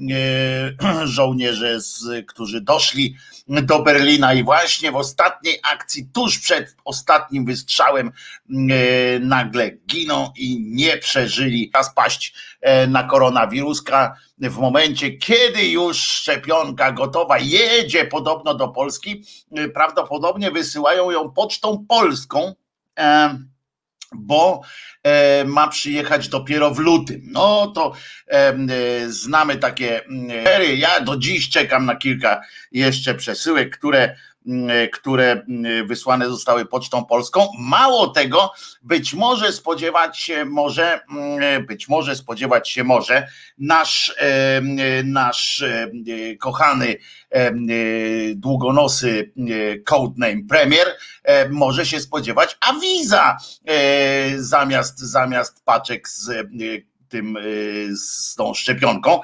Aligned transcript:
żołnierze, 1.03 1.79
którzy 2.27 2.61
doszli 2.61 3.15
do 3.47 3.83
Berlina 3.83 4.33
i 4.33 4.43
właśnie 4.43 4.91
w 4.91 4.95
ostatniej 4.95 5.59
akcji, 5.73 6.09
tuż 6.13 6.39
przed 6.39 6.75
ostatnim 6.85 7.45
wystrzałem, 7.45 8.11
nagle 9.19 9.71
giną 9.71 10.31
i 10.37 10.61
nie 10.61 10.97
przeżyli. 10.97 11.69
A 11.73 11.83
spaść 11.83 12.33
na 12.87 13.03
koronawiruska 13.03 14.15
w 14.37 14.57
momencie, 14.57 15.11
kiedy 15.11 15.67
już 15.67 15.97
szczepionka 15.97 16.91
gotowa 16.91 17.39
jedzie 17.39 18.05
podobno 18.05 18.53
do 18.53 18.67
Polski, 18.67 19.23
prawdopodobnie 19.73 20.51
wysyłają 20.51 21.11
ją 21.11 21.31
pocztą 21.31 21.85
polską 21.89 22.55
bo 24.15 24.61
ma 25.45 25.67
przyjechać 25.67 26.29
dopiero 26.29 26.71
w 26.71 26.79
lutym. 26.79 27.21
No 27.23 27.67
to 27.67 27.93
znamy 29.07 29.55
takie. 29.57 30.01
Ja 30.75 31.01
do 31.01 31.17
dziś 31.17 31.49
czekam 31.49 31.85
na 31.85 31.95
kilka 31.95 32.41
jeszcze 32.71 33.15
przesyłek, 33.15 33.77
które 33.77 34.15
które 34.93 35.31
mm, 35.31 35.87
wysłane 35.87 36.29
zostały 36.29 36.65
pocztą 36.65 37.05
polską. 37.05 37.47
Mało 37.59 38.07
tego, 38.07 38.51
być 38.81 39.13
może 39.13 39.51
spodziewać 39.51 40.19
się 40.19 40.45
może, 40.45 40.99
mm, 41.11 41.65
być 41.65 41.89
może 41.89 42.15
spodziewać 42.15 42.69
się 42.69 42.83
może 42.83 43.27
nasz, 43.57 44.15
nasz 45.03 45.63
kochany 46.39 46.95
długonosy 48.35 49.31
codename 49.85 50.41
premier 50.49 50.87
może 51.49 51.85
się 51.85 51.99
spodziewać 51.99 52.57
awiza 52.61 53.37
zamiast, 54.37 54.99
zamiast 54.99 55.65
paczek 55.65 56.09
z 56.09 56.47
tym, 57.09 57.37
z 57.95 58.35
tą 58.35 58.53
szczepionką. 58.53 59.19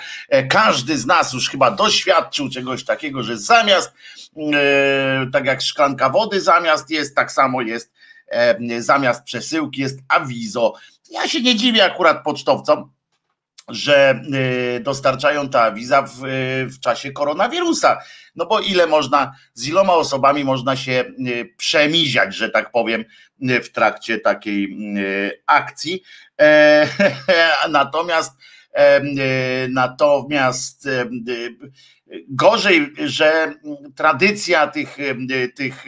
Każdy 0.49 0.97
z 0.97 1.05
nas 1.05 1.33
już 1.33 1.49
chyba 1.49 1.71
doświadczył 1.71 2.49
czegoś 2.49 2.85
takiego, 2.85 3.23
że 3.23 3.37
zamiast 3.37 3.93
E, 4.37 5.27
tak 5.33 5.45
jak 5.45 5.61
szklanka 5.61 6.09
wody 6.09 6.41
zamiast 6.41 6.89
jest, 6.89 7.15
tak 7.15 7.31
samo 7.31 7.61
jest 7.61 7.91
e, 8.27 8.81
zamiast 8.81 9.23
przesyłki 9.23 9.81
jest 9.81 9.99
awizo. 10.07 10.73
Ja 11.11 11.27
się 11.27 11.41
nie 11.41 11.55
dziwię 11.55 11.85
akurat 11.85 12.23
pocztowcom, 12.23 12.91
że 13.69 14.21
e, 14.75 14.79
dostarczają 14.79 15.49
ta 15.49 15.61
awiza 15.61 16.01
w, 16.01 16.17
w 16.67 16.79
czasie 16.79 17.11
koronawirusa. 17.11 17.99
No 18.35 18.45
bo 18.45 18.59
ile 18.59 18.87
można, 18.87 19.33
z 19.53 19.67
iloma 19.67 19.93
osobami 19.93 20.43
można 20.43 20.75
się 20.75 21.05
przemiziać, 21.57 22.35
że 22.35 22.49
tak 22.49 22.71
powiem, 22.71 23.05
w 23.63 23.69
trakcie 23.69 24.19
takiej 24.19 24.77
akcji. 25.45 26.03
Natomiast 27.69 28.31
natomiast 29.69 30.87
Gorzej, 32.29 32.93
że 33.05 33.53
tradycja 33.95 34.67
tych, 34.67 34.97
tych 35.55 35.85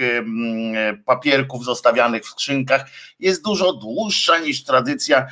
papierków 1.06 1.66
zostawianych 1.66 2.24
w 2.24 2.30
skrzynkach 2.30 2.86
jest 3.20 3.44
dużo 3.44 3.74
dłuższa 3.74 4.38
niż 4.38 4.64
tradycja, 4.64 5.20
e, 5.20 5.28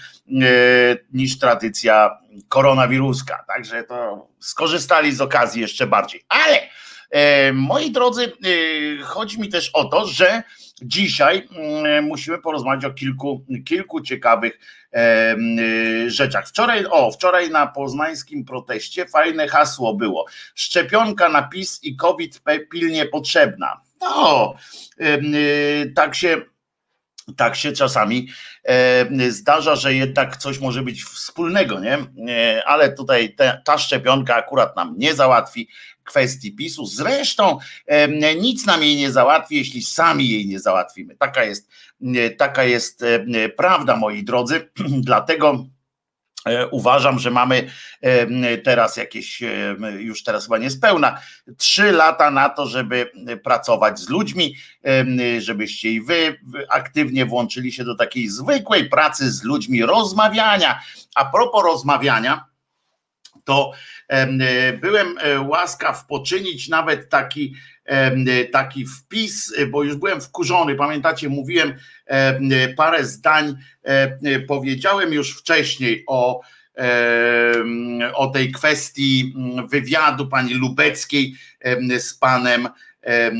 niż 1.13 1.39
tradycja 1.39 2.17
koronawiruska. 2.49 3.43
Także 3.47 3.83
to 3.83 4.27
skorzystali 4.39 5.11
z 5.11 5.21
okazji 5.21 5.61
jeszcze 5.61 5.87
bardziej. 5.87 6.25
Ale 6.29 6.69
e, 7.09 7.53
moi 7.53 7.91
drodzy, 7.91 8.23
e, 8.23 9.03
chodzi 9.03 9.39
mi 9.39 9.49
też 9.49 9.69
o 9.73 9.85
to, 9.85 10.07
że 10.07 10.43
dzisiaj 10.81 11.47
musimy 12.01 12.37
porozmawiać 12.37 12.85
o 12.85 12.93
kilku, 12.93 13.45
kilku 13.65 14.01
ciekawych 14.01 14.59
Y, 14.95 16.11
rzeczach. 16.11 16.47
Wczoraj, 16.47 16.85
o, 16.89 17.11
wczoraj 17.11 17.49
na 17.49 17.67
poznańskim 17.67 18.45
proteście 18.45 19.05
fajne 19.05 19.47
hasło 19.47 19.93
było. 19.93 20.25
Szczepionka 20.55 21.29
na 21.29 21.43
PiS 21.43 21.83
i 21.83 21.95
COVID 21.95 22.41
pilnie 22.71 23.05
potrzebna. 23.05 23.81
No, 24.01 24.53
y, 25.01 25.93
tak 25.95 26.15
się 26.15 26.41
tak 27.37 27.55
się 27.55 27.71
czasami 27.71 28.27
zdarza, 29.29 29.75
że 29.75 29.93
jednak 29.93 30.37
coś 30.37 30.59
może 30.59 30.81
być 30.81 31.03
wspólnego, 31.03 31.79
nie? 31.79 31.97
Ale 32.65 32.93
tutaj 32.93 33.35
te, 33.35 33.61
ta 33.65 33.77
szczepionka 33.77 34.35
akurat 34.35 34.75
nam 34.75 34.93
nie 34.97 35.15
załatwi 35.15 35.67
kwestii 36.03 36.51
PiSu. 36.51 36.85
Zresztą 36.85 37.57
nic 38.41 38.65
nam 38.65 38.83
jej 38.83 38.95
nie 38.95 39.11
załatwi, 39.11 39.55
jeśli 39.55 39.83
sami 39.83 40.29
jej 40.29 40.47
nie 40.47 40.59
załatwimy. 40.59 41.15
Taka 41.15 41.43
jest, 41.43 41.69
taka 42.37 42.63
jest 42.63 43.03
prawda, 43.57 43.95
moi 43.95 44.23
drodzy. 44.23 44.69
Dlatego 45.09 45.65
e, 46.45 46.67
Uważam, 46.67 47.19
że 47.19 47.31
mamy 47.31 47.69
teraz 48.63 48.97
jakieś, 48.97 49.43
już 49.97 50.23
teraz 50.23 50.43
chyba 50.43 50.57
niespełna, 50.57 51.19
trzy 51.57 51.91
lata 51.91 52.31
na 52.31 52.49
to, 52.49 52.65
żeby 52.67 53.11
pracować 53.43 53.99
z 53.99 54.09
ludźmi, 54.09 54.55
żebyście 55.39 55.91
i 55.91 56.01
wy 56.01 56.39
aktywnie 56.69 57.25
włączyli 57.25 57.71
się 57.71 57.83
do 57.83 57.95
takiej 57.95 58.29
zwykłej 58.29 58.89
pracy 58.89 59.31
z 59.31 59.43
ludźmi, 59.43 59.85
rozmawiania. 59.85 60.79
A 61.15 61.25
propos 61.25 61.63
rozmawiania, 61.63 62.52
to 63.43 63.71
e, 64.07 64.73
byłem 64.73 65.17
e, 65.17 65.41
łaskaw 65.41 66.05
poczynić 66.05 66.69
nawet 66.69 67.09
taki, 67.09 67.55
e, 67.85 68.45
taki 68.45 68.85
wpis, 68.85 69.53
bo 69.71 69.83
już 69.83 69.95
byłem 69.95 70.21
wkurzony. 70.21 70.75
Pamiętacie, 70.75 71.29
mówiłem 71.29 71.73
parę 72.77 73.05
zdań, 73.05 73.55
powiedziałem 74.47 75.13
już 75.13 75.37
wcześniej 75.37 76.03
o, 76.07 76.41
o 78.13 78.27
tej 78.27 78.51
kwestii 78.51 79.35
wywiadu 79.69 80.27
pani 80.27 80.53
Lubeckiej 80.53 81.35
z 81.99 82.13
panem 82.13 82.69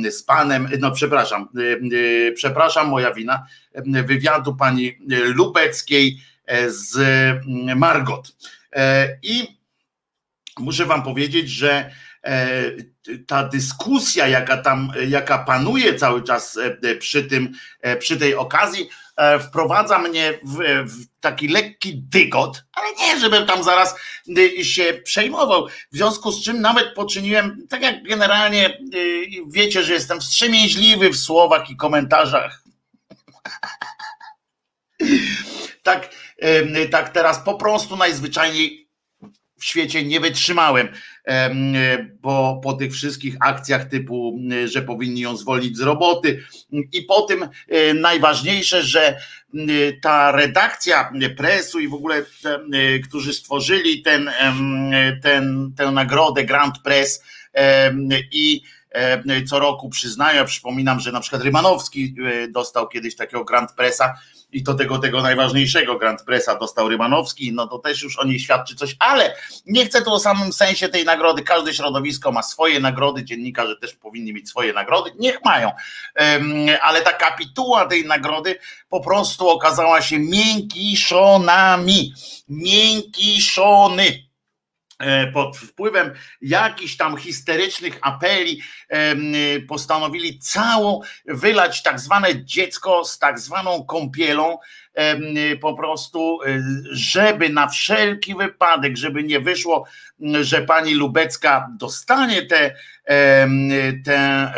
z 0.10 0.24
panem, 0.24 0.70
no 0.80 0.92
przepraszam, 0.92 1.50
przepraszam, 2.36 2.88
moja 2.88 3.14
wina, 3.14 3.46
wywiadu 3.86 4.56
pani 4.56 4.98
Lubeckiej 5.10 6.18
z 6.68 6.98
Margot. 7.76 8.36
I 9.24 9.63
muszę 10.60 10.86
wam 10.86 11.04
powiedzieć, 11.04 11.50
że 11.50 11.92
e, 12.24 12.62
ta 13.28 13.48
dyskusja, 13.48 14.28
jaka 14.28 14.58
tam, 14.58 14.92
jaka 15.08 15.38
panuje 15.38 15.96
cały 15.96 16.24
czas 16.24 16.58
e, 16.58 16.96
przy 16.96 17.24
tym, 17.24 17.52
e, 17.82 17.98
przy 17.98 18.18
tej 18.18 18.36
okazji, 18.36 18.90
wprowadza 19.48 20.00
mnie 20.00 20.40
w, 20.44 20.58
w, 20.92 21.06
taki 21.20 21.48
lekki 21.48 21.98
dygot, 21.98 22.64
ale 22.74 22.88
nie, 22.96 23.20
żebym 23.20 23.46
tam 23.46 23.64
zaraz 23.64 23.96
się 24.62 25.02
przejmował. 25.04 25.68
W 25.68 25.96
związku 25.96 26.32
z 26.32 26.44
czym 26.44 26.62
nawet 26.62 26.94
poczyniłem, 26.94 27.68
tak 27.70 27.82
jak 27.82 28.04
generalnie 28.04 28.78
wiecie, 29.48 29.84
że 29.84 29.94
jestem 29.94 30.20
wstrzemięźliwy 30.20 31.10
w 31.10 31.18
słowach 31.18 31.70
i 31.70 31.76
komentarzach. 31.76 32.64
tak, 35.84 36.10
tak 36.92 37.10
teraz 37.10 37.40
po 37.40 37.54
prostu 37.56 37.98
najzwyczajniej 37.98 38.83
w 39.64 39.66
świecie 39.66 40.04
nie 40.04 40.20
wytrzymałem, 40.20 40.88
bo 42.22 42.60
po 42.64 42.74
tych 42.74 42.94
wszystkich 42.94 43.36
akcjach 43.40 43.86
typu, 43.86 44.40
że 44.66 44.82
powinni 44.82 45.22
ją 45.22 45.38
zwolnić 45.38 45.78
z 45.78 45.82
roboty 45.82 46.44
i 46.92 47.02
po 47.02 47.22
tym 47.22 47.44
e, 47.44 47.94
najważniejsze, 47.94 48.84
że 48.84 49.18
ta 50.02 50.32
redakcja 50.32 51.12
presu 51.38 51.80
i 51.80 51.88
w 51.88 51.94
ogóle 51.94 52.26
którzy 53.04 53.34
stworzyli 53.34 54.02
ten, 54.02 54.32
ten, 55.22 55.74
tę 55.78 55.92
nagrodę 55.92 56.44
Grand 56.44 56.80
Press 56.80 57.24
i 58.32 58.62
co 59.48 59.60
roku 59.60 59.90
przyznają, 59.90 60.46
przypominam, 60.46 61.00
że 61.00 61.12
na 61.12 61.20
przykład 61.20 61.42
Rymanowski 61.42 62.16
dostał 62.50 62.88
kiedyś 62.88 63.16
takiego 63.16 63.46
Grand 63.46 63.72
Pressa, 63.72 64.14
i 64.54 64.64
to 64.64 64.74
tego, 64.74 65.00
tego 65.00 65.22
najważniejszego 65.22 65.98
Grand 65.98 66.24
Pressa 66.24 66.56
dostał 66.56 66.90
Rymanowski, 66.90 67.54
no 67.54 67.68
to 67.68 67.80
też 67.80 68.04
już 68.04 68.20
o 68.20 68.26
niej 68.26 68.40
świadczy 68.40 68.76
coś, 68.76 68.96
ale 69.00 69.36
nie 69.66 69.86
chcę 69.86 70.02
tu 70.02 70.14
o 70.14 70.20
samym 70.20 70.54
sensie 70.54 70.90
tej 70.90 71.06
nagrody. 71.06 71.44
Każde 71.44 71.74
środowisko 71.74 72.32
ma 72.32 72.44
swoje 72.44 72.80
nagrody, 72.80 73.24
dziennikarze 73.24 73.76
też 73.76 73.94
powinni 73.94 74.34
mieć 74.34 74.50
swoje 74.50 74.74
nagrody, 74.74 75.12
niech 75.20 75.46
mają. 75.46 75.72
Ale 76.82 77.02
ta 77.02 77.14
kapituła 77.14 77.86
tej 77.86 78.06
nagrody 78.06 78.60
po 78.90 79.02
prostu 79.02 79.50
okazała 79.50 80.02
się 80.02 80.20
miękiszonami. 80.20 82.14
Miękiszony 82.50 84.04
E, 84.06 84.33
pod 85.34 85.58
wpływem 85.58 86.12
jakichś 86.42 86.98
tam 86.98 87.18
histerycznych 87.18 87.98
apeli 88.02 88.62
postanowili 89.68 90.40
całą 90.40 91.02
wylać 91.26 91.84
tak 91.84 92.00
zwane 92.00 92.46
dziecko 92.46 93.06
z 93.06 93.20
tak 93.20 93.40
zwaną 93.40 93.86
kąpielą 93.86 94.58
po 95.62 95.74
prostu, 95.74 96.40
e, 96.42 96.62
żeby 96.92 97.50
na 97.50 97.68
wszelki 97.68 98.36
wypadek, 98.36 98.98
żeby 98.98 99.24
nie 99.24 99.40
wyszło, 99.40 99.86
że 100.42 100.62
pani 100.62 100.94
Lubecka 100.94 101.68
dostanie 101.80 102.42
tę 102.46 102.76
te, 104.06 104.54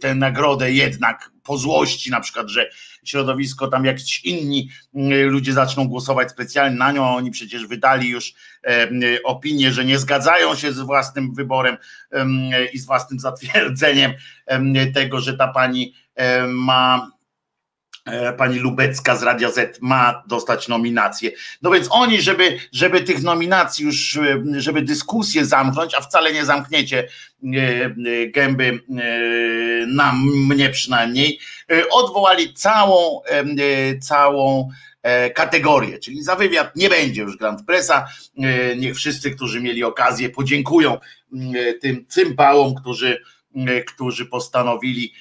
te 0.00 0.14
nagrodę 0.14 0.72
jednak 0.72 1.30
po 1.42 1.58
złości, 1.58 2.10
na 2.10 2.20
przykład, 2.20 2.48
że 2.48 2.70
środowisko, 3.04 3.68
tam 3.68 3.84
jakiś 3.84 4.24
inni 4.24 4.68
mm, 4.94 5.28
ludzie 5.28 5.52
zaczną 5.52 5.88
głosować 5.88 6.30
specjalnie 6.30 6.76
na 6.76 6.92
nią, 6.92 7.16
oni 7.16 7.30
przecież 7.30 7.66
wydali 7.66 8.08
już 8.08 8.34
opinię, 9.24 9.72
że 9.72 9.84
nie 9.84 9.98
zgadzają 9.98 10.54
się 10.54 10.72
z 10.72 10.80
własnym 10.80 11.34
wyborem 11.34 11.76
i 12.72 12.78
z 12.78 12.86
własnym 12.86 13.20
zatwierdzeniem 13.28 14.12
tego, 14.94 15.20
że 15.20 15.36
ta 15.36 15.48
pani 15.48 15.94
ma 16.48 17.10
E, 17.10 17.19
pani 18.38 18.58
Lubecka 18.58 19.16
z 19.16 19.22
Radia 19.22 19.50
Z 19.50 19.82
ma 19.82 20.22
dostać 20.26 20.68
nominację. 20.68 21.30
No 21.62 21.70
więc 21.70 21.88
oni, 21.90 22.22
żeby, 22.22 22.58
żeby 22.72 23.00
tych 23.00 23.22
nominacji 23.22 23.84
już, 23.84 24.16
e, 24.16 24.42
żeby 24.56 24.82
dyskusję 24.82 25.44
zamknąć, 25.44 25.94
a 25.94 26.00
wcale 26.00 26.32
nie 26.32 26.44
zamkniecie 26.44 27.08
e, 27.44 27.90
gęby 28.26 28.80
na 29.86 30.12
mnie 30.48 30.70
przynajmniej, 30.70 31.38
odwołali 31.90 32.54
całą, 32.54 33.20
całą 34.00 34.68
kategorię, 35.34 35.98
czyli 35.98 36.22
za 36.22 36.36
wywiad 36.36 36.76
nie 36.76 36.88
będzie 36.88 37.22
już 37.22 37.36
Grand 37.36 37.66
Pressa. 37.66 38.08
Niech 38.76 38.96
wszyscy, 38.96 39.30
którzy 39.30 39.60
mieli 39.60 39.84
okazję, 39.84 40.30
podziękują 40.30 40.98
tym 41.80 42.06
cymbałom, 42.08 42.74
którzy, 42.74 43.22
którzy 43.86 44.26
postanowili 44.26 45.12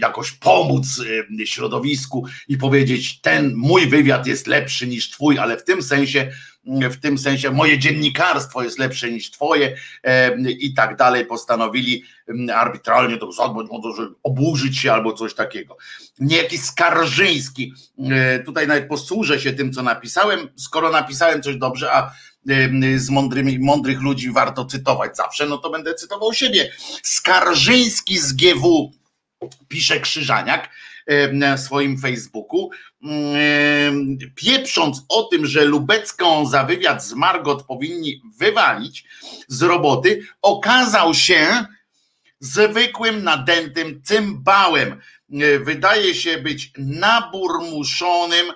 jakoś 0.00 0.32
pomóc 0.32 0.98
y, 1.40 1.46
środowisku 1.46 2.26
i 2.48 2.56
powiedzieć, 2.56 3.20
ten 3.20 3.54
mój 3.56 3.86
wywiad 3.86 4.26
jest 4.26 4.46
lepszy 4.46 4.86
niż 4.86 5.10
twój, 5.10 5.38
ale 5.38 5.56
w 5.56 5.64
tym 5.64 5.82
sensie, 5.82 6.30
y, 6.84 6.90
w 6.90 7.00
tym 7.00 7.18
sensie 7.18 7.50
moje 7.50 7.78
dziennikarstwo 7.78 8.62
jest 8.62 8.78
lepsze 8.78 9.10
niż 9.10 9.30
twoje 9.30 9.76
i 10.46 10.74
tak 10.74 10.96
dalej, 10.96 11.26
postanowili 11.26 12.04
arbitralnie 12.54 13.16
to 13.16 13.32
zadbać 13.32 13.66
o 13.70 13.82
to, 13.82 13.92
żeby 13.92 14.14
oburzyć 14.22 14.78
się 14.78 14.92
albo 14.92 15.12
coś 15.12 15.34
takiego. 15.34 15.76
Niejaki 16.18 16.58
Skarżyński, 16.58 17.72
y, 17.98 18.44
tutaj 18.44 18.66
nawet 18.66 18.88
posłużę 18.88 19.40
się 19.40 19.52
tym, 19.52 19.72
co 19.72 19.82
napisałem, 19.82 20.48
skoro 20.56 20.90
napisałem 20.90 21.42
coś 21.42 21.56
dobrze, 21.56 21.92
a 21.92 22.12
z 22.96 23.10
mądrymi, 23.10 23.58
mądrych 23.58 24.00
ludzi 24.00 24.32
warto 24.32 24.64
cytować 24.64 25.16
zawsze, 25.16 25.46
no 25.46 25.58
to 25.58 25.70
będę 25.70 25.94
cytował 25.94 26.32
siebie. 26.32 26.72
Skarżyński 27.02 28.18
z 28.18 28.32
GW 28.32 28.92
pisze 29.68 30.00
Krzyżaniak 30.00 30.70
na 31.32 31.58
swoim 31.58 31.98
Facebooku, 31.98 32.70
pieprząc 34.34 35.04
o 35.08 35.22
tym, 35.22 35.46
że 35.46 35.64
Lubecką 35.64 36.46
za 36.46 36.64
wywiad 36.64 37.04
z 37.04 37.12
Margot 37.12 37.62
powinni 37.62 38.22
wywalić 38.38 39.04
z 39.48 39.62
roboty, 39.62 40.26
okazał 40.42 41.14
się 41.14 41.64
zwykłym 42.40 43.24
nadętym 43.24 44.02
cymbałem. 44.04 45.00
Wydaje 45.60 46.14
się 46.14 46.38
być 46.38 46.72
naburmuszonym 46.78 48.46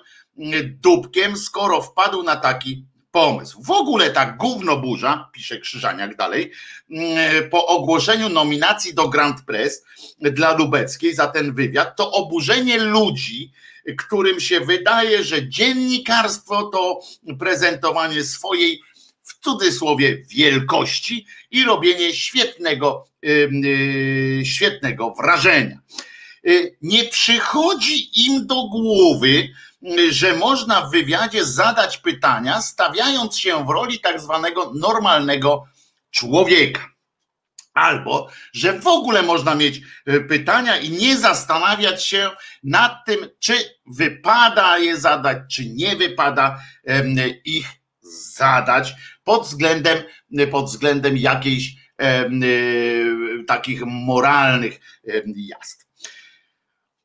dupkiem, 0.65 1.37
skoro 1.37 1.83
wpadł 1.83 2.23
na 2.23 2.37
taki 2.37 2.85
pomysł. 3.11 3.63
W 3.63 3.71
ogóle 3.71 4.11
ta 4.11 4.27
gównoburza, 4.27 5.29
pisze 5.33 5.59
Krzyżaniak 5.59 6.17
dalej, 6.17 6.53
mm, 6.91 7.51
po 7.51 7.67
ogłoszeniu 7.67 8.29
nominacji 8.29 8.95
do 8.95 9.09
Grand 9.09 9.43
Press 9.43 9.85
dla 10.21 10.53
Lubeckiej 10.53 11.15
za 11.15 11.27
ten 11.27 11.55
wywiad, 11.55 11.97
to 11.97 12.13
oburzenie 12.13 12.79
ludzi, 12.79 13.53
którym 13.99 14.41
się 14.41 14.61
wydaje, 14.61 15.25
że 15.25 15.49
dziennikarstwo 15.49 16.63
to 16.63 17.01
prezentowanie 17.39 18.25
swojej 18.25 18.81
w 19.23 19.45
cudzysłowie 19.45 20.17
wielkości 20.29 21.27
i 21.51 21.65
robienie 21.65 22.15
świetnego, 22.15 23.07
yy, 23.23 24.41
świetnego 24.45 25.15
wrażenia. 25.15 25.81
Yy, 26.45 26.77
nie 26.83 27.05
przychodzi 27.05 28.27
im 28.27 28.47
do 28.47 28.69
głowy, 28.69 29.49
że 30.11 30.37
można 30.37 30.81
w 30.81 30.91
wywiadzie 30.91 31.45
zadać 31.45 31.99
pytania, 31.99 32.63
stawiając 32.63 33.39
się 33.39 33.67
w 33.67 33.71
roli 33.71 34.01
tak 34.01 34.21
zwanego 34.21 34.73
normalnego 34.75 35.65
człowieka. 36.11 36.91
Albo, 37.75 38.29
że 38.53 38.79
w 38.79 38.87
ogóle 38.87 39.23
można 39.23 39.55
mieć 39.55 39.81
e, 40.07 40.21
pytania 40.21 40.77
i 40.77 40.91
nie 40.91 41.17
zastanawiać 41.17 42.07
się 42.07 42.31
nad 42.63 43.05
tym, 43.07 43.31
czy 43.39 43.55
wypada 43.87 44.79
je 44.79 44.97
zadać, 44.97 45.39
czy 45.51 45.67
nie 45.67 45.97
wypada 45.97 46.61
ich 47.45 47.67
zadać 48.37 48.95
pod 49.25 49.43
względem, 49.43 50.03
pod 50.51 50.67
względem 50.67 51.17
jakiejś 51.17 51.75
e, 51.99 52.31
takich 53.47 53.83
moralnych 53.87 54.81
jazd. 55.37 55.87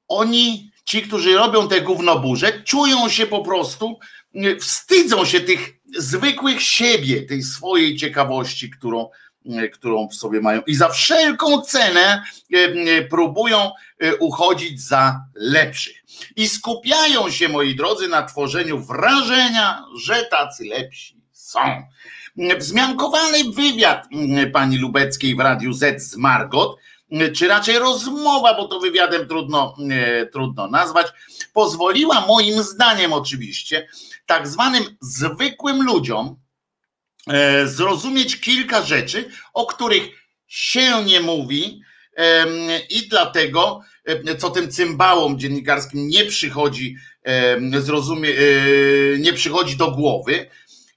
Oni 0.07 0.71
ci, 0.85 1.01
którzy 1.01 1.35
robią 1.35 1.67
te 1.67 1.81
gównoburze, 1.81 2.63
czują 2.63 3.09
się 3.09 3.27
po 3.27 3.41
prostu, 3.41 3.99
e, 4.35 4.55
wstydzą 4.55 5.25
się 5.25 5.39
tych 5.39 5.73
zwykłych 5.97 6.61
siebie, 6.61 7.21
tej 7.21 7.43
swojej 7.43 7.95
ciekawości, 7.95 8.69
którą, 8.69 9.09
e, 9.45 9.69
którą 9.69 10.07
w 10.07 10.15
sobie 10.15 10.41
mają. 10.41 10.61
I 10.61 10.75
za 10.75 10.89
wszelką 10.89 11.61
cenę 11.61 12.23
e, 12.53 13.01
próbują 13.01 13.71
uchodzić 14.19 14.81
za 14.81 15.25
lepszych. 15.35 16.03
I 16.35 16.49
skupiają 16.49 17.29
się, 17.29 17.49
moi 17.49 17.75
drodzy, 17.75 18.07
na 18.07 18.23
tworzeniu 18.23 18.79
wrażenia, 18.79 19.85
że 20.03 20.23
tacy 20.23 20.65
lepsi 20.65 21.21
są. 21.31 21.59
Wzmiankowany 22.57 23.43
wywiad 23.43 24.07
pani 24.53 24.77
Lubeckiej 24.77 25.35
w 25.35 25.39
Radiu 25.39 25.73
Z 25.73 26.03
z 26.03 26.17
Margot 26.17 26.77
czy 27.35 27.47
raczej 27.47 27.79
rozmowa, 27.79 28.53
bo 28.53 28.67
to 28.67 28.79
wywiadem 28.79 29.27
trudno, 29.27 29.75
e, 29.91 30.25
trudno 30.25 30.67
nazwać, 30.67 31.07
pozwoliła 31.53 32.25
moim 32.27 32.63
zdaniem 32.63 33.13
oczywiście 33.13 33.87
tak 34.25 34.47
zwanym 34.47 34.83
zwykłym 35.01 35.83
ludziom 35.83 36.35
e, 37.27 37.67
zrozumieć 37.67 38.39
kilka 38.39 38.81
rzeczy, 38.81 39.29
o 39.53 39.65
których 39.65 40.03
się 40.47 41.03
nie 41.03 41.19
mówi 41.19 41.81
i 42.89 43.07
dlatego, 43.09 43.81
e, 44.05 44.35
co 44.35 44.49
tym 44.49 44.71
cymbałom 44.71 45.39
dziennikarskim 45.39 46.07
nie 46.07 46.25
przychodzi, 46.25 46.95
zrozumie, 47.79 48.29
nie 49.19 49.33
przychodzi 49.33 49.77
do 49.77 49.91
głowy. 49.91 50.49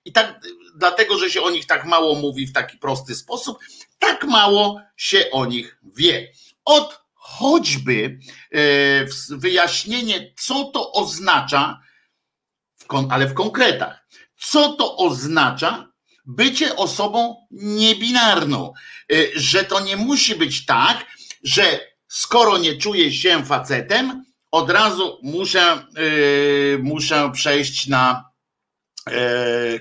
I 0.04 0.12
tak 0.12 0.40
dlatego, 0.78 1.18
że 1.18 1.30
się 1.30 1.42
o 1.42 1.50
nich 1.50 1.66
tak 1.66 1.84
mało 1.84 2.14
mówi 2.14 2.46
w 2.46 2.52
taki 2.52 2.78
prosty 2.78 3.14
sposób, 3.14 3.58
tak 3.98 4.24
mało 4.24 4.80
się 4.96 5.30
o 5.32 5.46
nich 5.46 5.78
wie. 5.96 6.32
Od 6.64 7.00
choćby 7.14 8.18
e, 8.52 8.58
wyjaśnienie, 9.30 10.34
co 10.36 10.64
to 10.64 10.92
oznacza, 10.92 11.80
ale 13.10 13.26
w 13.26 13.34
konkretach, 13.34 14.08
co 14.36 14.72
to 14.72 14.96
oznacza 14.96 15.92
bycie 16.26 16.76
osobą 16.76 17.46
niebinarną, 17.50 18.72
e, 19.12 19.16
że 19.34 19.64
to 19.64 19.80
nie 19.80 19.96
musi 19.96 20.34
być 20.34 20.66
tak, 20.66 21.06
że 21.42 21.80
skoro 22.08 22.58
nie 22.58 22.76
czuję 22.76 23.12
się 23.12 23.44
facetem, 23.44 24.24
od 24.50 24.70
razu 24.70 25.18
muszę, 25.22 25.86
muszę 26.78 27.30
przejść 27.34 27.86
na 27.86 28.30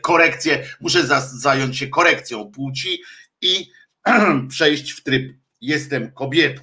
korekcję, 0.02 0.68
muszę 0.82 1.08
zająć 1.22 1.78
się 1.78 1.88
korekcją 1.88 2.52
płci 2.52 3.02
i 3.42 3.72
przejść 4.50 4.92
w 4.92 5.04
tryb 5.04 5.38
jestem 5.62 6.12
kobietą. 6.12 6.62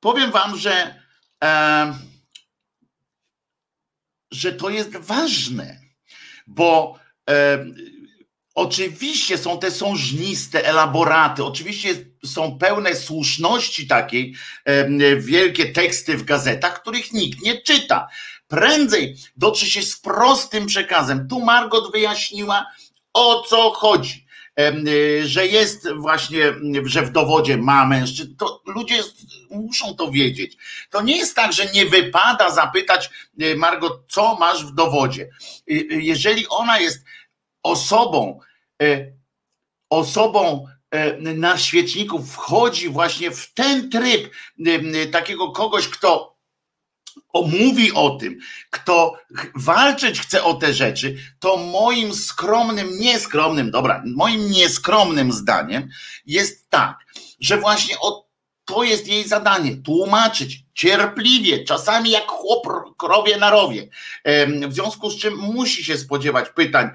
Powiem 0.00 0.30
wam, 0.30 0.58
że, 0.58 0.94
e, 1.44 1.94
że 4.32 4.52
to 4.52 4.70
jest 4.70 4.96
ważne, 4.96 5.80
bo 6.46 6.98
e, 7.30 7.66
oczywiście 8.54 9.38
są 9.38 9.58
te 9.58 9.70
sążniste 9.70 10.64
elaboraty, 10.64 11.44
oczywiście 11.44 11.94
są 12.24 12.58
pełne 12.58 12.94
słuszności 12.94 13.86
takiej, 13.86 14.34
e, 14.64 15.16
wielkie 15.16 15.72
teksty 15.72 16.16
w 16.16 16.24
gazetach, 16.24 16.82
których 16.82 17.12
nikt 17.12 17.42
nie 17.42 17.62
czyta. 17.62 18.08
Prędzej 18.48 19.16
dotrze 19.36 19.66
się 19.66 19.82
z 19.82 20.00
prostym 20.00 20.66
przekazem. 20.66 21.28
Tu 21.28 21.40
Margot 21.40 21.92
wyjaśniła, 21.92 22.66
o 23.12 23.42
co 23.42 23.70
chodzi 23.70 24.27
że 25.24 25.46
jest 25.46 25.88
właśnie, 25.92 26.54
że 26.84 27.02
w 27.02 27.12
dowodzie 27.12 27.56
ma 27.56 27.86
mężczyzn, 27.86 28.36
to 28.36 28.62
ludzie 28.66 29.02
muszą 29.50 29.94
to 29.94 30.10
wiedzieć. 30.10 30.56
To 30.90 31.02
nie 31.02 31.16
jest 31.16 31.36
tak, 31.36 31.52
że 31.52 31.66
nie 31.66 31.86
wypada 31.86 32.50
zapytać 32.50 33.10
y, 33.42 33.56
Margot, 33.56 34.00
co 34.08 34.34
masz 34.34 34.64
w 34.64 34.74
dowodzie. 34.74 35.30
Y, 35.70 35.86
jeżeli 35.90 36.48
ona 36.48 36.78
jest 36.78 37.04
osobą, 37.62 38.40
osobą 39.90 40.66
na 41.18 41.58
świeczniku 41.58 42.22
wchodzi 42.22 42.88
właśnie 42.88 43.30
w 43.30 43.54
ten 43.54 43.90
tryb 43.90 44.34
takiego 45.12 45.52
kogoś, 45.52 45.88
kto 45.88 46.37
mówi 47.34 47.92
o 47.92 48.10
tym, 48.10 48.38
kto 48.70 49.18
walczyć 49.54 50.20
chce 50.20 50.44
o 50.44 50.54
te 50.54 50.74
rzeczy, 50.74 51.16
to 51.38 51.56
moim 51.56 52.14
skromnym, 52.14 52.88
nieskromnym, 52.98 53.70
dobra, 53.70 54.02
moim 54.06 54.50
nieskromnym 54.50 55.32
zdaniem 55.32 55.88
jest 56.26 56.70
tak, 56.70 56.98
że 57.40 57.56
właśnie 57.56 57.98
o 58.00 58.28
to 58.68 58.82
jest 58.82 59.08
jej 59.08 59.28
zadanie, 59.28 59.76
tłumaczyć 59.76 60.64
cierpliwie, 60.74 61.64
czasami 61.64 62.10
jak 62.10 62.26
chłop 62.26 62.66
krowie 62.96 63.36
na 63.36 63.50
rowie. 63.50 63.88
W 64.68 64.74
związku 64.74 65.10
z 65.10 65.16
czym 65.16 65.36
musi 65.36 65.84
się 65.84 65.98
spodziewać 65.98 66.48
pytań 66.48 66.90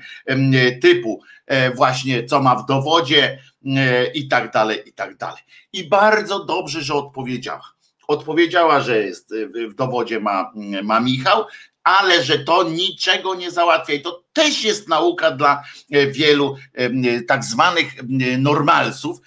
typu 0.81 1.21
e, 1.45 1.71
właśnie 1.71 2.25
co 2.25 2.41
ma 2.41 2.55
w 2.55 2.65
dowodzie 2.65 3.39
e, 3.65 4.05
i 4.05 4.27
tak 4.27 4.51
dalej, 4.51 4.89
i 4.89 4.93
tak 4.93 5.17
dalej. 5.17 5.43
I 5.73 5.83
bardzo 5.89 6.45
dobrze, 6.45 6.81
że 6.81 6.93
odpowiedziała 6.93 7.72
odpowiedziała, 8.07 8.81
że 8.81 8.99
jest 8.99 9.31
y, 9.31 9.69
w 9.69 9.73
dowodzie 9.73 10.19
ma, 10.19 10.51
ma 10.83 10.99
Michał, 10.99 11.45
ale 11.83 12.23
że 12.23 12.39
to 12.39 12.63
niczego 12.63 13.35
nie 13.35 13.51
załatwia. 13.51 13.93
I 13.93 14.01
to 14.01 14.23
też 14.33 14.63
jest 14.63 14.87
nauka 14.87 15.31
dla 15.31 15.63
e, 15.91 16.07
wielu 16.07 16.55
e, 16.73 17.21
tak 17.21 17.43
zwanych 17.43 17.93
normalsów, 18.37 19.17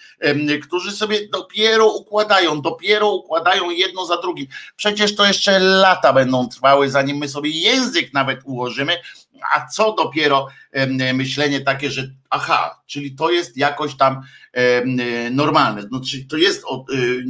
którzy 0.63 0.93
sobie 0.93 1.29
dopiero 1.29 1.87
układają, 1.87 2.61
dopiero 2.63 3.11
układają 3.11 3.71
jedno 3.71 4.07
za 4.07 4.17
drugim. 4.17 4.47
Przecież 4.77 5.17
to 5.17 5.27
jeszcze 5.27 5.59
lata 5.59 6.13
będą 6.13 6.49
trwały, 6.49 6.91
zanim 6.91 7.17
my 7.17 7.29
sobie 7.29 7.51
język 7.51 8.13
nawet 8.13 8.41
ułożymy, 8.45 8.97
a 9.55 9.67
co 9.67 9.93
dopiero 9.93 10.49
myślenie 11.15 11.61
takie, 11.61 11.91
że 11.91 12.11
aha, 12.31 12.83
czyli 12.87 13.15
to 13.15 13.31
jest 13.31 13.57
jakoś 13.57 13.97
tam 13.97 14.21
normalne, 15.31 15.83
no, 15.91 16.01
czyli 16.01 16.27
to 16.27 16.37
jest 16.37 16.65
y, 16.91 17.25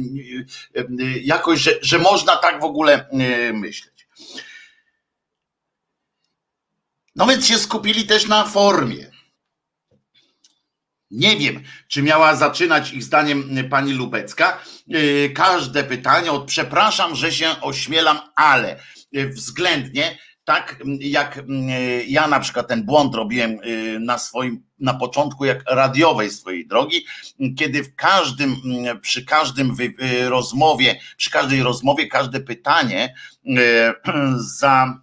y, 1.01 1.19
jakoś, 1.19 1.59
że, 1.59 1.71
że 1.81 1.99
można 1.99 2.35
tak 2.35 2.61
w 2.61 2.63
ogóle 2.63 3.09
myśleć. 3.53 4.07
No 7.15 7.25
więc 7.27 7.47
się 7.47 7.57
skupili 7.57 8.07
też 8.07 8.27
na 8.27 8.45
formie. 8.45 9.11
Nie 11.11 11.37
wiem, 11.37 11.63
czy 11.87 12.03
miała 12.03 12.35
zaczynać 12.35 12.93
ich 12.93 13.03
zdaniem 13.03 13.69
pani 13.69 13.93
Lubecka. 13.93 14.63
Y, 14.95 15.31
każde 15.35 15.83
pytanie 15.83 16.31
od 16.31 16.45
przepraszam, 16.45 17.15
że 17.15 17.31
się 17.31 17.61
ośmielam, 17.61 18.19
ale 18.35 18.79
względnie 19.13 20.17
tak 20.47 20.79
jak 20.99 21.39
ja 22.07 22.27
na 22.27 22.39
przykład 22.39 22.67
ten 22.67 22.83
błąd 22.83 23.15
robiłem 23.15 23.51
y, 23.51 23.99
na 23.99 24.17
swoim, 24.17 24.63
na 24.79 24.93
początku 24.93 25.45
jak 25.45 25.63
radiowej 25.69 26.31
swojej 26.31 26.67
drogi, 26.67 27.05
kiedy 27.57 27.83
w 27.83 27.95
każdym, 27.95 28.55
przy 29.01 29.25
każdym 29.25 29.75
y, 29.79 30.29
rozmowie, 30.29 30.99
przy 31.17 31.31
każdej 31.31 31.63
rozmowie, 31.63 32.07
każde 32.07 32.39
pytanie 32.39 33.15
za 34.59 35.01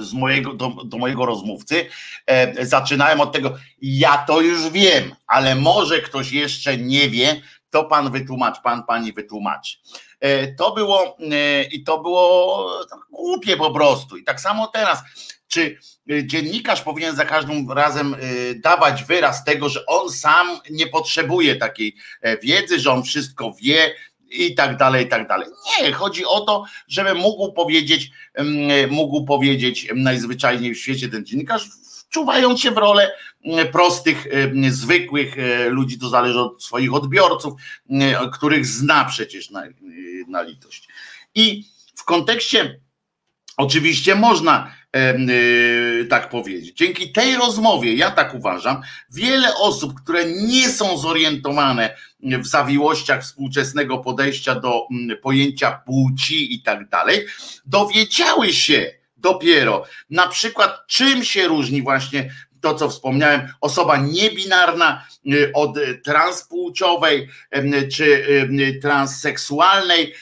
z 0.00 0.12
mojego, 0.12 0.54
do, 0.54 0.68
do, 0.84 0.98
mojego 0.98 1.26
rozmówcy. 1.26 1.86
E, 2.26 2.66
zaczynałem 2.66 3.20
od 3.20 3.32
tego, 3.32 3.58
ja 3.82 4.18
to 4.18 4.40
już 4.40 4.70
wiem, 4.70 5.14
ale 5.26 5.54
może 5.54 6.00
ktoś 6.00 6.32
jeszcze 6.32 6.76
nie 6.76 7.10
wie, 7.10 7.40
to 7.74 7.84
pan 7.84 8.10
wytłumacz, 8.10 8.60
pan 8.62 8.82
pani 8.82 9.12
wytłumaczy. 9.12 9.76
E, 10.20 10.54
to 10.54 10.74
było 10.74 11.16
e, 11.32 11.64
i 11.64 11.84
to 11.84 11.98
było 11.98 12.70
głupie 13.10 13.56
po 13.56 13.70
prostu. 13.70 14.16
I 14.16 14.24
tak 14.24 14.40
samo 14.40 14.66
teraz. 14.66 15.02
Czy 15.48 15.78
e, 16.10 16.26
dziennikarz 16.26 16.82
powinien 16.82 17.16
za 17.16 17.24
każdym 17.24 17.72
razem 17.72 18.16
dawać 18.56 19.04
wyraz 19.04 19.44
tego, 19.44 19.68
że 19.68 19.86
on 19.86 20.10
sam 20.10 20.46
nie 20.70 20.86
potrzebuje 20.86 21.56
takiej 21.56 21.96
wiedzy, 22.42 22.80
że 22.80 22.92
on 22.92 23.02
wszystko 23.02 23.52
wie, 23.62 23.94
i 24.30 24.54
tak 24.54 24.76
dalej, 24.76 25.06
i 25.06 25.08
tak 25.08 25.28
dalej. 25.28 25.48
Nie, 25.82 25.92
chodzi 25.92 26.24
o 26.24 26.40
to, 26.40 26.64
żeby 26.88 27.14
mógł 27.14 27.52
powiedzieć, 27.52 28.10
mógł 28.90 29.24
powiedzieć 29.24 29.88
najzwyczajniej 29.94 30.74
w 30.74 30.78
świecie 30.78 31.08
ten 31.08 31.26
dziennikarz, 31.26 31.68
wczuwając 32.14 32.60
się 32.60 32.70
w 32.70 32.76
rolę 32.76 33.10
prostych, 33.72 34.26
zwykłych 34.68 35.36
ludzi, 35.68 35.98
to 35.98 36.08
zależy 36.08 36.40
od 36.40 36.64
swoich 36.64 36.94
odbiorców, 36.94 37.54
których 38.32 38.66
zna 38.66 39.04
przecież 39.04 39.50
na, 39.50 39.62
na 40.28 40.42
litość. 40.42 40.88
I 41.34 41.64
w 41.96 42.04
kontekście, 42.04 42.80
oczywiście 43.56 44.14
można 44.14 44.74
tak 46.08 46.30
powiedzieć, 46.30 46.76
dzięki 46.76 47.12
tej 47.12 47.36
rozmowie, 47.36 47.94
ja 47.94 48.10
tak 48.10 48.34
uważam, 48.34 48.82
wiele 49.12 49.54
osób, 49.54 49.94
które 50.02 50.24
nie 50.32 50.68
są 50.68 50.98
zorientowane 50.98 51.96
w 52.22 52.46
zawiłościach 52.46 53.22
współczesnego 53.22 53.98
podejścia 53.98 54.54
do 54.54 54.86
pojęcia 55.22 55.82
płci 55.86 56.54
i 56.54 56.62
tak 56.62 56.88
dalej, 56.88 57.26
dowiedziały 57.66 58.52
się, 58.52 58.90
dopiero. 59.16 59.84
Na 60.10 60.28
przykład, 60.28 60.86
czym 60.86 61.24
się 61.24 61.48
różni 61.48 61.82
właśnie 61.82 62.30
to, 62.64 62.74
co 62.74 62.88
wspomniałem, 62.88 63.48
osoba 63.60 63.96
niebinarna 63.96 65.06
y, 65.26 65.50
od 65.54 65.76
transpłciowej 66.04 67.28
czy 67.92 68.24
transseksualnej 68.82 70.14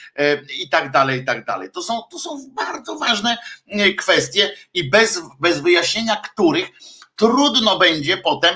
i 0.59 0.69
tak 0.69 0.91
dalej, 0.91 1.21
i 1.21 1.25
tak 1.25 1.45
dalej. 1.45 1.69
To 1.71 1.83
są, 1.83 2.01
to 2.11 2.19
są 2.19 2.49
bardzo 2.55 2.95
ważne 2.95 3.37
y, 3.67 3.93
kwestie 3.93 4.51
i 4.73 4.89
bez, 4.89 5.21
bez 5.39 5.59
wyjaśnienia 5.59 6.15
których 6.15 6.67
trudno 7.15 7.79
będzie 7.79 8.17
potem 8.17 8.55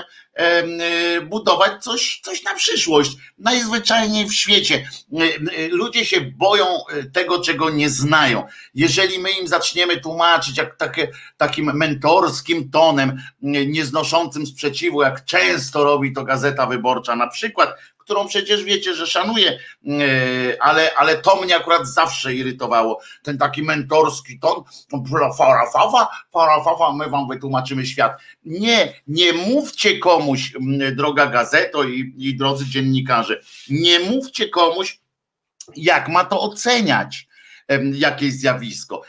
budować 1.26 1.84
coś, 1.84 2.20
coś 2.24 2.42
na 2.42 2.54
przyszłość. 2.54 3.16
Najzwyczajniej 3.38 4.26
w 4.26 4.34
świecie. 4.34 4.88
Y, 5.12 5.24
y, 5.58 5.68
ludzie 5.72 6.04
się 6.04 6.20
boją 6.20 6.64
tego, 7.12 7.40
czego 7.40 7.70
nie 7.70 7.90
znają. 7.90 8.46
Jeżeli 8.74 9.18
my 9.18 9.30
im 9.30 9.48
zaczniemy 9.48 10.00
tłumaczyć 10.00 10.58
jak 10.58 10.76
takie, 10.76 11.08
takim 11.36 11.76
mentorskim 11.76 12.70
tonem, 12.70 13.22
nieznoszącym 13.42 14.46
sprzeciwu, 14.46 15.02
jak 15.02 15.24
często 15.24 15.84
robi 15.84 16.12
to 16.12 16.24
Gazeta 16.24 16.66
Wyborcza 16.66 17.16
na 17.16 17.28
przykład, 17.28 17.74
którą 18.08 18.28
przecież 18.28 18.64
wiecie, 18.64 18.94
że 18.94 19.06
szanuję, 19.06 19.50
e, 19.50 20.62
ale, 20.62 20.94
ale 20.94 21.18
to 21.18 21.42
mnie 21.42 21.56
akurat 21.56 21.86
zawsze 21.86 22.34
irytowało. 22.34 23.00
Ten 23.22 23.38
taki 23.38 23.62
mentorski 23.62 24.38
ton, 24.38 24.62
farafafa, 25.38 26.08
farafafa, 26.32 26.92
my 26.92 27.10
wam 27.10 27.28
wytłumaczymy 27.28 27.86
świat. 27.86 28.12
Nie, 28.44 28.94
nie 29.06 29.32
mówcie 29.32 29.98
komuś, 29.98 30.52
droga 30.92 31.26
gazeto 31.26 31.84
i, 31.84 32.14
i 32.18 32.36
drodzy 32.36 32.66
dziennikarze, 32.66 33.40
nie 33.70 34.00
mówcie 34.00 34.48
komuś, 34.48 35.00
jak 35.76 36.08
ma 36.08 36.24
to 36.24 36.40
oceniać, 36.40 37.28
jakieś 37.92 38.32
zjawisko. 38.32 39.02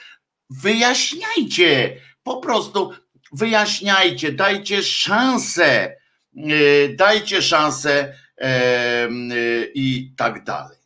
Wyjaśniajcie, 0.49 1.97
po 2.23 2.37
prostu 2.37 2.93
wyjaśniajcie, 3.31 4.31
dajcie 4.31 4.83
szansę, 4.83 5.95
e, 6.37 6.89
dajcie 6.89 7.41
szansę 7.41 8.13
i 9.73 10.11
tak 10.17 10.43
dalej. 10.43 10.79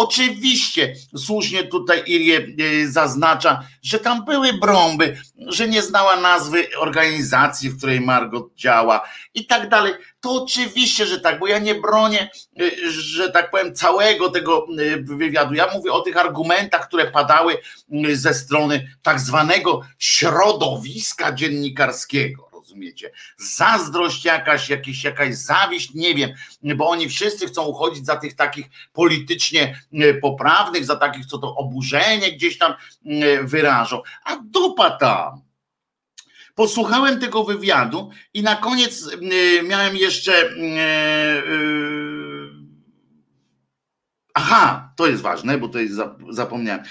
Oczywiście 0.00 0.94
słusznie 1.16 1.64
tutaj 1.64 2.02
Irie 2.06 2.38
e, 2.38 2.86
zaznacza, 2.88 3.62
że 3.82 3.98
tam 3.98 4.24
były 4.24 4.52
brąby, 4.52 5.16
że 5.46 5.68
nie 5.68 5.82
znała 5.82 6.20
nazwy 6.20 6.66
organizacji, 6.78 7.70
w 7.70 7.78
której 7.78 8.00
Margot 8.00 8.54
działa 8.54 9.08
i 9.34 9.46
tak 9.46 9.68
dalej. 9.68 9.92
To 10.20 10.42
oczywiście, 10.42 11.06
że 11.06 11.20
tak, 11.20 11.38
bo 11.38 11.46
ja 11.46 11.58
nie 11.58 11.74
bronię, 11.74 12.30
e, 12.60 12.90
że 12.90 13.30
tak 13.30 13.50
powiem, 13.50 13.74
całego 13.74 14.30
tego 14.30 14.66
e, 14.78 14.96
wywiadu. 14.96 15.54
Ja 15.54 15.68
mówię 15.74 15.92
o 15.92 16.00
tych 16.00 16.16
argumentach, 16.16 16.88
które 16.88 17.10
padały 17.10 17.58
ze 18.12 18.34
strony 18.34 18.96
tak 19.02 19.20
zwanego 19.20 19.82
środowiska 19.98 21.32
dziennikarskiego 21.32 22.49
rozumiecie? 22.70 23.10
Zazdrość 23.36 24.24
jakaś, 24.24 24.68
jakiś, 24.68 25.04
jakaś 25.04 25.34
zawiść, 25.34 25.94
nie 25.94 26.14
wiem, 26.14 26.30
bo 26.62 26.88
oni 26.88 27.08
wszyscy 27.08 27.46
chcą 27.46 27.64
uchodzić 27.64 28.06
za 28.06 28.16
tych 28.16 28.34
takich 28.34 28.66
politycznie 28.92 29.80
e, 29.92 30.14
poprawnych, 30.14 30.84
za 30.84 30.96
takich, 30.96 31.26
co 31.26 31.38
to 31.38 31.56
oburzenie 31.56 32.32
gdzieś 32.32 32.58
tam 32.58 32.72
e, 32.72 33.44
wyrażą. 33.44 34.02
A 34.24 34.36
dupa 34.36 34.90
tam. 34.90 35.42
Posłuchałem 36.54 37.20
tego 37.20 37.44
wywiadu 37.44 38.10
i 38.34 38.42
na 38.42 38.56
koniec 38.56 39.10
e, 39.12 39.62
miałem 39.62 39.96
jeszcze. 39.96 40.50
Aha, 44.34 44.92
to 44.96 45.06
jest 45.06 45.22
ważne, 45.22 45.58
bo 45.58 45.68
to 45.68 45.78
jest 45.78 45.94
zapomniałem 46.30 46.84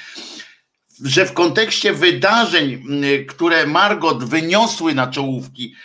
że 1.03 1.25
w 1.25 1.33
kontekście 1.33 1.93
wydarzeń, 1.93 2.83
które 3.27 3.67
Margot 3.67 4.23
wyniosły 4.23 4.93
na 4.95 5.07
czołówki 5.07 5.75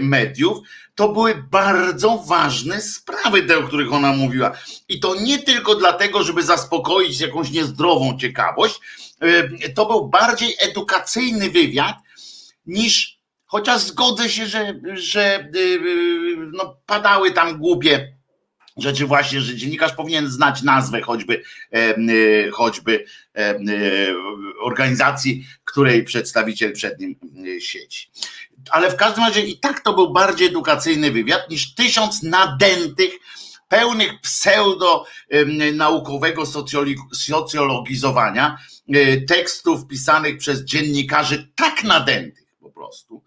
mediów, 0.00 0.58
to 0.94 1.08
były 1.08 1.44
bardzo 1.50 2.18
ważne 2.18 2.80
sprawy, 2.80 3.42
te, 3.42 3.58
o 3.58 3.62
których 3.62 3.92
ona 3.92 4.12
mówiła. 4.12 4.52
I 4.88 5.00
to 5.00 5.14
nie 5.14 5.38
tylko 5.38 5.74
dlatego, 5.74 6.22
żeby 6.22 6.42
zaspokoić 6.42 7.20
jakąś 7.20 7.50
niezdrową 7.50 8.18
ciekawość, 8.18 8.80
to 9.74 9.86
był 9.86 10.08
bardziej 10.08 10.54
edukacyjny 10.58 11.50
wywiad 11.50 11.96
niż, 12.66 13.18
chociaż 13.46 13.80
zgodzę 13.80 14.28
się, 14.28 14.46
że, 14.46 14.80
że 14.94 15.50
y, 15.54 15.58
y, 15.58 16.36
no, 16.52 16.76
padały 16.86 17.32
tam 17.32 17.58
głupie 17.58 18.19
rzeczy 18.76 19.06
właśnie, 19.06 19.40
że 19.40 19.56
dziennikarz 19.56 19.92
powinien 19.92 20.28
znać 20.28 20.62
nazwę 20.62 21.00
choćby, 21.00 21.42
e, 21.72 22.50
choćby 22.50 23.04
e, 23.36 23.58
organizacji, 24.62 25.46
której 25.64 26.04
przedstawiciel 26.04 26.72
przed 26.72 27.00
nim 27.00 27.16
siedzi. 27.60 28.10
Ale 28.70 28.90
w 28.90 28.96
każdym 28.96 29.24
razie 29.24 29.40
i 29.40 29.58
tak 29.58 29.80
to 29.80 29.92
był 29.92 30.12
bardziej 30.12 30.48
edukacyjny 30.48 31.12
wywiad 31.12 31.50
niż 31.50 31.74
tysiąc 31.74 32.22
nadętych, 32.22 33.10
pełnych 33.68 34.20
pseudo 34.20 35.04
naukowego 35.74 36.44
socjologizowania 37.12 38.58
tekstów 39.28 39.86
pisanych 39.86 40.38
przez 40.38 40.64
dziennikarzy 40.64 41.52
tak 41.56 41.84
nadętych 41.84 42.40
po 42.60 42.70
prostu, 42.70 43.22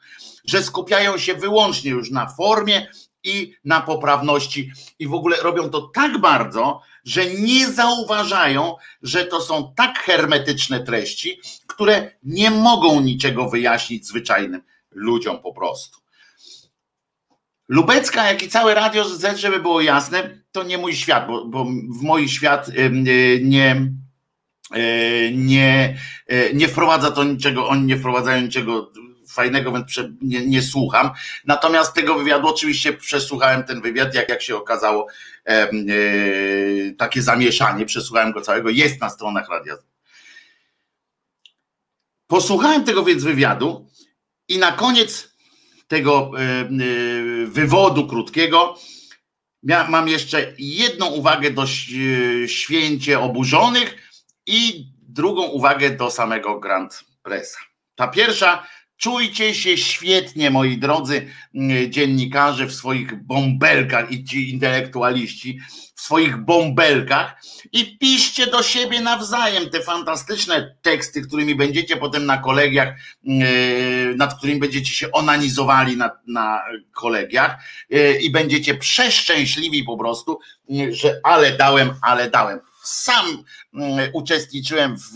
że 0.45 0.63
skupiają 0.63 1.17
się 1.17 1.33
wyłącznie 1.33 1.91
już 1.91 2.11
na 2.11 2.27
formie 2.27 2.87
i 3.23 3.55
na 3.65 3.81
poprawności 3.81 4.71
i 4.99 5.07
w 5.07 5.13
ogóle 5.13 5.37
robią 5.37 5.69
to 5.69 5.81
tak 5.81 6.17
bardzo, 6.17 6.81
że 7.03 7.25
nie 7.25 7.67
zauważają, 7.67 8.75
że 9.01 9.25
to 9.25 9.41
są 9.41 9.73
tak 9.75 9.99
hermetyczne 9.99 10.79
treści, 10.79 11.39
które 11.67 12.11
nie 12.23 12.51
mogą 12.51 13.01
niczego 13.01 13.49
wyjaśnić 13.49 14.07
zwyczajnym 14.07 14.61
ludziom 14.91 15.39
po 15.39 15.53
prostu. 15.53 16.03
Lubecka, 17.67 18.27
jak 18.27 18.43
i 18.43 18.49
całe 18.49 18.73
Radio 18.73 19.05
żeby 19.35 19.59
było 19.59 19.81
jasne, 19.81 20.43
to 20.51 20.63
nie 20.63 20.77
mój 20.77 20.95
świat, 20.95 21.27
bo, 21.27 21.45
bo 21.45 21.65
w 21.99 22.01
mój 22.01 22.29
świat 22.29 22.69
y, 22.69 22.91
nie, 23.43 23.91
y, 24.75 25.31
nie, 25.35 25.97
y, 26.31 26.51
nie 26.53 26.67
wprowadza 26.67 27.11
to 27.11 27.23
niczego, 27.23 27.67
oni 27.67 27.83
nie 27.83 27.97
wprowadzają 27.97 28.41
niczego 28.41 28.91
fajnego, 29.33 29.71
więc 29.71 29.99
nie, 30.21 30.45
nie, 30.45 30.61
słucham. 30.61 31.11
Natomiast 31.45 31.93
tego 31.93 32.15
wywiadu 32.15 32.47
oczywiście 32.47 32.93
przesłuchałem 32.93 33.63
ten 33.63 33.81
wywiad, 33.81 34.15
jak, 34.15 34.29
jak 34.29 34.41
się 34.41 34.55
okazało, 34.55 35.07
e, 35.45 35.49
e, 35.49 35.71
takie 36.97 37.21
zamieszanie, 37.21 37.85
przesłuchałem 37.85 38.31
go 38.31 38.41
całego, 38.41 38.69
jest 38.69 39.01
na 39.01 39.09
stronach 39.09 39.49
radia. 39.49 39.75
Posłuchałem 42.27 42.83
tego 42.83 43.03
więc 43.03 43.23
wywiadu 43.23 43.87
i 44.47 44.57
na 44.57 44.71
koniec 44.71 45.33
tego 45.87 46.31
e, 46.37 46.41
e 46.41 46.67
wywodu 47.45 48.07
krótkiego 48.07 48.77
mam 49.89 50.07
jeszcze 50.07 50.53
jedną 50.57 51.05
uwagę 51.05 51.51
do 51.51 51.65
święcie 52.47 53.19
oburzonych 53.19 53.95
i 54.45 54.87
drugą 55.01 55.43
uwagę 55.43 55.89
do 55.89 56.11
samego 56.11 56.59
Grand 56.59 57.03
Pressa. 57.23 57.59
Ta 57.95 58.07
pierwsza 58.07 58.67
Czujcie 59.03 59.53
się 59.53 59.77
świetnie, 59.77 60.51
moi 60.51 60.77
drodzy 60.77 61.27
mm, 61.55 61.91
dziennikarze, 61.91 62.67
w 62.67 62.73
swoich 62.73 63.23
bąbelkach 63.23 64.11
i 64.11 64.23
ci 64.23 64.51
intelektualiści, 64.51 65.59
w 65.95 66.01
swoich 66.01 66.37
bąbelkach. 66.37 67.43
I 67.71 67.97
piszcie 67.97 68.47
do 68.47 68.63
siebie 68.63 69.01
nawzajem 69.01 69.69
te 69.69 69.81
fantastyczne 69.81 70.75
teksty, 70.81 71.21
którymi 71.21 71.55
będziecie 71.55 71.97
potem 71.97 72.25
na 72.25 72.37
kolegiach, 72.37 72.95
mm, 73.27 74.17
nad 74.17 74.37
którymi 74.37 74.59
będziecie 74.59 74.93
się 74.93 75.11
onanizowali 75.11 75.97
na, 75.97 76.11
na 76.27 76.61
kolegiach 76.93 77.55
y, 77.93 78.19
i 78.21 78.31
będziecie 78.31 78.75
przeszczęśliwi 78.75 79.83
po 79.83 79.97
prostu, 79.97 80.39
mm, 80.69 80.93
że 80.93 81.19
ale 81.23 81.57
dałem, 81.57 81.93
ale 82.01 82.29
dałem 82.29 82.59
sam 82.83 83.43
mm, 83.73 84.09
uczestniczyłem 84.13 84.97
w, 84.97 85.09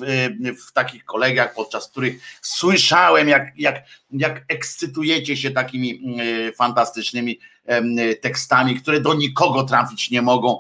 w 0.68 0.72
takich 0.72 1.06
kolegiach, 1.06 1.54
podczas 1.54 1.88
których 1.88 2.22
słyszałem, 2.42 3.28
jak, 3.28 3.52
jak, 3.58 3.84
jak 4.12 4.46
ekscytujecie 4.48 5.38
się 5.38 5.52
takimi 5.52 6.02
mm, 6.06 6.54
fantastycznymi 6.54 7.40
tekstami, 8.22 8.76
które 8.76 9.02
do 9.02 9.14
nikogo 9.14 9.64
trafić 9.64 10.12
nie 10.12 10.22
mogą, 10.22 10.60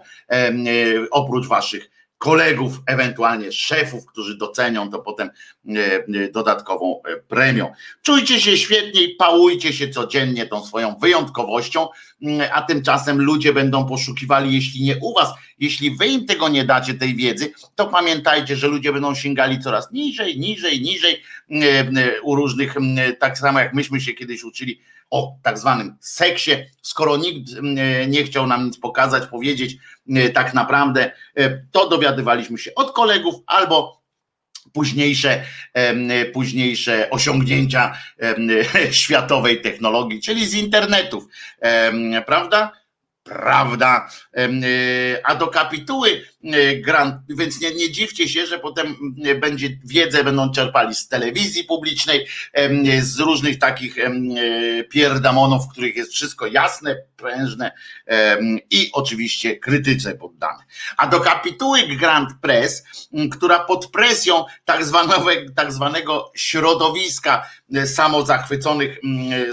oprócz 1.11 1.47
waszych 1.47 1.89
kolegów, 2.17 2.82
ewentualnie 2.86 3.51
szefów, 3.51 4.06
którzy 4.06 4.38
docenią 4.38 4.89
to 4.89 4.99
potem 4.99 5.30
e, 5.30 5.71
e, 5.73 6.32
dodatkową 6.32 7.01
e, 7.03 7.17
premią. 7.17 7.71
Czujcie 8.01 8.41
się 8.41 8.58
świetnie 8.58 9.03
i 9.03 9.15
pałujcie 9.15 9.73
się 9.73 9.89
codziennie 9.89 10.45
tą 10.45 10.65
swoją 10.65 10.95
wyjątkowością, 10.95 11.88
mm, 12.21 12.49
a 12.53 12.62
tymczasem 12.62 13.21
ludzie 13.21 13.53
będą 13.53 13.86
poszukiwali, 13.86 14.56
jeśli 14.56 14.84
nie 14.84 14.97
u 15.01 15.13
was, 15.13 15.30
jeśli 15.60 15.97
wy 15.97 16.08
im 16.08 16.25
tego 16.25 16.49
nie 16.49 16.65
dacie, 16.65 16.93
tej 16.93 17.15
wiedzy, 17.15 17.53
to 17.75 17.88
pamiętajcie, 17.88 18.56
że 18.56 18.67
ludzie 18.67 18.93
będą 18.93 19.15
sięgali 19.15 19.60
coraz 19.60 19.91
niżej, 19.91 20.39
niżej, 20.39 20.82
niżej 20.82 21.23
u 22.23 22.36
różnych, 22.36 22.75
tak 23.19 23.38
samo 23.38 23.60
jak 23.60 23.73
myśmy 23.73 24.01
się 24.01 24.13
kiedyś 24.13 24.43
uczyli 24.43 24.82
o 25.09 25.37
tak 25.43 25.57
zwanym 25.57 25.97
seksie, 26.01 26.51
skoro 26.81 27.17
nikt 27.17 27.49
nie 28.07 28.23
chciał 28.23 28.47
nam 28.47 28.65
nic 28.65 28.79
pokazać, 28.79 29.27
powiedzieć 29.27 29.75
tak 30.33 30.53
naprawdę, 30.53 31.11
to 31.71 31.89
dowiadywaliśmy 31.89 32.57
się 32.57 32.75
od 32.75 32.91
kolegów 32.91 33.35
albo 33.45 34.01
późniejsze, 34.73 35.43
późniejsze 36.33 37.09
osiągnięcia 37.09 37.97
światowej 38.91 39.61
technologii, 39.61 40.21
czyli 40.21 40.47
z 40.47 40.53
internetów, 40.53 41.23
prawda? 42.25 42.71
Prawda. 43.27 44.09
A 45.23 45.35
do 45.35 45.47
kapituły 45.47 46.21
grant, 46.85 47.15
więc 47.29 47.61
nie, 47.61 47.75
nie 47.75 47.91
dziwcie 47.91 48.27
się, 48.27 48.45
że 48.45 48.59
potem 48.59 48.95
będzie 49.39 49.69
wiedzę 49.85 50.23
będą 50.23 50.51
czerpali 50.51 50.95
z 50.95 51.07
telewizji 51.07 51.63
publicznej, 51.63 52.27
z 53.01 53.19
różnych 53.19 53.59
takich 53.59 53.95
pierdamonów, 54.89 55.65
w 55.65 55.71
których 55.71 55.95
jest 55.95 56.13
wszystko 56.13 56.47
jasne, 56.47 56.95
prężne 57.17 57.71
i 58.69 58.89
oczywiście 58.93 59.57
krytyce 59.57 60.15
poddane. 60.15 60.63
A 60.97 61.07
do 61.07 61.19
kapituły 61.19 61.83
Grand 61.83 62.29
Press, 62.41 62.83
która 63.31 63.59
pod 63.59 63.91
presją 63.91 64.45
tak 64.65 64.85
zwanego, 64.85 65.25
tak 65.55 65.73
zwanego 65.73 66.31
środowiska 66.35 67.49
samozachwyconych 67.86 68.99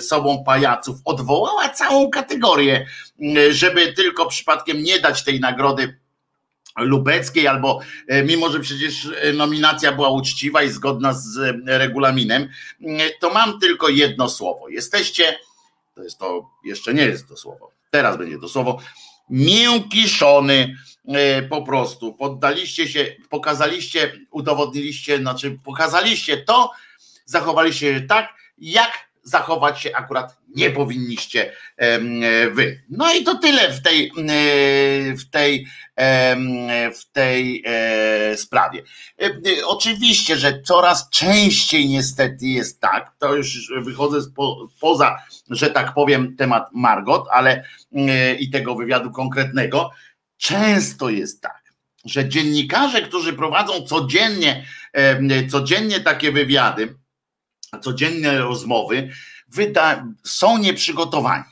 sobą 0.00 0.44
pajaców 0.44 0.96
odwołała 1.05 1.68
całą 1.68 2.11
kategorię, 2.11 2.87
żeby 3.50 3.92
tylko 3.92 4.27
przypadkiem 4.27 4.83
nie 4.83 5.00
dać 5.00 5.24
tej 5.24 5.40
nagrody 5.40 5.98
Lubeckiej, 6.77 7.48
albo 7.48 7.81
mimo, 8.24 8.50
że 8.50 8.61
przecież 8.61 9.09
nominacja 9.35 9.92
była 9.92 10.11
uczciwa 10.11 10.62
i 10.62 10.70
zgodna 10.70 11.12
z 11.12 11.57
regulaminem, 11.66 12.48
to 13.20 13.31
mam 13.31 13.61
tylko 13.61 13.88
jedno 13.88 14.29
słowo. 14.29 14.68
Jesteście, 14.68 15.38
to 15.94 16.03
jest 16.03 16.18
to, 16.18 16.50
jeszcze 16.64 16.94
nie 16.94 17.03
jest 17.03 17.29
to 17.29 17.37
słowo, 17.37 17.70
teraz 17.90 18.16
będzie 18.16 18.38
to 18.38 18.48
słowo, 18.48 18.79
miękiszony 19.31 20.77
po 21.50 21.62
prostu. 21.62 22.14
Poddaliście 22.14 22.88
się, 22.88 23.16
pokazaliście, 23.31 24.12
udowodniliście, 24.31 25.18
znaczy 25.18 25.59
pokazaliście 25.64 26.37
to, 26.37 26.70
zachowaliście 27.24 27.94
się 27.94 28.00
tak, 28.00 28.28
jak 28.58 28.90
zachować 29.24 29.80
się 29.80 29.96
akurat 29.96 30.37
nie 30.56 30.70
powinniście 30.70 31.52
wy. 32.50 32.82
No 32.88 33.14
i 33.14 33.24
to 33.24 33.38
tyle 33.38 33.72
w 33.72 33.82
tej, 33.82 34.12
w 35.18 35.30
tej, 35.30 35.66
w 36.94 37.12
tej 37.12 37.62
e, 37.66 38.37
sprawie. 38.37 38.82
Oczywiście, 39.66 40.37
że 40.37 40.62
coraz 40.62 41.10
częściej 41.10 41.88
niestety 41.88 42.46
jest 42.46 42.80
tak, 42.80 43.12
to 43.18 43.34
już 43.34 43.72
wychodzę 43.82 44.18
poza, 44.80 45.18
że 45.50 45.70
tak 45.70 45.94
powiem, 45.94 46.37
temat 46.37 46.68
Margot, 46.72 47.24
ale 47.30 47.64
i 48.38 48.50
tego 48.50 48.74
wywiadu 48.74 49.10
konkretnego, 49.10 49.90
często 50.37 51.10
jest 51.10 51.42
tak, 51.42 51.62
że 52.04 52.28
dziennikarze, 52.28 53.02
którzy 53.02 53.32
prowadzą 53.32 53.87
codziennie, 53.87 54.66
codziennie 55.50 56.00
takie 56.00 56.32
wywiady, 56.32 56.94
codzienne 57.78 58.38
rozmowy, 58.38 59.10
wyda- 59.48 60.06
są 60.24 60.58
nieprzygotowani. 60.58 61.44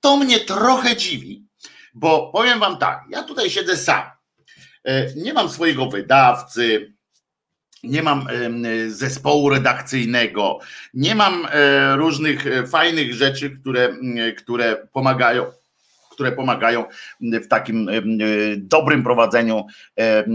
To 0.00 0.16
mnie 0.16 0.40
trochę 0.40 0.96
dziwi, 0.96 1.46
bo 1.94 2.30
powiem 2.32 2.60
wam 2.60 2.78
tak, 2.78 3.00
ja 3.10 3.22
tutaj 3.22 3.50
siedzę 3.50 3.76
sam. 3.76 4.02
E, 4.84 5.14
nie 5.14 5.32
mam 5.32 5.48
swojego 5.48 5.86
wydawcy, 5.86 6.94
nie 7.82 8.02
mam 8.02 8.26
zespołu 8.88 9.50
redakcyjnego, 9.50 10.58
nie 10.94 11.14
mam 11.14 11.46
e, 11.50 11.96
różnych 11.96 12.46
e, 12.46 12.66
fajnych 12.66 13.14
rzeczy, 13.14 13.50
które, 13.50 13.96
które 14.36 14.86
pomagają 14.92 15.52
które 16.10 16.32
pomagają 16.32 16.84
w 17.20 17.48
takim 17.48 17.90
dobrym 18.56 19.02
prowadzeniu 19.02 19.66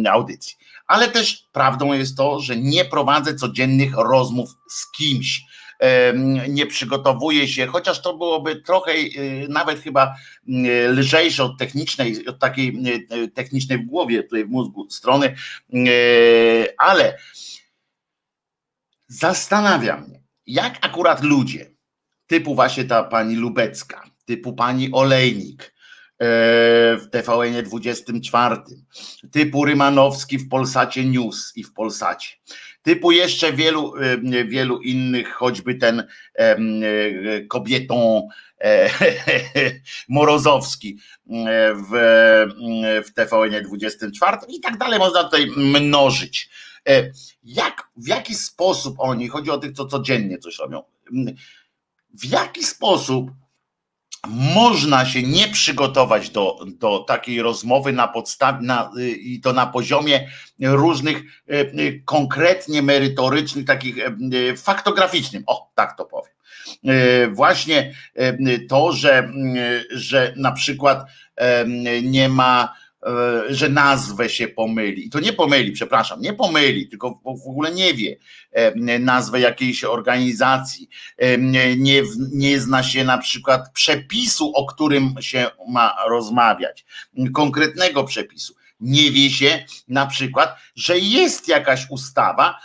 audycji. 0.09 0.57
Ale 0.89 1.07
też 1.07 1.47
prawdą 1.51 1.93
jest 1.93 2.17
to, 2.17 2.39
że 2.39 2.55
nie 2.55 2.85
prowadzę 2.85 3.35
codziennych 3.35 3.93
rozmów 3.97 4.49
z 4.69 4.91
kimś. 4.91 5.41
Nie 6.49 6.65
przygotowuje 6.65 7.47
się, 7.47 7.67
chociaż 7.67 8.01
to 8.01 8.17
byłoby 8.17 8.55
trochę 8.55 8.91
y, 8.91 9.47
nawet 9.49 9.79
chyba 9.79 10.15
y, 10.47 10.87
lżejsze 10.87 11.43
od 11.43 11.57
technicznej, 11.57 12.27
od 12.27 12.39
takiej 12.39 12.83
y, 13.11 13.27
technicznej 13.27 13.77
w 13.77 13.85
głowie, 13.85 14.23
tutaj 14.23 14.45
w 14.45 14.49
mózgu 14.49 14.89
strony, 14.89 15.35
ale 16.77 17.17
zastanawia 19.07 19.97
mnie, 19.97 20.23
jak 20.45 20.77
akurat 20.81 21.23
ludzie, 21.23 21.71
typu 22.27 22.55
właśnie 22.55 22.83
ta 22.83 23.03
pani 23.03 23.35
Lubecka, 23.35 24.03
typu 24.25 24.53
pani 24.53 24.89
Olejnik, 24.91 25.73
w 26.19 27.07
TVN 27.11 27.63
24, 27.63 28.55
typu 29.31 29.65
Rymanowski 29.65 30.37
w 30.37 30.49
Polsacie 30.49 31.05
News 31.05 31.53
i 31.55 31.63
w 31.63 31.73
Polsacie, 31.73 32.29
typu 32.81 33.11
jeszcze 33.11 33.53
wielu, 33.53 33.93
wielu 34.47 34.81
innych, 34.81 35.33
choćby 35.33 35.75
ten 35.75 36.07
kobietą 37.47 38.27
e, 38.61 38.89
Morozowski 40.09 40.97
w, 41.89 41.91
w 43.05 43.13
TVN 43.13 43.63
24 43.63 44.37
i 44.49 44.59
tak 44.59 44.77
dalej, 44.77 44.99
można 44.99 45.23
tutaj 45.23 45.47
mnożyć. 45.57 46.49
E, 46.87 47.11
jak, 47.43 47.89
w 47.97 48.07
jaki 48.07 48.35
sposób 48.35 48.95
oni, 48.97 49.27
chodzi 49.27 49.51
o 49.51 49.57
tych, 49.57 49.71
co 49.71 49.85
codziennie 49.85 50.37
coś 50.37 50.59
robią, 50.59 50.83
w 52.13 52.25
jaki 52.25 52.63
sposób 52.63 53.31
można 54.27 55.05
się 55.05 55.23
nie 55.23 55.47
przygotować 55.47 56.29
do, 56.29 56.65
do 56.79 56.99
takiej 56.99 57.41
rozmowy 57.41 57.93
na 57.93 58.07
podstawie 58.07 58.59
na, 58.61 58.91
i 59.21 59.41
to 59.41 59.53
na 59.53 59.67
poziomie 59.67 60.29
różnych 60.61 61.17
e, 61.17 61.59
e, 61.59 61.65
konkretnie 62.05 62.81
merytorycznych, 62.81 63.65
takich 63.65 63.95
faktograficznym. 64.57 65.43
O, 65.47 65.71
tak 65.75 65.97
to 65.97 66.05
powiem. 66.05 66.33
Właśnie 67.31 67.93
to, 68.69 68.91
że, 68.93 69.31
że 69.91 70.33
na 70.37 70.51
przykład 70.51 71.05
nie 72.03 72.29
ma 72.29 72.73
że 73.49 73.69
nazwę 73.69 74.29
się 74.29 74.47
pomyli. 74.47 75.07
I 75.07 75.09
to 75.09 75.19
nie 75.19 75.33
pomyli, 75.33 75.71
przepraszam, 75.71 76.21
nie 76.21 76.33
pomyli, 76.33 76.87
tylko 76.87 77.21
w 77.23 77.49
ogóle 77.49 77.71
nie 77.71 77.93
wie 77.93 78.17
e, 78.51 78.99
nazwę 78.99 79.39
jakiejś 79.39 79.83
organizacji. 79.83 80.89
E, 81.17 81.37
nie, 81.77 82.03
nie 82.31 82.59
zna 82.59 82.83
się 82.83 83.03
na 83.03 83.17
przykład 83.17 83.71
przepisu, 83.73 84.51
o 84.55 84.65
którym 84.65 85.15
się 85.19 85.49
ma 85.67 85.95
rozmawiać, 86.09 86.85
konkretnego 87.33 88.03
przepisu. 88.03 88.55
Nie 88.79 89.11
wie 89.11 89.29
się 89.29 89.65
na 89.87 90.05
przykład, 90.05 90.55
że 90.75 90.99
jest 90.99 91.47
jakaś 91.47 91.87
ustawa, 91.89 92.59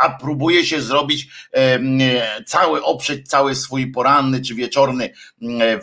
a 0.00 0.10
próbuje 0.10 0.64
się 0.64 0.82
zrobić 0.82 1.28
cały, 2.46 2.84
oprzeć 2.84 3.28
cały 3.28 3.54
swój 3.54 3.92
poranny 3.92 4.40
czy 4.40 4.54
wieczorny 4.54 5.12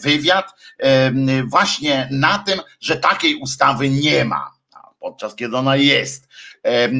wywiad 0.03 0.51
właśnie 1.45 2.07
na 2.11 2.39
tym, 2.39 2.59
że 2.79 2.97
takiej 2.97 3.35
ustawy 3.35 3.89
nie 3.89 4.25
ma, 4.25 4.51
podczas 4.99 5.35
kiedy 5.35 5.57
ona 5.57 5.75
jest, 5.75 6.27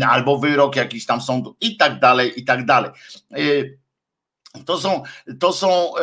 albo 0.10 0.38
wyrok 0.40 0.76
jakiś 0.76 1.06
tam 1.06 1.22
sądu 1.22 1.58
i 1.62 1.78
tak 1.78 2.00
dalej, 2.00 2.40
i 2.40 2.46
tak 2.46 2.66
dalej. 2.66 2.92
To 4.66 4.78
są, 4.78 5.04
to, 5.40 5.54
są, 5.54 5.94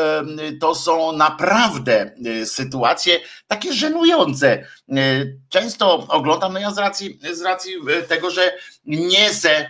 to 0.60 0.74
są 0.74 1.12
naprawdę 1.12 2.10
y, 2.26 2.46
sytuacje 2.46 3.20
takie 3.46 3.72
żenujące. 3.72 4.64
Y, 4.88 5.38
często 5.48 6.06
oglądam, 6.08 6.52
no 6.52 6.60
ja 6.60 6.70
z 6.70 6.78
racji, 6.78 7.18
z 7.32 7.42
racji 7.42 7.72
tego, 8.08 8.30
że 8.30 8.52
niesę 8.86 9.68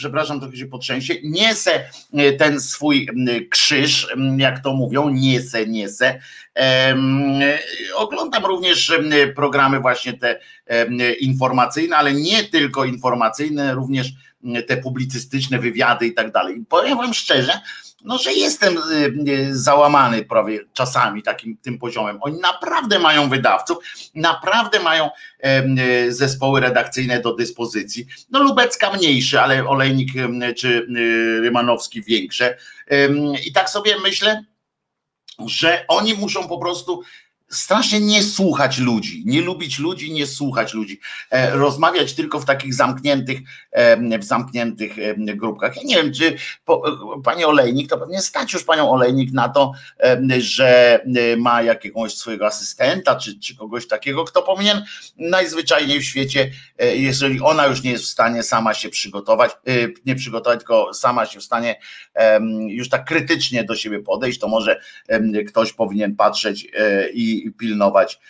przepraszam, 0.00 0.40
trochę 0.40 0.56
się 0.56 0.66
potrzęsie, 0.66 1.14
niesę 1.22 1.84
e, 2.12 2.32
ten 2.32 2.60
swój 2.60 3.08
krzyż, 3.50 4.08
jak 4.36 4.62
to 4.62 4.72
mówią, 4.72 5.08
niesę, 5.08 5.66
niesę. 5.66 6.20
Oglądam 7.94 8.44
również 8.44 8.92
programy 9.36 9.80
właśnie 9.80 10.12
te 10.12 10.40
informacyjne, 11.20 11.96
ale 11.96 12.14
nie 12.14 12.44
tylko 12.44 12.84
informacyjne, 12.84 13.74
również 13.74 14.12
te 14.68 14.76
publicystyczne 14.76 15.58
wywiady 15.58 16.06
i 16.06 16.14
tak 16.14 16.32
dalej. 16.32 16.64
Powiem 16.68 16.98
wam 16.98 17.14
szczerze, 17.14 17.52
no, 18.04 18.18
że 18.18 18.32
jestem 18.32 18.78
y, 18.78 19.30
y, 19.30 19.58
załamany 19.58 20.24
prawie 20.24 20.60
czasami 20.72 21.22
takim 21.22 21.56
tym 21.56 21.78
poziomem. 21.78 22.18
Oni 22.20 22.40
naprawdę 22.40 22.98
mają 22.98 23.28
wydawców, 23.28 23.78
naprawdę 24.14 24.80
mają 24.80 25.10
y, 26.06 26.12
zespoły 26.12 26.60
redakcyjne 26.60 27.20
do 27.20 27.34
dyspozycji. 27.34 28.06
No 28.30 28.42
Lubecka 28.42 28.92
mniejszy, 28.92 29.40
ale 29.40 29.68
Olejnik 29.68 30.12
czy 30.56 30.86
Rymanowski 31.40 32.02
większe. 32.02 32.56
I 33.46 33.52
tak 33.52 33.70
sobie 33.70 34.00
myślę, 34.00 34.44
że 35.46 35.84
oni 35.88 36.14
muszą 36.14 36.48
po 36.48 36.58
prostu 36.58 37.02
strasznie 37.50 38.00
nie 38.00 38.22
słuchać 38.22 38.78
ludzi, 38.78 39.22
nie 39.26 39.42
lubić 39.42 39.78
ludzi, 39.78 40.12
nie 40.12 40.26
słuchać 40.26 40.74
ludzi, 40.74 41.00
e, 41.30 41.50
rozmawiać 41.50 42.14
tylko 42.14 42.40
w 42.40 42.44
takich 42.44 42.74
zamkniętych, 42.74 43.38
e, 43.70 44.18
w 44.18 44.24
zamkniętych 44.24 44.98
e, 44.98 45.14
grupkach. 45.14 45.76
Ja 45.76 45.82
nie 45.84 45.96
wiem, 45.96 46.12
czy 46.12 46.36
pani 47.24 47.44
Olejnik, 47.44 47.90
to 47.90 47.98
pewnie 47.98 48.22
stać 48.22 48.52
już 48.52 48.64
panią 48.64 48.90
Olejnik 48.90 49.32
na 49.32 49.48
to, 49.48 49.72
że 50.38 51.00
ma 51.38 51.62
jakiegoś 51.62 52.14
swojego 52.14 52.46
asystenta, 52.46 53.16
czy, 53.16 53.40
czy 53.40 53.56
kogoś 53.56 53.86
takiego, 53.86 54.24
kto 54.24 54.42
powinien 54.42 54.84
najzwyczajniej 55.18 56.00
w 56.00 56.04
świecie, 56.04 56.50
jeżeli 56.78 57.40
ona 57.40 57.66
już 57.66 57.82
nie 57.82 57.90
jest 57.90 58.04
w 58.04 58.08
stanie 58.08 58.42
sama 58.42 58.74
się 58.74 58.88
przygotować, 58.88 59.50
nie 60.06 60.14
przygotować, 60.14 60.58
tylko 60.58 60.94
sama 60.94 61.26
się 61.26 61.40
w 61.40 61.44
stanie 61.44 61.80
już 62.68 62.88
tak 62.88 63.04
krytycznie 63.04 63.64
do 63.64 63.76
siebie 63.76 63.98
podejść, 63.98 64.38
to 64.38 64.48
może 64.48 64.80
ktoś 65.46 65.72
powinien 65.72 66.16
patrzeć 66.16 66.68
i 67.12 67.39
i 67.46 67.52
pilnować 67.52 68.20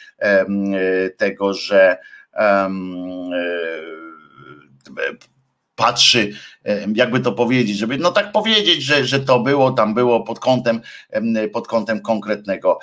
tego, 1.16 1.54
że 1.54 1.98
e, 2.34 2.70
patrzy, 5.74 6.32
jakby 6.94 7.20
to 7.20 7.32
powiedzieć, 7.32 7.78
żeby 7.78 7.98
no 7.98 8.10
tak 8.10 8.32
powiedzieć, 8.32 8.82
że, 8.82 9.04
że 9.04 9.20
to 9.20 9.40
było, 9.40 9.70
tam 9.70 9.94
było 9.94 10.22
pod 10.22 10.40
kątem, 10.40 10.80
pod 11.52 11.68
kątem 11.68 12.00
konkretnego 12.00 12.78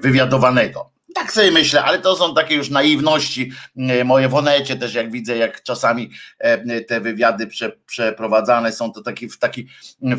wywiadowanego. 0.00 0.93
Tak 1.14 1.32
sobie 1.32 1.50
myślę, 1.50 1.84
ale 1.84 1.98
to 1.98 2.16
są 2.16 2.34
takie 2.34 2.54
już 2.54 2.70
naiwności 2.70 3.52
e, 3.76 4.04
moje 4.04 4.28
w 4.28 4.34
Onecie 4.34 4.76
też, 4.76 4.94
jak 4.94 5.10
widzę, 5.10 5.36
jak 5.36 5.62
czasami 5.62 6.10
e, 6.38 6.80
te 6.80 7.00
wywiady 7.00 7.46
prze, 7.46 7.72
przeprowadzane 7.86 8.72
są 8.72 8.92
to 8.92 9.02
taki, 9.02 9.28
w 9.28 9.38
takiej 9.38 9.68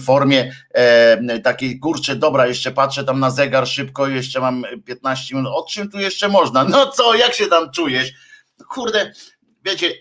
formie 0.01 0.51
e, 0.73 1.39
takiej, 1.39 1.79
kurczę, 1.79 2.15
dobra, 2.15 2.47
jeszcze 2.47 2.71
patrzę 2.71 3.03
tam 3.03 3.19
na 3.19 3.29
zegar 3.29 3.67
szybko, 3.67 4.07
jeszcze 4.07 4.39
mam 4.39 4.63
15 4.85 5.35
minut, 5.35 5.51
o 5.55 5.65
czym 5.69 5.91
tu 5.91 5.99
jeszcze 5.99 6.27
można? 6.27 6.63
No 6.63 6.87
co, 6.87 7.15
jak 7.15 7.33
się 7.33 7.47
tam 7.47 7.71
czujesz? 7.71 8.11
Kurde, 8.69 9.11
wiecie, 9.65 9.93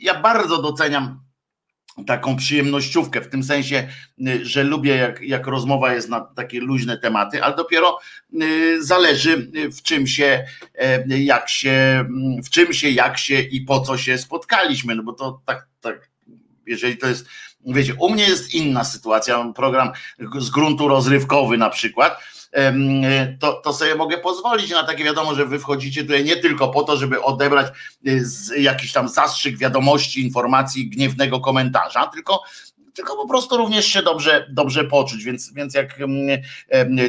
ja 0.00 0.20
bardzo 0.20 0.62
doceniam 0.62 1.29
taką 2.04 2.36
przyjemnościówkę, 2.36 3.20
w 3.20 3.28
tym 3.28 3.42
sensie, 3.42 3.88
y, 4.28 4.46
że 4.46 4.64
lubię 4.64 4.96
jak, 4.96 5.22
jak 5.22 5.46
rozmowa 5.46 5.94
jest 5.94 6.08
na 6.08 6.20
takie 6.20 6.60
luźne 6.60 6.98
tematy, 6.98 7.42
ale 7.44 7.56
dopiero 7.56 7.98
y, 8.42 8.84
zależy 8.84 9.50
y, 9.56 9.70
w 9.72 9.82
czym 9.82 10.06
się, 10.06 10.44
jak 11.06 11.48
się, 11.48 12.04
w 12.44 12.50
czym 12.50 12.72
się, 12.72 12.90
jak 12.90 13.18
się 13.18 13.40
i 13.40 13.60
po 13.60 13.80
co 13.80 13.98
się 13.98 14.18
spotkaliśmy, 14.18 14.94
no 14.94 15.02
bo 15.02 15.12
to 15.12 15.40
tak, 15.46 15.68
tak 15.80 16.10
jeżeli 16.66 16.96
to 16.96 17.06
jest 17.06 17.26
Wiecie, 17.66 17.94
u 17.94 18.10
mnie 18.10 18.24
jest 18.24 18.54
inna 18.54 18.84
sytuacja, 18.84 19.52
program 19.54 19.90
z 20.38 20.50
gruntu 20.50 20.88
rozrywkowy 20.88 21.58
na 21.58 21.70
przykład, 21.70 22.18
to, 23.40 23.52
to 23.52 23.72
sobie 23.72 23.94
mogę 23.94 24.18
pozwolić 24.18 24.70
na 24.70 24.84
takie 24.84 25.04
wiadomo, 25.04 25.34
że 25.34 25.46
wy 25.46 25.58
wchodzicie 25.58 26.02
tutaj 26.02 26.24
nie 26.24 26.36
tylko 26.36 26.68
po 26.68 26.82
to, 26.82 26.96
żeby 26.96 27.22
odebrać 27.22 27.66
y, 28.06 28.60
jakiś 28.60 28.92
tam 28.92 29.08
zastrzyk 29.08 29.58
wiadomości, 29.58 30.24
informacji, 30.24 30.90
gniewnego 30.90 31.40
komentarza, 31.40 32.06
tylko 32.06 32.42
tylko 32.94 33.16
po 33.16 33.28
prostu 33.28 33.56
również 33.56 33.86
się 33.86 34.02
dobrze, 34.02 34.46
dobrze 34.50 34.84
poczuć. 34.84 35.24
Więc, 35.24 35.52
więc 35.52 35.74
jak 35.74 35.98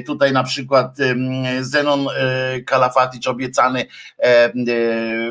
tutaj 0.07 0.31
na 0.31 0.43
przykład 0.43 0.97
Zenon 1.61 2.07
e, 2.15 2.61
Kalafaticz 2.61 3.27
obiecany 3.27 3.85
e, 4.17 4.51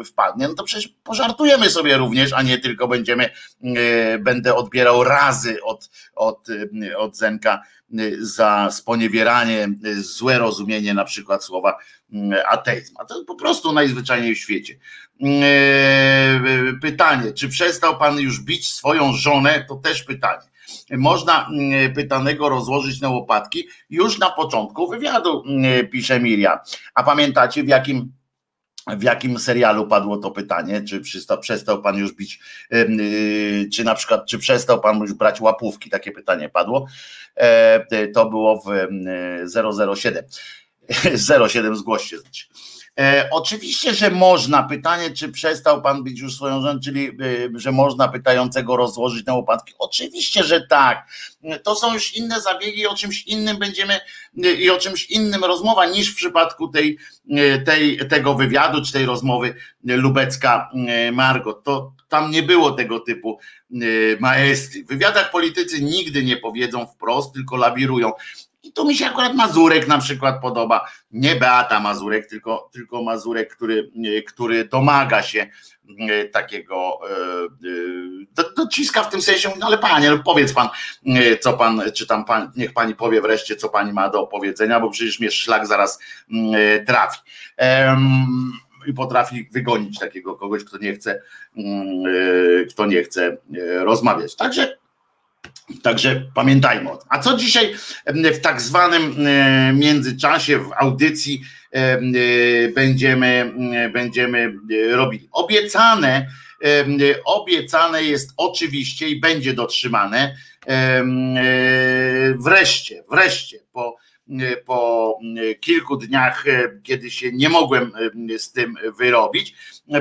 wpadnie, 0.04 0.48
no 0.48 0.54
to 0.54 0.64
przecież 0.64 0.88
pożartujemy 1.04 1.70
sobie 1.70 1.96
również, 1.96 2.32
a 2.32 2.42
nie 2.42 2.58
tylko 2.58 2.88
będziemy, 2.88 3.30
będę 4.20 4.54
odbierał 4.54 5.04
razy 5.04 5.62
od, 5.62 5.90
od, 6.14 6.48
od 6.96 7.16
Zenka 7.16 7.62
za 8.20 8.68
sponiewieranie, 8.70 9.68
złe 10.00 10.38
rozumienie 10.38 10.94
na 10.94 11.04
przykład 11.04 11.44
słowa 11.44 11.78
ateizm. 12.48 12.94
A 12.98 13.04
to 13.04 13.14
jest 13.14 13.26
po 13.26 13.34
prostu 13.34 13.72
najzwyczajniej 13.72 14.34
w 14.34 14.38
świecie. 14.38 14.74
Pytanie, 16.82 17.32
czy 17.32 17.48
przestał 17.48 17.98
pan 17.98 18.18
już 18.20 18.40
bić 18.40 18.70
swoją 18.70 19.12
żonę? 19.12 19.64
To 19.68 19.76
też 19.76 20.02
pytanie 20.02 20.50
można 20.90 21.48
mm, 21.48 21.94
pytanego 21.94 22.48
rozłożyć 22.48 23.00
na 23.00 23.08
łopatki 23.08 23.68
już 23.90 24.18
na 24.18 24.30
początku 24.30 24.88
wywiadu, 24.88 25.44
mm, 25.46 25.88
pisze 25.88 26.20
Miriam. 26.20 26.58
A 26.94 27.02
pamiętacie 27.02 27.62
w 27.62 27.68
jakim 27.68 28.12
w 28.86 29.02
jakim 29.02 29.38
serialu 29.38 29.86
padło 29.86 30.18
to 30.18 30.30
pytanie, 30.30 30.82
czy 30.82 31.00
przestał, 31.00 31.38
przestał 31.38 31.82
pan 31.82 31.96
już 31.96 32.12
bić, 32.12 32.40
y, 32.74 33.68
czy 33.72 33.84
na 33.84 33.94
przykład, 33.94 34.26
czy 34.26 34.38
przestał 34.38 34.80
pan 34.80 35.00
już 35.00 35.12
brać 35.12 35.40
łapówki, 35.40 35.90
takie 35.90 36.12
pytanie 36.12 36.48
padło. 36.48 36.86
E, 37.36 38.06
to 38.06 38.30
było 38.30 38.62
w 38.66 38.70
007. 39.94 40.24
07 41.48 41.76
zgłoście. 41.76 42.16
E, 43.00 43.28
oczywiście, 43.30 43.94
że 43.94 44.10
można. 44.10 44.62
Pytanie, 44.62 45.10
czy 45.10 45.28
przestał 45.28 45.82
pan 45.82 46.04
być 46.04 46.20
już 46.20 46.34
swoją 46.36 46.60
żoną, 46.60 46.80
czyli 46.80 47.08
e, 47.08 47.12
że 47.54 47.72
można 47.72 48.08
pytającego 48.08 48.76
rozłożyć 48.76 49.26
na 49.26 49.34
łopatki? 49.34 49.74
Oczywiście, 49.78 50.44
że 50.44 50.66
tak. 50.66 51.08
To 51.62 51.74
są 51.74 51.94
już 51.94 52.14
inne 52.14 52.40
zabiegi, 52.40 52.86
o 52.86 52.94
czymś 52.94 53.22
innym 53.22 53.58
będziemy 53.58 54.00
e, 54.44 54.52
i 54.52 54.70
o 54.70 54.78
czymś 54.78 55.10
innym 55.10 55.44
rozmowa 55.44 55.86
niż 55.86 56.12
w 56.12 56.16
przypadku 56.16 56.68
tej, 56.68 56.98
tej, 57.64 58.08
tego 58.08 58.34
wywiadu, 58.34 58.84
czy 58.84 58.92
tej 58.92 59.06
rozmowy 59.06 59.54
Lubecka 59.84 60.70
Margot. 61.12 61.64
To 61.64 61.92
tam 62.08 62.30
nie 62.30 62.42
było 62.42 62.72
tego 62.72 63.00
typu 63.00 63.38
maestrii. 64.20 64.84
W 64.84 64.88
wywiadach 64.88 65.30
politycy 65.30 65.82
nigdy 65.82 66.24
nie 66.24 66.36
powiedzą 66.36 66.86
wprost, 66.86 67.34
tylko 67.34 67.56
lawirują. 67.56 68.12
I 68.62 68.72
tu 68.72 68.84
mi 68.84 68.94
się 68.94 69.06
akurat 69.06 69.34
Mazurek 69.34 69.88
na 69.88 69.98
przykład 69.98 70.40
podoba. 70.40 70.88
Nie 71.10 71.36
Beata 71.36 71.80
Mazurek, 71.80 72.26
tylko, 72.26 72.70
tylko 72.72 73.02
Mazurek, 73.02 73.56
który, 73.56 73.90
który 74.26 74.64
domaga 74.64 75.22
się 75.22 75.46
e, 75.98 76.24
takiego, 76.24 76.98
e, 78.36 78.42
e, 78.42 78.52
dociska 78.56 79.02
w 79.02 79.10
tym 79.10 79.22
sensie, 79.22 79.50
no 79.58 79.66
ale 79.66 79.78
panie, 79.78 80.10
no 80.10 80.18
powiedz 80.18 80.52
pan, 80.52 80.68
co 81.40 81.52
pan, 81.52 81.82
czy 81.94 82.06
tam 82.06 82.24
pan, 82.24 82.52
niech 82.56 82.72
pani 82.72 82.94
powie 82.94 83.20
wreszcie, 83.20 83.56
co 83.56 83.68
pani 83.68 83.92
ma 83.92 84.08
do 84.08 84.22
opowiedzenia, 84.22 84.80
bo 84.80 84.90
przecież 84.90 85.20
mnie 85.20 85.30
szlak 85.30 85.66
zaraz 85.66 86.00
mm, 86.32 86.86
trafi. 86.86 87.18
I 88.86 88.94
potrafi 88.94 89.48
wygonić 89.52 89.98
takiego 89.98 90.34
kogoś, 90.34 90.64
kto 90.64 90.78
nie 90.78 90.92
chce, 90.92 91.22
mm, 91.56 92.04
kto 92.70 92.86
nie 92.86 93.02
chce 93.02 93.36
rozmawiać. 93.84 94.36
Także 94.36 94.76
Także 95.82 96.22
pamiętajmy 96.34 96.90
o 96.90 96.96
tym. 96.96 97.06
A 97.10 97.18
co 97.18 97.36
dzisiaj 97.36 97.74
w 98.06 98.40
tak 98.40 98.60
zwanym 98.60 99.16
międzyczasie, 99.74 100.58
w 100.58 100.70
audycji 100.76 101.42
będziemy, 102.74 103.52
będziemy 103.92 104.54
robili? 104.90 105.28
Obiecane, 105.32 106.26
obiecane 107.24 108.02
jest 108.02 108.30
oczywiście 108.36 109.08
i 109.08 109.20
będzie 109.20 109.52
dotrzymane 109.52 110.36
wreszcie, 112.38 113.04
wreszcie 113.10 113.58
po, 113.72 113.96
po 114.66 115.18
kilku 115.60 115.96
dniach, 115.96 116.44
kiedy 116.82 117.10
się 117.10 117.32
nie 117.32 117.48
mogłem 117.48 117.92
z 118.38 118.52
tym 118.52 118.74
wyrobić, 118.98 119.54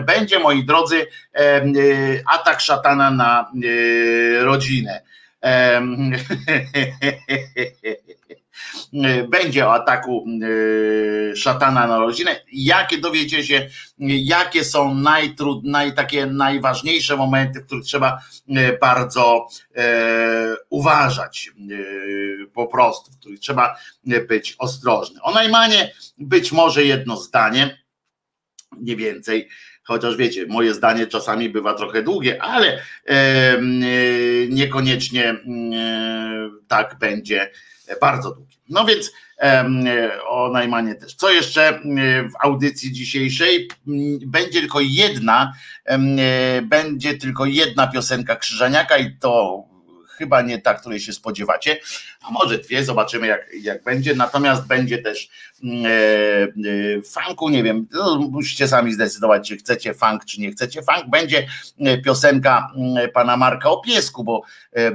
będzie, 0.05 0.39
moi 0.39 0.65
drodzy, 0.65 1.05
atak 2.33 2.61
szatana 2.61 3.11
na 3.11 3.51
rodzinę 4.41 5.01
będzie 9.29 9.67
o 9.67 9.73
ataku 9.73 10.25
e, 11.31 11.35
szatana 11.35 11.87
na 11.87 11.97
rodzinę. 11.97 12.41
Jakie 12.51 12.97
dowiecie 12.97 13.43
się, 13.43 13.69
jakie 13.99 14.63
są 14.63 14.95
najtrud, 14.95 15.63
naj, 15.63 15.95
takie 15.95 16.25
najważniejsze 16.25 17.17
momenty, 17.17 17.61
w 17.61 17.65
których 17.65 17.85
trzeba 17.85 18.21
e, 18.49 18.77
bardzo 18.77 19.47
e, 19.75 20.55
uważać 20.69 21.51
po 22.53 22.67
prostu, 22.67 23.11
w 23.11 23.19
których 23.19 23.39
trzeba 23.39 23.75
być 24.27 24.55
ostrożny. 24.57 25.21
O 25.21 25.31
Najmanie 25.31 25.93
być 26.17 26.51
może 26.51 26.83
jedno 26.83 27.17
zdanie, 27.17 27.83
nie 28.77 28.95
więcej 28.95 29.49
chociaż 29.89 30.15
wiecie, 30.15 30.45
moje 30.47 30.73
zdanie 30.73 31.07
czasami 31.07 31.49
bywa 31.49 31.73
trochę 31.73 32.03
długie, 32.03 32.41
ale 32.43 32.81
e, 33.05 33.57
niekoniecznie 34.49 35.25
e, 35.25 35.37
tak 36.67 36.95
będzie 36.99 37.51
bardzo 38.01 38.31
długie. 38.31 38.55
No 38.69 38.85
więc 38.85 39.11
e, 39.41 39.65
o 40.27 40.49
Najmanie 40.49 40.95
też. 40.95 41.15
Co 41.15 41.31
jeszcze 41.31 41.79
w 42.31 42.45
audycji 42.45 42.91
dzisiejszej? 42.91 43.67
Będzie 44.25 44.59
tylko 44.59 44.79
jedna, 44.81 45.53
będzie 46.63 47.13
tylko 47.13 47.45
jedna 47.45 47.87
piosenka 47.87 48.35
Krzyżaniaka 48.35 48.97
i 48.97 49.15
to 49.15 49.63
chyba 50.19 50.41
nie 50.41 50.61
ta, 50.61 50.73
której 50.73 50.99
się 50.99 51.13
spodziewacie, 51.13 51.79
a 52.21 52.31
może 52.31 52.57
dwie, 52.57 52.83
zobaczymy 52.83 53.27
jak, 53.27 53.49
jak 53.61 53.83
będzie. 53.83 54.15
Natomiast 54.15 54.67
będzie 54.67 54.97
też 54.97 55.29
mm, 55.63 55.85
e, 55.85 55.89
e, 55.89 57.01
funku, 57.01 57.49
nie 57.49 57.63
wiem, 57.63 57.87
no, 57.91 58.15
musicie 58.31 58.67
sami 58.67 58.93
zdecydować, 58.93 59.47
czy 59.47 59.57
chcecie 59.57 59.93
funk, 59.93 60.25
czy 60.25 60.41
nie 60.41 60.51
chcecie 60.51 60.81
funk. 60.81 61.09
Będzie 61.09 61.47
e, 61.79 61.97
piosenka 61.97 62.71
mm, 62.75 63.11
pana 63.11 63.37
Marka 63.37 63.69
o 63.69 63.81
piesku, 63.81 64.23
bo 64.23 64.41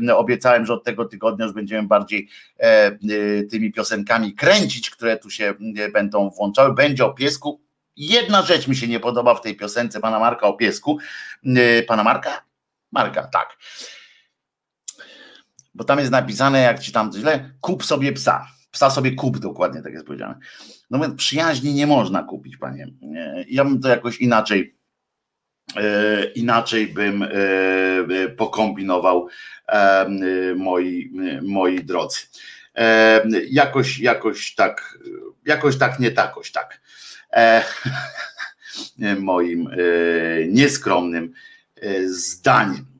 e, 0.08 0.16
obiecałem, 0.16 0.66
że 0.66 0.74
od 0.74 0.84
tego 0.84 1.04
tygodnia 1.04 1.44
już 1.44 1.54
będziemy 1.54 1.88
bardziej 1.88 2.28
e, 2.60 2.64
e, 2.66 2.96
tymi 3.50 3.72
piosenkami 3.72 4.34
kręcić, 4.34 4.90
które 4.90 5.16
tu 5.16 5.30
się 5.30 5.54
będą 5.92 6.30
włączały. 6.30 6.74
Będzie 6.74 7.04
o 7.04 7.14
piesku. 7.14 7.60
Jedna 7.96 8.42
rzecz 8.42 8.68
mi 8.68 8.76
się 8.76 8.88
nie 8.88 9.00
podoba 9.00 9.34
w 9.34 9.40
tej 9.40 9.56
piosence 9.56 10.00
pana 10.00 10.18
Marka 10.18 10.46
o 10.46 10.52
piesku. 10.52 10.98
Pana 11.86 12.04
Marka? 12.04 12.42
Marka, 12.92 13.22
tak 13.22 13.56
bo 15.74 15.84
tam 15.84 15.98
jest 15.98 16.10
napisane, 16.10 16.62
jak 16.62 16.78
ci 16.78 16.92
tam 16.92 17.12
źle, 17.12 17.50
kup 17.60 17.84
sobie 17.84 18.12
psa. 18.12 18.46
Psa 18.70 18.90
sobie 18.90 19.12
kup, 19.12 19.38
dokładnie 19.38 19.82
tak 19.82 19.92
jest 19.92 20.06
powiedziane. 20.06 20.34
No 20.90 20.98
więc 20.98 21.14
przyjaźni 21.14 21.74
nie 21.74 21.86
można 21.86 22.22
kupić, 22.22 22.56
panie. 22.56 22.86
Ja 23.48 23.64
bym 23.64 23.80
to 23.80 23.88
jakoś 23.88 24.20
inaczej, 24.20 24.76
e, 25.76 26.24
inaczej 26.24 26.86
bym 26.86 27.22
e, 27.22 27.28
pokombinował 28.28 29.28
e, 29.68 30.54
moi, 30.56 31.12
moi 31.42 31.84
drodzy. 31.84 32.18
Jakoś, 33.50 33.98
jakoś 33.98 34.54
tak, 34.54 34.98
jakoś 35.46 35.78
tak, 35.78 36.00
nie 36.00 36.10
takoś 36.10 36.52
tak. 36.52 36.80
Moim 39.18 39.68
nieskromnym 40.48 41.32
zdaniem. 42.06 42.93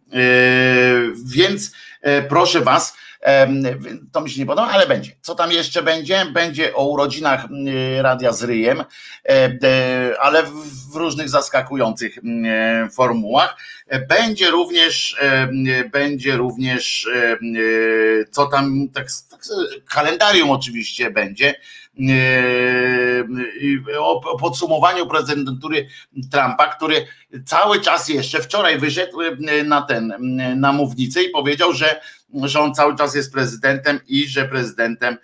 Więc 1.25 1.73
E, 2.05 2.23
proszę 2.23 2.61
Was, 2.61 2.97
to 4.13 4.21
mi 4.21 4.31
się 4.31 4.41
nie 4.41 4.47
podoba, 4.47 4.69
ale 4.69 4.87
będzie. 4.87 5.13
Co 5.21 5.35
tam 5.35 5.53
jeszcze 5.53 5.83
będzie? 5.83 6.27
Będzie 6.33 6.75
o 6.75 6.89
urodzinach 6.89 7.47
Radia 8.01 8.33
z 8.33 8.43
Ryjem, 8.43 8.85
e, 9.29 9.59
ale 10.21 10.43
w 10.93 10.95
różnych 10.97 11.29
zaskakujących 11.29 12.19
formułach. 12.93 13.57
Będzie 14.09 14.51
również, 14.51 15.17
będzie 15.93 16.37
również, 16.37 17.09
co 18.31 18.47
tam, 18.47 18.89
tak, 18.95 19.07
tak 19.31 19.41
kalendarium 19.89 20.51
oczywiście 20.51 21.11
będzie, 21.11 21.55
o 23.99 24.39
podsumowaniu 24.39 25.07
prezydentury 25.07 25.89
Trumpa, 26.31 26.69
który 26.69 27.07
cały 27.47 27.81
czas 27.81 28.09
jeszcze 28.09 28.41
wczoraj 28.41 28.79
wyszedł 28.79 29.19
na 29.65 29.83
ten, 29.83 30.15
na 30.57 30.73
mównicę 30.73 31.23
i 31.23 31.31
powiedział, 31.31 31.73
że, 31.73 32.01
że 32.45 32.61
on 32.61 32.75
cały 32.75 32.97
czas 32.97 33.15
jest 33.15 33.33
prezydentem 33.33 34.01
i 34.09 34.29
że 34.29 34.49
prezydentem 34.49 35.17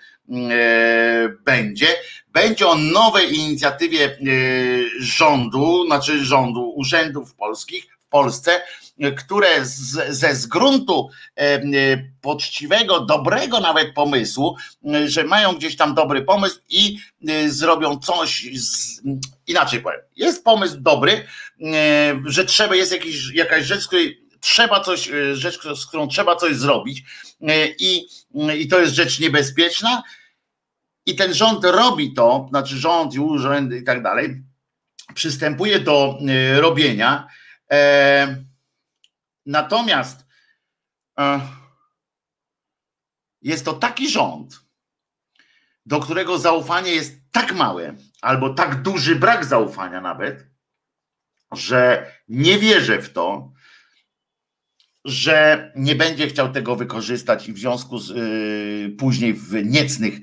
będzie. 1.45 1.87
Będzie 2.33 2.69
o 2.69 2.75
nowej 2.75 3.39
inicjatywie 3.39 4.19
rządu, 5.01 5.87
znaczy 5.87 6.25
rządu, 6.25 6.73
urzędów 6.77 7.35
polskich 7.35 7.85
w 8.01 8.09
Polsce, 8.09 8.63
które 9.17 9.67
z, 9.67 10.17
ze 10.17 10.35
zgruntu 10.35 11.09
poczciwego, 12.21 13.01
dobrego 13.01 13.61
nawet 13.61 13.95
pomysłu, 13.95 14.57
że 15.07 15.25
mają 15.25 15.53
gdzieś 15.53 15.77
tam 15.77 15.95
dobry 15.95 16.23
pomysł 16.23 16.61
i 16.69 16.99
zrobią 17.49 17.99
coś 17.99 18.49
z, 18.55 19.01
inaczej 19.47 19.81
powiem. 19.81 20.01
Jest 20.17 20.45
pomysł 20.45 20.77
dobry, 20.79 21.27
że 22.27 22.45
trzeba, 22.45 22.75
jest 22.75 22.93
jakiś, 22.93 23.35
jakaś 23.35 23.67
rzecz, 23.67 23.81
z 23.81 23.87
której 23.87 24.21
trzeba 24.41 24.81
coś, 24.81 25.11
rzecz, 25.33 25.63
z 25.63 25.87
którą 25.87 26.09
trzeba 26.09 26.37
coś 26.37 26.57
zrobić 26.57 27.03
i, 27.79 28.07
i 28.59 28.69
to 28.69 28.81
jest 28.81 28.95
rzecz 28.95 29.21
niebezpieczna, 29.21 30.03
i 31.07 31.17
ten 31.17 31.35
rząd 31.35 31.65
robi 31.65 32.15
to, 32.15 32.47
znaczy 32.51 32.77
rząd 32.77 33.15
i 33.15 33.21
urzędy 33.21 33.79
i 33.79 33.85
tak 33.85 34.03
dalej, 34.03 34.43
przystępuje 35.15 35.81
do 35.81 36.19
robienia. 36.57 37.27
E, 37.71 38.37
natomiast 39.47 40.27
e, 41.19 41.41
jest 43.43 43.65
to 43.65 43.73
taki 43.73 44.11
rząd, 44.11 44.61
do 45.87 46.01
którego 46.01 46.39
zaufanie 46.39 46.95
jest 46.95 47.21
tak 47.33 47.55
małe, 47.55 47.95
albo 48.21 48.55
tak 48.55 48.83
duży 48.83 49.17
brak 49.17 49.45
zaufania 49.45 50.01
nawet, 50.01 50.47
że 51.53 52.13
nie 52.29 52.59
wierzę 52.59 53.03
w 53.03 53.13
to, 53.13 53.53
że 55.05 55.73
nie 55.77 55.95
będzie 55.95 56.27
chciał 56.27 56.53
tego 56.53 56.77
wykorzystać 56.77 57.49
i 57.49 57.53
w 57.53 57.59
związku 57.59 57.99
z 57.99 58.11
y, 58.11 58.97
później 58.99 59.35
w 59.35 59.65
niecnych 59.65 60.15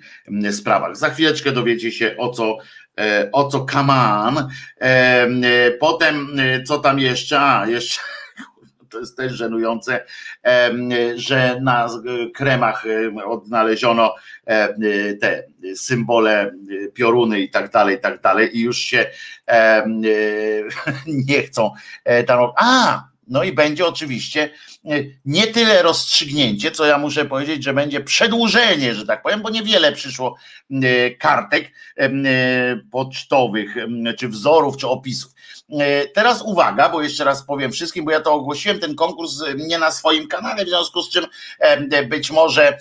y, 0.46 0.54
sprawach. 0.54 0.98
Za 0.98 1.10
chwileczkę 1.10 1.52
dowiecie 1.52 1.92
się 1.92 2.18
o 2.18 2.30
co, 2.30 2.58
y, 3.00 3.32
o 3.32 3.48
co 3.48 3.66
Kaman. 3.66 4.50
E, 4.82 5.72
potem 5.72 6.28
co 6.66 6.80
tam 6.80 7.00
jeszcze? 7.00 7.42
A, 7.42 7.68
jeszcze 7.68 8.00
to 8.90 9.00
jest 9.00 9.18
też 9.18 9.34
żenujące, 9.34 10.06
że 11.16 11.60
na 11.62 11.90
kremach 12.36 12.86
odnaleziono 13.26 14.16
te 15.22 15.44
symbole 15.76 16.52
pioruny 16.94 17.40
i 17.40 17.50
tak 17.50 17.72
dalej, 17.72 17.98
i 17.98 18.00
tak 18.00 18.22
dalej 18.22 18.58
i 18.58 18.62
już 18.62 18.78
się 18.78 19.06
nie 21.28 21.44
chcą 21.44 21.72
tam. 22.28 22.52
A, 22.58 23.04
no 23.28 23.44
i 23.44 23.54
będzie 23.54 23.86
oczywiście 23.86 24.50
e, 24.86 25.04
nie 25.26 25.48
tyle 25.48 25.82
rozstrzygnięcie, 25.82 26.72
co 26.72 26.86
ja 26.86 26.98
muszę 26.98 27.26
powiedzieć, 27.26 27.64
że 27.64 27.74
będzie 27.74 28.02
przedłużenie, 28.02 28.94
że 28.94 29.06
tak 29.06 29.22
powiem, 29.22 29.42
bo 29.42 29.50
niewiele 29.50 29.92
przyszło 29.92 30.36
e, 30.72 31.12
kartek 31.12 31.72
e, 31.98 32.10
pocztowych, 32.92 33.76
czy 34.18 34.28
wzorów, 34.28 34.78
czy 34.78 34.88
opisów. 34.88 35.32
Teraz 36.14 36.42
uwaga, 36.42 36.90
bo 36.90 37.02
jeszcze 37.02 37.24
raz 37.24 37.44
powiem 37.44 37.72
wszystkim, 37.72 38.06
bo 38.06 38.12
ja 38.12 38.22
to 38.22 38.34
ogłosiłem, 38.34 38.80
ten 38.80 38.96
konkurs 38.96 39.44
nie 39.56 39.80
na 39.80 39.92
swoim 39.92 40.28
kanale, 40.28 40.66
w 40.66 40.68
związku 40.68 41.02
z 41.02 41.10
czym 41.10 41.26
być 42.10 42.32
może 42.32 42.78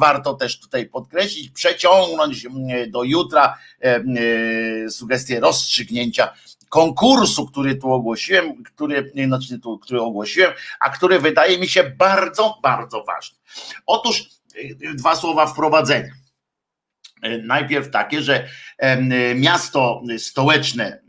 warto 0.00 0.34
też 0.34 0.60
tutaj 0.60 0.86
podkreślić, 0.86 1.50
przeciągnąć 1.50 2.46
do 2.88 3.02
jutra 3.02 3.58
sugestie 4.90 5.40
rozstrzygnięcia 5.40 6.32
konkursu, 6.68 7.46
który 7.46 7.74
tu 7.74 7.92
ogłosiłem, 7.92 8.62
który, 8.64 9.12
znaczy, 9.26 9.60
który 9.82 10.00
ogłosiłem, 10.00 10.52
a 10.80 10.90
który 10.90 11.18
wydaje 11.18 11.58
mi 11.58 11.68
się 11.68 11.84
bardzo, 11.84 12.58
bardzo 12.62 13.04
ważny. 13.04 13.38
Otóż 13.86 14.24
dwa 14.94 15.16
słowa 15.16 15.46
wprowadzenia. 15.46 16.12
Najpierw 17.42 17.90
takie, 17.90 18.22
że 18.22 18.48
miasto 19.34 20.02
stołeczne 20.18 21.02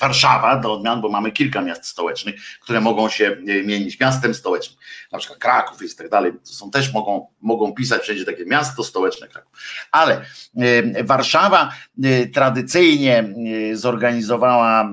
Warszawa 0.00 0.56
do 0.56 0.72
odmian, 0.72 1.00
bo 1.00 1.08
mamy 1.08 1.32
kilka 1.32 1.60
miast 1.60 1.86
stołecznych, 1.86 2.34
które 2.60 2.80
mogą 2.80 3.08
się 3.08 3.36
e, 3.48 3.62
mienić 3.62 4.00
miastem 4.00 4.34
stołecznym, 4.34 4.78
na 5.12 5.18
przykład 5.18 5.38
Kraków 5.38 5.82
i 5.82 5.96
tak 5.96 6.08
dalej, 6.08 6.32
są 6.42 6.70
też 6.70 6.92
mogą, 6.92 7.26
mogą 7.40 7.72
pisać 7.72 8.02
wszędzie 8.02 8.24
takie 8.24 8.44
miasto 8.46 8.84
stołeczne 8.84 9.28
Kraków. 9.28 9.52
Ale 9.92 10.24
e, 10.56 11.04
Warszawa 11.04 11.72
e, 12.02 12.26
tradycyjnie 12.26 13.34
zorganizowała 13.72 14.90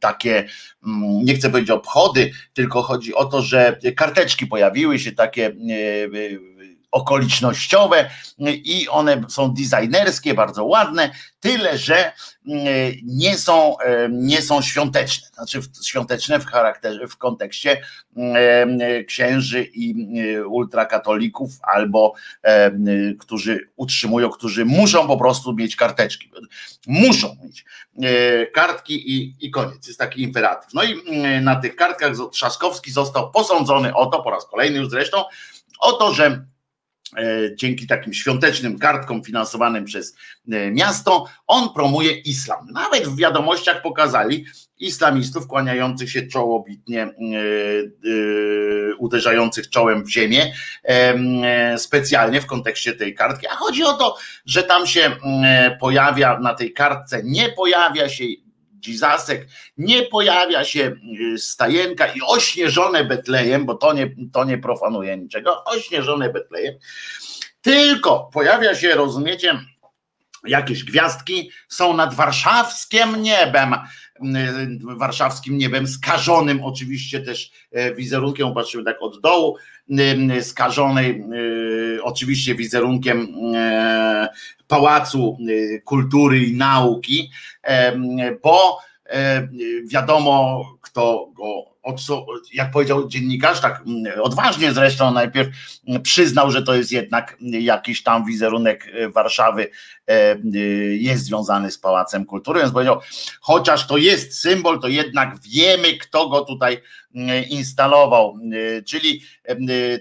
takie, 0.00 0.48
mm, 0.86 1.24
nie 1.24 1.34
chcę 1.34 1.50
powiedzieć 1.50 1.70
obchody, 1.70 2.30
tylko 2.54 2.82
chodzi 2.82 3.14
o 3.14 3.24
to, 3.24 3.42
że 3.42 3.78
karteczki 3.96 4.46
pojawiły 4.46 4.98
się 4.98 5.12
takie 5.12 5.52
okolicznościowe 6.90 8.10
i 8.48 8.88
one 8.88 9.22
są 9.28 9.54
designerskie, 9.54 10.34
bardzo 10.34 10.64
ładne, 10.64 11.10
tyle 11.40 11.78
że 11.78 12.12
mm, 12.46 12.64
nie 13.04 13.38
są, 13.38 13.76
nie 14.10 14.42
są 14.42 14.62
świąteczne, 14.62 15.28
znaczy 15.34 15.60
świąteczne 15.84 16.40
w 16.40 16.46
charakterze, 16.46 17.08
w 17.08 17.16
kontekście 17.16 17.82
księży 19.06 19.68
i 19.74 19.94
ultrakatolików 20.40 21.50
albo 21.62 22.14
którzy 23.18 23.68
utrzymują, 23.76 24.30
którzy 24.30 24.64
muszą 24.64 25.06
po 25.06 25.16
prostu 25.16 25.52
mieć 25.52 25.76
karteczki. 25.76 26.30
Muszą 26.86 27.36
mieć 27.44 27.64
e, 28.02 28.46
kartki 28.46 29.16
i, 29.16 29.36
i 29.40 29.50
koniec. 29.50 29.86
Jest 29.86 29.98
taki 29.98 30.22
imperatyw. 30.22 30.74
No 30.74 30.82
i 30.82 31.20
na 31.40 31.56
tych 31.56 31.76
kartkach 31.76 32.12
Trzaskowski 32.32 32.92
został 32.92 33.30
posądzony 33.30 33.94
o 33.94 34.06
to, 34.06 34.22
po 34.22 34.30
raz 34.30 34.46
kolejny 34.46 34.78
już 34.78 34.88
zresztą, 34.88 35.24
o 35.80 35.92
to, 35.92 36.14
że 36.14 36.44
dzięki 37.54 37.86
takim 37.86 38.14
świątecznym 38.14 38.78
kartkom 38.78 39.24
finansowanym 39.24 39.84
przez 39.84 40.16
e, 40.52 40.70
miasto, 40.70 41.26
on 41.46 41.74
promuje 41.74 42.12
islam. 42.12 42.66
Nawet 42.72 43.08
w 43.08 43.16
wiadomościach 43.16 43.82
pokazali 43.82 44.44
islamistów 44.78 45.46
kłaniających 45.46 46.10
się 46.10 46.26
czołobitnie, 46.26 47.02
e, 47.02 47.10
uderzających 48.98 49.70
czołem 49.70 50.04
w 50.04 50.10
ziemię, 50.10 50.52
specjalnie 51.76 52.40
w 52.40 52.46
kontekście 52.46 52.92
tej 52.92 53.14
kartki. 53.14 53.46
A 53.46 53.54
chodzi 53.54 53.82
o 53.82 53.92
to, 53.92 54.16
że 54.46 54.62
tam 54.62 54.86
się 54.86 55.16
pojawia 55.80 56.38
na 56.38 56.54
tej 56.54 56.72
kartce, 56.72 57.20
nie 57.24 57.48
pojawia 57.48 58.08
się 58.08 58.24
Dzizasek, 58.80 59.48
nie 59.76 60.02
pojawia 60.02 60.64
się 60.64 60.96
y, 61.34 61.38
stajenka 61.38 62.06
i 62.06 62.20
ośnieżone 62.26 63.04
Betlejem, 63.04 63.66
bo 63.66 63.74
to 63.74 63.92
nie, 63.92 64.10
to 64.32 64.44
nie 64.44 64.58
profanuje 64.58 65.16
niczego, 65.16 65.64
ośnieżone 65.64 66.32
Betlejem, 66.32 66.74
tylko 67.60 68.30
pojawia 68.32 68.74
się, 68.74 68.94
rozumiecie, 68.94 69.60
jakieś 70.46 70.84
gwiazdki 70.84 71.50
są 71.68 71.96
nad 71.96 72.14
warszawskim 72.14 73.22
niebem, 73.22 73.74
warszawskim 74.96 75.58
niebem, 75.58 75.86
skażonym 75.86 76.64
oczywiście 76.64 77.20
też 77.20 77.50
e, 77.72 77.94
wizerunkiem, 77.94 78.54
patrzymy 78.54 78.84
tak 78.84 79.02
od 79.02 79.20
dołu, 79.20 79.56
y, 80.36 80.42
skażonej 80.42 81.24
oczywiście 82.02 82.54
wizerunkiem 82.54 83.28
e, 83.54 84.28
Pałacu 84.68 85.38
Kultury 85.84 86.44
i 86.44 86.56
Nauki, 86.56 87.30
bo 88.42 88.78
wiadomo, 89.84 90.64
kto 90.80 91.30
go, 91.34 91.69
jak 92.52 92.70
powiedział 92.70 93.08
dziennikarz, 93.08 93.60
tak 93.60 93.82
odważnie 94.22 94.72
zresztą 94.72 95.12
najpierw 95.12 95.48
przyznał, 96.02 96.50
że 96.50 96.62
to 96.62 96.74
jest 96.74 96.92
jednak 96.92 97.36
jakiś 97.40 98.02
tam 98.02 98.24
wizerunek 98.24 98.90
e, 98.92 99.08
Warszawy 99.08 99.70
e, 100.06 100.36
jest 100.96 101.24
związany 101.24 101.70
z 101.70 101.78
Pałacem 101.78 102.24
Kultury, 102.24 102.60
więc 102.60 102.72
powiedział, 102.72 103.00
chociaż 103.40 103.86
to 103.86 103.96
jest 103.96 104.40
symbol, 104.40 104.80
to 104.80 104.88
jednak 104.88 105.40
wiemy, 105.40 105.98
kto 105.98 106.28
go 106.28 106.40
tutaj 106.40 106.82
instalował, 107.48 108.38
czyli 108.86 109.22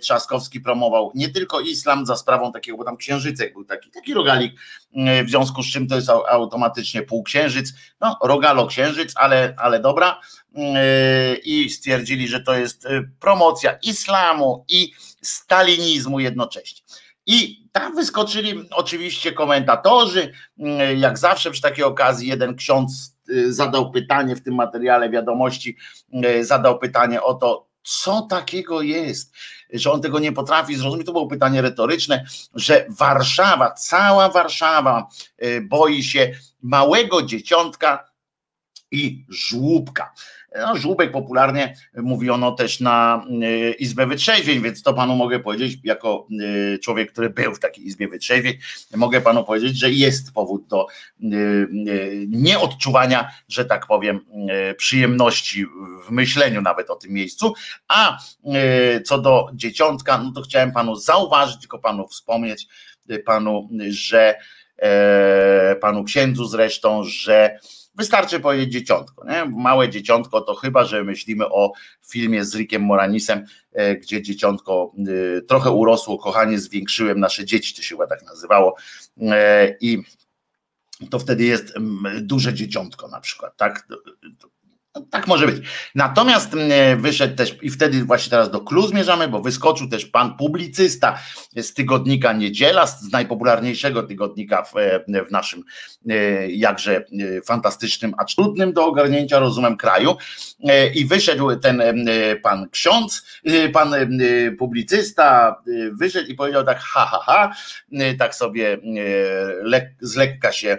Trzaskowski 0.01 0.59
promował 0.59 1.11
nie 1.15 1.29
tylko 1.29 1.59
islam 1.59 2.05
za 2.05 2.15
sprawą 2.15 2.51
takiego, 2.51 2.77
bo 2.77 2.83
tam 2.83 2.97
księżycek 2.97 3.53
był 3.53 3.65
taki, 3.65 3.91
taki 3.91 4.13
rogalik, 4.13 4.53
w 5.25 5.29
związku 5.29 5.63
z 5.63 5.67
czym 5.71 5.87
to 5.87 5.95
jest 5.95 6.09
automatycznie 6.09 7.01
półksiężyc, 7.01 7.73
no 8.01 8.17
rogalo 8.23 8.67
księżyc, 8.67 9.13
ale, 9.15 9.53
ale 9.57 9.79
dobra 9.79 10.19
i 11.43 11.69
stwierdzili, 11.69 12.27
że 12.27 12.39
to 12.39 12.53
jest 12.53 12.87
promocja 13.19 13.77
islamu 13.83 14.65
i 14.69 14.91
stalinizmu 15.21 16.19
jednocześnie. 16.19 16.81
I 17.25 17.67
tam 17.71 17.95
wyskoczyli 17.95 18.69
oczywiście 18.71 19.31
komentatorzy, 19.31 20.31
jak 20.97 21.17
zawsze 21.17 21.51
przy 21.51 21.61
takiej 21.61 21.83
okazji 21.83 22.27
jeden 22.27 22.55
ksiądz 22.55 23.19
Y, 23.29 23.53
zadał 23.53 23.91
pytanie 23.91 24.35
w 24.35 24.41
tym 24.41 24.55
materiale 24.55 25.09
wiadomości, 25.09 25.77
y, 26.25 26.45
zadał 26.45 26.79
pytanie 26.79 27.21
o 27.21 27.33
to, 27.33 27.69
co 27.83 28.21
takiego 28.21 28.81
jest, 28.81 29.33
że 29.73 29.91
on 29.91 30.01
tego 30.01 30.19
nie 30.19 30.31
potrafi 30.31 30.75
zrozumieć. 30.75 31.05
To 31.05 31.11
było 31.11 31.27
pytanie 31.27 31.61
retoryczne, 31.61 32.25
że 32.55 32.85
Warszawa, 32.89 33.71
cała 33.71 34.29
Warszawa 34.29 35.07
y, 35.43 35.61
boi 35.61 36.03
się 36.03 36.31
małego 36.61 37.21
dzieciątka 37.21 38.09
i 38.91 39.25
żłóbka. 39.29 40.13
No, 40.55 40.77
żółbek 40.77 41.11
popularnie 41.11 41.75
mówiono 41.97 42.51
też 42.51 42.79
na 42.79 43.25
Izbę 43.79 44.07
Wytrzeźwień, 44.07 44.61
więc 44.61 44.83
to 44.83 44.93
panu 44.93 45.15
mogę 45.15 45.39
powiedzieć, 45.39 45.77
jako 45.83 46.27
człowiek, 46.83 47.11
który 47.11 47.29
był 47.29 47.55
w 47.55 47.59
takiej 47.59 47.87
Izbie 47.87 48.07
Wytrzeźwień, 48.07 48.53
mogę 48.95 49.21
panu 49.21 49.43
powiedzieć, 49.43 49.79
że 49.79 49.91
jest 49.91 50.33
powód 50.33 50.67
do 50.67 50.87
nieodczuwania, 52.27 53.31
że 53.49 53.65
tak 53.65 53.87
powiem, 53.87 54.19
przyjemności 54.77 55.65
w 56.07 56.11
myśleniu 56.11 56.61
nawet 56.61 56.89
o 56.89 56.95
tym 56.95 57.11
miejscu. 57.11 57.53
A 57.87 58.17
co 59.05 59.21
do 59.21 59.49
dzieciątka, 59.53 60.17
no 60.17 60.31
to 60.31 60.41
chciałem 60.41 60.71
panu 60.71 60.95
zauważyć, 60.95 61.59
tylko 61.59 61.79
panu 61.79 62.07
wspomnieć, 62.07 62.67
panu, 63.25 63.69
że 63.89 64.35
e, 64.77 65.75
panu 65.75 66.03
księdzu 66.03 66.45
zresztą, 66.45 67.03
że 67.03 67.59
wystarczy 67.99 68.39
powiedzieć 68.39 68.73
dzieciątko. 68.73 69.25
Nie? 69.25 69.45
Małe 69.45 69.89
dzieciątko 69.89 70.41
to 70.41 70.55
chyba, 70.55 70.85
że 70.85 71.03
myślimy 71.03 71.49
o 71.49 71.71
filmie 72.07 72.45
z 72.45 72.55
Rickiem 72.55 72.81
Moranisem, 72.81 73.45
e, 73.73 73.95
gdzie 73.95 74.21
dzieciątko 74.21 74.93
e, 75.37 75.41
trochę 75.41 75.71
urosło, 75.71 76.17
kochanie, 76.17 76.59
zwiększyłem 76.59 77.19
nasze 77.19 77.45
dzieci, 77.45 77.75
to 77.75 77.81
się 77.81 77.95
chyba 77.95 78.07
tak 78.07 78.25
nazywało. 78.25 78.75
I 79.81 80.03
to 81.09 81.19
wtedy 81.19 81.43
jest 81.43 81.73
duże 82.21 82.53
dzieciątko 82.53 83.07
na 83.07 83.21
przykład, 83.21 83.57
tak? 83.57 83.87
No, 84.95 85.01
tak 85.11 85.27
może 85.27 85.47
być. 85.47 85.67
Natomiast 85.95 86.53
mm, 86.53 87.01
wyszedł 87.01 87.35
też, 87.35 87.55
i 87.61 87.69
wtedy 87.69 88.03
właśnie 88.03 88.29
teraz 88.29 88.51
do 88.51 88.61
Klu 88.61 88.87
zmierzamy, 88.87 89.27
bo 89.27 89.41
wyskoczył 89.41 89.89
też 89.89 90.05
pan 90.05 90.37
publicysta 90.37 91.19
z 91.55 91.73
tygodnika 91.73 92.33
Niedziela, 92.33 92.87
z 92.87 93.11
najpopularniejszego 93.11 94.03
tygodnika 94.03 94.63
w, 94.63 94.77
e, 94.77 95.25
w 95.25 95.31
naszym 95.31 95.63
e, 96.09 96.13
jakże 96.51 96.97
e, 96.97 97.03
fantastycznym, 97.41 98.13
a 98.17 98.25
trudnym 98.25 98.73
do 98.73 98.85
ogarnięcia 98.85 99.39
rozumem 99.39 99.77
kraju. 99.77 100.15
I 100.95 101.05
wyszedł 101.05 101.55
ten 101.55 101.83
pan 102.43 102.69
ksiądz, 102.69 103.25
pan 103.73 103.95
publicysta, 104.59 105.55
wyszedł 105.91 106.29
i 106.29 106.35
powiedział 106.35 106.65
tak, 106.65 106.79
ha, 106.79 107.05
ha, 107.05 107.19
ha, 107.25 107.53
tak 108.19 108.35
sobie 108.35 108.77
lek, 109.61 109.95
z 110.01 110.15
lekka 110.15 110.51
się 110.51 110.77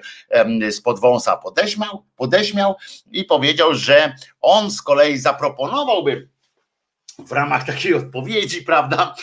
spod 0.71 1.01
wąsa 1.01 1.37
podeśmiał, 1.37 2.05
podeśmiał 2.17 2.75
i 3.13 3.25
powiedział, 3.25 3.75
że 3.75 4.00
on 4.41 4.71
z 4.71 4.83
kolei 4.83 5.19
zaproponowałby 5.19 6.29
w 7.27 7.33
ramach 7.33 7.67
takiej 7.67 7.95
odpowiedzi, 7.95 8.63
prawda? 8.63 9.15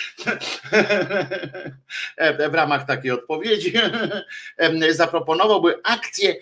w 2.52 2.54
ramach 2.54 2.86
takiej 2.86 3.12
odpowiedzi 3.12 3.74
zaproponowałby 4.90 5.80
akcję 5.84 6.32
e, 6.32 6.36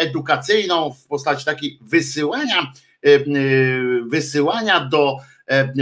edukacyjną 0.00 0.92
w 0.92 1.06
postaci 1.06 1.44
takiej 1.44 1.78
wysyłania, 1.80 2.72
e, 3.02 3.18
wysyłania 4.06 4.80
do, 4.80 5.16
e, 5.46 5.72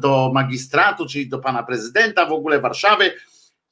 do 0.00 0.30
magistratu, 0.34 1.06
czyli 1.06 1.28
do 1.28 1.38
pana 1.38 1.62
prezydenta 1.62 2.26
w 2.26 2.32
ogóle 2.32 2.60
Warszawy, 2.60 3.12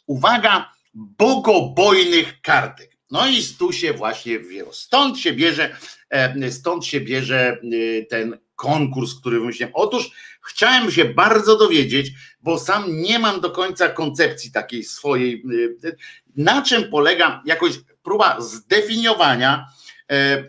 uwaga, 0.07 0.70
bogobojnych 0.95 2.41
kartek. 2.41 2.95
No 3.11 3.28
i 3.28 3.42
tu 3.59 3.72
się 3.72 3.92
właśnie 3.92 4.38
wzięło. 4.38 4.72
Stąd 4.72 5.18
się 5.18 5.32
bierze, 5.32 5.76
e, 6.11 6.50
stąd 6.50 6.84
się 6.84 7.00
bierze 7.00 7.59
e, 8.00 8.02
ten 8.04 8.38
konkurs, 8.57 9.14
który 9.20 9.40
wymyśliłem. 9.40 9.72
Otóż 9.74 10.11
chciałem 10.46 10.90
się 10.90 11.04
bardzo 11.04 11.59
dowiedzieć, 11.59 12.12
bo 12.40 12.59
sam 12.59 12.84
nie 13.02 13.18
mam 13.18 13.40
do 13.40 13.50
końca 13.50 13.88
koncepcji 13.88 14.52
takiej 14.52 14.84
swojej, 14.84 15.44
e, 15.84 15.92
na 16.36 16.62
czym 16.62 16.90
polega 16.90 17.42
jakoś 17.44 17.72
próba 18.02 18.40
zdefiniowania 18.40 19.66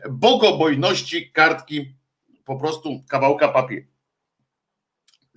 bogobojności 0.09 1.31
kartki, 1.31 1.93
po 2.45 2.59
prostu 2.59 3.03
kawałka 3.09 3.47
papieru. 3.47 3.85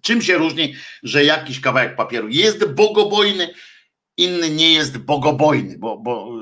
Czym 0.02 0.22
się 0.22 0.38
różni, 0.38 0.74
że 1.02 1.24
jakiś 1.24 1.60
kawałek 1.60 1.96
papieru 1.96 2.28
jest 2.28 2.64
bogobojny, 2.64 3.54
inny 4.20 4.50
nie 4.50 4.72
jest 4.72 4.98
bogobojny, 4.98 5.78
bo, 5.78 5.98
bo 5.98 6.32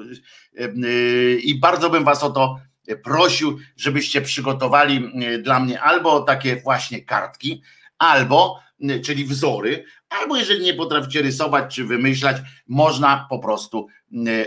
yy, 0.54 1.38
i 1.40 1.58
bardzo 1.60 1.90
bym 1.90 2.04
was 2.04 2.22
o 2.22 2.30
to 2.30 2.56
prosił, 3.04 3.58
żebyście 3.76 4.22
przygotowali 4.22 5.12
dla 5.42 5.60
mnie 5.60 5.80
albo 5.80 6.20
takie 6.20 6.56
właśnie 6.56 7.02
kartki, 7.02 7.62
albo, 7.98 8.60
czyli 9.04 9.24
wzory, 9.24 9.84
albo 10.08 10.36
jeżeli 10.36 10.64
nie 10.64 10.74
potraficie 10.74 11.22
rysować 11.22 11.74
czy 11.74 11.84
wymyślać, 11.84 12.36
można 12.68 13.26
po 13.30 13.38
prostu 13.38 13.86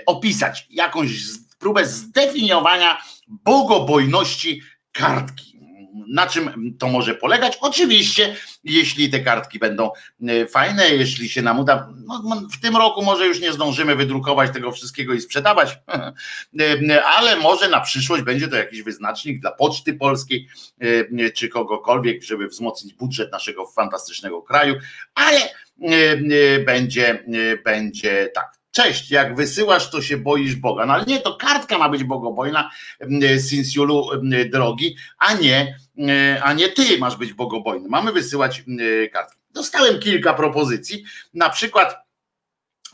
opisać 0.05 0.67
jakąś 0.69 1.09
próbę 1.59 1.85
zdefiniowania 1.85 2.97
bogobojności 3.27 4.61
kartki 4.91 5.50
na 6.07 6.27
czym 6.27 6.75
to 6.79 6.87
może 6.87 7.15
polegać? 7.15 7.57
Oczywiście, 7.61 8.35
jeśli 8.63 9.09
te 9.09 9.19
kartki 9.19 9.59
będą 9.59 9.91
e, 10.27 10.47
fajne, 10.47 10.89
jeśli 10.89 11.29
się 11.29 11.41
nam 11.41 11.59
uda, 11.59 11.89
no, 12.05 12.41
w 12.51 12.61
tym 12.61 12.77
roku 12.77 13.01
może 13.01 13.27
już 13.27 13.39
nie 13.39 13.53
zdążymy 13.53 13.95
wydrukować 13.95 14.53
tego 14.53 14.71
wszystkiego 14.71 15.13
i 15.13 15.21
sprzedawać, 15.21 15.77
e, 16.89 17.05
ale 17.05 17.35
może 17.35 17.69
na 17.69 17.81
przyszłość 17.81 18.23
będzie 18.23 18.47
to 18.47 18.55
jakiś 18.55 18.81
wyznacznik 18.81 19.41
dla 19.41 19.51
Poczty 19.51 19.93
Polskiej 19.93 20.47
e, 20.79 21.29
czy 21.29 21.49
kogokolwiek, 21.49 22.23
żeby 22.23 22.47
wzmocnić 22.47 22.93
budżet 22.93 23.31
naszego 23.31 23.67
fantastycznego 23.67 24.41
kraju, 24.41 24.75
ale 25.15 25.39
będzie, 26.65 27.23
będzie 27.63 28.31
tak. 28.35 28.60
Cześć, 28.71 29.11
jak 29.11 29.35
wysyłasz, 29.35 29.89
to 29.89 30.01
się 30.01 30.17
boisz 30.17 30.55
Boga. 30.55 30.85
No 30.85 30.93
ale 30.93 31.05
nie, 31.05 31.19
to 31.19 31.35
kartka 31.35 31.77
ma 31.77 31.89
być 31.89 32.03
bogobojna, 32.03 32.71
Sinsjulu 33.49 34.09
drogi, 34.49 34.95
a 35.17 35.33
nie, 35.33 35.77
a 36.43 36.53
nie 36.53 36.69
ty 36.69 36.97
masz 36.97 37.15
być 37.15 37.33
bogobojny. 37.33 37.89
Mamy 37.89 38.11
wysyłać 38.11 38.63
kartki. 39.13 39.39
Dostałem 39.53 39.99
kilka 39.99 40.33
propozycji, 40.33 41.03
na 41.33 41.49
przykład 41.49 41.95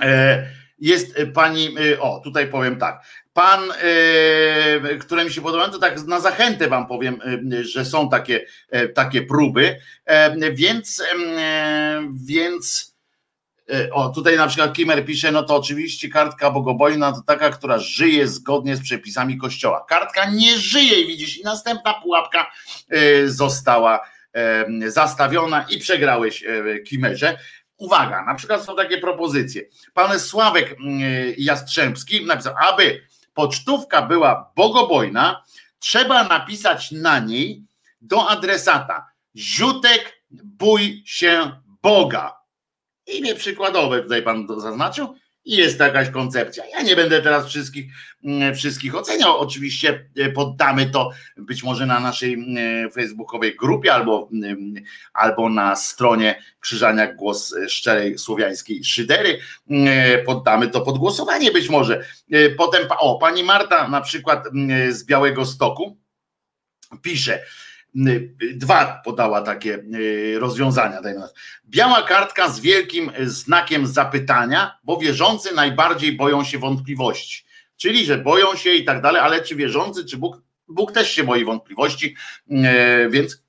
e, 0.02 0.48
jest 0.80 1.18
pani, 1.34 1.76
e, 1.94 2.00
o 2.00 2.20
tutaj 2.20 2.48
powiem 2.48 2.78
tak, 2.78 3.04
pan, 3.34 3.60
e, 3.72 4.98
które 4.98 5.26
mi 5.26 5.32
się 5.32 5.42
podoba, 5.42 5.70
to 5.70 5.80
tak 5.80 6.04
na 6.04 6.20
zachętę 6.20 6.68
wam 6.68 6.88
powiem, 6.88 7.20
że 7.62 7.86
są 7.86 8.10
takie, 8.10 8.46
takie 8.94 9.22
próby, 9.22 9.80
więc, 10.54 11.04
więc 12.14 12.97
E, 12.97 12.97
o, 13.92 14.10
tutaj 14.10 14.38
na 14.38 14.48
przykład 14.48 14.74
Kimer 14.74 15.06
pisze, 15.06 15.32
no 15.32 15.44
to 15.44 15.56
oczywiście 15.56 16.10
kartka 16.10 16.52
bogobojna 16.52 17.12
to 17.12 17.22
taka, 17.22 17.50
która 17.50 17.80
żyje 17.80 18.28
zgodnie 18.28 18.76
z 18.76 18.82
przepisami 18.82 19.38
kościoła. 19.38 19.86
Kartka 19.90 20.30
nie 20.30 20.58
żyje 20.58 21.08
widzisz, 21.08 21.38
i 21.38 21.44
następna 21.44 21.94
pułapka 21.94 22.52
e, 22.90 23.28
została 23.28 24.00
zastawiona 24.88 25.66
i 25.70 25.78
przegrałeś 25.80 26.44
Kimerze. 26.88 27.38
Uwaga, 27.78 28.26
na 28.26 28.36
przykład 28.36 28.64
są 28.64 28.76
takie 28.76 28.98
propozycje. 28.98 29.62
Pan 29.94 30.20
Sławek 30.20 30.76
Jastrzębski 31.38 32.26
napisał, 32.26 32.54
aby 32.70 33.02
pocztówka 33.34 34.02
była 34.02 34.52
bogobojna, 34.56 35.44
trzeba 35.80 36.24
napisać 36.24 36.92
na 36.92 37.20
niej 37.20 37.64
do 38.02 38.30
adresata 38.30 39.08
Ziutek, 39.36 40.24
bój 40.32 41.04
się 41.06 41.52
Boga 41.82 42.37
Imię 43.08 43.36
przykładowe 43.36 44.02
tutaj 44.02 44.24
pan 44.24 44.48
zaznaczył 44.58 45.16
i 45.48 45.56
jest 45.56 45.80
jakaś 45.80 46.10
koncepcja. 46.10 46.64
Ja 46.66 46.82
nie 46.82 46.96
będę 46.96 47.22
teraz 47.22 47.48
wszystkich, 47.48 47.94
mm, 48.24 48.56
wszystkich 48.56 48.96
oceniał. 48.96 49.38
Oczywiście 49.38 50.10
e, 50.18 50.30
poddamy 50.30 50.90
to 50.90 51.12
być 51.38 51.64
może 51.64 51.86
na 51.86 52.00
naszej 52.00 52.34
mm, 52.34 52.92
facebookowej 52.92 53.56
grupie 53.56 53.94
albo, 53.94 54.30
mm, 54.34 54.74
albo 55.14 55.50
na 55.50 55.76
stronie 55.76 56.44
Krzyżania 56.60 57.14
Głos 57.14 57.56
Szczerej 57.68 58.18
Słowiańskiej 58.18 58.84
Szydery. 58.84 59.40
Poddamy 60.26 60.68
to 60.68 60.82
pod 60.82 60.98
głosowanie 60.98 61.52
być 61.52 61.70
może. 61.70 62.04
E, 62.32 62.50
potem, 62.50 62.88
o, 63.00 63.20
pani 63.20 63.44
Marta 63.44 63.88
na 63.88 64.02
przykład 64.02 64.44
z 64.90 65.06
Białego 65.06 65.46
Stoku 65.46 65.98
pisze, 67.02 67.44
Dwa 68.54 69.02
podała 69.06 69.42
takie 69.42 69.84
rozwiązania. 70.40 71.02
Biała 71.66 72.02
kartka 72.02 72.50
z 72.50 72.60
wielkim 72.60 73.12
znakiem 73.24 73.88
zapytania, 73.88 74.78
bo 74.84 74.98
wierzący 74.98 75.56
najbardziej 75.56 76.14
boją 76.14 76.44
się 76.44 76.58
wątpliwości. 76.58 77.46
Czyli, 77.78 78.06
że 78.06 78.18
boją 78.18 78.56
się 78.56 78.74
i 78.74 78.86
tak 78.86 79.02
dalej, 79.02 79.22
ale 79.22 79.42
czy 79.42 79.56
wierzący, 79.56 80.06
czy 80.06 80.18
Bóg, 80.18 80.42
Bóg 80.68 80.92
też 80.92 81.12
się 81.12 81.24
boi 81.24 81.46
wątpliwości, 81.46 82.16
y, 82.52 82.56
więc 83.10 83.44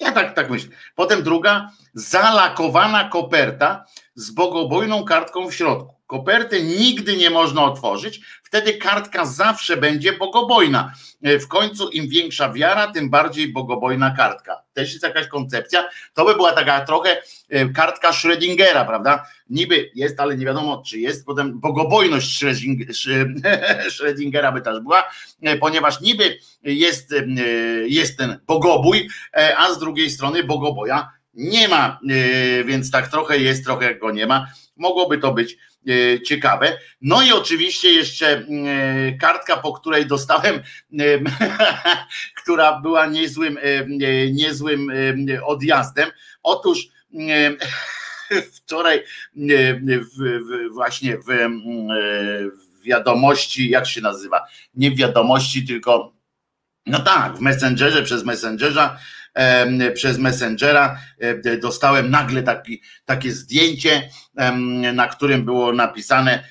ja 0.00 0.12
tak, 0.12 0.34
tak 0.34 0.50
myślę. 0.50 0.70
Potem 0.94 1.22
druga, 1.22 1.70
zalakowana 1.94 3.08
koperta 3.08 3.84
z 4.14 4.30
bogobojną 4.30 5.04
kartką 5.04 5.46
w 5.50 5.54
środku. 5.54 5.94
Koperty 6.06 6.62
nigdy 6.62 7.16
nie 7.16 7.30
można 7.30 7.64
otworzyć, 7.64 8.20
wtedy 8.42 8.78
kartka 8.78 9.26
zawsze 9.26 9.76
będzie 9.76 10.12
bogobojna. 10.12 10.92
E, 11.22 11.38
w 11.38 11.48
końcu 11.48 11.88
im 11.88 12.08
większa 12.08 12.52
wiara, 12.52 12.92
tym 12.92 13.10
bardziej 13.10 13.52
bogobojna 13.52 14.10
kartka. 14.10 14.62
Też 14.72 14.92
jest 14.92 15.02
jakaś 15.02 15.28
koncepcja. 15.28 15.84
To 16.14 16.24
by 16.24 16.34
była 16.34 16.52
taka 16.52 16.84
trochę 16.84 17.22
e, 17.48 17.68
kartka 17.68 18.10
Schrödingera, 18.10 18.86
prawda? 18.86 19.26
Niby 19.50 19.90
jest, 19.94 20.20
ale 20.20 20.36
nie 20.36 20.46
wiadomo, 20.46 20.82
czy 20.86 20.98
jest. 20.98 21.26
Potem 21.26 21.60
bogobojność 21.60 22.44
Schrödingera 23.90 24.52
by 24.52 24.60
też 24.60 24.80
była, 24.80 25.04
e, 25.42 25.56
ponieważ 25.56 26.00
niby 26.00 26.38
jest, 26.62 27.14
jest 27.86 28.18
ten 28.18 28.38
bogobój, 28.46 29.08
a 29.56 29.72
z 29.72 29.78
drugiej 29.78 30.10
strony 30.10 30.44
bogoboja 30.44 31.10
nie 31.34 31.68
ma, 31.68 32.00
więc 32.64 32.90
tak 32.90 33.08
trochę 33.08 33.38
jest, 33.38 33.64
trochę 33.64 33.94
go 33.94 34.10
nie 34.10 34.26
ma. 34.26 34.46
Mogłoby 34.76 35.18
to 35.18 35.32
być 35.32 35.56
ciekawe. 36.26 36.78
No 37.00 37.22
i 37.22 37.32
oczywiście 37.32 37.92
jeszcze 37.92 38.26
e, 38.28 38.46
kartka, 39.20 39.56
po 39.56 39.72
której 39.72 40.06
dostałem, 40.06 40.54
e, 40.54 40.60
która 42.42 42.80
była 42.80 43.06
niezłym, 43.06 43.58
niezłym 44.32 44.92
odjazdem. 45.44 46.10
Otóż 46.42 46.88
wczoraj 48.54 49.02
właśnie 50.72 51.16
w, 51.18 51.28
wiadomości, 52.84 53.70
jak 53.70 53.86
się 53.86 54.00
nazywa? 54.00 54.42
Nie 54.74 54.90
w 54.90 54.96
wiadomości, 54.96 55.66
tylko 55.66 56.14
no 56.86 56.98
tak, 56.98 57.36
w 57.36 57.40
Messengerze, 57.40 58.02
przez 58.02 58.24
Messengera 58.24 58.98
przez 59.94 60.18
Messengera. 60.18 60.98
Dostałem 61.62 62.10
nagle 62.10 62.42
taki, 62.42 62.82
takie 63.04 63.32
zdjęcie, 63.32 64.08
na 64.94 65.08
którym 65.08 65.44
było 65.44 65.72
napisane, 65.72 66.44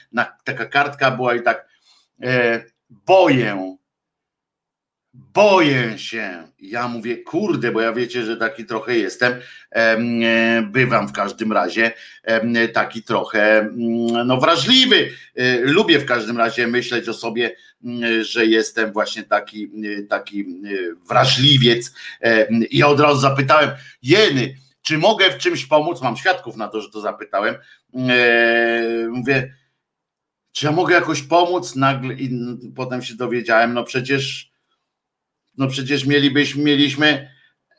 taka 0.43 0.65
kartka 0.65 1.11
była 1.11 1.35
i 1.35 1.41
tak 1.41 1.67
e, 2.23 2.63
boję, 2.89 3.77
boję 5.13 5.97
się. 5.97 6.47
Ja 6.59 6.87
mówię, 6.87 7.17
kurde, 7.17 7.71
bo 7.71 7.81
ja 7.81 7.93
wiecie, 7.93 8.23
że 8.23 8.37
taki 8.37 8.65
trochę 8.65 8.97
jestem, 8.97 9.33
e, 9.71 10.61
bywam 10.61 11.07
w 11.07 11.11
każdym 11.11 11.51
razie 11.51 11.91
taki 12.73 13.03
trochę 13.03 13.59
mm, 13.59 14.27
no 14.27 14.37
wrażliwy. 14.37 15.09
E, 15.35 15.59
lubię 15.59 15.99
w 15.99 16.05
każdym 16.05 16.37
razie 16.37 16.67
myśleć 16.67 17.09
o 17.09 17.13
sobie, 17.13 17.55
mm, 17.83 18.23
że 18.23 18.45
jestem 18.45 18.91
właśnie 18.91 19.23
taki, 19.23 19.71
taki 20.09 20.45
wrażliwiec. 21.09 21.93
I 22.69 22.83
od 22.83 22.99
razu 22.99 23.19
zapytałem, 23.19 23.69
jeny, 24.03 24.55
czy 24.81 24.97
mogę 24.97 25.29
w 25.29 25.37
czymś 25.37 25.65
pomóc? 25.65 26.01
Mam 26.01 26.17
świadków 26.17 26.57
na 26.57 26.67
to, 26.67 26.81
że 26.81 26.89
to 26.89 27.01
zapytałem. 27.01 27.55
Mówię, 29.09 29.53
czy 30.51 30.65
ja 30.65 30.71
mogę 30.71 30.95
jakoś 30.95 31.21
pomóc? 31.21 31.75
Nagle 31.75 32.13
i 32.13 32.39
potem 32.75 33.01
się 33.01 33.15
dowiedziałem, 33.15 33.73
no 33.73 33.83
przecież 33.83 34.52
no 35.57 35.67
przecież 35.67 36.05
mielibyśmy, 36.05 36.63
mieliśmy 36.63 37.29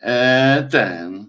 e, 0.00 0.68
ten, 0.70 1.26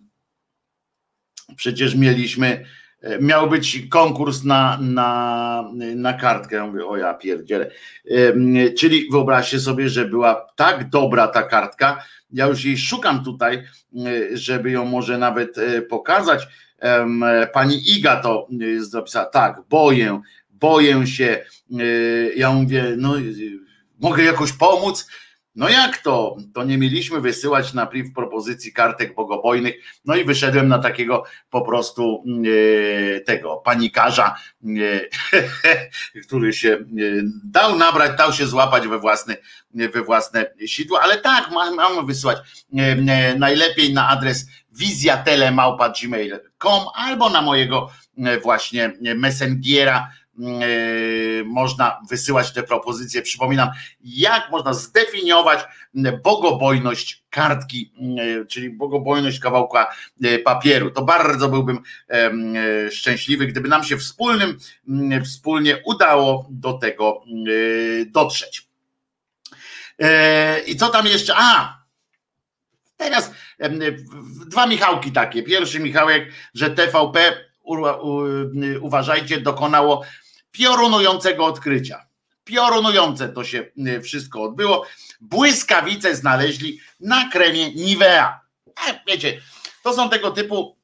przecież 1.56 1.96
mieliśmy, 1.96 2.66
e, 3.02 3.20
miał 3.20 3.50
być 3.50 3.88
konkurs 3.90 4.44
na, 4.44 4.78
na, 4.82 5.72
na 5.96 6.14
kartkę. 6.14 6.56
Ja 6.56 6.68
mówię, 6.68 6.86
o 6.86 6.98
ja 6.98 7.14
pierdzielę. 7.14 7.72
E, 8.12 8.72
czyli 8.72 9.08
wyobraźcie 9.12 9.60
sobie, 9.60 9.90
że 9.90 10.06
była 10.06 10.48
tak 10.56 10.90
dobra 10.90 11.28
ta 11.28 11.44
kartka, 11.44 12.04
ja 12.32 12.48
już 12.48 12.66
jej 12.66 12.78
szukam 12.78 13.24
tutaj, 13.24 13.56
e, 13.56 14.38
żeby 14.38 14.72
ją 14.72 14.86
może 14.86 15.18
nawet 15.18 15.58
e, 15.58 15.82
pokazać. 15.82 16.48
Pani 17.54 17.90
Iga 17.98 18.16
to 18.16 18.48
zapisała, 18.80 19.26
tak, 19.26 19.62
boję, 19.70 20.22
boję 20.50 21.08
się. 21.08 21.46
Ja 22.36 22.52
mówię, 22.52 22.94
no 22.98 23.14
mogę 24.00 24.24
jakoś 24.24 24.54
pomóc? 24.54 25.08
No 25.56 25.70
jak 25.70 25.98
to? 25.98 26.38
To 26.54 26.64
nie 26.64 26.78
mieliśmy 26.78 27.22
wysyłać 27.22 27.74
na 27.74 27.86
priv 27.86 28.12
propozycji 28.16 28.74
kartek 28.74 29.16
bogobojnych. 29.16 29.76
No 30.06 30.16
i 30.16 30.26
wyszedłem 30.26 30.68
na 30.68 30.80
takiego 30.80 31.24
po 31.50 31.62
prostu 31.62 32.24
e, 32.26 32.30
tego 33.20 33.58
panikarza, 33.58 34.36
e, 34.64 34.68
który 36.28 36.54
się 36.54 36.70
e, 36.70 36.84
dał 37.44 37.78
nabrać, 37.78 38.18
dał 38.18 38.34
się 38.34 38.48
złapać 38.48 38.88
we 38.88 39.00
własne, 39.00 39.38
we 39.74 40.04
własne 40.04 40.46
sidło, 40.66 41.02
ale 41.02 41.18
tak, 41.18 41.52
mamy 41.52 42.04
wysyłać 42.04 42.38
najlepiej 43.38 43.94
na 43.94 44.10
adres 44.10 44.48
wizjatelemałpa.gmail.com 44.72 46.82
albo 46.96 47.30
na 47.30 47.42
mojego 47.42 47.90
właśnie 48.44 48.94
messengera 49.16 50.08
E, 50.08 50.25
można 51.46 52.02
wysyłać 52.10 52.52
te 52.52 52.64
propozycje. 52.64 53.22
Przypominam, 53.22 53.70
jak 54.04 54.52
można 54.52 54.74
zdefiniować 54.74 55.60
bogobojność 56.24 57.24
kartki, 57.30 57.94
e, 58.42 58.46
czyli 58.46 58.70
bogobojność 58.70 59.40
kawałka 59.40 59.96
e, 60.24 60.40
papieru. 60.40 60.92
To 60.92 61.02
bardzo 61.02 61.50
byłbym 61.50 61.80
szczęśliwy, 62.92 63.48
gdyby 63.48 63.70
nam 63.70 63.84
się 63.84 63.98
wspólnym, 63.98 64.58
wspólnie 65.26 65.82
udało 65.86 66.48
do 66.50 66.74
tego 66.74 67.24
dotrzeć. 68.08 68.68
I 70.68 70.76
co 70.76 70.90
tam 70.90 71.08
jeszcze? 71.08 71.34
A, 71.38 71.80
teraz 72.98 73.32
dwa 74.48 74.68
Michałki 74.68 75.12
takie. 75.12 75.44
Pierwszy 75.44 75.80
Michałek, 75.80 76.32
że 76.54 76.70
TVP 76.70 77.38
uważajcie, 78.82 79.42
dokonało 79.42 80.06
piorunującego 80.58 81.46
odkrycia. 81.46 82.06
Piorunujące 82.44 83.30
to 83.30 83.44
się 83.44 83.66
y, 83.88 84.02
wszystko 84.02 84.44
odbyło. 84.44 84.86
Błyskawice 85.22 86.16
znaleźli 86.16 86.80
na 87.00 87.30
kremie 87.30 87.74
Nivea. 87.74 88.40
E, 88.88 89.00
wiecie, 89.08 89.42
to 89.84 89.94
są 89.94 90.10
tego 90.10 90.32
typu 90.32 90.78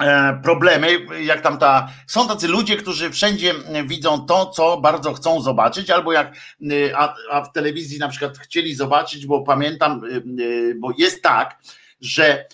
e, 0.00 0.40
problemy, 0.42 1.06
jak 1.24 1.40
tam 1.40 1.58
ta, 1.58 1.88
są 2.06 2.28
tacy 2.28 2.48
ludzie, 2.48 2.76
którzy 2.76 3.10
wszędzie 3.10 3.54
widzą 3.84 4.26
to, 4.26 4.46
co 4.46 4.80
bardzo 4.80 5.14
chcą 5.14 5.42
zobaczyć, 5.42 5.90
albo 5.90 6.12
jak, 6.12 6.36
y, 6.62 6.92
a, 6.96 7.14
a 7.30 7.42
w 7.42 7.52
telewizji 7.52 7.98
na 7.98 8.08
przykład 8.08 8.38
chcieli 8.38 8.74
zobaczyć, 8.74 9.26
bo 9.26 9.42
pamiętam, 9.42 10.04
y, 10.40 10.74
bo 10.78 10.92
jest 10.98 11.22
tak, 11.22 11.58
że 12.00 12.46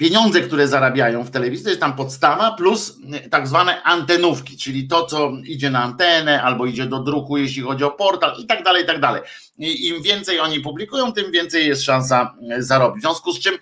pieniądze, 0.00 0.40
które 0.40 0.68
zarabiają 0.68 1.24
w 1.24 1.30
telewizji, 1.30 1.64
to 1.64 1.70
jest 1.70 1.80
tam 1.80 1.96
podstawa 1.96 2.52
plus 2.52 2.98
tak 3.30 3.48
zwane 3.48 3.82
antenówki, 3.82 4.56
czyli 4.56 4.88
to, 4.88 5.06
co 5.06 5.32
idzie 5.44 5.70
na 5.70 5.82
antenę 5.82 6.42
albo 6.42 6.66
idzie 6.66 6.86
do 6.86 6.98
druku, 6.98 7.36
jeśli 7.36 7.62
chodzi 7.62 7.84
o 7.84 7.90
portal 7.90 8.36
i 8.38 8.46
tak 8.46 8.64
dalej, 8.64 8.82
i 8.84 8.86
tak 8.86 9.00
dalej. 9.00 9.22
Im 9.58 10.02
więcej 10.02 10.40
oni 10.40 10.60
publikują, 10.60 11.12
tym 11.12 11.32
więcej 11.32 11.66
jest 11.66 11.82
szansa 11.82 12.34
zarobić. 12.58 12.98
W 12.98 13.06
związku 13.06 13.32
z 13.32 13.40
czym 13.40 13.54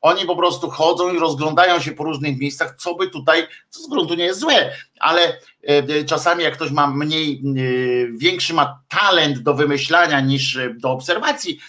oni 0.00 0.26
po 0.26 0.36
prostu 0.36 0.70
chodzą 0.70 1.14
i 1.14 1.18
rozglądają 1.18 1.80
się 1.80 1.92
po 1.92 2.04
różnych 2.04 2.38
miejscach, 2.38 2.74
co 2.78 2.94
by 2.94 3.10
tutaj, 3.10 3.46
co 3.68 3.80
z 3.82 3.88
gruntu 3.88 4.14
nie 4.14 4.24
jest 4.24 4.40
złe, 4.40 4.72
ale 5.00 5.22
e, 5.22 5.38
e, 5.68 6.04
czasami 6.04 6.44
jak 6.44 6.54
ktoś 6.54 6.70
ma 6.70 6.86
mniej, 6.86 7.42
e, 7.42 8.18
większy 8.18 8.54
ma 8.54 8.82
talent 8.88 9.38
do 9.38 9.54
wymyślania 9.54 10.20
niż 10.20 10.58
do 10.74 10.90
obserwacji, 10.90 11.60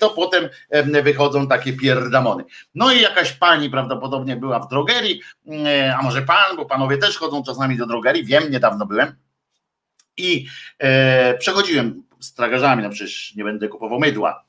to 0.00 0.10
potem 0.10 0.48
wychodzą 1.02 1.48
takie 1.48 1.72
pierdamony. 1.72 2.44
No 2.74 2.92
i 2.92 3.00
jakaś 3.00 3.32
pani 3.32 3.70
prawdopodobnie 3.70 4.36
była 4.36 4.60
w 4.60 4.68
drogerii, 4.68 5.20
a 5.98 6.02
może 6.02 6.22
pan, 6.22 6.56
bo 6.56 6.64
panowie 6.64 6.98
też 6.98 7.18
chodzą 7.18 7.42
czasami 7.42 7.76
do 7.76 7.86
drogerii, 7.86 8.24
wiem, 8.24 8.50
niedawno 8.50 8.86
byłem 8.86 9.16
i 10.16 10.46
przechodziłem 11.38 12.02
z 12.20 12.34
tragarzami, 12.34 12.82
no 12.82 12.90
przecież 12.90 13.34
nie 13.36 13.44
będę 13.44 13.68
kupował 13.68 14.00
mydła. 14.00 14.44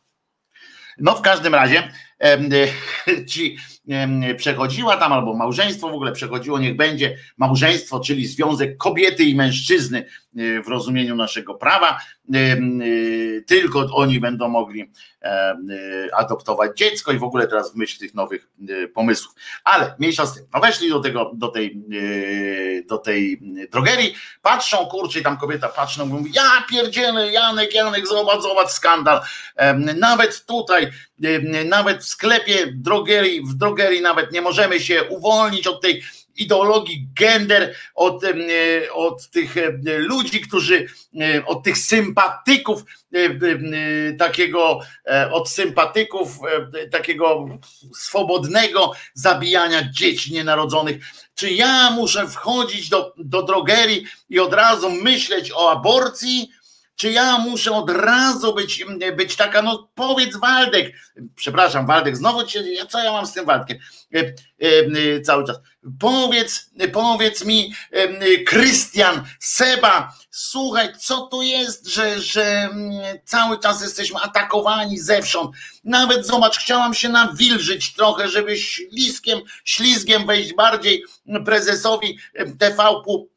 No 0.98 1.16
w 1.16 1.22
każdym 1.22 1.56
razie 1.56 1.92
ci 3.26 3.58
przechodziła 4.38 4.98
tam, 4.98 5.14
albo 5.14 5.34
małżeństwo 5.34 5.90
w 5.90 5.94
ogóle 5.94 6.12
przechodziło, 6.12 6.60
niech 6.60 6.76
będzie 6.76 7.18
małżeństwo, 7.38 8.00
czyli 8.00 8.28
związek 8.28 8.78
kobiety 8.78 9.24
i 9.24 9.36
mężczyzny 9.36 10.06
e, 10.38 10.62
w 10.62 10.68
rozumieniu 10.68 11.16
naszego 11.16 11.56
prawa, 11.56 12.00
e, 12.34 12.58
tylko 13.48 13.88
oni 13.94 14.20
będą 14.20 14.50
mogli 14.50 14.92
e, 15.22 15.56
adoptować 16.14 16.78
dziecko 16.78 17.12
i 17.12 17.18
w 17.18 17.24
ogóle 17.24 17.48
teraz 17.48 17.74
w 17.74 17.76
myśl 17.76 18.00
tych 18.00 18.14
nowych 18.14 18.48
pomysłów. 18.94 19.36
Ale 19.64 19.96
mniejsza 20.00 20.26
z 20.26 20.36
tym, 20.36 20.46
no 20.54 20.60
weszli 20.60 20.90
do 20.90 21.00
tego, 21.00 21.32
do 21.36 21.48
tej, 21.48 21.84
do 22.90 22.98
tej 22.98 23.42
drogerii, 23.72 24.16
patrzą, 24.42 24.78
kurczę, 24.78 25.20
i 25.20 25.24
tam 25.24 25.38
kobieta 25.38 25.70
patrzą, 25.70 26.06
mówi, 26.06 26.32
ja 26.36 26.64
pierdzielę, 26.70 27.32
Janek, 27.32 27.76
Janek, 27.76 28.08
zobacz, 28.08 28.42
zobacz, 28.42 28.70
skandal. 28.70 29.22
Nawet 30.00 30.46
tutaj, 30.46 30.92
nawet 31.66 32.04
w 32.04 32.08
sklepie 32.08 32.68
drogerii, 32.76 33.42
w 33.42 33.54
drogerii 33.54 33.71
nawet 34.02 34.32
nie 34.32 34.42
możemy 34.42 34.80
się 34.80 35.04
uwolnić 35.04 35.68
od 35.68 35.82
tej 35.82 36.04
ideologii 36.38 37.08
gender, 37.20 37.76
od, 37.96 38.24
od 38.94 39.30
tych 39.30 39.56
ludzi, 39.86 40.42
którzy, 40.42 40.88
od 41.46 41.64
tych 41.64 41.78
sympatyków 41.78 42.84
takiego, 44.20 44.80
od 45.32 45.50
sympatyków 45.50 46.40
takiego 46.92 47.46
swobodnego 47.94 48.92
zabijania 49.14 49.92
dzieci 49.92 50.34
nienarodzonych. 50.34 50.98
Czy 51.36 51.52
ja 51.52 51.92
muszę 51.92 52.28
wchodzić 52.28 52.90
do, 52.90 53.14
do 53.18 53.44
drogerii 53.44 54.06
i 54.30 54.40
od 54.40 54.54
razu 54.54 54.90
myśleć 54.90 55.52
o 55.52 55.72
aborcji? 55.72 56.52
Czy 57.02 57.12
ja 57.12 57.38
muszę 57.38 57.72
od 57.72 57.90
razu 57.90 58.54
być, 58.54 58.86
być 59.18 59.36
taka, 59.36 59.62
no 59.62 59.90
powiedz 59.96 60.38
Waldek, 60.38 60.94
przepraszam, 61.36 61.88
Waldek, 61.88 62.18
znowu 62.18 62.44
cię, 62.44 62.64
co 62.90 63.00
ja 63.00 63.12
mam 63.12 63.28
z 63.28 63.34
tym 63.34 63.46
Waldkiem 63.46 63.78
e, 64.16 64.20
e, 64.20 64.34
e, 65.16 65.22
cały 65.22 65.48
czas. 65.48 65.58
Powiedz, 66.00 66.72
powiedz 66.94 67.46
mi, 67.46 67.74
Krystian, 68.48 69.24
Seba, 69.40 70.14
słuchaj, 70.32 70.90
co 71.00 71.22
to 71.28 71.42
jest, 71.42 71.88
że, 71.88 72.22
że 72.22 72.70
cały 73.26 73.60
czas 73.60 73.82
jesteśmy 73.82 74.20
atakowani 74.20 75.00
zewsząd. 75.00 75.56
Nawet 75.84 76.26
zobacz, 76.26 76.58
chciałam 76.58 76.94
się 76.94 77.10
nawilżyć 77.10 77.94
trochę, 77.94 78.30
żeby 78.30 78.58
ślizgiem, 78.58 79.40
ślizgiem 79.64 80.26
wejść 80.26 80.54
bardziej 80.54 81.04
prezesowi 81.46 82.18
TVP 82.60 83.31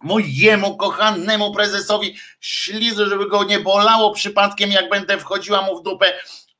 mojemu 0.00 0.76
kochanemu 0.76 1.54
prezesowi 1.54 2.16
ślizę, 2.40 3.06
żeby 3.06 3.28
go 3.28 3.44
nie 3.44 3.58
bolało 3.58 4.14
przypadkiem, 4.14 4.72
jak 4.72 4.90
będę 4.90 5.18
wchodziła 5.18 5.62
mu 5.62 5.80
w 5.80 5.82
dupę. 5.82 6.12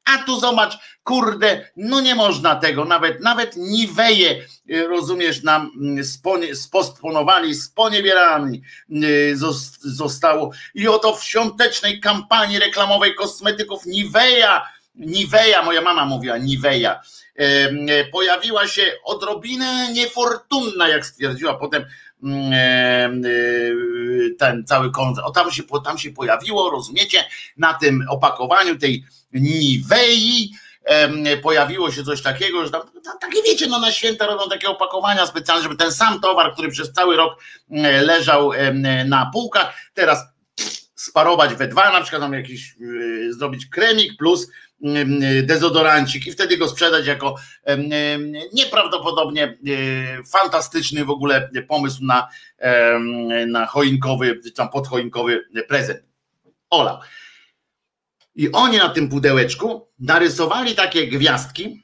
A 0.05 0.19
tu 0.19 0.41
zobacz, 0.41 0.79
kurde, 1.05 1.71
no 1.77 2.01
nie 2.01 2.15
można 2.15 2.57
tego, 2.57 2.85
nawet 2.85 3.21
nawet 3.21 3.57
niweje, 3.57 4.47
y, 4.71 4.87
rozumiesz, 4.87 5.43
nam 5.43 5.71
mm, 5.81 6.05
spostponowali, 6.55 7.55
sponiewierani 7.55 8.63
y, 9.05 9.37
zostało. 9.81 10.51
I 10.75 10.89
oto 10.89 11.17
w 11.17 11.25
świątecznej 11.25 12.01
kampanii 12.01 12.59
reklamowej 12.59 13.15
kosmetyków 13.15 13.87
Niweja, 13.87 14.69
Niweja, 14.95 15.63
moja 15.63 15.83
mama 15.83 16.05
mówiła 16.05 16.39
Niweja, 16.39 17.01
pojawiła 18.13 18.69
się 18.69 18.83
odrobinę 19.05 19.93
niefortunna, 19.93 20.89
jak 20.89 21.07
stwierdziła 21.07 21.55
potem 21.55 21.85
ten 24.39 24.65
cały 24.67 24.91
koncert. 24.91 25.27
O 25.27 25.31
tam 25.31 25.53
się, 25.53 25.63
tam 25.85 25.99
się 25.99 26.11
pojawiło, 26.11 26.71
rozumiecie, 26.71 27.25
na 27.57 27.75
tym 27.75 28.05
opakowaniu 28.09 28.79
tej 28.79 29.05
Nivei 29.33 30.53
pojawiło 31.43 31.93
się 31.93 32.05
coś 32.05 32.23
takiego, 32.23 32.65
że 32.65 32.71
tam, 32.71 32.83
takie 33.21 33.43
wiecie, 33.43 33.67
no 33.67 33.81
na 33.81 33.93
święta 33.93 34.27
robią 34.27 34.49
takie 34.51 34.69
opakowania 34.69 35.27
specjalne, 35.27 35.63
żeby 35.63 35.77
ten 35.77 35.93
sam 35.93 36.21
towar, 36.21 36.53
który 36.53 36.69
przez 36.69 36.93
cały 36.93 37.17
rok 37.17 37.43
mm, 37.71 38.05
leżał 38.05 38.51
na 39.07 39.31
półkach, 39.33 39.75
teraz 39.95 40.25
sparować 40.95 41.55
we 41.55 41.69
dwa, 41.69 41.93
na 41.93 42.01
przykład 42.01 42.23
tam 42.23 42.33
jakiś 42.33 42.71
e, 42.71 43.33
zrobić 43.33 43.67
kremik 43.67 44.17
plus 44.17 44.49
dezodorancik 45.43 46.27
i 46.27 46.33
wtedy 46.33 46.57
go 46.57 46.69
sprzedać 46.69 47.07
jako 47.07 47.35
nieprawdopodobnie 48.53 49.59
fantastyczny 50.33 51.05
w 51.05 51.11
ogóle 51.11 51.51
pomysł 51.69 52.05
na, 52.05 52.29
na 53.47 53.67
choinkowy, 53.67 54.41
tam 54.57 54.69
podchoinkowy 54.69 55.45
prezent. 55.69 56.01
Ola. 56.71 57.01
I 58.35 58.53
oni 58.53 58.79
na 58.79 58.89
tym 58.89 59.09
pudełeczku 59.09 59.89
narysowali 59.99 60.75
takie 60.75 61.07
gwiazdki 61.07 61.83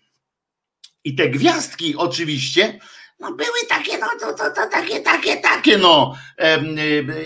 i 1.05 1.15
te 1.15 1.29
gwiazdki 1.29 1.97
oczywiście 1.97 2.81
no 3.21 3.33
były 3.33 3.59
takie, 3.69 3.99
no 3.99 4.07
to, 4.21 4.33
to, 4.33 4.51
to 4.51 4.69
takie, 4.71 5.01
takie, 5.01 5.37
takie, 5.37 5.79
no 5.79 6.15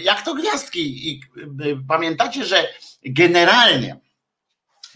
jak 0.02 0.24
to 0.24 0.34
gwiazdki. 0.34 1.10
I 1.10 1.20
pamiętacie, 1.88 2.44
że 2.44 2.68
generalnie 3.04 4.00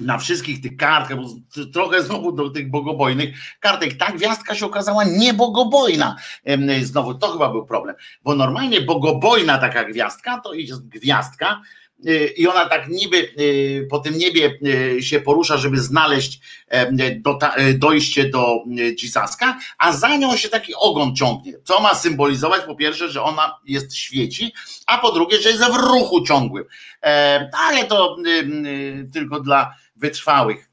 na 0.02 0.18
wszystkich 0.18 0.60
tych 0.60 0.76
kartkach, 0.76 1.16
bo 1.16 1.28
trochę 1.72 2.02
znowu 2.02 2.32
do 2.32 2.50
tych 2.50 2.70
bogobojnych 2.70 3.34
kartek, 3.60 3.94
ta 3.94 4.12
gwiazdka 4.12 4.54
się 4.54 4.66
okazała 4.66 5.04
niebogobojna. 5.04 6.16
Znowu 6.82 7.14
to 7.14 7.32
chyba 7.32 7.48
był 7.48 7.66
problem, 7.66 7.96
bo 8.24 8.34
normalnie 8.34 8.80
bogobojna 8.80 9.58
taka 9.58 9.84
gwiazdka 9.84 10.40
to 10.40 10.54
jest 10.54 10.88
gwiazdka, 10.88 11.60
i 12.36 12.46
ona 12.46 12.68
tak 12.68 12.88
niby 12.88 13.16
y, 13.16 13.86
po 13.90 13.98
tym 13.98 14.18
niebie 14.18 14.58
y, 14.96 15.02
się 15.02 15.20
porusza, 15.20 15.56
żeby 15.56 15.80
znaleźć 15.80 16.40
dojście 17.74 18.28
do 18.28 18.64
Dzisaska, 18.94 19.58
a 19.78 19.92
za 19.92 20.16
nią 20.16 20.36
się 20.36 20.48
taki 20.48 20.74
ogon 20.74 21.16
ciągnie, 21.16 21.52
co 21.64 21.80
ma 21.80 21.94
symbolizować 21.94 22.62
po 22.62 22.76
pierwsze, 22.76 23.08
że 23.08 23.22
ona 23.22 23.58
jest 23.64 23.96
świeci, 23.96 24.52
a 24.86 24.98
po 24.98 25.12
drugie, 25.12 25.40
że 25.40 25.50
jest 25.50 25.64
w 25.64 25.76
ruchu 25.76 26.26
ciągłym. 26.26 26.64
Ale 27.52 27.84
to 27.88 28.16
tylko 29.12 29.40
dla 29.40 29.74
wytrwałych. 29.96 30.70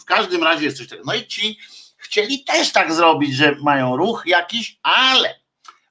W 0.00 0.04
każdym 0.04 0.42
razie 0.42 0.64
jest 0.64 0.76
coś 0.76 0.88
takiego. 0.88 1.06
No 1.06 1.14
i 1.14 1.26
ci 1.26 1.58
chcieli 1.96 2.44
też 2.44 2.72
tak 2.72 2.92
zrobić, 2.92 3.34
że 3.34 3.56
mają 3.62 3.96
ruch 3.96 4.22
jakiś, 4.26 4.78
ale 4.82 5.39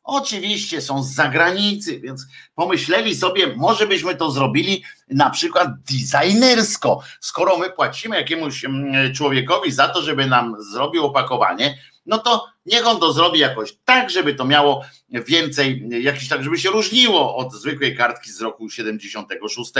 oczywiście 0.10 0.82
są 0.82 1.03
z 1.03 1.14
zagranicy, 1.14 1.99
więc 1.99 2.26
pomyśleli 2.55 3.16
sobie, 3.16 3.55
może 3.55 3.88
byśmy 3.88 4.16
to 4.16 4.32
zrobili 4.32 4.84
na 5.10 5.30
przykład 5.30 5.68
designersko. 5.91 7.01
Skoro 7.20 7.57
my 7.57 7.70
płacimy 7.70 8.16
jakiemuś 8.16 8.66
mm, 8.66 9.14
człowiekowi 9.14 9.72
za 9.72 9.88
to, 9.88 10.01
żeby 10.01 10.26
nam 10.26 10.55
zrobił 10.72 11.05
opakowanie, 11.05 11.78
no 12.05 12.18
to 12.18 12.45
niech 12.66 12.88
on 12.88 12.99
to 12.99 13.14
zrobi 13.14 13.39
jakoś 13.39 13.78
tak, 13.86 14.10
żeby 14.10 14.34
to 14.34 14.45
miało 14.45 14.86
więcej, 15.10 15.89
jakiś 16.01 16.30
tak, 16.30 16.43
żeby 16.43 16.57
się 16.57 16.70
różniło 16.70 17.36
od 17.36 17.53
zwykłej 17.53 17.97
kartki 17.97 18.32
z 18.32 18.41
roku 18.41 18.70
76. 18.70 19.72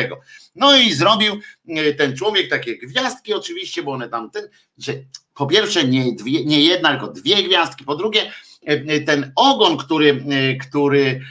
No 0.56 0.76
i 0.76 0.94
zrobił 0.94 1.40
e, 1.70 1.94
ten 1.94 2.18
człowiek 2.18 2.50
takie 2.50 2.78
gwiazdki 2.78 3.34
oczywiście, 3.34 3.84
bo 3.84 3.92
one 3.92 4.10
tam, 4.10 4.32
ten, 4.32 4.50
że 4.78 4.94
po 5.34 5.48
pierwsze 5.48 5.84
nie, 5.84 6.16
dwie, 6.16 6.46
nie 6.46 6.62
jedna, 6.62 6.90
tylko 6.90 7.08
dwie 7.08 7.44
gwiazdki, 7.44 7.86
po 7.86 7.96
drugie 7.96 8.32
ten 9.06 9.32
ogon, 9.36 9.78
który, 9.78 10.26
który 10.62 11.22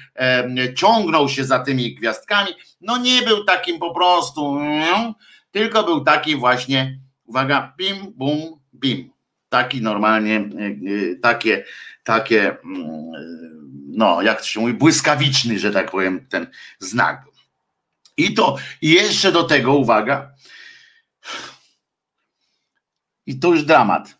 ciągnął 0.77 1.29
się 1.29 1.45
za 1.45 1.59
tymi 1.59 1.95
gwiazdkami, 1.95 2.51
no 2.81 2.99
nie 2.99 3.23
był 3.23 3.45
takim 3.45 3.79
po 3.79 3.95
prostu, 3.95 4.59
tylko 5.51 5.85
był 5.85 6.05
taki 6.05 6.37
właśnie, 6.37 7.01
uwaga, 7.25 7.75
bim, 7.79 8.13
bum, 8.13 8.61
bim 8.75 9.11
taki 9.49 9.83
normalnie, 9.83 10.37
e, 10.37 10.41
e, 10.41 11.17
takie, 11.23 11.65
takie, 12.05 12.57
mm, 12.65 13.13
no 13.87 14.23
jak 14.23 14.41
to 14.41 14.47
się 14.47 14.61
mówi, 14.61 14.75
błyskawiczny, 14.75 15.59
że 15.59 15.73
tak 15.73 15.91
powiem, 15.91 16.27
ten 16.29 16.47
znak. 16.79 17.25
I 18.17 18.35
to, 18.35 18.57
i 18.83 18.91
jeszcze 18.91 19.33
do 19.33 19.43
tego, 19.45 19.75
uwaga, 19.75 20.33
i 23.27 23.39
to 23.39 23.49
już 23.49 23.65
dramat, 23.65 24.18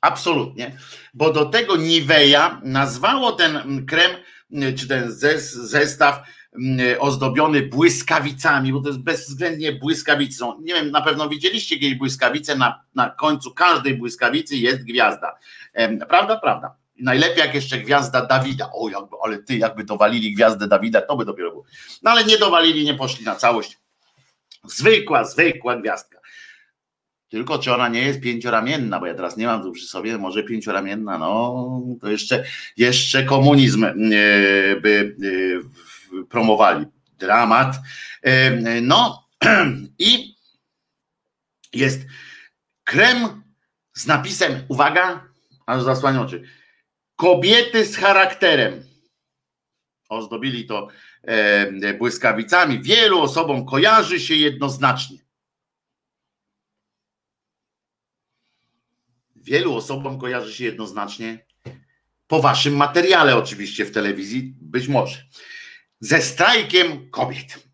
absolutnie, 0.00 0.78
bo 1.14 1.32
do 1.32 1.44
tego 1.44 1.76
Niveja 1.76 2.60
nazwało 2.64 3.32
ten 3.32 3.86
krem, 3.86 4.10
czy 4.76 4.88
ten 4.88 5.12
zestaw 5.52 6.22
Mm, 6.54 6.96
ozdobiony 7.00 7.62
błyskawicami, 7.62 8.72
bo 8.72 8.80
to 8.80 8.88
jest 8.88 9.00
bezwzględnie 9.00 9.72
błyskawicą. 9.72 10.60
Nie 10.60 10.74
wiem, 10.74 10.90
na 10.90 11.02
pewno 11.02 11.28
widzieliście 11.28 11.78
kiedyś 11.78 11.98
błyskawice, 11.98 12.56
na, 12.56 12.84
na 12.94 13.10
końcu 13.10 13.54
każdej 13.54 13.94
błyskawicy 13.94 14.56
jest 14.56 14.84
gwiazda. 14.84 15.38
Prawda? 16.08 16.36
Prawda. 16.36 16.74
Najlepiej 17.00 17.38
jak 17.38 17.54
jeszcze 17.54 17.78
gwiazda 17.78 18.26
Dawida. 18.26 18.70
O, 18.72 18.88
jakby, 18.88 19.16
ale 19.24 19.38
ty, 19.38 19.56
jakby 19.56 19.84
dowalili 19.84 20.34
gwiazdę 20.34 20.68
Dawida, 20.68 21.02
to 21.02 21.16
by 21.16 21.24
dopiero 21.24 21.50
było. 21.50 21.64
No 22.02 22.10
ale 22.10 22.24
nie 22.24 22.38
dowalili, 22.38 22.84
nie 22.84 22.94
poszli 22.94 23.24
na 23.24 23.36
całość. 23.36 23.78
Zwykła, 24.64 25.24
zwykła 25.24 25.76
gwiazdka. 25.76 26.17
Tylko 27.28 27.58
czy 27.58 27.74
ona 27.74 27.88
nie 27.88 28.02
jest 28.02 28.20
pięcioramienna, 28.20 29.00
bo 29.00 29.06
ja 29.06 29.14
teraz 29.14 29.36
nie 29.36 29.46
mam 29.46 29.62
tu 29.62 29.72
przy 29.72 29.86
sobie, 29.86 30.18
może 30.18 30.42
pięcioramienna, 30.42 31.18
no 31.18 31.82
to 32.00 32.10
jeszcze, 32.10 32.44
jeszcze 32.76 33.24
komunizm 33.24 33.84
e, 33.84 33.92
by 34.80 35.16
e, 35.22 36.24
promowali. 36.24 36.86
Dramat. 37.18 37.76
E, 38.22 38.80
no 38.80 39.28
i 39.98 40.34
jest 41.72 42.00
krem 42.84 43.42
z 43.92 44.06
napisem, 44.06 44.52
uwaga, 44.68 45.24
aż 45.66 45.82
zasłania 45.82 46.20
oczy, 46.22 46.42
kobiety 47.16 47.84
z 47.84 47.96
charakterem. 47.96 48.82
Ozdobili 50.08 50.66
to 50.66 50.88
błyskawicami. 51.98 52.82
Wielu 52.82 53.20
osobom 53.20 53.66
kojarzy 53.66 54.20
się 54.20 54.34
jednoznacznie. 54.34 55.27
Wielu 59.48 59.76
osobom 59.76 60.18
kojarzy 60.18 60.54
się 60.54 60.64
jednoznacznie 60.64 61.46
po 62.26 62.40
waszym 62.40 62.76
materiale, 62.76 63.36
oczywiście 63.36 63.84
w 63.84 63.92
telewizji, 63.92 64.54
być 64.60 64.88
może 64.88 65.22
ze 66.00 66.22
strajkiem 66.22 67.10
kobiet. 67.10 67.68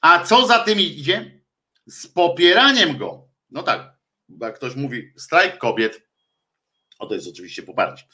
A 0.00 0.24
co 0.24 0.46
za 0.46 0.58
tym 0.58 0.80
idzie? 0.80 1.40
Z 1.86 2.08
popieraniem 2.08 2.98
go. 2.98 3.28
No 3.50 3.62
tak, 3.62 3.96
jak 4.40 4.54
ktoś 4.54 4.76
mówi 4.76 5.12
strajk 5.16 5.58
kobiet, 5.58 6.02
o 6.98 7.06
to 7.06 7.14
jest 7.14 7.28
oczywiście 7.28 7.62
poparcie. 7.62 8.04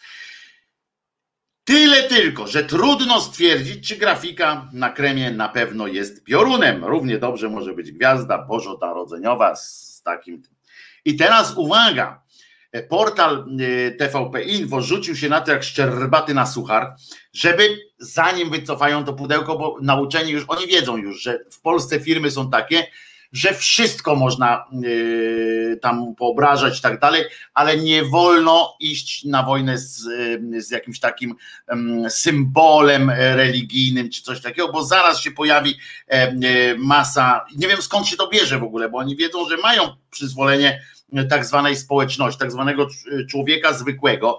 Tyle 1.64 2.02
tylko, 2.02 2.46
że 2.46 2.64
trudno 2.64 3.20
stwierdzić, 3.20 3.88
czy 3.88 3.96
grafika 3.96 4.70
na 4.72 4.90
kremie 4.90 5.30
na 5.30 5.48
pewno 5.48 5.86
jest 5.86 6.24
piorunem. 6.24 6.84
Równie 6.84 7.18
dobrze 7.18 7.48
może 7.48 7.74
być 7.74 7.92
gwiazda 7.92 8.38
bożonarodzeniowa 8.38 9.56
z 9.56 10.02
takim. 10.04 10.42
I 11.04 11.16
teraz 11.16 11.56
uwaga, 11.56 12.22
portal 12.88 13.46
y, 13.60 13.96
TVP 13.98 14.42
Info 14.42 14.80
rzucił 14.80 15.16
się 15.16 15.28
na 15.28 15.40
to 15.40 15.50
jak 15.50 15.62
szczerbaty 15.62 16.34
na 16.34 16.46
suchar, 16.46 16.94
żeby 17.32 17.78
zanim 17.98 18.50
wycofają 18.50 19.04
to 19.04 19.12
pudełko, 19.12 19.58
bo 19.58 19.76
nauczeni 19.82 20.32
już, 20.32 20.44
oni 20.48 20.66
wiedzą 20.66 20.96
już, 20.96 21.22
że 21.22 21.38
w 21.50 21.60
Polsce 21.60 22.00
firmy 22.00 22.30
są 22.30 22.50
takie, 22.50 22.86
że 23.32 23.54
wszystko 23.54 24.16
można 24.16 24.64
yy, 24.72 25.78
tam 25.82 26.14
poobrażać 26.14 26.78
i 26.78 26.82
tak 26.82 27.00
dalej, 27.00 27.24
ale 27.54 27.76
nie 27.76 28.04
wolno 28.04 28.76
iść 28.80 29.24
na 29.24 29.42
wojnę 29.42 29.78
z, 29.78 30.02
z 30.58 30.70
jakimś 30.70 31.00
takim 31.00 31.34
yy, 31.68 32.10
symbolem 32.10 33.10
religijnym 33.10 34.10
czy 34.10 34.22
coś 34.22 34.40
takiego, 34.40 34.72
bo 34.72 34.84
zaraz 34.84 35.20
się 35.20 35.30
pojawi 35.30 35.74
masa, 36.78 37.44
nie 37.56 37.68
wiem 37.68 37.82
skąd 37.82 38.06
się 38.06 38.16
to 38.16 38.28
bierze 38.28 38.58
w 38.58 38.62
ogóle, 38.62 38.88
bo 38.88 38.98
oni 38.98 39.16
wiedzą, 39.16 39.48
że 39.48 39.56
mają 39.56 39.82
przyzwolenie 40.10 40.82
tak 41.30 41.44
zwanej 41.44 41.76
społeczności, 41.76 42.40
tak 42.40 42.52
zwanego 42.52 42.86
człowieka 43.30 43.72
zwykłego 43.72 44.38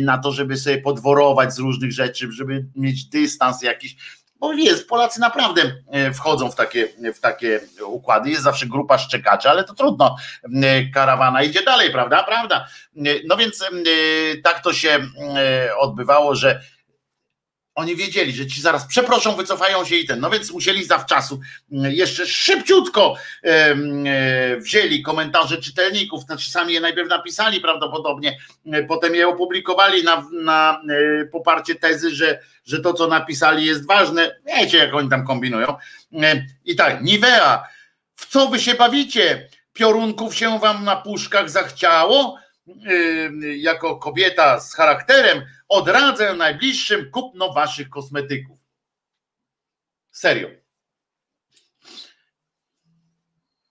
na 0.00 0.18
to, 0.18 0.32
żeby 0.32 0.56
sobie 0.56 0.78
podworować 0.78 1.54
z 1.54 1.58
różnych 1.58 1.92
rzeczy, 1.92 2.32
żeby 2.32 2.66
mieć 2.76 3.04
dystans 3.04 3.62
jakiś 3.62 3.96
bo 4.42 4.52
jest, 4.52 4.88
Polacy 4.88 5.20
naprawdę 5.20 5.74
e, 5.90 6.12
wchodzą 6.12 6.50
w 6.50 6.54
takie, 6.54 6.88
w 7.14 7.20
takie 7.20 7.60
układy. 7.86 8.30
Jest 8.30 8.42
zawsze 8.42 8.66
grupa 8.66 8.98
szczekaczy, 8.98 9.50
ale 9.50 9.64
to 9.64 9.74
trudno. 9.74 10.16
E, 10.62 10.90
karawana 10.90 11.42
idzie 11.42 11.62
dalej, 11.62 11.90
prawda? 11.90 12.22
Prawda. 12.22 12.66
E, 12.96 13.00
no 13.26 13.36
więc 13.36 13.64
tak 14.44 14.62
to 14.62 14.72
się 14.72 15.00
odbywało, 15.78 16.34
że 16.34 16.60
oni 17.74 17.96
wiedzieli, 17.96 18.32
że 18.32 18.46
ci 18.46 18.60
zaraz 18.60 18.86
przeproszą, 18.86 19.36
wycofają 19.36 19.84
się 19.84 19.96
i 19.96 20.06
ten. 20.06 20.20
No 20.20 20.30
więc 20.30 20.50
musieli 20.50 20.84
zawczasu 20.84 21.40
mm, 21.72 21.92
jeszcze 21.92 22.26
szybciutko 22.26 23.14
e, 23.44 23.76
wzięli 24.56 25.02
komentarze 25.02 25.58
czytelników, 25.58 26.22
znaczy 26.22 26.50
sami 26.50 26.74
je 26.74 26.80
najpierw 26.80 27.08
napisali 27.08 27.60
prawdopodobnie, 27.60 28.38
e, 28.72 28.82
potem 28.82 29.14
je 29.14 29.28
opublikowali 29.28 30.04
na, 30.04 30.26
na 30.32 30.80
e, 31.20 31.24
poparcie 31.24 31.74
tezy, 31.74 32.10
że, 32.10 32.40
że 32.64 32.80
to, 32.80 32.94
co 32.94 33.06
napisali, 33.06 33.66
jest 33.66 33.86
ważne. 33.86 34.36
Wiecie, 34.46 34.78
jak 34.78 34.94
oni 34.94 35.08
tam 35.08 35.26
kombinują. 35.26 35.76
I 36.64 36.76
tak, 36.76 37.02
Nivea, 37.02 37.68
w 38.16 38.26
co 38.26 38.48
wy 38.48 38.60
się 38.60 38.74
bawicie? 38.74 39.48
Piorunków 39.72 40.34
się 40.34 40.58
wam 40.58 40.84
na 40.84 40.96
puszkach 40.96 41.50
zachciało? 41.50 42.41
Jako 43.56 43.96
kobieta 43.96 44.60
z 44.60 44.74
charakterem 44.74 45.42
odradzę 45.68 46.34
najbliższym 46.34 47.10
kupno 47.10 47.52
waszych 47.52 47.88
kosmetyków. 47.88 48.58
Serio. 50.10 50.61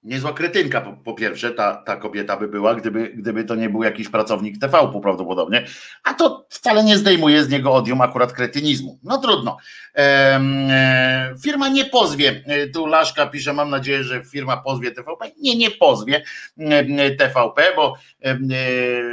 Niezła 0.04 0.34
kretynka 0.34 0.82
po, 0.82 0.94
po, 0.94 1.14
pierwsze, 1.14 1.52
ta, 1.52 1.76
ta 1.76 1.96
kobieta 1.96 2.38
by 2.38 2.48
była, 2.48 2.76
gdyby, 2.76 3.10
gdyby 3.10 3.44
to 3.44 3.56
nie 3.56 3.70
był 3.70 3.84
jakiś 3.84 4.10
pracownik 4.10 4.60
TV 4.60 4.92
prawdopodobnie, 5.02 5.66
a 6.04 6.14
to 6.14 6.46
wcale 6.50 6.84
nie 6.84 6.98
zdejmuje 6.98 7.44
z 7.44 7.50
niego 7.50 7.74
odium 7.74 8.02
akurat 8.02 8.34
kretynizmu. 8.34 9.00
No 9.04 9.18
trudno. 9.18 9.58
E, 9.96 11.36
firma 11.44 11.70
nie 11.70 11.86
pozwie, 11.86 12.44
e, 12.46 12.68
tu 12.68 12.86
Laszka 12.86 13.28
pisze, 13.28 13.54
mam 13.54 13.70
nadzieję, 13.70 14.04
że 14.04 14.24
firma 14.24 14.58
pozwie 14.58 14.92
TVP. 14.92 15.32
Nie, 15.38 15.58
nie 15.58 15.72
pozwie 15.72 16.24
e, 16.60 17.12
TVP, 17.12 17.64
bo, 17.76 17.96
e, 18.22 18.38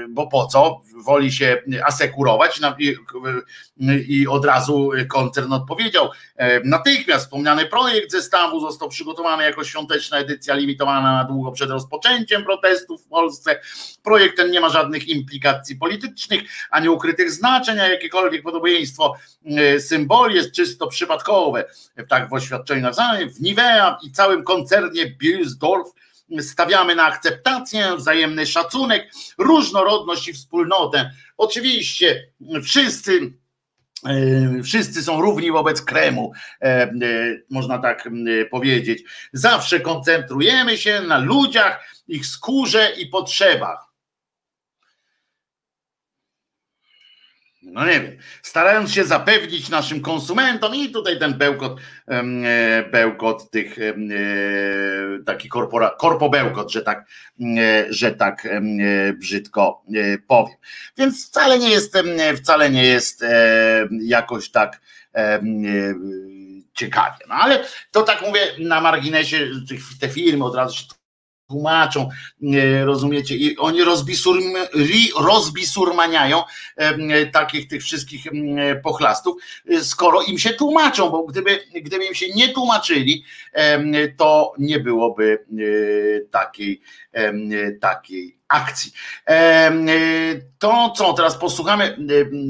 bo 0.08 0.26
po 0.26 0.46
co? 0.46 0.82
Woli 1.04 1.32
się 1.32 1.62
asekurować 1.86 2.60
i, 2.78 2.94
i 4.08 4.28
od 4.28 4.44
razu 4.44 4.90
koncern 5.08 5.52
odpowiedział. 5.52 6.08
Natychmiast 6.64 7.24
wspomniany 7.24 7.66
projekt 7.66 8.12
zestawu 8.12 8.60
został 8.60 8.88
przygotowany 8.88 9.44
jako 9.44 9.64
świąteczna 9.64 10.18
edycja 10.18 10.54
na 10.84 11.24
długo 11.24 11.52
przed 11.52 11.70
rozpoczęciem 11.70 12.44
protestów 12.44 13.04
w 13.04 13.08
Polsce. 13.08 13.60
Projekt 14.02 14.36
ten 14.36 14.50
nie 14.50 14.60
ma 14.60 14.68
żadnych 14.68 15.08
implikacji 15.08 15.76
politycznych, 15.76 16.42
ani 16.70 16.88
ukrytych 16.88 17.30
znaczeń, 17.30 17.80
a 17.80 17.88
jakiekolwiek 17.88 18.42
podobieństwo 18.42 19.14
symboli 19.78 20.34
jest 20.34 20.52
czysto 20.52 20.86
przypadkowe. 20.86 21.64
Tak 22.08 22.28
w 22.28 22.32
oświadczeniu 22.32 22.82
nawzajem, 22.82 23.30
w 23.30 23.40
Nivea 23.40 23.98
i 24.02 24.12
całym 24.12 24.44
koncernie 24.44 25.06
Bilsdorf 25.06 25.88
stawiamy 26.40 26.94
na 26.94 27.04
akceptację, 27.04 27.96
wzajemny 27.96 28.46
szacunek, 28.46 29.12
różnorodność 29.38 30.28
i 30.28 30.32
wspólnotę. 30.32 31.10
Oczywiście 31.36 32.28
wszyscy 32.62 33.12
e, 33.12 33.47
Wszyscy 34.64 35.02
są 35.02 35.20
równi 35.20 35.52
wobec 35.52 35.82
kremu, 35.82 36.32
e, 36.60 36.64
e, 36.64 36.90
można 37.50 37.78
tak 37.78 38.08
powiedzieć. 38.50 39.02
Zawsze 39.32 39.80
koncentrujemy 39.80 40.76
się 40.76 41.00
na 41.00 41.18
ludziach, 41.18 41.94
ich 42.08 42.26
skórze 42.26 42.92
i 42.98 43.06
potrzebach. 43.06 43.87
No 47.72 47.86
nie 47.86 48.00
wiem, 48.00 48.18
starając 48.42 48.92
się 48.92 49.04
zapewnić 49.04 49.68
naszym 49.68 50.00
konsumentom 50.00 50.74
i 50.74 50.90
tutaj 50.90 51.18
ten 51.18 51.34
bełkot, 51.34 51.80
e, 52.08 52.22
bełkot 52.90 53.50
tych, 53.50 53.78
e, 53.78 53.94
taki 55.26 55.48
korpora, 55.48 55.90
korpobełkot, 55.98 56.72
że 56.72 56.82
tak, 56.82 57.04
e, 57.40 57.86
że 57.90 58.12
tak 58.12 58.48
brzydko 59.14 59.82
powiem. 60.26 60.56
Więc 60.98 61.28
wcale 61.28 61.58
nie 61.58 61.70
jest, 61.70 61.98
wcale 62.36 62.70
nie 62.70 62.84
jest 62.84 63.24
jakoś 64.02 64.50
tak 64.50 64.80
ciekawie. 66.74 67.16
No 67.28 67.34
ale 67.34 67.64
to 67.90 68.02
tak 68.02 68.22
mówię 68.22 68.40
na 68.58 68.80
marginesie, 68.80 69.50
te 70.00 70.08
firmy 70.08 70.44
od 70.44 70.54
razu 70.54 70.76
się 70.76 70.84
tłumaczą, 71.48 72.08
rozumiecie, 72.84 73.36
i 73.36 73.56
oni 73.56 73.80
rozbisurmaniają 75.18 76.42
takich 77.32 77.68
tych 77.68 77.82
wszystkich 77.82 78.24
pochlastów, 78.82 79.36
skoro 79.82 80.22
im 80.22 80.38
się 80.38 80.50
tłumaczą, 80.50 81.10
bo 81.10 81.22
gdyby, 81.22 81.60
gdyby 81.74 82.04
im 82.04 82.14
się 82.14 82.26
nie 82.34 82.48
tłumaczyli, 82.48 83.24
to 84.16 84.52
nie 84.58 84.80
byłoby 84.80 85.38
e, 85.38 86.20
takiej, 86.30 86.82
takiej 87.80 88.38
akcji. 88.48 88.92
To 90.58 90.92
co, 90.96 91.12
teraz 91.12 91.36
posłuchamy, 91.36 91.96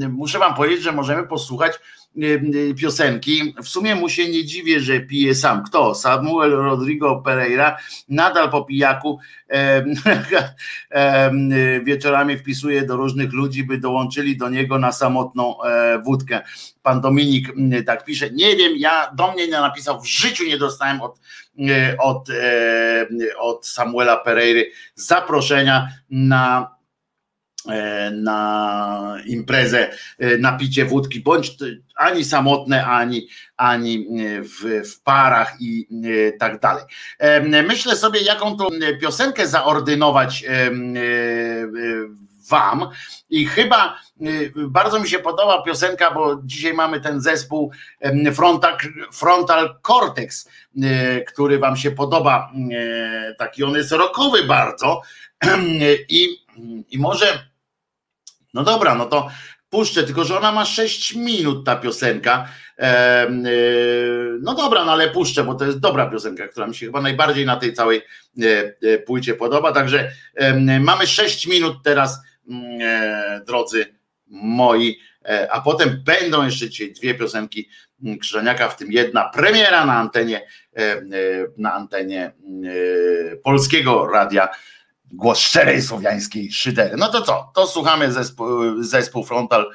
muszę 0.09 0.39
wam 0.39 0.55
powiedzieć, 0.55 0.83
że 0.83 0.91
możemy 0.91 1.27
posłuchać 1.27 1.79
piosenki. 2.81 3.53
W 3.63 3.67
sumie 3.67 3.95
mu 3.95 4.09
się 4.09 4.29
nie 4.29 4.45
dziwię, 4.45 4.79
że 4.79 4.99
pije 4.99 5.35
sam. 5.35 5.63
Kto? 5.63 5.95
Samuel 5.95 6.51
Rodrigo 6.51 7.21
Pereira 7.25 7.77
nadal 8.09 8.51
po 8.51 8.63
pijaku 8.65 9.19
wieczorami 11.83 12.37
wpisuje 12.37 12.85
do 12.85 12.95
różnych 12.95 13.33
ludzi, 13.33 13.63
by 13.63 13.77
dołączyli 13.77 14.37
do 14.37 14.49
niego 14.49 14.79
na 14.79 14.91
samotną 14.91 15.63
e, 15.63 15.99
wódkę. 15.99 16.41
Pan 16.81 17.01
Dominik 17.01 17.47
tak 17.85 18.05
pisze. 18.05 18.29
Nie 18.31 18.55
wiem, 18.55 18.73
ja 18.77 19.11
do 19.15 19.31
mnie 19.31 19.47
nie 19.47 19.51
napisał, 19.51 20.01
w 20.01 20.07
życiu 20.07 20.43
nie 20.43 20.57
dostałem 20.57 21.01
od, 21.01 21.19
od, 21.99 22.29
e, 22.29 23.07
od 23.39 23.67
Samuela 23.67 24.17
Pereiry 24.17 24.71
zaproszenia 24.95 25.89
na 26.09 26.78
na 28.11 29.17
imprezę, 29.25 29.91
e, 30.19 30.37
na 30.37 30.57
picie 30.57 30.85
wódki, 30.85 31.19
bądź 31.19 31.57
ani 31.95 32.23
samotne, 32.23 32.85
ani, 32.85 33.27
ani 33.57 33.95
e, 33.95 34.41
w, 34.41 34.89
w 34.89 35.01
parach 35.03 35.53
i 35.59 35.87
tak 36.39 36.59
dalej. 36.59 36.83
Myślę 37.67 37.95
sobie, 37.95 38.21
jaką 38.21 38.57
tą 38.57 38.67
piosenkę 39.01 39.47
zaordynować 39.47 40.43
wam 42.49 42.89
i 43.29 43.45
chyba 43.45 43.99
bardzo 44.55 44.99
mi 44.99 45.09
się 45.09 45.19
podoba 45.19 45.61
piosenka, 45.63 46.11
bo 46.11 46.41
dzisiaj 46.43 46.73
mamy 46.73 47.01
ten 47.01 47.21
zespół 47.21 47.71
Frontal, 48.33 48.77
Frontal 49.13 49.75
Cortex, 49.81 50.49
który 51.27 51.59
wam 51.59 51.77
się 51.77 51.91
podoba, 51.91 52.51
taki 53.37 53.63
on 53.63 53.75
jest 53.75 53.91
rokowy 53.91 54.43
bardzo 54.43 55.01
i, 56.09 56.27
i 56.89 56.97
może 56.97 57.48
no 58.53 58.63
dobra, 58.63 58.95
no 58.95 59.05
to 59.05 59.29
puszczę, 59.69 60.03
tylko 60.03 60.23
że 60.23 60.37
ona 60.37 60.51
ma 60.51 60.65
6 60.65 61.15
minut 61.15 61.65
ta 61.65 61.75
piosenka. 61.75 62.47
E, 62.79 63.27
no 64.41 64.55
dobra, 64.55 64.85
no 64.85 64.91
ale 64.91 65.09
puszczę, 65.09 65.43
bo 65.43 65.55
to 65.55 65.65
jest 65.65 65.79
dobra 65.79 66.09
piosenka, 66.09 66.47
która 66.47 66.67
mi 66.67 66.75
się 66.75 66.85
chyba 66.85 67.01
najbardziej 67.01 67.45
na 67.45 67.55
tej 67.55 67.73
całej 67.73 68.01
e, 68.41 68.73
e, 68.81 68.97
płycie 68.97 69.33
podoba. 69.33 69.71
Także 69.71 70.11
mamy 70.79 71.07
6 71.07 71.47
minut 71.47 71.77
teraz, 71.83 72.19
mm, 72.49 73.43
drodzy 73.45 73.85
moi, 74.27 74.99
a 75.51 75.61
potem 75.61 76.03
będą 76.03 76.45
jeszcze 76.45 76.69
dzisiaj 76.69 76.93
dwie 76.93 77.15
piosenki 77.15 77.69
mm, 78.03 78.19
Krzyżaniaka, 78.19 78.69
w 78.69 78.75
tym 78.75 78.91
jedna 78.91 79.29
premiera 79.29 79.85
na 79.85 79.93
antenie, 79.93 80.47
na 81.57 81.73
antenie 81.73 82.31
Polskiego 83.43 84.07
Radia 84.07 84.49
głos 85.11 85.39
szczerej 85.39 85.81
słowiańskiej 85.81 86.51
szydery. 86.51 86.97
No 86.97 87.09
to 87.09 87.21
co? 87.21 87.51
To 87.55 87.67
słuchamy 87.67 88.11
zespół, 88.11 88.83
zespół 88.83 89.23
Frontal, 89.23 89.71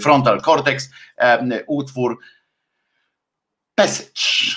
Frontal 0.00 0.40
Cortex, 0.40 0.90
utwór 1.66 2.18
Passage. 3.74 4.56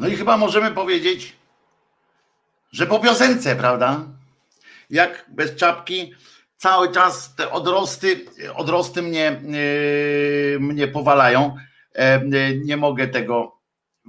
No 0.00 0.08
i 0.08 0.16
chyba 0.16 0.36
możemy 0.36 0.70
powiedzieć, 0.70 1.36
że 2.72 2.86
po 2.86 2.98
piosence, 2.98 3.56
prawda? 3.56 4.00
Jak 4.90 5.26
bez 5.28 5.56
czapki, 5.56 6.14
cały 6.56 6.92
czas 6.92 7.34
te 7.34 7.50
odrosty, 7.50 8.26
odrosty 8.54 9.02
mnie, 9.02 9.40
yy, 10.52 10.60
mnie 10.60 10.88
powalają. 10.88 11.56
E, 11.94 12.20
nie 12.64 12.76
mogę 12.76 13.08
tego 13.08 13.59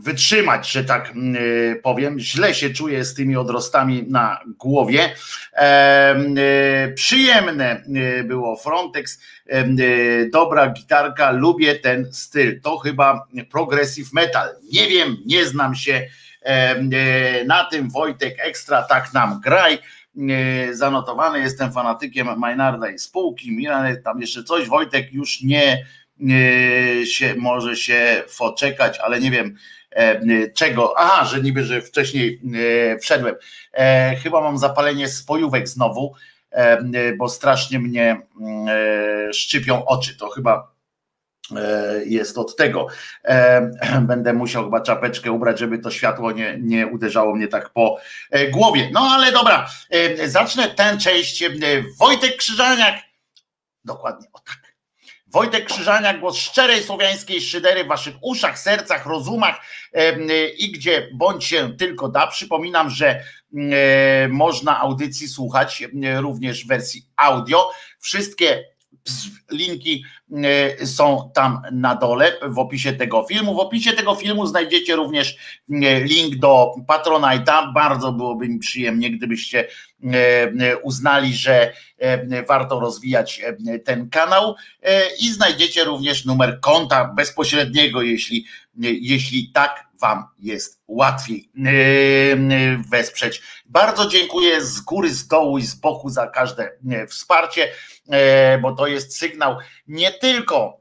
wytrzymać, 0.01 0.71
że 0.71 0.83
tak 0.83 1.13
yy, 1.15 1.79
powiem. 1.83 2.19
Źle 2.19 2.53
się 2.53 2.69
czuję 2.69 3.05
z 3.05 3.13
tymi 3.13 3.35
odrostami 3.35 4.03
na 4.07 4.39
głowie. 4.45 5.15
Yy, 5.53 6.93
przyjemne 6.93 7.83
było 8.23 8.55
Frontex, 8.55 9.21
dobra 10.31 10.69
gitarka, 10.69 11.31
lubię 11.31 11.75
ten 11.75 12.13
styl. 12.13 12.61
To 12.61 12.77
chyba 12.77 13.27
progressive 13.51 14.13
metal. 14.13 14.49
Nie 14.73 14.87
wiem, 14.87 15.17
nie 15.25 15.45
znam 15.45 15.75
się 15.75 16.07
na 17.45 17.63
tym. 17.63 17.89
Wojtek 17.89 18.35
Ekstra, 18.39 18.83
tak 18.83 19.13
nam 19.13 19.39
graj 19.43 19.77
zanotowany, 20.71 21.39
jestem 21.39 21.73
fanatykiem 21.73 22.39
Maynarda 22.39 22.89
i 22.89 22.99
spółki, 22.99 23.51
Milan, 23.51 24.01
tam 24.03 24.21
jeszcze 24.21 24.43
coś, 24.43 24.67
Wojtek 24.67 25.13
już 25.13 25.41
nie, 25.41 25.85
się, 27.05 27.35
może 27.37 27.75
się 27.75 28.23
foczekać, 28.27 28.99
ale 28.99 29.19
nie 29.19 29.31
wiem 29.31 29.55
czego, 30.55 30.93
aha, 30.97 31.25
że 31.25 31.41
niby, 31.41 31.63
że 31.63 31.81
wcześniej 31.81 32.41
e, 32.93 32.99
wszedłem, 32.99 33.35
e, 33.73 34.15
chyba 34.15 34.41
mam 34.41 34.57
zapalenie 34.57 35.09
spojówek 35.09 35.67
znowu, 35.67 36.13
bo 37.17 37.29
strasznie 37.29 37.79
mnie 37.79 38.21
mm, 38.41 39.33
szczypią 39.33 39.85
oczy, 39.85 40.17
to 40.17 40.29
chyba 40.29 40.71
E, 41.55 42.05
jest 42.05 42.37
od 42.37 42.55
tego. 42.55 42.87
E, 43.25 43.71
będę 44.01 44.33
musiał 44.33 44.63
chyba 44.63 44.81
czapeczkę 44.81 45.31
ubrać, 45.31 45.59
żeby 45.59 45.79
to 45.79 45.91
światło 45.91 46.31
nie, 46.31 46.57
nie 46.61 46.87
uderzało 46.87 47.35
mnie 47.35 47.47
tak 47.47 47.69
po 47.69 47.97
e, 48.31 48.47
głowie. 48.47 48.89
No 48.93 48.99
ale 48.99 49.31
dobra, 49.31 49.69
zacznę 50.25 50.69
tę 50.69 50.97
część. 50.97 51.43
Wojtek 51.99 52.37
Krzyżaniak. 52.37 52.95
Dokładnie, 53.85 54.27
o 54.33 54.39
tak. 54.39 54.60
Wojtek 55.33 55.65
Krzyżaniak, 55.65 56.19
głos 56.19 56.37
szczerej 56.37 56.83
słowiańskiej 56.83 57.41
szydery 57.41 57.83
w 57.83 57.87
waszych 57.87 58.15
uszach, 58.21 58.59
sercach, 58.59 59.05
rozumach 59.05 59.61
i 60.57 60.71
gdzie 60.71 61.09
bądź 61.13 61.45
się 61.45 61.73
tylko 61.77 62.09
da. 62.09 62.27
Przypominam, 62.27 62.89
że 62.89 63.23
można 64.29 64.79
audycji 64.79 65.27
słuchać 65.27 65.83
również 66.17 66.65
w 66.65 66.67
wersji 66.67 67.05
audio. 67.15 67.71
Wszystkie 67.99 68.63
linki 69.51 70.05
są 70.85 71.31
tam 71.33 71.61
na 71.71 71.95
dole 71.95 72.37
w 72.41 72.59
opisie 72.59 72.93
tego 72.93 73.23
filmu. 73.23 73.55
W 73.55 73.59
opisie 73.59 73.93
tego 73.93 74.15
filmu 74.15 74.45
znajdziecie 74.47 74.95
również 74.95 75.35
link 76.01 76.35
do 76.35 76.71
Patronite'a. 76.87 77.73
Bardzo 77.73 78.11
byłoby 78.11 78.49
mi 78.49 78.59
przyjemnie, 78.59 79.11
gdybyście 79.11 79.67
uznali, 80.83 81.33
że 81.33 81.73
warto 82.47 82.79
rozwijać 82.79 83.41
ten 83.85 84.09
kanał 84.09 84.55
i 85.19 85.31
znajdziecie 85.31 85.83
również 85.83 86.25
numer 86.25 86.59
konta 86.59 87.05
bezpośredniego, 87.05 88.01
jeśli, 88.01 88.45
jeśli 89.01 89.51
tak 89.53 89.91
Wam 90.01 90.23
jest 90.39 90.81
łatwiej 90.87 91.49
wesprzeć. 92.91 93.41
Bardzo 93.65 94.07
dziękuję 94.07 94.65
z 94.65 94.81
góry, 94.81 95.09
z 95.09 95.27
dołu 95.27 95.57
i 95.57 95.61
z 95.61 95.75
boku 95.75 96.09
za 96.09 96.27
każde 96.27 96.71
wsparcie. 97.09 97.71
E, 98.09 98.57
bo 98.57 98.75
to 98.75 98.87
jest 98.87 99.17
sygnał 99.17 99.57
nie 99.87 100.11
tylko 100.11 100.77
e, 100.77 100.80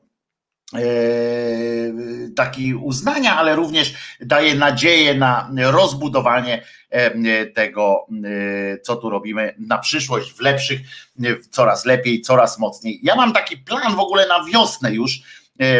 taki 2.37 2.75
uznania, 2.75 3.37
ale 3.37 3.57
również 3.57 3.95
daje 4.21 4.55
nadzieję 4.55 5.14
na 5.14 5.51
rozbudowanie 5.57 6.64
e, 6.91 7.47
tego, 7.47 8.07
co 8.83 8.97
tu 8.97 9.11
robimy 9.11 9.55
na 9.59 9.79
przyszłość, 9.79 10.33
w 10.33 10.41
lepszych, 10.41 10.81
coraz 11.51 11.85
lepiej, 11.85 12.21
coraz 12.21 12.59
mocniej. 12.59 13.01
Ja 13.03 13.14
mam 13.16 13.33
taki 13.33 13.57
plan 13.57 13.97
w 13.97 14.01
ogóle 14.01 14.29
na 14.29 14.45
wiosnę 14.45 14.93
już, 14.93 15.21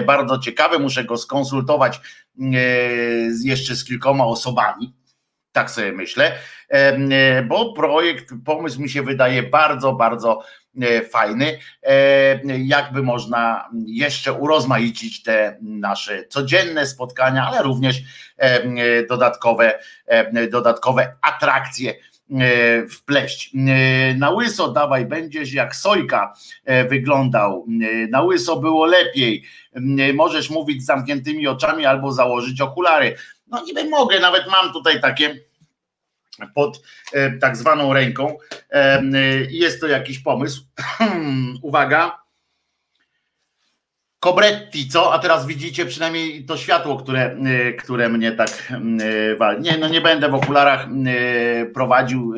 bardzo 0.07 0.39
ciekawy, 0.39 0.79
muszę 0.79 1.05
go 1.05 1.17
skonsultować 1.17 2.01
jeszcze 3.45 3.77
z 3.77 3.85
kilkoma 3.85 4.25
osobami, 4.25 4.95
tak 5.53 5.71
sobie 5.71 5.93
myślę, 5.93 6.33
bo 7.49 7.73
projekt, 7.73 8.33
pomysł 8.45 8.81
mi 8.81 8.91
się 8.91 9.03
wydaje 9.03 9.43
bardzo, 9.43 9.93
bardzo 9.93 10.43
E, 10.70 10.70
fajny, 11.11 11.59
e, 11.83 12.41
jakby 12.59 13.03
można 13.03 13.69
jeszcze 13.87 14.33
urozmaicić 14.33 15.23
te 15.23 15.59
nasze 15.63 16.25
codzienne 16.29 16.87
spotkania, 16.87 17.47
ale 17.47 17.63
również 17.63 17.97
e, 18.37 19.07
dodatkowe, 19.07 19.79
dodatkowe 20.51 21.17
atrakcje 21.23 21.95
wpleść. 22.91 23.51
Na 24.17 24.31
łyso 24.31 24.73
dawaj, 24.73 25.07
będziesz 25.07 25.53
jak 25.53 25.77
Sojka 25.77 26.35
wyglądał. 26.89 27.67
Na 28.11 28.23
łyso 28.23 28.57
było 28.57 28.87
lepiej. 28.87 29.45
Możesz 30.15 30.51
mówić 30.51 30.83
z 30.83 30.87
zamkniętymi 30.87 31.47
oczami 31.47 31.87
albo 31.87 32.13
założyć 32.13 32.61
okulary. 32.61 33.17
No 33.47 33.63
niby 33.65 33.85
mogę, 33.85 34.21
nawet 34.21 34.47
mam 34.51 34.73
tutaj 34.73 35.01
takie 35.01 35.37
pod 36.55 36.83
e, 37.13 37.31
tak 37.31 37.57
zwaną 37.57 37.93
ręką. 37.93 38.37
E, 38.71 39.03
jest 39.51 39.81
to 39.81 39.87
jakiś 39.87 40.19
pomysł. 40.19 40.63
Uwaga. 41.63 42.21
Cobretti, 44.25 44.89
co? 44.89 45.13
A 45.13 45.19
teraz 45.19 45.47
widzicie 45.47 45.87
przynajmniej 45.87 46.45
to 46.45 46.57
światło, 46.57 46.97
które, 46.97 47.21
e, 47.21 47.73
które 47.73 48.09
mnie 48.09 48.33
tak 48.33 48.73
wali. 49.39 49.63
Nie, 49.63 49.79
no 49.79 49.89
nie 49.89 50.01
będę 50.01 50.29
w 50.29 50.35
okularach 50.35 50.87
prowadził, 51.75 52.35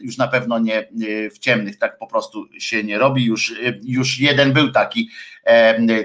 już 0.00 0.16
na 0.16 0.28
pewno 0.28 0.58
nie 0.58 0.88
w 1.34 1.38
ciemnych, 1.38 1.78
tak 1.78 1.98
po 1.98 2.06
prostu 2.06 2.46
się 2.58 2.84
nie 2.84 2.98
robi. 2.98 3.24
Już, 3.24 3.54
już 3.82 4.18
jeden 4.18 4.52
był 4.52 4.72
taki, 4.72 5.10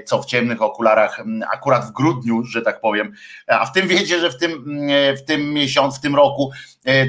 co 0.04 0.22
w 0.22 0.26
ciemnych 0.26 0.62
okularach, 0.62 1.24
akurat 1.52 1.84
w 1.84 1.92
grudniu, 1.92 2.44
że 2.44 2.62
tak 2.62 2.80
powiem. 2.80 3.12
A 3.46 3.66
w 3.66 3.72
tym 3.72 3.88
wiecie, 3.88 4.20
że 4.20 4.30
w 4.30 4.38
tym, 4.38 4.78
w 5.16 5.22
tym 5.24 5.52
miesiącu, 5.52 5.98
w 5.98 6.00
tym 6.00 6.16
roku 6.16 6.52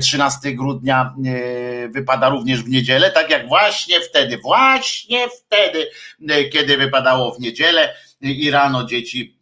13 0.02 0.50
e, 0.50 0.52
grudnia 0.52 1.16
e, 1.26 1.90
wypada 1.90 2.30
również 2.30 2.64
w 2.64 2.70
niedzielę, 2.70 3.12
tak 3.12 3.30
jak 3.30 3.48
właśnie 3.48 4.02
wtedy, 4.02 4.38
właśnie 4.38 5.28
wtedy, 5.30 5.90
e, 6.30 6.44
kiedy 6.44 6.78
wypadało 6.78 7.32
w 7.32 7.40
niedzielę 7.40 7.94
i 8.22 8.52
rano 8.52 8.84
dzieci 8.84 9.38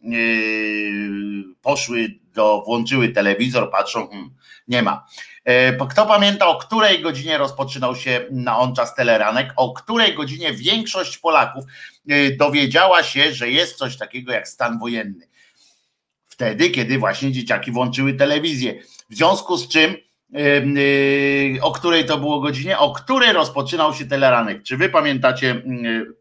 poszły 1.62 2.08
do, 2.34 2.62
włączyły 2.66 3.08
telewizor, 3.08 3.70
patrzą, 3.70 4.08
hmm, 4.08 4.30
nie 4.68 4.82
ma. 4.82 5.06
Kto 5.90 6.06
pamięta, 6.06 6.46
o 6.46 6.58
której 6.58 7.02
godzinie 7.02 7.38
rozpoczynał 7.38 7.96
się 7.96 8.26
na 8.30 8.58
on 8.58 8.74
czas 8.74 8.94
teleranek, 8.94 9.52
o 9.56 9.72
której 9.72 10.14
godzinie 10.14 10.52
większość 10.52 11.18
Polaków 11.18 11.64
dowiedziała 12.38 13.02
się, 13.02 13.32
że 13.32 13.50
jest 13.50 13.76
coś 13.76 13.96
takiego 13.96 14.32
jak 14.32 14.48
stan 14.48 14.78
wojenny. 14.78 15.28
Wtedy, 16.26 16.70
kiedy 16.70 16.98
właśnie 16.98 17.32
dzieciaki 17.32 17.72
włączyły 17.72 18.14
telewizję. 18.14 18.82
W 19.10 19.14
związku 19.14 19.56
z 19.56 19.68
czym 19.68 19.96
Y, 20.38 21.58
o 21.62 21.72
której 21.72 22.04
to 22.04 22.18
było 22.18 22.40
godzinie, 22.40 22.78
o 22.78 22.92
której 22.92 23.32
rozpoczynał 23.32 23.94
się 23.94 24.06
teleranek. 24.06 24.62
Czy 24.62 24.76
wy 24.76 24.88
pamiętacie, 24.88 25.62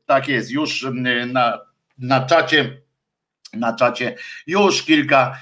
tak 0.05 0.27
jest, 0.27 0.51
już 0.51 0.87
na, 1.27 1.59
na 1.97 2.25
czacie, 2.25 2.81
na 3.53 3.75
czacie 3.75 4.15
już 4.47 4.83
kilka 4.83 5.37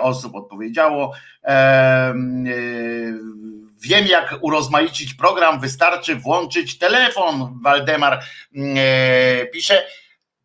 osób 0.00 0.34
odpowiedziało. 0.34 1.12
Y, 1.44 3.14
wiem, 3.80 4.06
jak 4.06 4.34
urozmaicić 4.40 5.14
program, 5.14 5.60
wystarczy 5.60 6.16
włączyć 6.16 6.78
telefon. 6.78 7.60
Waldemar 7.62 8.24
pisze. 9.52 9.86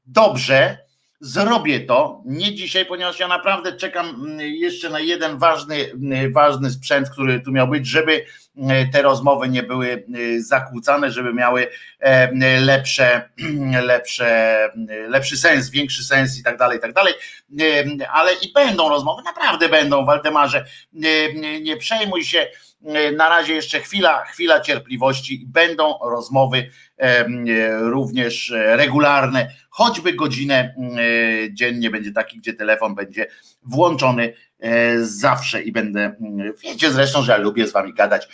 Dobrze, 0.06 0.78
Zrobię 1.22 1.80
to, 1.80 2.22
nie 2.26 2.56
dzisiaj, 2.56 2.86
ponieważ 2.86 3.20
ja 3.20 3.28
naprawdę 3.28 3.74
czekam 3.74 4.10
mm, 4.10 4.40
jeszcze 4.40 4.90
na 4.90 5.00
jeden 5.00 5.38
ważny, 5.38 5.76
mm, 5.76 6.34
ważny 6.34 6.70
sprzęt, 6.70 7.10
który 7.10 7.40
tu 7.40 7.52
miał 7.52 7.68
być, 7.68 7.88
żeby 7.88 8.26
mm, 8.58 8.92
te 8.92 9.02
rozmowy 9.02 9.50
nie 9.50 9.64
były 9.64 10.06
zakłócane, 10.38 11.12
żeby 11.12 11.34
miały 11.34 11.68
lepsze, 12.62 13.30
lepsze, 13.84 14.58
lepszy 15.08 15.38
sens, 15.38 15.70
większy 15.70 16.04
sens 16.04 16.40
i 16.40 16.44
tak 16.44 16.58
dalej, 16.58 16.78
i 16.78 16.82
tak 16.82 16.94
dalej. 16.94 17.14
Ale 18.12 18.32
i 18.34 18.54
będą 18.54 18.90
rozmowy, 18.90 19.24
naprawdę 19.24 19.70
będą, 19.70 20.06
Waldemarze, 20.06 20.66
nie 21.62 21.78
przejmuj 21.78 22.24
się 22.24 22.48
na 23.18 23.30
razie 23.30 23.54
jeszcze 23.54 23.80
chwila, 23.80 24.26
chwila 24.26 24.60
cierpliwości. 24.60 25.46
Będą 25.48 25.94
rozmowy 26.04 26.70
również 27.80 28.54
regularne, 28.56 29.50
choćby 29.70 30.14
godzinę 30.14 30.76
dziennie 31.52 31.90
będzie 31.90 32.12
taki, 32.12 32.38
gdzie 32.38 32.54
telefon 32.54 32.96
będzie 32.96 33.28
włączony 33.64 34.34
e, 34.60 35.00
zawsze 35.06 35.62
i 35.62 35.72
będę, 35.72 36.16
wiecie 36.64 36.92
zresztą, 36.92 37.22
że 37.24 37.32
ja 37.32 37.38
lubię 37.38 37.68
z 37.68 37.72
wami 37.72 37.94
gadać. 37.94 38.28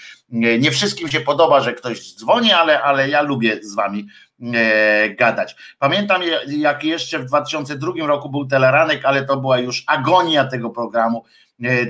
Nie 0.60 0.72
wszystkim 0.72 1.10
się 1.10 1.22
podoba, 1.22 1.62
że 1.62 1.74
ktoś 1.74 2.16
dzwoni, 2.16 2.52
ale, 2.52 2.82
ale 2.82 3.10
ja 3.10 3.22
lubię 3.22 3.60
z 3.64 3.76
wami 3.76 4.08
e, 4.54 5.10
gadać. 5.10 5.56
Pamiętam, 5.80 6.22
jak 6.48 6.84
jeszcze 6.84 7.20
w 7.20 7.26
2002 7.26 7.91
roku 8.08 8.30
był 8.30 8.46
teleranek, 8.46 9.06
ale 9.06 9.26
to 9.26 9.38
była 9.38 9.60
już 9.60 9.84
agonia 9.88 10.46
tego 10.46 10.70
programu 10.70 11.24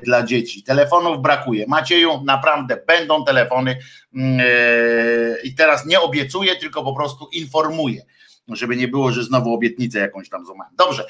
dla 0.04 0.24
dzieci. 0.24 0.64
Telefonów 0.64 1.22
brakuje. 1.22 1.66
Macieju, 1.68 2.22
naprawdę 2.24 2.78
będą 2.88 3.26
telefony 3.26 3.78
mm, 4.16 4.46
i 5.44 5.56
teraz 5.56 5.86
nie 5.86 6.00
obiecuję, 6.00 6.56
tylko 6.56 6.84
po 6.84 6.96
prostu 6.96 7.30
informuję, 7.34 8.02
żeby 8.48 8.76
nie 8.76 8.88
było, 8.88 9.12
że 9.12 9.24
znowu 9.24 9.54
obietnicę 9.54 10.00
jakąś 10.00 10.30
tam 10.30 10.46
złamałem. 10.46 10.74
Dobrze 10.78 11.06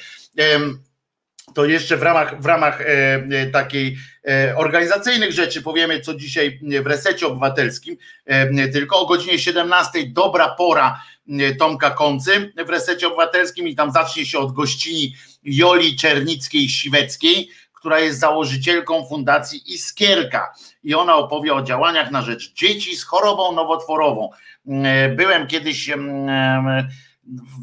to 1.53 1.65
jeszcze 1.65 1.97
w 1.97 2.01
ramach, 2.01 2.41
w 2.41 2.45
ramach 2.45 2.81
e, 2.81 2.85
e, 2.85 3.47
takiej 3.47 3.97
e, 4.27 4.55
organizacyjnych 4.57 5.31
rzeczy 5.31 5.61
powiemy, 5.61 6.01
co 6.01 6.13
dzisiaj 6.13 6.59
w 6.83 6.87
resecie 6.87 7.27
obywatelskim, 7.27 7.97
tylko 8.73 8.99
o 8.99 9.05
godzinie 9.05 9.39
17 9.39 9.99
dobra 10.07 10.49
pora 10.49 11.01
Tomka 11.59 11.89
Koncy 11.89 12.51
w 12.65 12.69
resecie 12.69 13.07
obywatelskim 13.07 13.67
i 13.67 13.75
tam 13.75 13.91
zacznie 13.91 14.25
się 14.25 14.39
od 14.39 14.51
gościni 14.51 15.15
Joli 15.43 15.95
Czernickiej-Siweckiej, 15.97 17.45
która 17.85 17.99
jest 17.99 18.19
założycielką 18.19 19.05
Fundacji 19.05 19.73
Iskierka 19.73 20.53
i 20.83 20.95
ona 20.95 21.15
opowie 21.15 21.53
o 21.53 21.61
działaniach 21.61 22.11
na 22.11 22.21
rzecz 22.21 22.53
dzieci 22.53 22.95
z 22.95 23.03
chorobą 23.03 23.51
nowotworową. 23.51 24.29
Byłem 25.15 25.47
kiedyś 25.47 25.91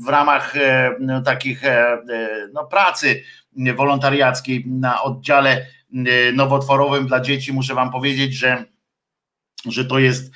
w 0.04 0.08
ramach 0.08 0.54
takich 1.24 1.62
no, 2.52 2.64
pracy 2.64 3.22
wolontariackiej 3.76 4.64
na 4.66 5.02
oddziale 5.02 5.66
nowotworowym 6.34 7.06
dla 7.06 7.20
dzieci, 7.20 7.52
muszę 7.52 7.74
wam 7.74 7.90
powiedzieć, 7.90 8.34
że, 8.34 8.64
że 9.64 9.84
to 9.84 9.98
jest 9.98 10.32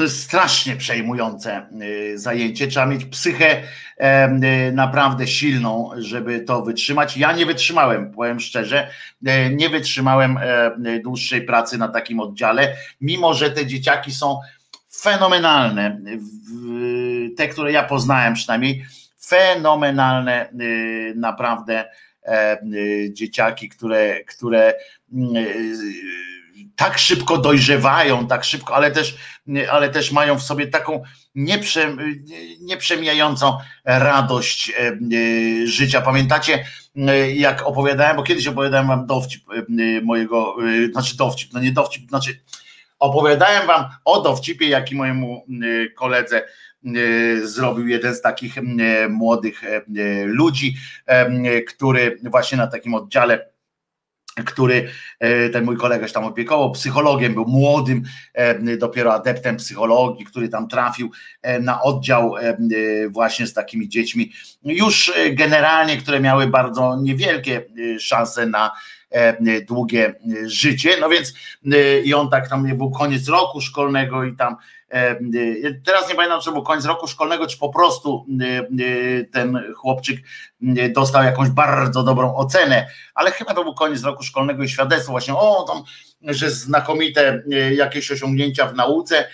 to 0.00 0.04
jest 0.04 0.22
strasznie 0.22 0.76
przejmujące 0.76 1.66
y, 1.82 2.18
zajęcie. 2.18 2.68
Trzeba 2.68 2.86
mieć 2.86 3.04
psychę 3.04 3.62
y, 3.62 4.72
naprawdę 4.72 5.26
silną, 5.26 5.90
żeby 5.96 6.40
to 6.40 6.62
wytrzymać. 6.62 7.16
Ja 7.16 7.32
nie 7.32 7.46
wytrzymałem, 7.46 8.12
powiem 8.12 8.40
szczerze, 8.40 8.90
nie 9.50 9.68
wytrzymałem 9.68 10.38
dłuższej 11.02 11.42
pracy 11.42 11.78
na 11.78 11.88
takim 11.88 12.20
oddziale, 12.20 12.76
mimo 13.00 13.34
że 13.34 13.50
te 13.50 13.66
dzieciaki 13.66 14.12
są 14.12 14.40
fenomenalne. 15.02 16.00
Te, 17.36 17.48
które 17.48 17.72
ja 17.72 17.82
poznałem 17.82 18.34
przynajmniej, 18.34 18.84
fenomenalne 19.26 20.50
y, 20.60 21.14
naprawdę 21.16 21.84
e, 22.24 22.58
dzieciaki, 23.10 23.68
które, 23.68 24.24
które 24.24 24.74
y, 24.74 26.20
tak 26.76 26.98
szybko 26.98 27.38
dojrzewają, 27.38 28.26
tak 28.26 28.44
szybko, 28.44 28.74
ale 28.74 28.90
też, 28.90 29.16
ale 29.70 29.88
też 29.88 30.12
mają 30.12 30.38
w 30.38 30.42
sobie 30.42 30.66
taką 30.66 31.02
nieprze, 31.34 31.96
nieprzemijającą 32.60 33.58
radość 33.84 34.72
e, 34.78 34.96
życia. 35.66 36.00
Pamiętacie, 36.00 36.64
jak 37.34 37.62
opowiadałem, 37.62 38.16
bo 38.16 38.22
kiedyś 38.22 38.46
opowiadałem 38.46 38.88
wam 38.88 39.06
dowcip 39.06 39.44
mojego, 40.02 40.56
znaczy 40.92 41.16
dowcip, 41.16 41.52
no 41.52 41.60
nie 41.60 41.72
dowcip, 41.72 42.08
znaczy 42.08 42.40
opowiadałem 42.98 43.66
wam 43.66 43.84
o 44.04 44.20
dowcipie, 44.20 44.68
jaki 44.68 44.96
mojemu 44.96 45.46
koledze 45.96 46.42
E, 46.86 47.46
zrobił 47.46 47.88
jeden 47.88 48.14
z 48.14 48.20
takich 48.20 48.58
e, 48.58 48.62
młodych 49.08 49.64
e, 49.64 49.82
ludzi, 50.24 50.76
który 51.68 52.18
właśnie 52.24 52.58
na 52.58 52.66
takim 52.66 52.94
oddziale 52.94 53.49
który 54.44 54.90
ten 55.52 55.64
mój 55.64 55.76
kolega 55.76 56.08
się 56.08 56.14
tam 56.14 56.24
opiekował, 56.24 56.72
psychologiem, 56.72 57.34
był 57.34 57.46
młodym, 57.46 58.02
dopiero 58.78 59.14
adeptem 59.14 59.56
psychologii, 59.56 60.24
który 60.24 60.48
tam 60.48 60.68
trafił 60.68 61.10
na 61.60 61.82
oddział 61.82 62.34
właśnie 63.08 63.46
z 63.46 63.52
takimi 63.52 63.88
dziećmi, 63.88 64.32
już 64.64 65.12
generalnie, 65.32 65.96
które 65.96 66.20
miały 66.20 66.46
bardzo 66.46 66.96
niewielkie 67.02 67.64
szanse 67.98 68.46
na 68.46 68.70
długie 69.68 70.14
życie. 70.46 70.90
No 71.00 71.08
więc 71.08 71.34
i 72.04 72.14
on 72.14 72.30
tak 72.30 72.48
tam 72.48 72.66
nie 72.66 72.74
był 72.74 72.90
koniec 72.90 73.28
roku 73.28 73.60
szkolnego 73.60 74.24
i 74.24 74.36
tam 74.36 74.56
E, 74.56 74.79
e, 74.79 74.79
teraz 75.84 76.08
nie 76.08 76.14
pamiętam, 76.14 76.40
czy 76.40 76.52
był 76.52 76.62
koniec 76.62 76.84
roku 76.84 77.08
szkolnego, 77.08 77.46
czy 77.46 77.58
po 77.58 77.68
prostu 77.68 78.26
e, 78.40 79.24
ten 79.24 79.72
chłopczyk 79.76 80.20
dostał 80.90 81.24
jakąś 81.24 81.48
bardzo 81.48 82.02
dobrą 82.02 82.36
ocenę, 82.36 82.86
ale 83.14 83.30
chyba 83.30 83.54
to 83.54 83.64
był 83.64 83.74
koniec 83.74 84.02
roku 84.02 84.22
szkolnego 84.22 84.62
i 84.62 84.68
świadectwo 84.68 85.10
właśnie, 85.12 85.34
o 85.34 85.62
tam, 85.62 85.82
że 86.34 86.50
znakomite 86.50 87.42
jakieś 87.76 88.10
osiągnięcia 88.10 88.66
w 88.66 88.74
nauce 88.74 89.28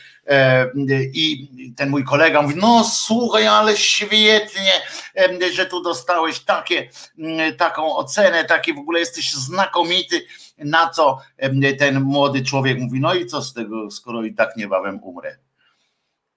i 1.12 1.48
ten 1.76 1.90
mój 1.90 2.04
kolega 2.04 2.42
mówi, 2.42 2.54
no 2.56 2.84
słuchaj, 2.84 3.46
ale 3.46 3.76
świetnie, 3.76 4.72
że 5.52 5.66
tu 5.66 5.82
dostałeś 5.82 6.40
takie, 6.40 6.88
taką 7.56 7.96
ocenę, 7.96 8.44
taki 8.44 8.74
w 8.74 8.78
ogóle 8.78 9.00
jesteś 9.00 9.32
znakomity, 9.32 10.26
na 10.58 10.90
co 10.90 11.18
ten 11.78 12.00
młody 12.00 12.44
człowiek 12.44 12.78
mówi, 12.78 13.00
no 13.00 13.14
i 13.14 13.26
co 13.26 13.42
z 13.42 13.52
tego, 13.52 13.90
skoro 13.90 14.22
i 14.22 14.34
tak 14.34 14.56
niebawem 14.56 15.02
umrę. 15.02 15.36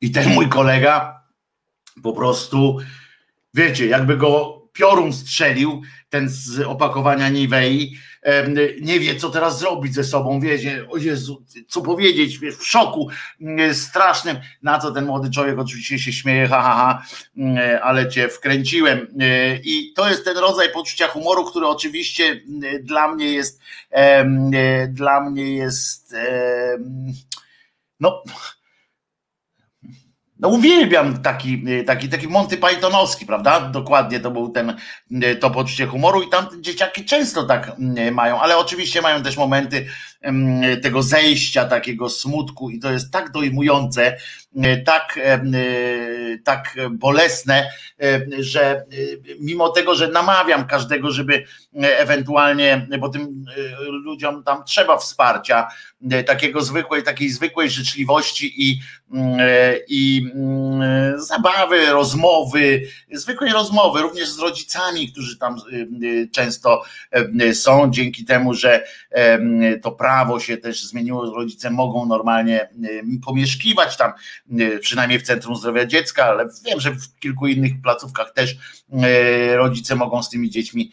I 0.01 0.11
ten 0.11 0.33
mój 0.33 0.49
kolega 0.49 1.23
po 2.03 2.13
prostu, 2.13 2.77
wiecie, 3.53 3.87
jakby 3.87 4.17
go 4.17 4.59
piorun 4.73 5.13
strzelił, 5.13 5.81
ten 6.09 6.29
z 6.29 6.59
opakowania 6.59 7.29
Nivei, 7.29 7.97
nie 8.81 8.99
wie, 8.99 9.15
co 9.15 9.29
teraz 9.29 9.59
zrobić 9.59 9.93
ze 9.93 10.03
sobą, 10.03 10.39
wiecie, 10.39 10.85
o 10.89 10.97
Jezu, 10.97 11.45
co 11.67 11.81
powiedzieć, 11.81 12.39
w 12.39 12.67
szoku 12.67 13.09
strasznym, 13.73 14.37
na 14.61 14.79
co 14.79 14.91
ten 14.91 15.05
młody 15.05 15.31
człowiek 15.31 15.59
oczywiście 15.59 15.99
się 15.99 16.13
śmieje, 16.13 16.47
ha, 16.47 16.61
ha, 16.61 16.75
ha, 16.75 17.03
ale 17.81 18.09
cię 18.09 18.29
wkręciłem. 18.29 19.07
I 19.63 19.93
to 19.95 20.09
jest 20.09 20.25
ten 20.25 20.37
rodzaj 20.37 20.71
poczucia 20.71 21.07
humoru, 21.07 21.45
który 21.45 21.67
oczywiście 21.67 22.41
dla 22.81 23.15
mnie 23.15 23.33
jest, 23.33 23.61
dla 24.89 25.21
mnie 25.21 25.55
jest, 25.55 26.15
no, 27.99 28.23
no 30.39 30.49
uwielbiam 30.49 31.21
taki, 31.21 31.63
y, 31.67 31.83
taki, 31.83 32.09
taki 32.09 32.27
Monty 32.27 32.57
Pythonowski, 32.57 33.25
prawda? 33.25 33.59
Dokładnie 33.59 34.19
to 34.19 34.31
był 34.31 34.49
ten, 34.49 34.75
y, 35.11 35.35
to 35.35 35.49
poczucie 35.51 35.87
humoru 35.87 36.21
i 36.21 36.29
tam 36.29 36.47
dzieciaki 36.61 37.05
często 37.05 37.43
tak 37.43 37.71
y, 38.07 38.11
mają, 38.11 38.39
ale 38.41 38.57
oczywiście 38.57 39.01
mają 39.01 39.23
też 39.23 39.37
momenty 39.37 39.85
tego 40.81 41.03
zejścia, 41.03 41.65
takiego 41.65 42.09
smutku 42.09 42.69
i 42.69 42.79
to 42.79 42.91
jest 42.91 43.11
tak 43.11 43.31
dojmujące, 43.31 44.17
tak, 44.85 45.19
tak 46.43 46.75
bolesne, 46.91 47.71
że 48.39 48.85
mimo 49.39 49.69
tego, 49.69 49.95
że 49.95 50.07
namawiam 50.07 50.67
każdego, 50.67 51.11
żeby 51.11 51.43
ewentualnie, 51.73 52.87
bo 52.99 53.09
tym 53.09 53.45
ludziom 53.89 54.43
tam 54.43 54.63
trzeba 54.63 54.97
wsparcia, 54.97 55.67
takiego 56.27 56.61
zwykłej, 56.61 57.03
takiej 57.03 57.29
zwykłej 57.29 57.69
życzliwości 57.69 58.69
i, 58.69 58.79
i 59.87 60.31
zabawy, 61.15 61.85
rozmowy, 61.85 62.81
zwykłej 63.11 63.51
rozmowy, 63.51 64.01
również 64.01 64.29
z 64.29 64.39
rodzicami, 64.39 65.11
którzy 65.11 65.37
tam 65.37 65.55
często 66.31 66.83
są, 67.53 67.91
dzięki 67.91 68.25
temu, 68.25 68.53
że 68.53 68.83
to 69.81 69.91
prawo 69.91 70.39
się 70.39 70.57
też 70.57 70.85
zmieniło, 70.85 71.35
rodzice 71.35 71.69
mogą 71.69 72.05
normalnie 72.05 72.69
pomieszkiwać 73.25 73.97
tam, 73.97 74.11
przynajmniej 74.81 75.19
w 75.19 75.23
Centrum 75.23 75.55
Zdrowia 75.55 75.85
Dziecka, 75.85 76.25
ale 76.25 76.45
wiem, 76.65 76.79
że 76.79 76.91
w 76.91 77.19
kilku 77.19 77.47
innych 77.47 77.71
placówkach 77.83 78.33
też 78.33 78.57
rodzice 79.55 79.95
mogą 79.95 80.23
z 80.23 80.29
tymi 80.29 80.49
dziećmi 80.49 80.91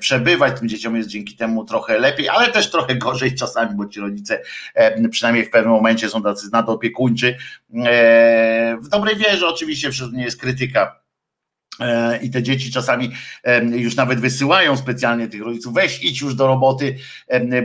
przebywać, 0.00 0.58
tym 0.58 0.68
dzieciom 0.68 0.96
jest 0.96 1.08
dzięki 1.08 1.36
temu 1.36 1.64
trochę 1.64 1.98
lepiej, 1.98 2.28
ale 2.28 2.48
też 2.48 2.70
trochę 2.70 2.96
gorzej 2.96 3.34
czasami, 3.34 3.76
bo 3.76 3.86
ci 3.86 4.00
rodzice 4.00 4.42
przynajmniej 5.10 5.44
w 5.44 5.50
pewnym 5.50 5.72
momencie 5.72 6.08
są 6.08 6.22
tacy 6.22 6.46
nadopiekuńczy. 6.52 7.36
W 8.82 8.88
dobrej 8.88 9.16
wierze 9.16 9.48
oczywiście, 9.48 9.90
nie 10.12 10.24
jest 10.24 10.40
krytyka 10.40 10.82
e, 10.82 11.01
i 12.22 12.30
te 12.30 12.42
dzieci 12.42 12.72
czasami 12.72 13.10
już 13.72 13.96
nawet 13.96 14.20
wysyłają 14.20 14.76
specjalnie 14.76 15.28
tych 15.28 15.42
rodziców, 15.42 15.74
weź 15.74 16.04
idź 16.04 16.20
już 16.20 16.34
do 16.34 16.46
roboty, 16.46 16.96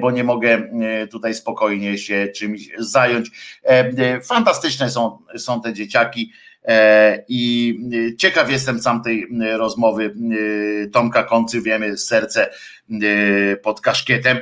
bo 0.01 0.11
nie 0.11 0.23
mogę 0.23 0.49
e, 0.49 1.07
tutaj 1.07 1.33
spokojnie 1.33 1.97
się 1.97 2.27
czymś 2.35 2.69
zająć. 2.77 3.31
Fantastyczne 4.23 4.89
są, 4.89 5.17
są 5.37 5.61
te 5.61 5.73
dzieciaki 5.73 6.31
E, 6.31 6.46
I 7.27 7.75
ciekaw 8.17 8.51
jestem 8.51 8.81
sam 8.81 9.03
tej 9.03 9.27
rozmowy 9.57 10.15
Tomka 10.91 11.23
Koncy, 11.23 11.61
wiemy, 11.61 11.97
serce 11.97 12.49
pod 13.63 13.81
kaszkietem 13.81 14.37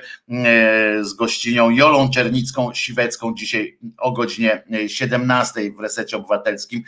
z 1.01 1.13
gościnią 1.13 1.69
Jolą 1.69 2.09
Czernicką 2.09 2.73
Siwecką 2.73 3.33
dzisiaj 3.35 3.77
o 3.97 4.11
godzinie 4.11 4.63
17 4.87 5.71
w 5.77 5.79
resecie 5.79 6.17
obywatelskim. 6.17 6.83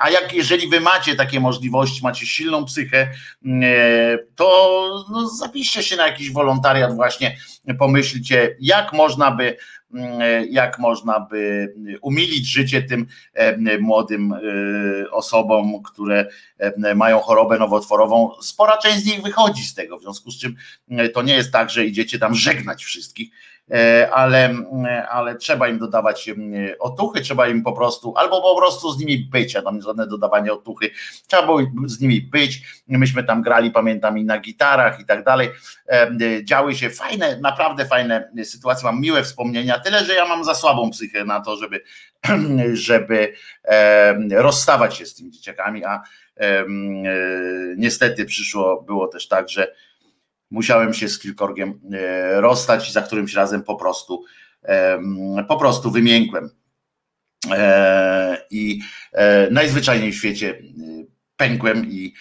A 0.00 0.10
jak 0.10 0.34
jeżeli 0.34 0.68
wy 0.68 0.80
macie 0.80 1.14
takie 1.14 1.40
możliwości, 1.40 2.02
macie 2.02 2.26
silną 2.26 2.64
psychę, 2.64 3.08
to 4.34 4.88
no, 5.10 5.28
zapiszcie 5.28 5.82
się 5.82 5.96
na 5.96 6.06
jakiś 6.06 6.32
wolontariat 6.32 6.94
właśnie, 6.94 7.36
pomyślcie 7.78 8.56
jak 8.60 8.92
można 8.92 9.30
by 9.30 9.56
jak 10.50 10.78
można 10.78 11.20
by 11.20 11.74
umilić 12.02 12.46
życie 12.46 12.82
tym 12.82 13.06
młodym 13.80 14.32
e, 14.32 14.38
osobom, 15.10 15.82
które 15.82 16.26
mają 16.94 17.18
chorobę 17.18 17.58
nowotworową. 17.58 18.30
Spora 18.42 18.76
część 18.76 18.98
z 18.98 19.06
nich 19.06 19.22
wychodzi 19.22 19.62
z 19.62 19.74
tego, 19.74 19.98
w 19.98 20.02
związku 20.02 20.30
z 20.30 20.38
czym 20.38 20.56
to 21.14 21.22
nie 21.22 21.34
jest 21.34 21.52
tak, 21.52 21.70
że 21.70 21.86
idziecie 21.86 22.18
tam 22.18 22.34
żegnać 22.34 22.84
wszystkich, 22.84 23.30
E, 23.53 23.53
ale, 24.12 24.54
ale 25.10 25.34
trzeba 25.34 25.68
im 25.68 25.78
dodawać 25.78 26.30
otuchy, 26.78 27.20
trzeba 27.20 27.48
im 27.48 27.62
po 27.62 27.72
prostu, 27.72 28.14
albo 28.16 28.42
po 28.42 28.56
prostu 28.56 28.92
z 28.92 28.98
nimi 28.98 29.18
być, 29.18 29.56
a 29.56 29.62
tam 29.62 29.82
żadne 29.82 30.06
dodawanie 30.06 30.52
otuchy, 30.52 30.90
trzeba 31.26 31.42
było 31.42 31.60
z 31.86 32.00
nimi 32.00 32.20
być, 32.20 32.62
myśmy 32.88 33.24
tam 33.24 33.42
grali, 33.42 33.70
pamiętam, 33.70 34.18
i 34.18 34.24
na 34.24 34.38
gitarach 34.38 35.00
i 35.00 35.04
tak 35.04 35.24
dalej, 35.24 35.50
e, 35.88 36.10
działy 36.44 36.74
się 36.74 36.90
fajne, 36.90 37.38
naprawdę 37.40 37.86
fajne 37.86 38.30
sytuacje, 38.44 38.84
mam 38.84 39.00
miłe 39.00 39.22
wspomnienia, 39.22 39.78
tyle, 39.78 40.04
że 40.04 40.14
ja 40.14 40.26
mam 40.26 40.44
za 40.44 40.54
słabą 40.54 40.90
psychę 40.90 41.24
na 41.24 41.40
to, 41.40 41.56
żeby, 41.56 41.82
żeby 42.72 43.34
rozstawać 44.30 44.96
się 44.96 45.06
z 45.06 45.14
tymi 45.14 45.30
dzieciakami, 45.30 45.84
a 45.84 46.02
niestety 47.76 48.24
przyszło, 48.24 48.82
było 48.82 49.08
też 49.08 49.28
tak, 49.28 49.48
że 49.48 49.74
musiałem 50.54 50.94
się 50.94 51.08
z 51.08 51.18
kilkorgiem 51.18 51.80
e, 51.92 52.40
rozstać 52.40 52.88
i 52.88 52.92
za 52.92 53.02
którymś 53.02 53.34
razem 53.34 53.62
po 53.62 53.76
prostu 53.76 54.24
po 55.48 55.56
prostu 55.56 55.90
wymiękłem. 55.90 56.50
E, 57.50 58.46
I 58.50 58.80
e, 59.12 59.50
najzwyczajniej 59.50 60.12
w 60.12 60.16
świecie 60.16 60.62
pękłem 61.36 61.90
i, 61.90 62.14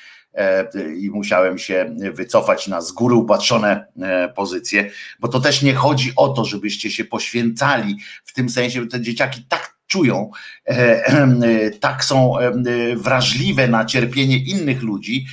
i 0.98 1.10
musiałem 1.10 1.58
się 1.58 1.96
wycofać 2.14 2.68
na 2.68 2.82
z 2.82 2.92
góry 2.92 3.16
upatrzone 3.16 3.88
pozycje, 4.36 4.90
bo 5.20 5.28
to 5.28 5.40
też 5.40 5.62
nie 5.62 5.74
chodzi 5.74 6.12
o 6.16 6.30
to, 6.30 6.46
żebyście 6.46 6.92
się 6.92 7.06
poświęcali 7.06 7.98
w 8.24 8.34
tym 8.34 8.50
sensie, 8.50 8.88
te 8.88 9.02
dzieciaki 9.02 9.46
tak 9.50 9.73
czują, 9.88 10.32
e, 10.68 11.06
e, 11.06 11.72
tak 11.72 12.06
są 12.06 12.40
e, 12.40 12.52
wrażliwe 12.96 13.68
na 13.68 13.86
cierpienie 13.86 14.38
innych 14.38 14.82
ludzi. 14.82 15.26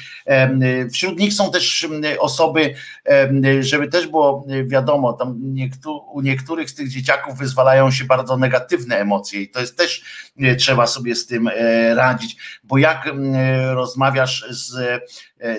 Wśród 0.93 1.19
nich 1.19 1.33
są 1.33 1.51
też 1.51 1.89
osoby, 2.19 2.75
żeby 3.61 3.89
też 3.89 4.07
było 4.07 4.47
wiadomo, 4.67 5.13
tam 5.13 5.41
u 6.13 6.21
niektórych 6.21 6.71
z 6.71 6.75
tych 6.75 6.89
dzieciaków 6.89 7.39
wyzwalają 7.39 7.91
się 7.91 8.05
bardzo 8.05 8.37
negatywne 8.37 8.97
emocje 8.97 9.43
i 9.43 9.49
to 9.49 9.61
jest 9.61 9.77
też 9.77 10.03
trzeba 10.59 10.87
sobie 10.87 11.15
z 11.15 11.27
tym 11.27 11.51
radzić, 11.95 12.37
bo 12.65 12.79
jak 12.79 13.09
rozmawiasz 13.73 14.47
z, 14.51 15.01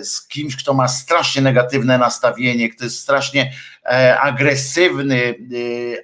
z 0.01 0.27
kimś, 0.27 0.55
kto 0.55 0.73
ma 0.73 0.87
strasznie 0.87 1.41
negatywne 1.41 1.97
nastawienie, 1.97 2.69
kto 2.69 2.83
jest 2.83 2.99
strasznie 2.99 3.53
agresywny, 4.21 5.35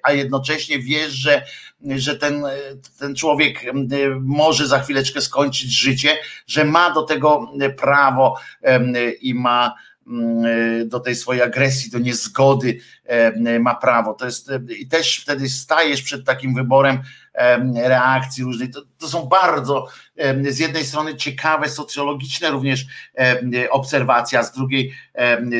a 0.04 0.12
jednocześnie 0.12 0.80
wiesz, 0.80 1.12
że 1.12 1.44
że 1.82 2.16
ten, 2.16 2.44
ten 2.99 3.16
człowiek 3.16 3.66
może 4.22 4.68
za 4.68 4.80
chwileczkę 4.80 5.22
skończyć 5.22 5.80
życie, 5.80 6.10
że 6.48 6.66
ma 6.66 6.91
do 6.91 7.04
tego 7.04 7.52
prawo 7.78 8.40
i 9.22 9.34
ma 9.34 9.76
do 10.86 10.99
tej 10.99 11.16
swojej 11.16 11.41
agresji, 11.41 11.91
do 11.91 11.99
niezgody 11.99 12.80
ma 13.60 13.76
prawo. 13.76 14.14
To 14.14 14.26
jest 14.26 14.52
i 14.80 14.88
też 14.88 15.18
wtedy 15.18 15.49
stajesz 15.49 16.02
przed 16.02 16.26
takim 16.26 16.56
wyborem 16.56 16.99
reakcji 17.76 18.44
różnych. 18.44 18.72
To, 18.72 18.82
to 18.98 19.08
są 19.08 19.26
bardzo 19.26 19.88
z 20.49 20.60
jednej 20.60 20.86
strony 20.86 21.16
ciekawe, 21.16 21.70
socjologiczne 21.70 22.49
również 22.49 22.86
obserwacja, 23.70 24.44
z 24.44 24.52
drugiej, 24.52 24.94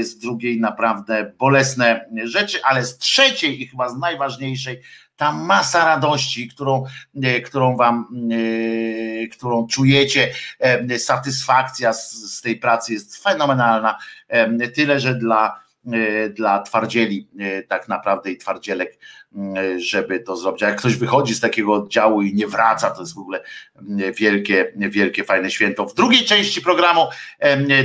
z 0.02 0.18
drugiej 0.18 0.60
naprawdę 0.60 1.32
bolesne 1.38 2.06
rzeczy, 2.24 2.64
ale 2.64 2.86
z 2.86 2.98
trzeciej 2.98 3.62
i 3.62 3.68
chyba 3.68 3.90
z 3.90 3.98
najważniejszej 3.98 4.82
ta 5.18 5.32
masa 5.32 5.86
radości, 5.86 6.48
którą, 6.48 6.86
e, 7.24 7.42
którą 7.42 7.78
wam, 7.78 8.08
e, 8.32 9.28
którą 9.28 9.68
czujecie, 9.68 10.34
e, 10.60 11.00
satysfakcja 11.00 11.94
z, 11.94 12.12
z 12.12 12.42
tej 12.42 12.56
pracy 12.56 12.94
jest 12.94 13.24
fenomenalna. 13.24 13.98
Tyle, 14.76 15.00
że 15.00 15.16
dla 15.16 15.68
dla 16.34 16.62
twardzieli 16.62 17.30
tak 17.68 17.88
naprawdę 17.88 18.32
i 18.32 18.38
twardzielek, 18.38 19.00
żeby 19.78 20.20
to 20.20 20.38
zrobić. 20.38 20.64
A 20.64 20.70
jak 20.70 20.78
ktoś 20.80 20.96
wychodzi 20.96 21.36
z 21.36 21.40
takiego 21.40 21.74
oddziału 21.74 22.22
i 22.22 22.34
nie 22.34 22.48
wraca, 22.48 22.90
to 22.90 23.02
jest 23.02 23.16
w 23.16 23.18
ogóle 23.18 23.44
wielkie, 24.18 24.74
wielkie, 24.76 25.24
fajne 25.24 25.52
święto. 25.52 25.86
W 25.86 25.94
drugiej 25.94 26.26
części 26.26 26.62
programu 26.62 27.02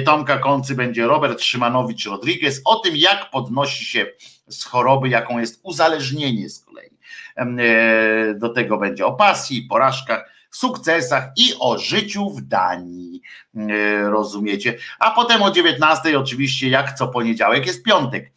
Tomka 0.05 0.39
Koncy 0.39 0.75
będzie 0.75 1.07
Robert 1.07 1.41
Szymanowicz-Rodriguez 1.41 2.61
o 2.65 2.77
tym, 2.77 2.97
jak 2.97 3.31
podnosi 3.31 3.85
się 3.85 4.07
z 4.49 4.65
choroby, 4.65 5.09
jaką 5.09 5.39
jest 5.39 5.61
uzależnienie 5.63 6.49
z 6.49 6.65
kolei. 6.65 6.92
E, 7.37 8.35
do 8.35 8.49
tego 8.49 8.79
będzie 8.79 9.07
o 9.07 9.13
pasji, 9.13 9.63
porażkach, 9.63 10.33
sukcesach 10.51 11.31
i 11.37 11.55
o 11.61 11.79
życiu 11.79 12.31
w 12.31 12.43
Danii. 12.43 13.23
E, 13.57 14.11
rozumiecie? 14.11 14.79
A 14.99 15.11
potem 15.11 15.43
o 15.43 15.51
19 15.51 16.19
oczywiście, 16.19 16.69
jak 16.69 16.93
co 16.93 17.09
poniedziałek, 17.09 17.67
jest 17.67 17.85
piątek 17.85 18.25
e, 18.27 18.31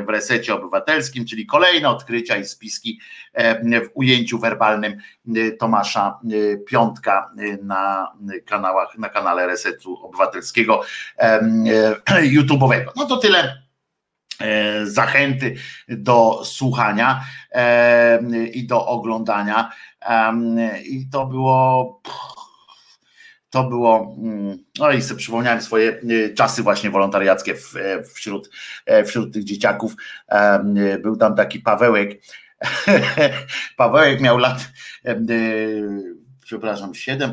w 0.00 0.08
resecie 0.08 0.54
obywatelskim, 0.54 1.26
czyli 1.26 1.46
kolejne 1.46 1.88
odkrycia 1.88 2.36
i 2.36 2.44
spiski 2.44 3.00
w 3.64 3.90
ujęciu 3.94 4.38
werbalnym 4.38 4.96
Tomasza 5.58 6.20
Piątka 6.66 7.30
na 7.62 8.12
kanałach, 8.46 8.98
na 8.98 9.08
kanale 9.08 9.46
Resetu 9.46 10.04
Obywatelskiego 10.04 10.82
YouTube'owego. 12.36 12.86
No 12.96 13.06
to 13.06 13.16
tyle 13.16 13.69
zachęty 14.84 15.54
do 15.88 16.44
słuchania 16.44 17.24
e, 17.52 18.22
i 18.52 18.66
do 18.66 18.86
oglądania. 18.86 19.70
I 20.84 21.08
to 21.12 21.26
było. 21.26 22.02
To 23.50 23.64
było, 23.64 24.16
mm, 24.18 24.58
no 24.78 24.90
i 24.90 25.02
sobie 25.02 25.18
przypomniałem 25.18 25.62
swoje 25.62 25.88
e, 25.90 26.34
czasy 26.34 26.62
właśnie 26.62 26.90
wolontariackie 26.90 27.54
wśród, 28.14 28.50
wśród 29.06 29.34
tych 29.34 29.44
dzieciaków. 29.44 29.94
Był 31.02 31.16
tam 31.16 31.34
taki 31.36 31.60
Pawełek. 31.60 32.10
Pawełek 33.76 34.20
miał 34.20 34.38
lat, 34.38 34.68
przepraszam, 36.44 36.94
7, 36.94 37.32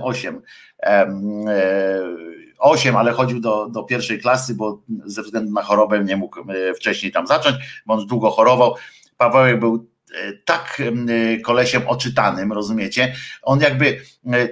8 2.57 2.87
8, 2.87 2.95
ale 2.95 3.11
chodził 3.11 3.39
do, 3.39 3.69
do 3.69 3.83
pierwszej 3.83 4.19
klasy, 4.19 4.55
bo 4.55 4.81
ze 5.05 5.23
względu 5.23 5.51
na 5.53 5.61
chorobę 5.61 6.03
nie 6.03 6.17
mógł 6.17 6.39
e, 6.39 6.73
wcześniej 6.73 7.11
tam 7.11 7.27
zacząć, 7.27 7.55
bo 7.85 7.93
on 7.93 8.07
długo 8.07 8.31
chorował. 8.31 8.75
Pawełek 9.17 9.59
był 9.59 9.87
e, 10.15 10.33
tak 10.45 10.81
e, 10.81 11.37
kolesiem 11.39 11.87
oczytanym, 11.87 12.53
rozumiecie? 12.53 13.15
On 13.41 13.59
jakby, 13.59 14.01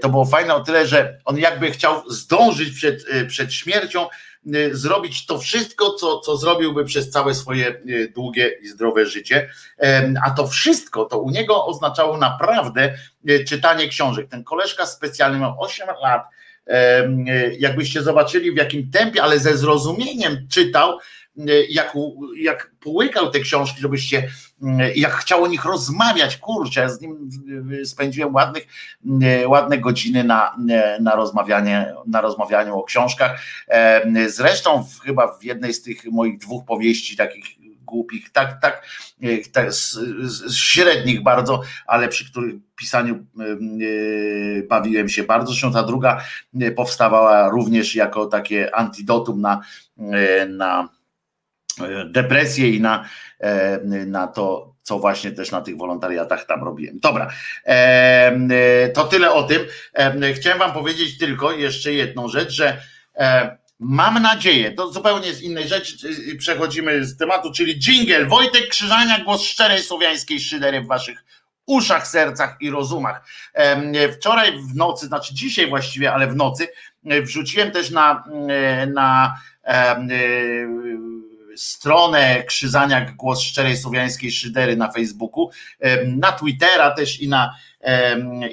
to 0.02 0.10
było 0.10 0.26
fajne 0.26 0.56
o 0.56 0.60
tyle, 0.64 0.88
że 0.88 1.20
on 1.26 1.38
jakby 1.38 1.72
chciał 1.72 2.10
zdążyć 2.10 2.76
przed, 2.76 3.06
przed 3.28 3.54
śmiercią, 3.54 4.08
zrobić 4.72 5.26
to 5.26 5.40
wszystko, 5.40 5.94
co, 5.94 6.20
co 6.20 6.38
zrobiłby 6.38 6.86
przez 6.86 7.10
całe 7.10 7.34
swoje 7.34 7.82
długie 8.16 8.52
i 8.62 8.68
zdrowe 8.68 9.06
życie. 9.06 9.50
A 10.26 10.32
to 10.32 10.48
wszystko, 10.48 11.06
to 11.06 11.20
u 11.20 11.30
niego 11.30 11.66
oznaczało 11.66 12.18
naprawdę 12.18 12.98
czytanie 13.48 13.88
książek. 13.88 14.30
Ten 14.30 14.44
koleżka 14.44 14.86
specjalny 14.86 15.40
miał 15.40 15.56
8 15.60 15.88
lat, 16.02 16.28
jakbyście 17.60 18.04
zobaczyli 18.04 18.52
w 18.52 18.58
jakim 18.58 18.92
tempie, 18.92 19.24
ale 19.24 19.40
ze 19.40 19.58
zrozumieniem 19.58 20.48
czytał, 20.50 21.00
jak, 21.70 21.94
jak 22.38 22.72
połykał 22.80 23.32
te 23.32 23.40
książki, 23.40 23.82
żebyście, 23.82 24.30
jak 24.96 25.12
chciał 25.12 25.44
o 25.44 25.48
nich 25.48 25.66
rozmawiać, 25.66 26.38
kurczę, 26.38 26.82
ja 26.82 26.90
z 26.90 27.02
nim 27.02 27.30
spędziłem 27.86 28.36
ładnych, 28.36 28.68
ładne 29.48 29.78
godziny 29.78 30.24
na, 30.24 30.56
na, 31.00 31.16
rozmawianie, 31.16 31.94
na 32.08 32.22
rozmawianiu 32.22 32.78
o 32.78 32.84
książkach. 32.84 33.42
Zresztą 34.28 34.86
chyba 35.04 35.38
w 35.38 35.44
jednej 35.44 35.74
z 35.74 35.82
tych 35.82 36.06
moich 36.06 36.38
dwóch 36.38 36.66
powieści 36.66 37.18
takich 37.18 37.46
głupich, 37.86 38.32
tak, 38.32 38.62
tak, 38.62 38.86
tak 39.52 39.74
z, 39.74 39.94
z 40.24 40.56
średnich 40.56 41.24
bardzo, 41.24 41.62
ale 41.88 42.08
przy 42.08 42.32
których 42.32 42.56
pisaniu 42.76 43.16
e, 43.16 44.64
bawiłem 44.64 45.10
się 45.10 45.24
bardzo. 45.24 45.48
Zresztą 45.48 45.74
ta 45.74 45.84
druga 45.84 46.22
e, 46.62 46.72
powstawała 46.72 47.50
również 47.50 47.96
jako 47.96 48.26
takie 48.26 48.76
antidotum 48.76 49.42
na, 49.42 49.62
na 50.50 50.90
depresję 52.12 52.70
i 52.70 52.82
na, 52.82 53.06
na 54.06 54.28
to, 54.28 54.76
co 54.82 55.00
właśnie 55.00 55.32
też 55.32 55.52
na 55.52 55.62
tych 55.62 55.78
wolontariatach 55.78 56.46
tam 56.46 56.64
robiłem. 56.64 57.00
Dobra, 57.00 57.32
to 58.94 59.04
tyle 59.04 59.32
o 59.32 59.44
tym. 59.44 59.62
Chciałem 60.36 60.60
Wam 60.60 60.74
powiedzieć 60.74 61.18
tylko 61.18 61.52
jeszcze 61.52 61.94
jedną 61.94 62.28
rzecz, 62.28 62.50
że 62.50 62.82
Mam 63.80 64.22
nadzieję, 64.22 64.72
to 64.72 64.92
zupełnie 64.92 65.34
z 65.34 65.42
innej 65.42 65.68
rzeczy, 65.68 65.98
przechodzimy 66.38 67.06
z 67.06 67.18
tematu, 67.18 67.52
czyli 67.52 67.80
jingle. 67.80 68.26
Wojtek 68.26 68.68
Krzyżania, 68.70 69.24
głos 69.24 69.44
szczerej 69.44 69.84
słowiańskiej 69.84 70.40
szydery 70.40 70.82
w 70.82 70.88
waszych 70.88 71.24
uszach, 71.66 72.08
sercach 72.08 72.58
i 72.60 72.70
rozumach. 72.70 73.28
Wczoraj 74.14 74.60
w 74.60 74.76
nocy, 74.76 75.06
znaczy 75.06 75.34
dzisiaj 75.34 75.70
właściwie, 75.70 76.14
ale 76.14 76.28
w 76.28 76.36
nocy, 76.36 76.68
e, 77.06 77.22
wrzuciłem 77.22 77.72
też 77.72 77.90
na, 77.90 78.24
e, 78.50 78.88
na 78.88 79.40
e, 79.64 80.08
stronę 81.56 82.44
Krzyżaniak 82.44 83.16
Głos 83.16 83.42
Szczerej 83.42 83.78
Słowiańskiej 83.78 84.32
Szydery 84.32 84.76
na 84.78 84.92
Facebooku, 84.92 85.50
na 86.06 86.32
Twittera 86.32 86.92
też 86.92 87.20
i 87.20 87.28
na 87.28 87.56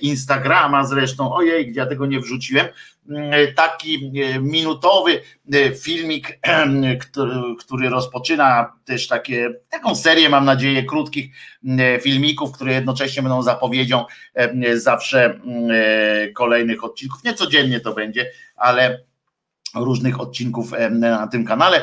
Instagrama 0.02 0.84
zresztą, 0.84 1.34
ojej, 1.34 1.72
ja 1.74 1.86
tego 1.86 2.06
nie 2.06 2.20
wrzuciłem, 2.20 2.66
taki 3.56 4.12
minutowy 4.40 5.20
filmik, 5.82 6.38
który, 7.60 7.88
rozpoczyna 7.88 8.72
też 8.84 9.08
takie, 9.08 9.54
taką 9.70 9.94
serię, 9.94 10.28
mam 10.28 10.44
nadzieję, 10.44 10.82
krótkich 10.82 11.30
filmików, 12.00 12.52
które 12.52 12.72
jednocześnie 12.72 13.22
będą 13.22 13.42
zapowiedzią 13.42 14.04
zawsze 14.74 15.40
kolejnych 16.34 16.84
odcinków. 16.84 17.24
Nie 17.24 17.34
codziennie 17.34 17.80
to 17.80 17.92
będzie, 17.94 18.30
ale 18.56 19.04
różnych 19.74 20.20
odcinków 20.20 20.72
na 20.90 21.26
tym 21.26 21.44
kanale. 21.44 21.80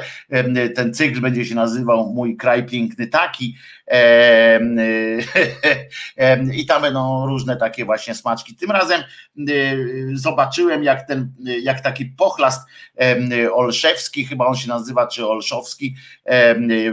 Ten 0.76 0.94
cykl 0.94 1.22
będzie 1.22 1.46
się 1.46 1.56
nazywał 1.56 2.14
Mój 2.14 2.38
kraj 2.38 2.66
piękny 2.66 3.08
taki 3.08 3.56
i 6.60 6.66
tam 6.66 6.82
będą 6.82 7.26
różne 7.26 7.58
takie 7.58 7.86
właśnie 7.86 8.16
smaczki. 8.16 8.56
Tym 8.56 8.72
razem 8.72 9.02
zobaczyłem 10.14 10.84
jak 10.84 11.08
ten, 11.08 11.32
jak 11.62 11.82
taki 11.82 12.06
pochlast 12.06 12.68
Olszewski, 13.54 14.26
chyba 14.26 14.46
on 14.46 14.56
się 14.56 14.68
nazywa, 14.68 15.08
czy 15.08 15.28
Olszowski, 15.28 15.96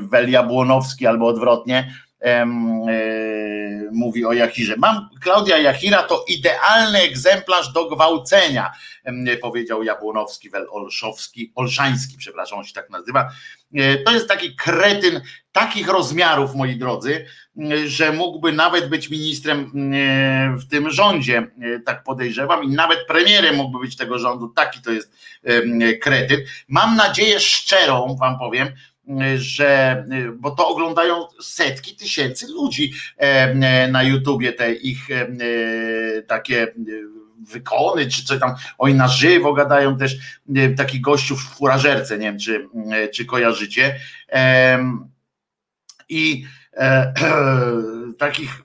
Weliabłonowski 0.01 1.07
albo 1.07 1.27
odwrotnie, 1.27 1.93
mówi 3.93 4.25
o 4.25 4.33
Jachirze. 4.33 4.75
Mam 4.79 5.09
Klaudia 5.23 5.59
Jachira 5.59 6.03
to 6.03 6.25
idealny 6.29 6.99
egzemplarz 6.99 7.73
do 7.73 7.89
gwałcenia, 7.89 8.73
powiedział 9.41 9.83
Jabłonowski, 9.83 10.51
Wel 10.51 10.67
Olszowski, 10.71 11.53
Olszański, 11.55 12.17
przepraszam, 12.19 12.59
on 12.59 12.65
się 12.65 12.75
tak 12.75 12.91
nazywa. 12.91 13.31
E, 13.75 13.99
to 13.99 14.13
jest 14.13 14.29
taki 14.29 14.57
kretyn 14.57 15.21
takich 15.53 15.89
rozmiarów, 15.89 16.55
moi 16.55 16.77
drodzy, 16.77 17.27
że 17.87 18.13
mógłby 18.13 18.53
nawet 18.53 18.89
być 18.89 19.11
ministrem 19.11 19.71
w 20.61 20.69
tym 20.71 20.91
rządzie, 20.91 21.51
tak 21.85 22.05
podejrzewam, 22.05 22.65
i 22.65 22.69
nawet 22.69 23.07
premierem 23.07 23.57
mógłby 23.57 23.79
być 23.79 23.97
tego 23.97 24.19
rządu. 24.19 24.49
Taki 24.49 24.83
to 24.83 24.91
jest 24.93 25.13
kretyn. 26.03 26.41
Mam 26.69 26.97
nadzieję 26.97 27.41
szczerą, 27.41 28.17
wam 28.21 28.39
powiem, 28.39 28.69
że, 29.37 30.05
bo 30.37 30.51
to 30.51 30.69
oglądają 30.69 31.27
setki 31.41 31.97
tysięcy 31.97 32.47
ludzi 32.49 32.93
na 33.89 34.03
YouTubie, 34.03 34.53
te 34.53 34.75
ich 34.75 35.09
takie 36.27 36.75
wykony, 37.49 38.07
czy 38.07 38.25
coś 38.25 38.41
tam, 38.41 38.55
oni 38.79 38.95
na 38.95 39.09
żywo 39.09 39.53
gadają 39.53 39.99
też, 39.99 40.17
taki 40.77 41.01
gościu 41.01 41.37
w 41.37 41.43
furażerce, 41.43 42.19
nie 42.19 42.27
wiem, 42.27 42.39
czy, 42.39 42.69
czy 43.15 43.25
kojarzycie. 43.25 44.01
I 46.09 46.45
e, 46.73 47.15
takich 48.19 48.63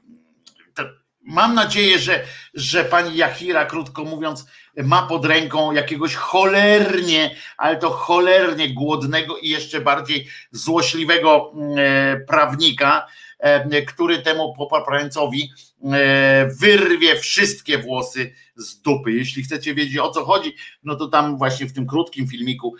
mam 1.21 1.55
nadzieję, 1.55 1.99
że, 1.99 2.23
że 2.53 2.85
pani 2.85 3.17
Jachira, 3.17 3.65
krótko 3.65 4.03
mówiąc, 4.03 4.45
ma 4.77 5.01
pod 5.01 5.25
ręką 5.25 5.71
jakiegoś 5.71 6.15
cholernie, 6.15 7.35
ale 7.57 7.77
to 7.77 7.89
cholernie 7.89 8.73
głodnego 8.73 9.37
i 9.37 9.49
jeszcze 9.49 9.81
bardziej 9.81 10.27
złośliwego 10.51 11.51
mm, 11.55 11.75
e, 11.77 12.25
prawnika, 12.27 13.07
e, 13.39 13.81
który 13.81 14.17
temu 14.17 14.53
poprańcowi 14.69 15.51
e, 15.83 16.47
wyrwie 16.59 17.15
wszystkie 17.15 17.77
włosy 17.77 18.33
z 18.55 18.81
dupy. 18.81 19.11
Jeśli 19.11 19.43
chcecie 19.43 19.73
wiedzieć 19.73 19.97
o 19.97 20.11
co 20.11 20.25
chodzi, 20.25 20.55
no 20.83 20.95
to 20.95 21.07
tam 21.07 21.37
właśnie 21.37 21.65
w 21.65 21.73
tym 21.73 21.87
krótkim 21.87 22.27
filmiku 22.27 22.75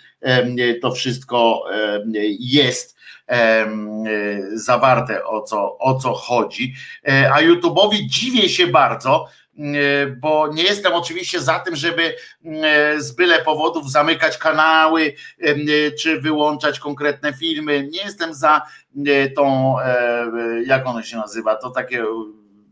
to 0.81 0.91
wszystko 0.91 1.63
jest 2.39 2.97
zawarte 4.53 5.25
o 5.25 5.41
co, 5.41 5.77
o 5.77 5.99
co 5.99 6.13
chodzi. 6.13 6.73
A 7.33 7.41
YouTube'owi 7.41 8.05
dziwię 8.05 8.49
się 8.49 8.67
bardzo, 8.67 9.27
bo 10.17 10.47
nie 10.53 10.63
jestem 10.63 10.93
oczywiście 10.93 11.41
za 11.41 11.59
tym, 11.59 11.75
żeby 11.75 12.15
e, 12.45 13.01
z 13.01 13.11
byle 13.11 13.41
powodów 13.41 13.91
zamykać 13.91 14.37
kanały 14.37 15.13
e, 15.41 15.91
czy 15.91 16.21
wyłączać 16.21 16.79
konkretne 16.79 17.33
filmy. 17.33 17.87
Nie 17.91 18.03
jestem 18.03 18.33
za 18.33 18.61
tą, 19.35 19.75
jak 20.65 20.87
ono 20.87 21.03
się 21.03 21.17
nazywa, 21.17 21.55
to 21.55 21.69
takie 21.69 22.05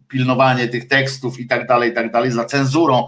pilnowanie 0.08 0.68
tych 0.68 0.88
tekstów 0.88 1.40
i 1.40 1.48
tak 1.48 1.68
dalej, 1.68 1.92
i 1.92 1.94
tak 1.94 2.12
dalej, 2.12 2.32
za 2.32 2.46
cenzurą, 2.46 3.08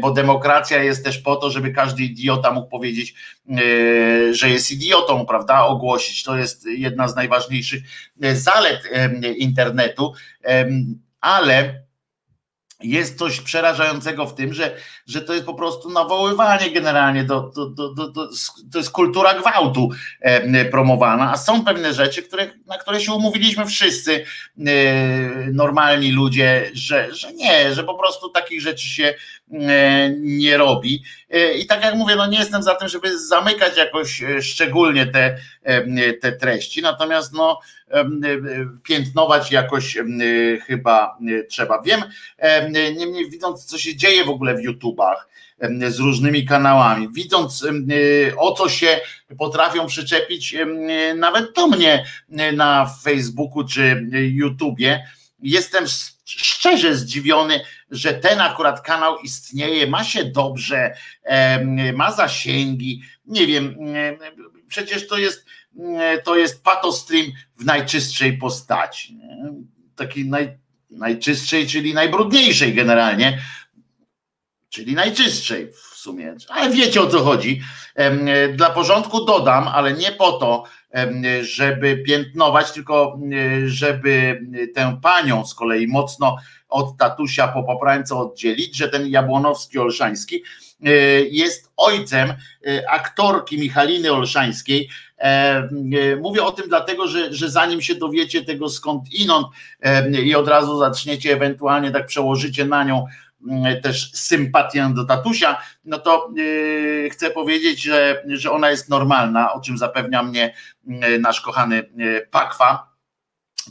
bo 0.00 0.10
demokracja 0.10 0.82
jest 0.82 1.04
też 1.04 1.18
po 1.18 1.36
to, 1.36 1.50
żeby 1.50 1.70
każdy 1.70 2.02
idiota 2.02 2.50
mógł 2.50 2.68
powiedzieć, 2.68 3.14
że 4.30 4.50
jest 4.50 4.70
idiotą, 4.70 5.26
prawda, 5.26 5.64
ogłosić. 5.64 6.22
To 6.22 6.36
jest 6.36 6.66
jedna 6.66 7.08
z 7.08 7.16
najważniejszych 7.16 7.82
zalet 8.34 8.82
internetu, 9.36 10.12
ale 11.20 11.85
jest 12.80 13.18
coś 13.18 13.40
przerażającego 13.40 14.26
w 14.26 14.34
tym, 14.34 14.54
że, 14.54 14.76
że 15.06 15.20
to 15.20 15.34
jest 15.34 15.46
po 15.46 15.54
prostu 15.54 15.90
nawoływanie 15.90 16.70
generalnie, 16.70 17.24
do, 17.24 17.40
do, 17.40 17.66
do, 17.66 18.08
do, 18.08 18.28
to 18.72 18.78
jest 18.78 18.90
kultura 18.90 19.34
gwałtu 19.34 19.90
e, 20.20 20.64
promowana, 20.64 21.32
a 21.32 21.36
są 21.36 21.64
pewne 21.64 21.94
rzeczy, 21.94 22.22
które, 22.22 22.50
na 22.66 22.78
które 22.78 23.00
się 23.00 23.12
umówiliśmy 23.12 23.66
wszyscy 23.66 24.14
e, 24.14 24.64
normalni 25.52 26.12
ludzie, 26.12 26.70
że, 26.72 27.14
że 27.14 27.32
nie, 27.32 27.74
że 27.74 27.84
po 27.84 27.94
prostu 27.94 28.28
takich 28.28 28.60
rzeczy 28.60 28.86
się 28.86 29.14
e, 29.52 30.10
nie 30.18 30.56
robi. 30.56 31.02
I 31.58 31.66
tak 31.66 31.84
jak 31.84 31.94
mówię, 31.94 32.16
no 32.16 32.26
nie 32.26 32.38
jestem 32.38 32.62
za 32.62 32.74
tym, 32.74 32.88
żeby 32.88 33.18
zamykać 33.18 33.76
jakoś 33.76 34.22
szczególnie 34.40 35.06
te, 35.06 35.38
te 36.20 36.32
treści, 36.32 36.82
natomiast 36.82 37.32
no 37.32 37.60
piętnować 38.82 39.52
jakoś 39.52 39.98
chyba 40.66 41.18
trzeba. 41.48 41.82
Wiem, 41.82 42.00
niemniej 42.96 43.30
widząc, 43.30 43.64
co 43.64 43.78
się 43.78 43.96
dzieje 43.96 44.24
w 44.24 44.30
ogóle 44.30 44.54
w 44.54 44.60
Z 45.88 45.98
różnymi 45.98 46.46
kanałami, 46.46 47.08
widząc 47.12 47.66
o 48.36 48.52
co 48.52 48.68
się 48.68 49.00
potrafią 49.38 49.86
przyczepić 49.86 50.56
nawet 51.16 51.54
do 51.54 51.66
mnie 51.66 52.04
na 52.52 52.86
Facebooku 53.02 53.64
czy 53.64 54.08
YouTubie, 54.12 55.06
jestem 55.42 55.84
szczerze 56.24 56.94
zdziwiony, 56.94 57.60
że 57.90 58.14
ten 58.14 58.40
akurat 58.40 58.80
kanał 58.80 59.18
istnieje, 59.18 59.86
ma 59.86 60.04
się 60.04 60.24
dobrze, 60.24 60.96
ma 61.94 62.12
zasięgi, 62.12 63.02
nie 63.26 63.46
wiem, 63.46 63.76
przecież 64.68 65.06
to 65.06 65.18
jest 65.18 65.46
E, 65.78 66.18
to 66.22 66.36
jest 66.36 66.64
patostream 66.64 67.26
w 67.56 67.64
najczystszej 67.64 68.38
postaci. 68.38 69.18
Takiej 69.96 70.28
naj, 70.28 70.58
najczystszej, 70.90 71.66
czyli 71.66 71.94
najbrudniejszej 71.94 72.74
generalnie, 72.74 73.38
czyli 74.76 74.94
najczystszej 74.94 75.72
w 75.72 75.76
sumie. 75.76 76.34
Ale 76.48 76.70
wiecie 76.70 77.02
o 77.02 77.06
co 77.06 77.20
chodzi. 77.20 77.60
E, 77.94 78.48
dla 78.48 78.70
porządku 78.70 79.24
dodam, 79.24 79.68
ale 79.68 79.92
nie 79.92 80.12
po 80.12 80.32
to, 80.32 80.64
żeby 81.42 82.02
piętnować, 82.06 82.72
tylko 82.72 83.18
e, 83.32 83.68
żeby 83.68 84.40
tę 84.74 84.98
panią 85.02 85.46
z 85.46 85.54
kolei 85.54 85.86
mocno 85.86 86.36
od 86.68 86.96
tatusia 86.96 87.48
po 87.48 87.62
poprańce 87.62 88.16
oddzielić, 88.16 88.76
że 88.76 88.88
ten 88.88 89.08
Jabłonowski 89.08 89.78
Olszański 89.78 90.42
jest 91.30 91.72
ojcem 91.76 92.34
aktorki 92.88 93.58
Michaliny 93.58 94.12
Olszańskiej, 94.12 94.88
E, 95.18 95.28
e, 96.12 96.16
mówię 96.16 96.44
o 96.44 96.52
tym 96.52 96.68
dlatego, 96.68 97.08
że, 97.08 97.34
że 97.34 97.50
zanim 97.50 97.82
się 97.82 97.94
dowiecie 97.94 98.44
tego 98.44 98.68
skąd 98.68 99.14
inąd 99.14 99.46
e, 99.80 100.10
i 100.10 100.34
od 100.34 100.48
razu 100.48 100.78
zaczniecie 100.78 101.32
ewentualnie 101.32 101.90
tak 101.90 102.06
przełożycie 102.06 102.64
na 102.64 102.84
nią 102.84 103.06
też 103.82 104.12
sympatię 104.12 104.90
do 104.94 105.04
tatusia, 105.04 105.62
no 105.84 105.98
to 105.98 106.32
chcę 107.10 107.30
powiedzieć, 107.30 107.82
że, 107.82 108.24
że 108.28 108.50
ona 108.50 108.70
jest 108.70 108.88
normalna, 108.88 109.52
o 109.52 109.60
czym 109.60 109.78
zapewnia 109.78 110.22
mnie 110.22 110.54
nasz 111.20 111.40
kochany 111.40 111.90
Pakwa. 112.30 112.96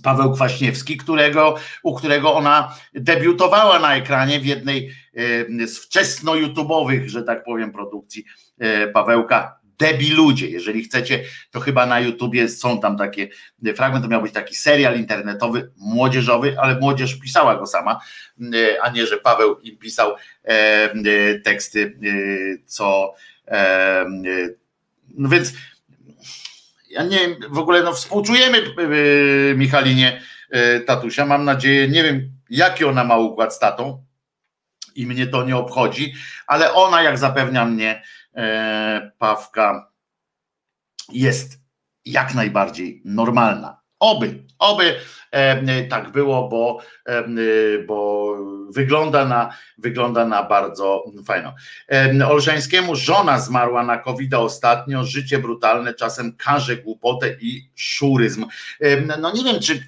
Paweł 0.04 0.34
Kwaśniewski, 0.34 0.98
którego, 0.98 1.56
u 1.84 1.96
którego 1.96 2.34
ona 2.34 2.76
debiutowała 2.94 3.80
na 3.80 3.96
ekranie 3.96 4.40
w 4.40 4.46
jednej 4.46 4.92
z 5.68 5.88
wczesno-YouTube'owych, 5.88 7.08
że 7.08 7.24
tak 7.24 7.44
powiem, 7.44 7.72
produkcji 7.72 8.26
Pawełka 8.94 9.60
debi 9.80 10.12
ludzie. 10.12 10.50
Jeżeli 10.50 10.84
chcecie, 10.84 11.24
to 11.52 11.60
chyba 11.60 11.86
na 11.86 12.00
YouTubie 12.00 12.50
są 12.50 12.80
tam 12.80 12.98
takie 12.98 13.30
fragmenty, 13.76 14.08
to 14.08 14.12
miał 14.12 14.22
być 14.22 14.34
taki 14.34 14.56
serial 14.56 14.98
internetowy, 14.98 15.72
młodzieżowy, 15.78 16.56
ale 16.60 16.80
młodzież 16.80 17.16
pisała 17.16 17.56
go 17.56 17.68
sama, 17.68 18.00
a 18.82 18.90
nie, 18.90 19.08
że 19.08 19.18
Paweł 19.18 19.60
im 19.60 19.78
pisał 19.78 20.16
e, 20.46 20.50
e, 20.50 21.40
teksty, 21.40 22.00
e, 22.04 22.58
co 22.66 23.14
no 25.18 25.30
więc 25.30 25.54
ja 26.90 27.04
nie 27.04 27.20
w 27.50 27.58
ogóle 27.58 27.84
no 27.84 27.94
współczujemy 27.94 28.62
Michalinie 29.56 30.22
tatusia, 30.86 31.26
mam 31.26 31.46
nadzieję, 31.46 31.88
nie 31.88 32.04
wiem 32.04 32.32
jaki 32.50 32.86
ona 32.86 33.04
ma 33.04 33.18
układ 33.18 33.56
z 33.56 33.60
tatą 33.60 34.04
i 34.96 35.06
mnie 35.08 35.28
to 35.28 35.46
nie 35.46 35.58
obchodzi, 35.58 36.14
ale 36.48 36.74
ona 36.74 37.04
jak 37.04 37.18
zapewnia 37.18 37.66
mnie 37.66 38.02
E, 38.25 38.25
Pawka 39.18 39.92
jest 41.12 41.60
jak 42.06 42.34
najbardziej 42.34 43.02
normalna. 43.06 43.82
Oby, 44.00 44.44
oby 44.60 44.96
tak 45.90 46.12
było, 46.12 46.50
bo, 46.50 46.80
bo 47.88 48.32
wygląda 48.70 49.26
na, 49.26 49.50
wygląda 49.78 50.26
na 50.26 50.44
bardzo 50.44 51.04
fajną. 51.26 51.52
Olszańskiemu 52.28 52.96
żona 52.96 53.40
zmarła 53.40 53.84
na 53.84 53.98
covid 53.98 54.34
ostatnio, 54.34 55.04
życie 55.04 55.40
brutalne, 55.40 55.94
czasem 55.94 56.36
karze 56.38 56.78
głupotę 56.78 57.36
i 57.42 57.70
szuryzm. 57.76 58.46
No 59.20 59.32
nie 59.34 59.44
wiem, 59.44 59.60
czy 59.60 59.84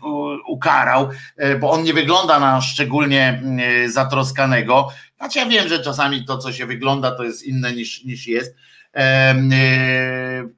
ukarał, 0.48 1.10
e, 1.38 1.56
bo 1.56 1.72
on 1.72 1.84
nie 1.84 1.94
wygląda 1.94 2.40
na 2.40 2.62
szczególnie 2.62 3.44
zatroskanego. 3.88 4.88
Znaczy 5.18 5.40
ja 5.40 5.46
wiem, 5.46 5.68
że 5.68 5.80
czasami 5.80 6.26
to, 6.26 6.38
co 6.38 6.54
się 6.54 6.66
wygląda, 6.66 7.12
to 7.12 7.24
jest 7.24 7.44
inne 7.44 7.74
niż, 7.74 8.04
niż 8.04 8.28
jest. 8.28 8.56
E, 8.96 9.36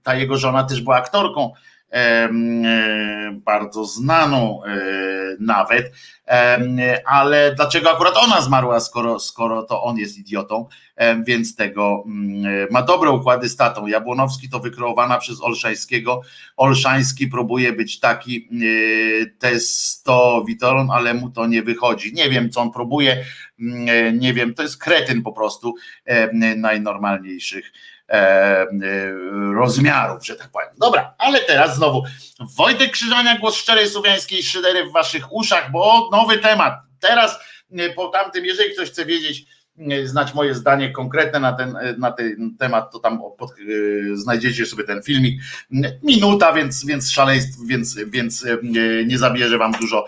ta 0.03 0.15
jego 0.15 0.37
żona 0.37 0.63
też 0.63 0.81
była 0.81 0.95
aktorką 0.95 1.53
bardzo 3.33 3.85
znaną 3.85 4.63
e, 4.63 4.69
nawet, 5.39 5.91
ale 7.05 7.55
dlaczego 7.55 7.91
akurat 7.91 8.17
ona 8.17 8.41
zmarła, 8.41 8.79
skoro, 8.79 9.19
skoro 9.19 9.63
to 9.63 9.83
on 9.83 9.97
jest 9.97 10.17
idiotą, 10.17 10.65
więc 11.27 11.55
tego 11.55 12.03
mm, 12.05 12.67
ma 12.71 12.81
dobre 12.81 13.09
układy 13.11 13.49
z 13.49 13.55
tatą. 13.55 13.87
Jabłonowski 13.87 14.49
to 14.49 14.59
wykreowana 14.59 15.17
przez 15.17 15.41
Olszańskiego. 15.41 16.21
Olszański 16.57 17.27
próbuje 17.27 17.73
być 17.73 17.99
taki 17.99 18.49
e, 18.51 19.25
testowitoron, 19.25 20.91
ale 20.91 21.13
mu 21.13 21.29
to 21.29 21.47
nie 21.47 21.63
wychodzi. 21.63 22.13
Nie 22.13 22.29
wiem, 22.29 22.49
co 22.49 22.61
on 22.61 22.71
próbuje, 22.71 23.25
mm, 23.59 24.19
nie 24.19 24.33
wiem, 24.33 24.53
to 24.53 24.63
jest 24.63 24.77
kretyn 24.77 25.21
po 25.21 25.31
prostu 25.31 25.75
najnormalniejszych 26.57 27.71
E, 27.71 27.71
e, 27.71 27.98
rozmiarów, 29.53 30.25
że 30.25 30.35
tak 30.35 30.49
powiem. 30.49 30.69
Dobra, 30.77 31.13
ale 31.17 31.39
teraz 31.39 31.75
znowu 31.75 32.03
Wojtek 32.57 32.91
Krzyżania, 32.91 33.37
głos 33.37 33.55
szczerej 33.55 33.89
słowiańskiej 33.89 34.43
szydery 34.43 34.85
w 34.85 34.91
waszych 34.91 35.33
uszach, 35.33 35.71
bo 35.71 36.09
nowy 36.11 36.37
temat. 36.37 36.73
Teraz 36.99 37.39
e, 37.71 37.89
po 37.89 38.07
tamtym, 38.07 38.45
jeżeli 38.45 38.73
ktoś 38.73 38.89
chce 38.89 39.05
wiedzieć, 39.05 39.45
znać 40.03 40.33
moje 40.33 40.55
zdanie 40.55 40.91
konkretne 40.91 41.39
na 41.39 41.53
ten, 41.53 41.77
na 41.97 42.11
ten 42.11 42.55
temat, 42.59 42.91
to 42.91 42.99
tam 42.99 43.19
pod, 43.37 43.51
znajdziecie 44.13 44.65
sobie 44.65 44.83
ten 44.83 45.03
filmik. 45.03 45.41
Minuta, 46.03 46.53
więc, 46.53 46.85
więc 46.85 47.11
szaleństw, 47.11 47.57
więc, 47.67 47.95
więc 48.07 48.45
nie 49.05 49.17
zabierze 49.17 49.57
wam 49.57 49.71
dużo 49.71 50.05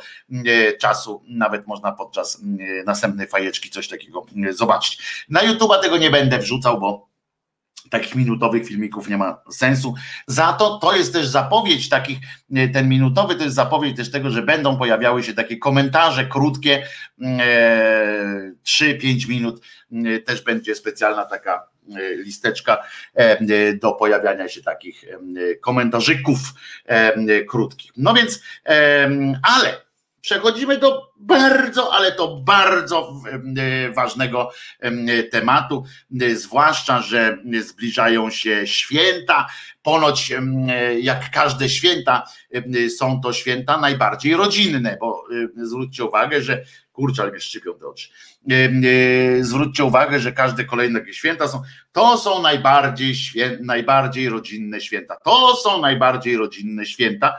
czasu, 0.79 1.23
nawet 1.27 1.67
można 1.67 1.91
podczas 1.91 2.41
następnej 2.85 3.27
fajeczki 3.27 3.69
coś 3.69 3.87
takiego 3.87 4.25
zobaczyć. 4.49 5.23
Na 5.29 5.41
YouTube'a 5.41 5.81
tego 5.81 5.97
nie 5.97 6.09
będę 6.09 6.39
wrzucał, 6.39 6.79
bo 6.79 7.10
takich 7.91 8.15
minutowych 8.15 8.67
filmików 8.67 9.09
nie 9.09 9.17
ma 9.17 9.41
sensu. 9.51 9.95
Za 10.27 10.53
to 10.53 10.77
to 10.77 10.95
jest 10.95 11.13
też 11.13 11.27
zapowiedź 11.27 11.89
takich, 11.89 12.17
e, 12.55 12.67
ten 12.67 12.89
minutowy 12.89 13.35
to 13.35 13.43
jest 13.43 13.55
zapowiedź 13.55 13.97
też 13.97 14.11
tego, 14.11 14.29
że 14.29 14.41
będą 14.41 14.77
pojawiały 14.77 15.23
się 15.23 15.33
takie 15.33 15.57
komentarze 15.57 16.25
krótkie, 16.25 16.83
e, 17.21 18.51
3-5 18.63 19.27
minut, 19.27 19.61
e, 19.91 20.19
też 20.19 20.41
będzie 20.41 20.75
specjalna 20.75 21.25
taka 21.25 21.67
e, 21.95 22.15
listeczka 22.15 22.83
do 23.81 23.91
pojawiania 23.91 24.47
się 24.47 24.61
takich 24.61 25.05
komentarzyków 25.61 26.39
krótkich. 27.47 27.91
No 27.97 28.13
więc, 28.13 28.43
ale 29.43 29.81
Przechodzimy 30.21 30.77
do 30.77 31.11
bardzo, 31.17 31.93
ale 31.93 32.11
to 32.11 32.35
bardzo 32.35 33.21
e, 33.57 33.91
ważnego 33.91 34.51
tematu, 35.31 35.85
e, 36.21 36.35
zwłaszcza, 36.35 37.01
że 37.01 37.37
zbliżają 37.61 38.29
się 38.29 38.67
święta. 38.67 39.47
Ponoć, 39.83 40.33
jak 40.99 41.31
każde 41.31 41.69
święta, 41.69 42.23
są 42.97 43.21
to 43.21 43.33
święta 43.33 43.77
najbardziej 43.77 44.35
rodzinne, 44.35 44.97
bo 44.99 45.23
e, 45.59 45.65
zwróćcie 45.65 46.05
uwagę, 46.05 46.41
że 46.41 46.63
kurczę, 46.91 47.21
ale 47.21 47.31
mnie 47.31 47.39
szczypią 47.39 47.73
te 47.73 47.87
oczy. 47.87 48.09
Zwróćcie 49.41 49.83
uwagę, 49.83 50.19
że 50.19 50.31
każde 50.31 50.65
kolejne 50.65 51.13
święta 51.13 51.47
są, 51.47 51.61
to 51.91 52.17
są 52.17 52.41
najbardziej, 52.41 53.15
świę, 53.15 53.57
najbardziej 53.61 54.29
rodzinne 54.29 54.81
święta. 54.81 55.15
To 55.23 55.55
są 55.55 55.81
najbardziej 55.81 56.37
rodzinne 56.37 56.85
święta 56.85 57.37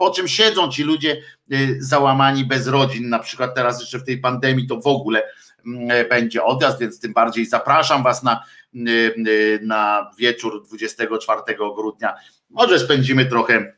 po 0.00 0.10
czym 0.10 0.28
siedzą 0.28 0.68
ci 0.68 0.82
ludzie 0.82 1.22
y, 1.52 1.76
załamani 1.80 2.44
bez 2.44 2.66
rodzin, 2.66 3.08
na 3.08 3.18
przykład 3.18 3.54
teraz 3.54 3.80
jeszcze 3.80 3.98
w 3.98 4.04
tej 4.04 4.18
pandemii 4.18 4.66
to 4.66 4.80
w 4.80 4.86
ogóle 4.86 5.22
mm, 5.66 5.90
e, 5.90 6.04
będzie 6.04 6.44
odjazd, 6.44 6.78
więc 6.80 7.00
tym 7.00 7.12
bardziej 7.12 7.46
zapraszam 7.46 8.02
Was 8.02 8.22
na, 8.22 8.44
y, 8.74 8.80
y, 9.28 9.60
na 9.62 10.10
wieczór 10.18 10.62
24 10.66 11.40
grudnia. 11.76 12.14
Może 12.50 12.78
spędzimy 12.78 13.26
trochę 13.26 13.72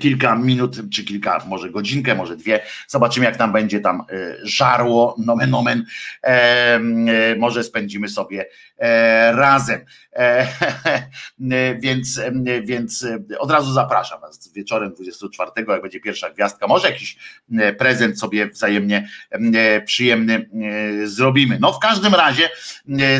kilka 0.00 0.36
minut, 0.36 0.90
czy 0.90 1.04
kilka, 1.04 1.44
może 1.46 1.70
godzinkę, 1.70 2.14
może 2.14 2.36
dwie. 2.36 2.60
Zobaczymy, 2.88 3.26
jak 3.26 3.38
nam 3.38 3.52
będzie 3.52 3.80
tam 3.80 4.00
e, 4.00 4.36
żarło, 4.42 5.16
nomen 5.18 5.54
omen. 5.54 5.86
E, 6.22 6.26
e, 6.28 6.80
może 7.38 7.64
spędzimy 7.64 8.08
sobie 8.08 8.46
razem. 9.32 9.80
więc, 11.80 12.20
więc 12.62 13.06
od 13.38 13.50
razu 13.50 13.72
zapraszam 13.72 14.20
Was 14.20 14.52
wieczorem 14.52 14.94
24, 14.94 15.50
jak 15.68 15.82
będzie 15.82 16.00
pierwsza 16.00 16.30
gwiazdka. 16.30 16.66
Może 16.66 16.90
jakiś 16.90 17.16
prezent 17.78 18.20
sobie 18.20 18.46
wzajemnie 18.46 19.08
przyjemny 19.86 20.50
zrobimy. 21.04 21.58
No 21.60 21.72
w 21.72 21.78
każdym 21.78 22.14
razie 22.14 22.48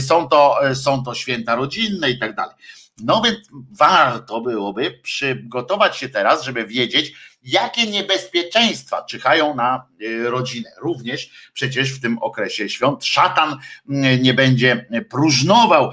są 0.00 0.28
to, 0.28 0.58
są 0.74 1.04
to 1.04 1.14
święta 1.14 1.54
rodzinne 1.54 2.10
i 2.10 2.18
tak 2.18 2.34
dalej. 2.34 2.54
No 3.00 3.22
więc 3.22 3.38
warto 3.70 4.40
byłoby 4.40 4.90
przygotować 5.02 5.96
się 5.96 6.08
teraz, 6.08 6.44
żeby 6.44 6.66
wiedzieć, 6.66 7.12
jakie 7.42 7.86
niebezpieczeństwa 7.86 9.04
czyhają 9.04 9.54
na 9.54 9.86
y, 10.02 10.30
rodzinę. 10.30 10.70
Również 10.80 11.50
przecież 11.52 11.92
w 11.92 12.00
tym 12.00 12.18
okresie 12.18 12.68
świąt 12.68 13.04
szatan 13.04 13.52
y, 13.52 14.18
nie 14.22 14.34
będzie 14.34 14.86
próżnował, 15.10 15.92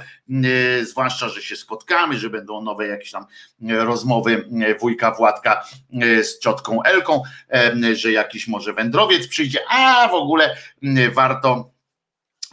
y, 0.79 0.85
zwłaszcza, 0.85 1.29
że 1.29 1.41
się 1.41 1.55
spotkamy, 1.55 2.19
że 2.19 2.29
będą 2.29 2.61
nowe 2.61 2.87
jakieś 2.87 3.11
tam 3.11 3.25
rozmowy 3.61 4.49
wujka 4.79 5.11
Władka 5.11 5.63
z 6.23 6.39
ciotką 6.39 6.83
Elką, 6.83 7.21
że 7.93 8.11
jakiś 8.11 8.47
może 8.47 8.73
wędrowiec 8.73 9.27
przyjdzie, 9.27 9.59
a 9.69 10.07
w 10.07 10.13
ogóle 10.13 10.57
warto 11.13 11.72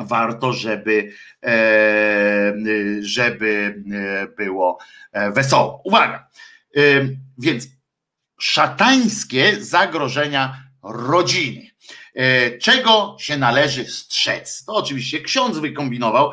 warto, 0.06 0.52
żeby, 0.52 1.12
e, 1.44 2.52
żeby 3.00 3.82
e, 3.92 4.26
było 4.26 4.78
e, 5.12 5.30
wesoło. 5.32 5.82
Uwaga! 5.84 6.28
Więc 7.38 7.68
szatańskie 8.40 9.64
zagrożenia 9.64 10.62
rodziny. 10.82 11.70
Czego 12.60 13.16
się 13.20 13.36
należy 13.36 13.84
strzec? 13.84 14.64
To 14.64 14.74
oczywiście 14.74 15.20
ksiądz 15.20 15.58
wykombinował, 15.58 16.32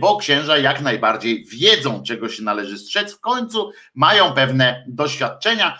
bo 0.00 0.16
księża 0.16 0.58
jak 0.58 0.80
najbardziej 0.80 1.44
wiedzą, 1.44 2.02
czego 2.02 2.28
się 2.28 2.42
należy 2.42 2.78
strzec. 2.78 3.12
W 3.12 3.20
końcu 3.20 3.72
mają 3.94 4.32
pewne 4.32 4.84
doświadczenia, 4.88 5.78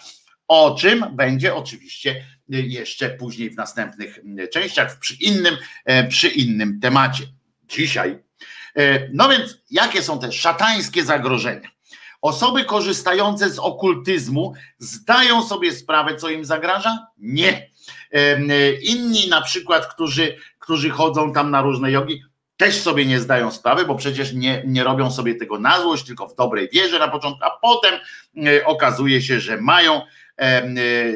o 0.48 0.76
czym 0.80 1.04
będzie 1.12 1.54
oczywiście 1.54 2.24
jeszcze 2.50 3.10
później 3.10 3.50
w 3.50 3.56
następnych 3.56 4.20
częściach, 4.52 4.98
przy 4.98 5.14
innym, 5.14 5.56
e, 5.84 6.08
przy 6.08 6.28
innym 6.28 6.80
temacie. 6.80 7.24
Dzisiaj. 7.68 8.18
E, 8.76 9.08
no 9.12 9.28
więc, 9.28 9.58
jakie 9.70 10.02
są 10.02 10.18
te 10.18 10.32
szatańskie 10.32 11.04
zagrożenia? 11.04 11.68
Osoby 12.20 12.64
korzystające 12.64 13.50
z 13.50 13.58
okultyzmu 13.58 14.54
zdają 14.78 15.42
sobie 15.42 15.72
sprawę, 15.72 16.16
co 16.16 16.30
im 16.30 16.44
zagraża? 16.44 17.06
Nie. 17.18 17.70
E, 18.12 18.72
inni 18.72 19.28
na 19.28 19.42
przykład, 19.42 19.86
którzy, 19.86 20.36
którzy 20.58 20.90
chodzą 20.90 21.32
tam 21.32 21.50
na 21.50 21.62
różne 21.62 21.90
jogi, 21.90 22.22
też 22.56 22.80
sobie 22.80 23.06
nie 23.06 23.20
zdają 23.20 23.50
sprawy, 23.50 23.84
bo 23.84 23.94
przecież 23.94 24.32
nie, 24.32 24.62
nie 24.66 24.84
robią 24.84 25.10
sobie 25.10 25.34
tego 25.34 25.58
na 25.58 25.80
złość, 25.80 26.04
tylko 26.04 26.28
w 26.28 26.34
dobrej 26.34 26.68
wierze 26.72 26.98
na 26.98 27.08
początku, 27.08 27.44
a 27.44 27.50
potem 27.50 27.94
okazuje 28.64 29.22
się, 29.22 29.40
że 29.40 29.60
mają 29.60 30.02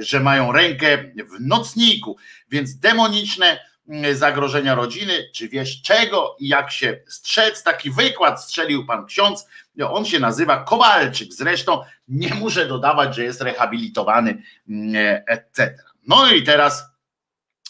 że 0.01 0.21
mają 0.21 0.53
rękę 0.53 0.99
w 0.99 1.41
nocniku, 1.41 2.17
więc 2.51 2.79
demoniczne 2.79 3.61
mm, 3.89 4.17
zagrożenia 4.17 4.75
rodziny, 4.75 5.31
czy 5.35 5.49
wiesz 5.49 5.83
czego 5.83 6.37
i 6.39 6.49
jak 6.49 6.71
się 6.71 7.01
strzec, 7.09 7.63
taki 7.63 7.91
wykład 7.91 8.45
strzelił 8.45 8.87
pan 8.87 9.07
ksiądz, 9.07 9.47
on 9.89 10.05
się 10.05 10.21
nazywa 10.21 10.65
Kowalczyk, 10.65 11.33
zresztą 11.33 11.83
nie 12.09 12.35
muszę 12.35 12.67
dodawać, 12.67 13.17
że 13.17 13.25
jest 13.25 13.41
rehabilitowany, 13.41 14.43
mm, 14.69 15.23
etc. 15.27 15.75
No 16.07 16.33
i 16.33 16.43
teraz 16.43 16.85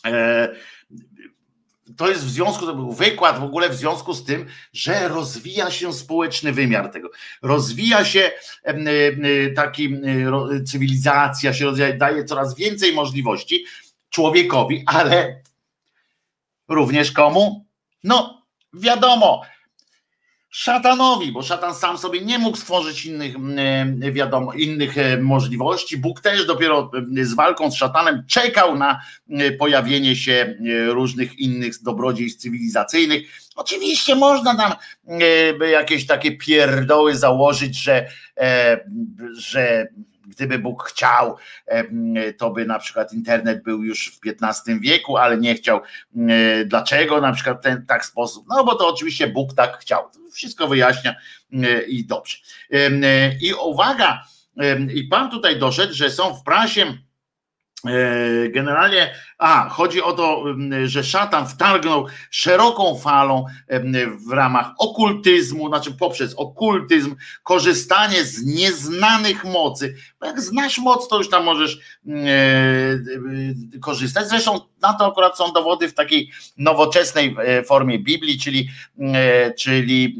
e, 0.06 0.48
to 1.96 2.10
jest 2.10 2.24
w 2.24 2.30
związku, 2.30 2.66
to 2.66 2.74
był 2.74 2.92
wykład 2.92 3.40
w 3.40 3.44
ogóle 3.44 3.68
w 3.68 3.74
związku 3.74 4.14
z 4.14 4.24
tym, 4.24 4.46
że 4.72 5.08
rozwija 5.08 5.70
się 5.70 5.92
społeczny 5.92 6.52
wymiar 6.52 6.90
tego. 6.90 7.10
Rozwija 7.42 8.04
się 8.04 8.30
taki 9.56 9.88
cywilizacja, 10.66 11.54
się 11.54 11.64
rozwija, 11.64 11.96
daje 11.96 12.24
coraz 12.24 12.54
więcej 12.54 12.92
możliwości 12.92 13.64
człowiekowi, 14.10 14.82
ale 14.86 15.42
również 16.68 17.12
komu? 17.12 17.66
No, 18.04 18.46
wiadomo, 18.72 19.42
szatanowi, 20.54 21.32
bo 21.32 21.42
szatan 21.42 21.74
sam 21.74 21.98
sobie 21.98 22.20
nie 22.20 22.38
mógł 22.38 22.56
stworzyć 22.56 23.06
innych, 23.06 23.36
e, 24.02 24.12
wiadomo, 24.12 24.52
innych 24.52 24.98
e, 24.98 25.18
możliwości. 25.18 25.98
Bóg 25.98 26.20
też 26.20 26.46
dopiero 26.46 26.90
e, 27.18 27.24
z 27.24 27.34
walką 27.34 27.70
z 27.70 27.74
szatanem 27.74 28.24
czekał 28.28 28.78
na 28.78 29.00
pojawienie 29.58 30.16
się 30.16 30.54
różnych 30.86 31.38
innych 31.38 31.82
dobrodziejstw 31.82 32.42
cywilizacyjnych. 32.42 33.22
Oczywiście 33.56 34.14
można 34.14 34.56
tam 34.56 34.72
jakieś 35.70 36.06
takie 36.06 36.36
pierdoły 36.36 37.16
założyć, 37.16 37.82
że, 37.82 38.08
że 39.36 39.88
gdyby 40.26 40.58
Bóg 40.58 40.84
chciał, 40.88 41.36
to 42.38 42.50
by 42.50 42.66
na 42.66 42.78
przykład 42.78 43.12
internet 43.12 43.62
był 43.62 43.82
już 43.82 44.12
w 44.12 44.20
XV 44.42 44.80
wieku, 44.80 45.16
ale 45.16 45.38
nie 45.38 45.54
chciał. 45.54 45.80
Dlaczego 46.66 47.20
na 47.20 47.32
przykład 47.32 47.62
ten 47.62 47.86
tak 47.86 48.04
sposób? 48.04 48.46
No 48.48 48.64
bo 48.64 48.74
to 48.74 48.88
oczywiście 48.88 49.28
Bóg 49.28 49.54
tak 49.54 49.78
chciał. 49.78 50.10
Wszystko 50.32 50.68
wyjaśnia 50.68 51.14
i 51.88 52.06
dobrze. 52.06 52.38
I 53.40 53.54
uwaga, 53.54 54.24
i 54.94 55.04
pan 55.04 55.30
tutaj 55.30 55.58
doszedł, 55.58 55.94
że 55.94 56.10
są 56.10 56.34
w 56.34 56.42
prasie 56.42 56.94
E, 57.86 58.48
generalnie, 58.48 59.14
a 59.38 59.68
chodzi 59.68 60.02
o 60.02 60.12
to, 60.12 60.44
że 60.84 61.04
szatan 61.04 61.48
wtargnął 61.48 62.06
szeroką 62.30 62.98
falą 62.98 63.46
w 64.28 64.32
ramach 64.32 64.70
okultyzmu, 64.78 65.68
znaczy 65.68 65.92
poprzez 65.92 66.34
okultyzm, 66.34 67.16
korzystanie 67.42 68.24
z 68.24 68.44
nieznanych 68.44 69.44
mocy. 69.44 69.94
Jak 70.22 70.40
znasz 70.40 70.78
moc, 70.78 71.08
to 71.08 71.18
już 71.18 71.28
tam 71.28 71.44
możesz 71.44 71.78
e, 72.08 72.10
korzystać. 73.80 74.28
Zresztą 74.28 74.60
na 74.82 74.94
to 74.94 75.06
akurat 75.06 75.38
są 75.38 75.52
dowody 75.52 75.88
w 75.88 75.94
takiej 75.94 76.30
nowoczesnej 76.56 77.36
e, 77.38 77.62
formie 77.62 77.98
Biblii, 77.98 78.38
czyli, 78.38 78.68
czyli 79.58 80.16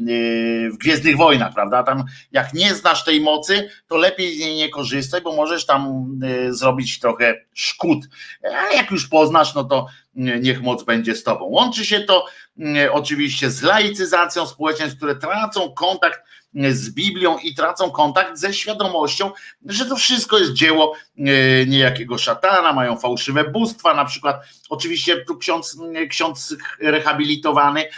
w 0.73 0.77
Gwiezdnych 0.77 1.17
Wojnach, 1.17 1.53
prawda? 1.53 1.83
Tam 1.83 2.03
jak 2.31 2.53
nie 2.53 2.75
znasz 2.75 3.03
tej 3.03 3.21
mocy, 3.21 3.69
to 3.87 3.97
lepiej 3.97 4.35
z 4.35 4.39
niej 4.39 4.55
nie 4.55 4.69
korzystaj, 4.69 5.21
bo 5.21 5.35
możesz 5.35 5.65
tam 5.65 6.05
zrobić 6.49 6.99
trochę 6.99 7.35
szkód. 7.53 7.99
Ale 8.43 8.75
jak 8.75 8.91
już 8.91 9.04
poznasz, 9.07 9.55
no 9.55 9.63
to 9.63 9.87
niech 10.15 10.61
moc 10.61 10.83
będzie 10.83 11.15
z 11.15 11.23
tobą. 11.23 11.45
Łączy 11.45 11.85
się 11.85 11.99
to 11.99 12.25
mm, 12.59 12.89
oczywiście 12.93 13.51
z 13.51 13.61
laicyzacją 13.61 14.47
społeczeństw, 14.47 14.97
które 14.97 15.15
tracą 15.15 15.73
kontakt 15.73 16.19
z 16.55 16.89
Biblią 16.89 17.37
i 17.37 17.55
tracą 17.55 17.91
kontakt 17.91 18.37
ze 18.37 18.53
świadomością, 18.53 19.31
że 19.65 19.85
to 19.85 19.95
wszystko 19.95 20.37
jest 20.37 20.53
dzieło 20.53 20.93
e, 21.17 21.21
niejakiego 21.65 22.17
szatana, 22.17 22.73
mają 22.73 22.97
fałszywe 22.97 23.43
bóstwa, 23.43 23.93
na 23.93 24.05
przykład 24.05 24.41
oczywiście 24.69 25.25
tu 25.25 25.37
ksiądz, 25.37 25.77
ksiądz 26.09 26.55
rehabilitowany 26.79 27.81
e, 27.83 27.89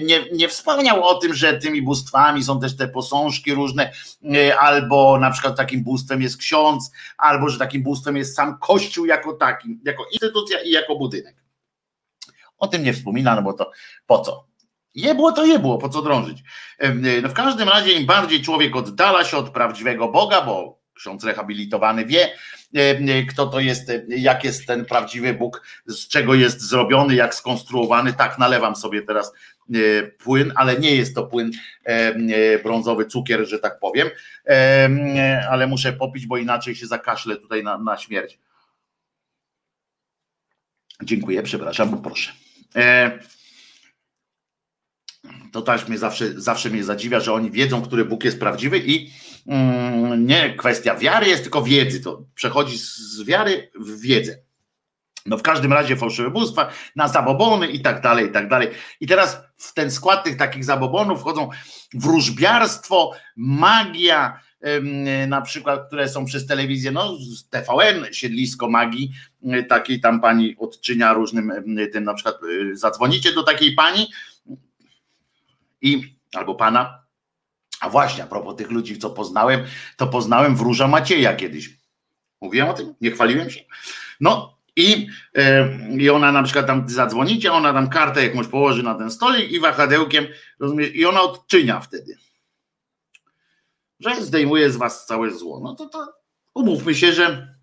nie, 0.00 0.24
nie 0.32 0.48
wspomniał 0.48 1.04
o 1.04 1.14
tym, 1.14 1.34
że 1.34 1.58
tymi 1.58 1.82
bóstwami 1.82 2.44
są 2.44 2.60
też 2.60 2.76
te 2.76 2.88
posążki 2.88 3.54
różne, 3.54 3.92
e, 4.34 4.58
albo 4.58 5.18
na 5.18 5.30
przykład 5.30 5.56
takim 5.56 5.82
bóstwem 5.82 6.22
jest 6.22 6.36
ksiądz, 6.36 6.92
albo 7.18 7.48
że 7.48 7.58
takim 7.58 7.82
bóstwem 7.82 8.16
jest 8.16 8.36
sam 8.36 8.58
kościół 8.58 9.06
jako 9.06 9.32
taki, 9.32 9.78
jako 9.84 10.04
instytucja 10.12 10.62
i 10.62 10.70
jako 10.70 10.96
budynek. 10.96 11.36
O 12.58 12.66
tym 12.66 12.82
nie 12.82 12.92
wspominano, 12.92 13.42
bo 13.42 13.52
to 13.52 13.70
po 14.06 14.18
co? 14.18 14.46
Je 14.96 15.14
było 15.14 15.32
to 15.32 15.46
je 15.46 15.58
było, 15.58 15.78
po 15.78 15.88
co 15.88 16.02
drążyć. 16.02 16.42
No 17.22 17.28
w 17.28 17.32
każdym 17.32 17.68
razie 17.68 17.92
im 17.92 18.06
bardziej 18.06 18.42
człowiek 18.42 18.76
oddala 18.76 19.24
się 19.24 19.36
od 19.36 19.50
prawdziwego 19.50 20.08
Boga, 20.08 20.42
bo 20.42 20.78
ksiądz 20.94 21.24
rehabilitowany 21.24 22.06
wie, 22.06 22.32
kto 23.30 23.46
to 23.46 23.60
jest, 23.60 23.92
jak 24.08 24.44
jest 24.44 24.66
ten 24.66 24.84
prawdziwy 24.84 25.34
Bóg, 25.34 25.62
z 25.86 26.08
czego 26.08 26.34
jest 26.34 26.60
zrobiony, 26.60 27.14
jak 27.14 27.34
skonstruowany. 27.34 28.12
Tak, 28.12 28.38
nalewam 28.38 28.76
sobie 28.76 29.02
teraz 29.02 29.32
płyn, 30.18 30.52
ale 30.54 30.78
nie 30.78 30.94
jest 30.94 31.14
to 31.14 31.26
płyn 31.26 31.50
brązowy 32.62 33.06
cukier, 33.06 33.48
że 33.48 33.58
tak 33.58 33.78
powiem, 33.78 34.08
ale 35.50 35.66
muszę 35.66 35.92
popić, 35.92 36.26
bo 36.26 36.36
inaczej 36.36 36.74
się 36.74 36.86
zakaszlę 36.86 37.36
tutaj 37.36 37.62
na, 37.62 37.78
na 37.78 37.96
śmierć. 37.96 38.38
Dziękuję, 41.02 41.42
przepraszam, 41.42 42.02
proszę. 42.02 42.32
E, 45.56 45.60
to 45.60 45.62
też 45.62 45.88
mnie 45.88 45.98
zawsze, 45.98 46.40
zawsze 46.40 46.70
mnie 46.70 46.84
zadziwia, 46.84 47.20
że 47.20 47.32
oni 47.32 47.50
wiedzą, 47.50 47.82
który 47.82 48.04
Bóg 48.04 48.24
jest 48.24 48.40
prawdziwy 48.40 48.78
i 48.78 49.10
mm, 49.46 50.26
nie 50.26 50.54
kwestia 50.56 50.96
wiary 50.96 51.28
jest, 51.28 51.42
tylko 51.42 51.62
wiedzy. 51.62 52.00
To 52.00 52.22
przechodzi 52.34 52.78
z 52.78 53.22
wiary 53.22 53.70
w 53.80 54.00
wiedzę. 54.00 54.38
No 55.26 55.38
w 55.38 55.42
każdym 55.42 55.72
razie 55.72 55.96
fałszywe 55.96 56.30
bóstwa, 56.30 56.70
na 56.96 57.08
zabobony 57.08 57.68
i 57.68 57.80
tak 57.80 58.02
dalej, 58.02 58.26
i 58.26 58.32
tak 58.32 58.48
dalej. 58.48 58.68
I 59.00 59.06
teraz 59.06 59.38
w 59.56 59.74
ten 59.74 59.90
skład 59.90 60.24
tych 60.24 60.36
takich 60.36 60.64
zabobonów 60.64 61.20
wchodzą 61.20 61.50
wróżbiarstwo, 61.94 63.12
magia, 63.36 64.40
na 65.28 65.40
przykład, 65.40 65.86
które 65.86 66.08
są 66.08 66.24
przez 66.24 66.46
telewizję, 66.46 66.90
no 66.90 67.16
TVN, 67.50 68.06
siedlisko 68.12 68.68
magii, 68.68 69.12
takiej 69.68 70.00
tam 70.00 70.20
pani 70.20 70.56
odczynia 70.58 71.12
różnym 71.12 71.52
tym 71.92 72.04
na 72.04 72.14
przykład 72.14 72.36
y, 72.42 72.76
zadzwonicie 72.76 73.32
do 73.32 73.42
takiej 73.42 73.74
pani, 73.74 74.06
i 75.80 76.16
albo 76.34 76.54
pana. 76.54 77.06
A 77.80 77.90
właśnie, 77.90 78.24
a 78.24 78.26
propos 78.26 78.56
tych 78.56 78.70
ludzi, 78.70 78.98
co 78.98 79.10
poznałem, 79.10 79.64
to 79.96 80.06
poznałem 80.06 80.56
wróża 80.56 80.88
Macieja 80.88 81.36
kiedyś. 81.36 81.78
Mówiłem 82.40 82.68
o 82.68 82.72
tym? 82.74 82.94
Nie 83.00 83.10
chwaliłem 83.10 83.50
się? 83.50 83.60
No 84.20 84.56
i, 84.76 85.06
yy, 85.34 86.02
i 86.02 86.10
ona 86.10 86.32
na 86.32 86.42
przykład 86.42 86.66
tam 86.66 86.88
zadzwonicie, 86.88 87.52
ona 87.52 87.72
tam 87.72 87.88
kartę 87.88 88.26
jakąś 88.26 88.46
położy 88.46 88.82
na 88.82 88.94
ten 88.94 89.10
stolik 89.10 89.50
i 89.52 89.60
wahadełkiem, 89.60 90.26
rozumiesz, 90.58 90.94
i 90.94 91.06
ona 91.06 91.22
odczynia 91.22 91.80
wtedy. 91.80 92.18
Że 94.00 94.24
zdejmuje 94.24 94.70
z 94.70 94.76
was 94.76 95.06
całe 95.06 95.30
zło. 95.30 95.60
No 95.60 95.74
to, 95.74 95.86
to 95.86 96.12
umówmy 96.54 96.94
się, 96.94 97.12
że 97.12 97.55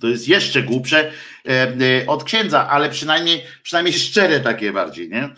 to 0.00 0.06
jest 0.08 0.28
jeszcze 0.28 0.62
głupsze 0.62 1.12
e, 1.48 2.06
od 2.06 2.24
księdza, 2.24 2.68
ale 2.68 2.90
przynajmniej, 2.90 3.44
przynajmniej 3.62 3.94
szczere 4.08 4.40
takie 4.40 4.72
bardziej, 4.72 5.08
nie? 5.10 5.30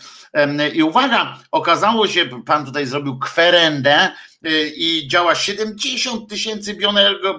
I 0.75 0.83
uwaga, 0.83 1.39
okazało 1.51 2.09
się, 2.09 2.43
pan 2.47 2.67
tutaj 2.67 2.87
zrobił 2.87 3.19
kwerendę 3.19 4.09
y, 4.47 4.73
i 4.77 5.09
działa 5.09 5.35
70 5.35 6.31
tysięcy 6.31 6.77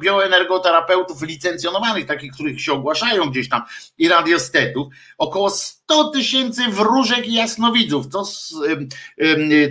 bioenergoterapeutów 0.01 1.21
licencjonowanych, 1.21 2.05
takich, 2.05 2.31
których 2.31 2.61
się 2.61 2.73
ogłaszają 2.73 3.29
gdzieś 3.29 3.49
tam, 3.49 3.61
i 3.97 4.07
radiostetów, 4.07 4.87
około 5.17 5.49
100 5.49 6.03
tysięcy 6.09 6.67
wróżek 6.67 7.27
i 7.27 7.33
jasnowidzów, 7.33 8.07
co, 8.07 8.25
z, 8.25 8.53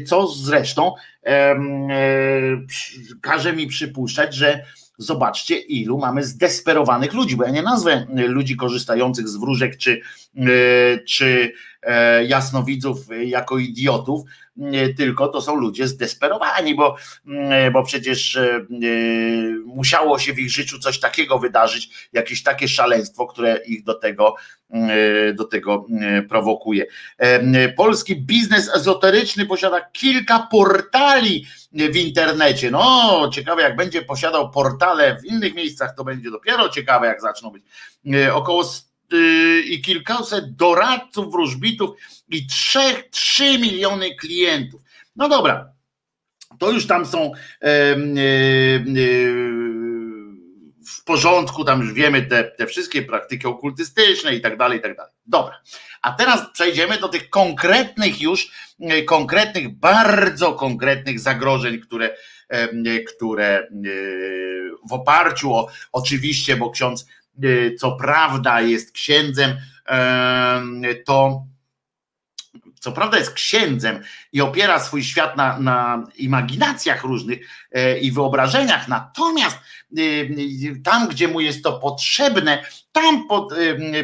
co 0.08 0.26
zresztą 0.26 0.94
e, 1.26 1.56
każe 3.20 3.52
mi 3.52 3.66
przypuszczać, 3.66 4.34
że 4.34 4.64
zobaczcie, 4.98 5.58
ilu 5.58 5.98
mamy 5.98 6.24
zdesperowanych 6.24 7.14
ludzi, 7.14 7.36
bo 7.36 7.44
ja 7.44 7.50
nie 7.50 7.62
nazwę 7.62 8.06
ludzi 8.14 8.56
korzystających 8.56 9.28
z 9.28 9.36
wróżek 9.36 9.76
czy, 9.76 10.00
e, 10.36 10.98
czy 10.98 11.52
jasnowidzów 12.26 12.98
jako 13.24 13.58
idiotów, 13.58 14.22
tylko 14.96 15.28
to 15.28 15.40
są 15.40 15.56
ludzie 15.56 15.88
zdesperowani, 15.88 16.74
bo, 16.74 16.96
bo 17.72 17.82
przecież 17.82 18.36
e, 18.36 18.60
musiało 19.64 20.18
się 20.18 20.32
w 20.32 20.38
ich 20.38 20.50
życiu 20.50 20.78
coś 20.78 21.00
takiego 21.00 21.38
wydarzyć, 21.38 22.08
jakieś 22.12 22.42
takie 22.42 22.68
szaleństwo, 22.68 23.26
które 23.26 23.60
ich 23.66 23.84
do 23.84 23.94
tego, 23.94 24.34
do 25.34 25.44
tego 25.44 25.86
prowokuje. 26.28 26.86
E, 27.18 27.68
polski 27.68 28.16
biznes 28.16 28.70
ezoteryczny 28.74 29.46
posiada 29.46 29.80
kilka 29.80 30.48
portali 30.50 31.46
w 31.72 31.96
internecie. 31.96 32.70
No, 32.70 33.30
ciekawe, 33.32 33.62
jak 33.62 33.76
będzie 33.76 34.02
posiadał 34.02 34.50
portale 34.50 35.16
w 35.20 35.24
innych 35.24 35.54
miejscach, 35.54 35.94
to 35.96 36.04
będzie 36.04 36.30
dopiero 36.30 36.68
ciekawe, 36.68 37.06
jak 37.06 37.20
zaczną 37.20 37.50
być. 37.50 37.62
Około 38.32 38.64
Y, 38.64 38.87
i 39.64 39.82
kilkaset 39.84 40.56
doradców, 40.56 41.32
wróżbitów 41.32 41.90
i 42.28 42.46
trzech, 42.46 43.08
trzy 43.10 43.58
miliony 43.58 44.14
klientów. 44.14 44.80
No 45.16 45.28
dobra, 45.28 45.72
to 46.58 46.70
już 46.70 46.86
tam 46.86 47.06
są 47.06 47.32
e, 47.62 47.66
e, 47.66 47.96
w 50.86 51.04
porządku, 51.04 51.64
tam 51.64 51.80
już 51.80 51.92
wiemy 51.92 52.22
te, 52.22 52.44
te 52.44 52.66
wszystkie 52.66 53.02
praktyki 53.02 53.46
okultystyczne 53.46 54.34
i 54.34 54.40
tak 54.40 54.56
dalej, 54.56 54.78
i 54.78 54.82
tak 54.82 54.96
dalej. 54.96 55.12
Dobra, 55.26 55.60
a 56.02 56.12
teraz 56.12 56.52
przejdziemy 56.52 56.98
do 56.98 57.08
tych 57.08 57.30
konkretnych 57.30 58.20
już, 58.20 58.50
konkretnych, 59.06 59.68
bardzo 59.68 60.52
konkretnych 60.52 61.20
zagrożeń, 61.20 61.80
które, 61.80 62.16
które 63.16 63.68
w 64.88 64.92
oparciu 64.92 65.54
o, 65.54 65.68
oczywiście, 65.92 66.56
bo 66.56 66.70
ksiądz 66.70 67.06
Y, 67.06 67.27
co 67.78 67.92
prawda 67.92 68.60
jest 68.60 68.92
księdzem, 68.92 69.56
to 71.06 71.44
co 72.80 72.92
prawda 72.92 73.18
jest 73.18 73.32
księdzem 73.32 74.00
i 74.32 74.40
opiera 74.40 74.80
swój 74.80 75.04
świat 75.04 75.36
na, 75.36 75.58
na 75.58 76.06
imaginacjach 76.16 77.04
różnych 77.04 77.48
e, 77.72 77.98
i 77.98 78.12
wyobrażeniach, 78.12 78.88
natomiast 78.88 79.58
y, 79.98 80.02
y, 80.02 80.80
tam, 80.84 81.08
gdzie 81.08 81.28
mu 81.28 81.40
jest 81.40 81.64
to 81.64 81.78
potrzebne, 81.78 82.64
tam 82.92 83.28
pod, 83.28 83.54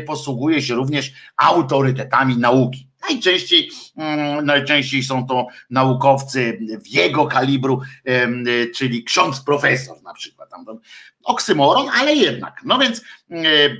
posługuje 0.06 0.62
się 0.62 0.74
również 0.74 1.12
autorytetami 1.36 2.36
nauki. 2.36 2.88
Najczęściej, 3.08 3.70
mm, 3.96 4.46
najczęściej 4.46 5.02
są 5.02 5.26
to 5.26 5.46
naukowcy 5.70 6.58
w 6.84 6.88
jego 6.88 7.26
kalibru, 7.26 7.82
czyli 8.74 9.04
ksiądz 9.04 9.40
profesor 9.40 10.02
na 10.02 10.14
przykład. 10.14 10.50
Oksymoron, 11.24 11.88
ale 12.00 12.14
jednak. 12.14 12.60
No 12.64 12.78
więc 12.78 13.02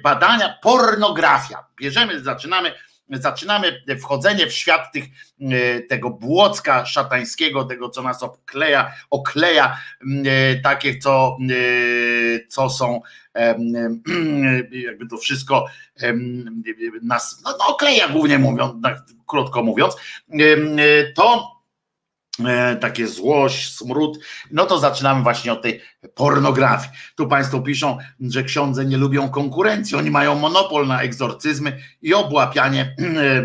badania, 0.02 0.58
pornografia. 0.62 1.64
Bierzemy, 1.80 2.20
zaczynamy 2.20 2.72
zaczynamy 3.10 3.82
wchodzenie 4.00 4.46
w 4.46 4.52
świat 4.52 4.92
tych, 4.92 5.04
e, 5.40 5.80
tego 5.80 6.10
błocka 6.10 6.86
szatańskiego, 6.86 7.64
tego 7.64 7.88
co 7.88 8.02
nas 8.02 8.22
obkleja, 8.22 8.92
okleja, 9.10 9.78
e, 10.26 10.60
takie 10.60 10.98
co, 10.98 11.38
e, 11.50 12.46
co 12.48 12.70
są 12.70 13.00
jakby 14.86 15.06
to 15.10 15.16
wszystko 15.16 15.66
nas 17.02 17.42
no, 17.44 17.50
no 17.58 17.66
okleja 17.66 18.08
głównie 18.08 18.38
mówiąc, 18.38 18.82
tak 18.82 18.98
krótko 19.26 19.62
mówiąc, 19.62 19.96
to 21.14 21.53
takie 22.80 23.08
złość, 23.08 23.76
smród, 23.76 24.18
no 24.50 24.66
to 24.66 24.78
zaczynamy 24.78 25.22
właśnie 25.22 25.52
od 25.52 25.62
tej 25.62 25.80
pornografii. 26.14 26.92
Tu 27.16 27.28
Państwo 27.28 27.60
piszą, 27.60 27.98
że 28.20 28.42
ksiądze 28.42 28.84
nie 28.84 28.96
lubią 28.96 29.28
konkurencji, 29.28 29.96
oni 29.96 30.10
mają 30.10 30.34
monopol 30.34 30.86
na 30.86 31.02
egzorcyzmy 31.02 31.78
i 32.02 32.14
obłapianie 32.14 32.96
e, 32.98 33.04
e, 33.04 33.44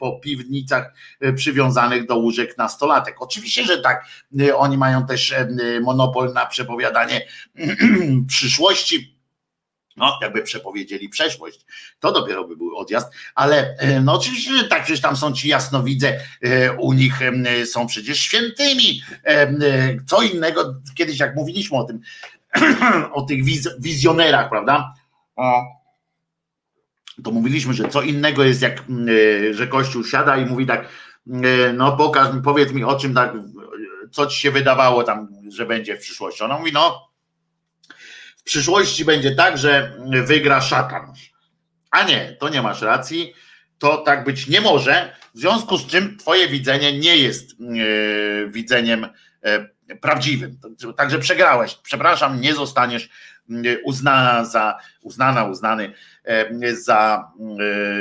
po 0.00 0.20
piwnicach 0.20 0.94
przywiązanych 1.34 2.06
do 2.06 2.16
łóżek 2.16 2.58
nastolatek. 2.58 3.22
Oczywiście, 3.22 3.64
że 3.64 3.78
tak, 3.78 4.04
oni 4.56 4.78
mają 4.78 5.06
też 5.06 5.34
monopol 5.82 6.32
na 6.32 6.46
przepowiadanie 6.46 7.26
przyszłości 8.28 9.17
no, 9.98 10.18
jakby 10.22 10.42
przepowiedzieli 10.42 11.08
przeszłość, 11.08 11.60
to 12.00 12.12
dopiero 12.12 12.44
by 12.44 12.56
był 12.56 12.76
odjazd, 12.76 13.12
ale 13.34 13.76
e, 13.78 14.00
no 14.00 14.14
oczywiście, 14.14 14.58
że 14.58 14.64
tak, 14.64 14.82
przecież 14.84 15.00
tam 15.00 15.16
są 15.16 15.32
ci 15.32 15.48
jasnowidze, 15.48 16.20
e, 16.42 16.72
u 16.72 16.92
nich 16.92 17.22
e, 17.22 17.66
są 17.66 17.86
przecież 17.86 18.18
świętymi. 18.18 19.02
Co 20.06 20.22
innego, 20.22 20.74
kiedyś 20.94 21.18
jak 21.18 21.36
mówiliśmy 21.36 21.78
o 21.78 21.84
tym, 21.84 22.00
o 23.12 23.22
tych 23.22 23.44
wiz, 23.44 23.68
wizjonerach, 23.78 24.48
prawda? 24.48 24.94
To 27.24 27.30
mówiliśmy, 27.30 27.74
że 27.74 27.88
co 27.88 28.02
innego 28.02 28.44
jest 28.44 28.62
jak, 28.62 28.84
że 29.50 29.66
Kościół 29.66 30.04
siada 30.04 30.36
i 30.36 30.46
mówi 30.46 30.66
tak, 30.66 30.88
no 31.74 31.96
pokaż 31.96 32.34
mi, 32.34 32.42
powiedz 32.42 32.72
mi 32.72 32.84
o 32.84 32.96
czym 32.96 33.14
tak, 33.14 33.32
co 34.10 34.26
ci 34.26 34.40
się 34.40 34.50
wydawało 34.50 35.04
tam, 35.04 35.28
że 35.48 35.66
będzie 35.66 35.96
w 35.96 36.00
przyszłości. 36.00 36.44
Ona 36.44 36.58
mówi, 36.58 36.72
no 36.72 37.07
przyszłości 38.48 39.04
będzie 39.04 39.34
tak, 39.34 39.58
że 39.58 39.92
wygra 40.24 40.60
szatan. 40.60 41.12
A 41.90 42.04
nie, 42.04 42.36
to 42.40 42.48
nie 42.48 42.62
masz 42.62 42.82
racji, 42.82 43.34
to 43.78 43.96
tak 43.96 44.24
być 44.24 44.48
nie 44.48 44.60
może, 44.60 45.12
w 45.34 45.38
związku 45.38 45.78
z 45.78 45.86
czym 45.86 46.16
twoje 46.16 46.48
widzenie 46.48 46.98
nie 46.98 47.16
jest 47.16 47.52
e, 47.52 48.50
widzeniem 48.50 49.06
e, 49.42 49.68
prawdziwym. 50.00 50.58
Także 50.96 51.18
przegrałeś. 51.18 51.74
Przepraszam, 51.74 52.40
nie 52.40 52.54
zostaniesz 52.54 53.08
e, 53.50 53.54
uznana 53.84 54.44
za, 54.44 54.78
uznana, 55.02 55.44
uznany 55.44 55.92
za 56.72 57.30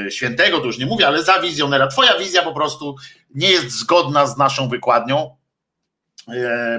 świętego, 0.09 0.59
to 0.59 0.65
już 0.65 0.77
nie 0.77 0.85
mówię, 0.85 1.07
ale 1.07 1.23
za 1.23 1.41
wizjonera. 1.41 1.87
Twoja 1.87 2.17
wizja 2.17 2.43
po 2.43 2.53
prostu 2.53 2.95
nie 3.35 3.51
jest 3.51 3.69
zgodna 3.69 4.27
z 4.27 4.37
naszą 4.37 4.69
wykładnią 4.69 5.36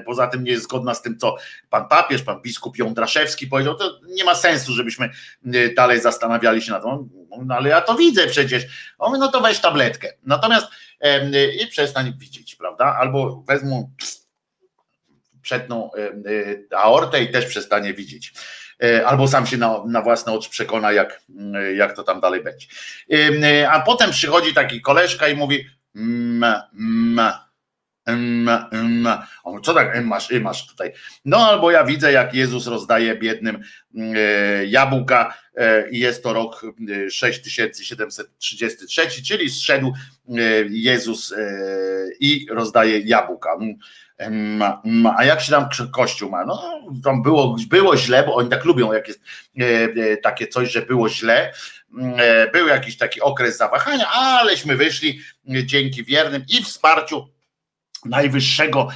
poza 0.06 0.26
tym 0.26 0.44
nie 0.44 0.50
jest 0.50 0.64
zgodna 0.64 0.94
z 0.94 1.02
tym, 1.02 1.18
co 1.18 1.36
pan 1.70 1.88
papież, 1.88 2.22
pan 2.22 2.42
biskup 2.42 2.78
Jądraszewski 2.78 3.46
powiedział, 3.46 3.74
to 3.74 4.00
nie 4.08 4.24
ma 4.24 4.34
sensu, 4.34 4.72
żebyśmy 4.72 5.10
e, 5.54 5.74
dalej 5.74 6.00
zastanawiali 6.00 6.62
się 6.62 6.72
nad 6.72 6.82
tym. 6.82 7.08
No 7.46 7.54
ale 7.54 7.68
ja 7.68 7.80
to 7.80 7.94
widzę 7.94 8.26
przecież. 8.26 8.64
On 8.98 9.08
mówi, 9.08 9.20
no 9.20 9.28
to 9.28 9.40
weź 9.40 9.60
tabletkę. 9.60 10.12
Natomiast 10.22 10.66
i 11.62 11.66
przestań 11.66 12.14
widzieć, 12.18 12.54
prawda? 12.54 12.96
Albo 13.00 13.44
wezmą 13.48 13.90
przetną 15.42 15.90
aortę 16.76 17.22
i 17.22 17.32
też 17.32 17.46
przestanie 17.46 17.94
widzieć. 17.94 18.32
E, 18.82 19.06
albo 19.06 19.28
sam 19.28 19.46
się 19.46 19.56
na, 19.56 19.84
na 19.86 20.02
własne 20.02 20.32
oczy 20.32 20.50
przekona, 20.50 20.92
jak, 20.92 21.22
jak 21.76 21.96
to 21.96 22.02
tam 22.02 22.20
dalej 22.20 22.42
będzie. 22.42 22.66
A 23.70 23.80
potem 23.80 24.10
przychodzi 24.10 24.54
taki 24.54 24.80
koleżka 24.80 25.28
i 25.28 25.36
mówi, 25.36 25.66
mm, 25.96 26.54
mm, 26.74 27.32
on, 29.44 29.62
co 29.62 29.74
tak 29.74 30.05
masz, 30.05 30.30
masz 30.30 30.66
tutaj? 30.66 30.93
No 31.24 31.48
albo 31.48 31.70
ja 31.70 31.85
widzę, 31.85 32.12
jak 32.12 32.35
Jezus 32.35 32.66
rozdaje 32.66 33.16
biednym 33.16 33.62
mm, 33.94 34.14
e, 34.16 34.66
jabłka 34.66 35.35
e, 35.55 35.90
i 35.90 35.98
jest 35.98 36.22
to 36.22 36.32
rok 36.32 36.62
6733, 37.10 39.02
e, 39.02 39.22
czyli 39.22 39.51
zszedł 39.51 39.93
Jezus 40.68 41.35
i 42.20 42.47
rozdaje 42.51 42.98
jabłka. 42.98 43.51
A 45.16 45.24
jak 45.24 45.40
się 45.40 45.51
tam 45.51 45.68
kościół 45.93 46.30
ma? 46.30 46.44
No, 46.44 46.80
tam 47.05 47.22
było, 47.22 47.56
było 47.68 47.97
źle, 47.97 48.24
bo 48.26 48.35
oni 48.35 48.48
tak 48.48 48.64
lubią, 48.64 48.93
jak 48.93 49.09
jest 49.09 49.20
takie 50.22 50.47
coś, 50.47 50.72
że 50.72 50.82
było 50.82 51.09
źle. 51.09 51.52
Był 52.52 52.68
jakiś 52.68 52.97
taki 52.97 53.20
okres 53.20 53.56
zawahania, 53.56 54.10
aleśmy 54.12 54.76
wyszli 54.76 55.20
dzięki 55.47 56.05
wiernym 56.05 56.44
i 56.48 56.64
wsparciu 56.64 57.38
najwyższego 58.09 58.89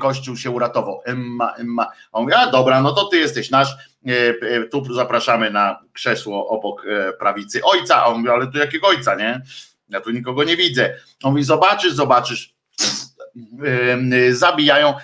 Kościół 0.00 0.36
się 0.36 0.50
uratował. 0.50 1.00
Emma, 1.04 1.54
Emma. 1.58 1.86
On 2.12 2.22
mówi, 2.22 2.34
a 2.34 2.50
dobra, 2.50 2.80
no 2.80 2.92
to 2.92 3.04
ty 3.04 3.16
jesteś 3.16 3.50
nasz, 3.50 3.68
e, 4.06 4.10
e, 4.42 4.62
tu 4.64 4.94
zapraszamy 4.94 5.50
na 5.50 5.80
krzesło 5.92 6.48
obok 6.48 6.86
e, 6.86 7.12
prawicy 7.12 7.60
ojca, 7.64 7.96
a 7.96 8.06
on 8.06 8.16
mówi, 8.16 8.30
ale 8.30 8.46
tu 8.46 8.58
jakiego 8.58 8.86
ojca, 8.86 9.14
nie? 9.14 9.42
Ja 9.88 10.00
tu 10.00 10.10
nikogo 10.10 10.44
nie 10.44 10.56
widzę. 10.56 10.94
On 11.22 11.32
mówi, 11.32 11.44
zobaczysz, 11.44 11.92
zobaczysz, 11.92 12.54
zabijają 14.30 14.94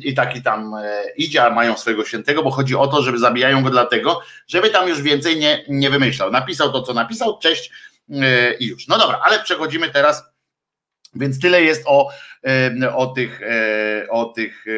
i 0.00 0.14
taki 0.14 0.42
tam 0.42 0.74
idzie, 1.16 1.44
a 1.44 1.50
mają 1.50 1.76
swojego 1.76 2.04
świętego, 2.04 2.42
bo 2.42 2.50
chodzi 2.50 2.76
o 2.76 2.86
to, 2.86 3.02
żeby 3.02 3.18
zabijają 3.18 3.62
go 3.62 3.70
dlatego, 3.70 4.20
żeby 4.48 4.70
tam 4.70 4.88
już 4.88 5.02
więcej 5.02 5.38
nie, 5.38 5.64
nie 5.68 5.90
wymyślał. 5.90 6.30
Napisał 6.30 6.72
to, 6.72 6.82
co 6.82 6.94
napisał, 6.94 7.38
cześć 7.38 7.70
i 8.60 8.66
już. 8.66 8.88
No 8.88 8.98
dobra, 8.98 9.20
ale 9.24 9.42
przechodzimy 9.42 9.90
teraz 9.90 10.33
więc 11.14 11.40
tyle 11.40 11.62
jest 11.62 11.82
o, 11.86 12.10
o 12.94 13.06
tych, 13.06 13.42
e, 13.42 14.06
o 14.10 14.24
tych, 14.24 14.64
e, 14.66 14.72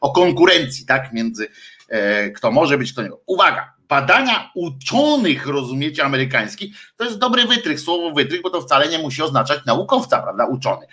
o 0.00 0.12
konkurencji, 0.12 0.86
tak, 0.86 1.12
między 1.12 1.48
e, 1.88 2.30
kto 2.30 2.50
może 2.50 2.78
być, 2.78 2.92
kto 2.92 3.02
nie. 3.02 3.10
Uwaga, 3.26 3.72
badania 3.88 4.50
uczonych, 4.54 5.46
rozumiecie, 5.46 6.04
amerykańskich, 6.04 6.76
to 6.96 7.04
jest 7.04 7.18
dobry 7.18 7.44
wytrych, 7.46 7.80
słowo 7.80 8.10
wytrych, 8.10 8.42
bo 8.42 8.50
to 8.50 8.60
wcale 8.60 8.88
nie 8.88 8.98
musi 8.98 9.22
oznaczać 9.22 9.64
naukowca, 9.66 10.22
prawda, 10.22 10.46
uczony. 10.46 10.86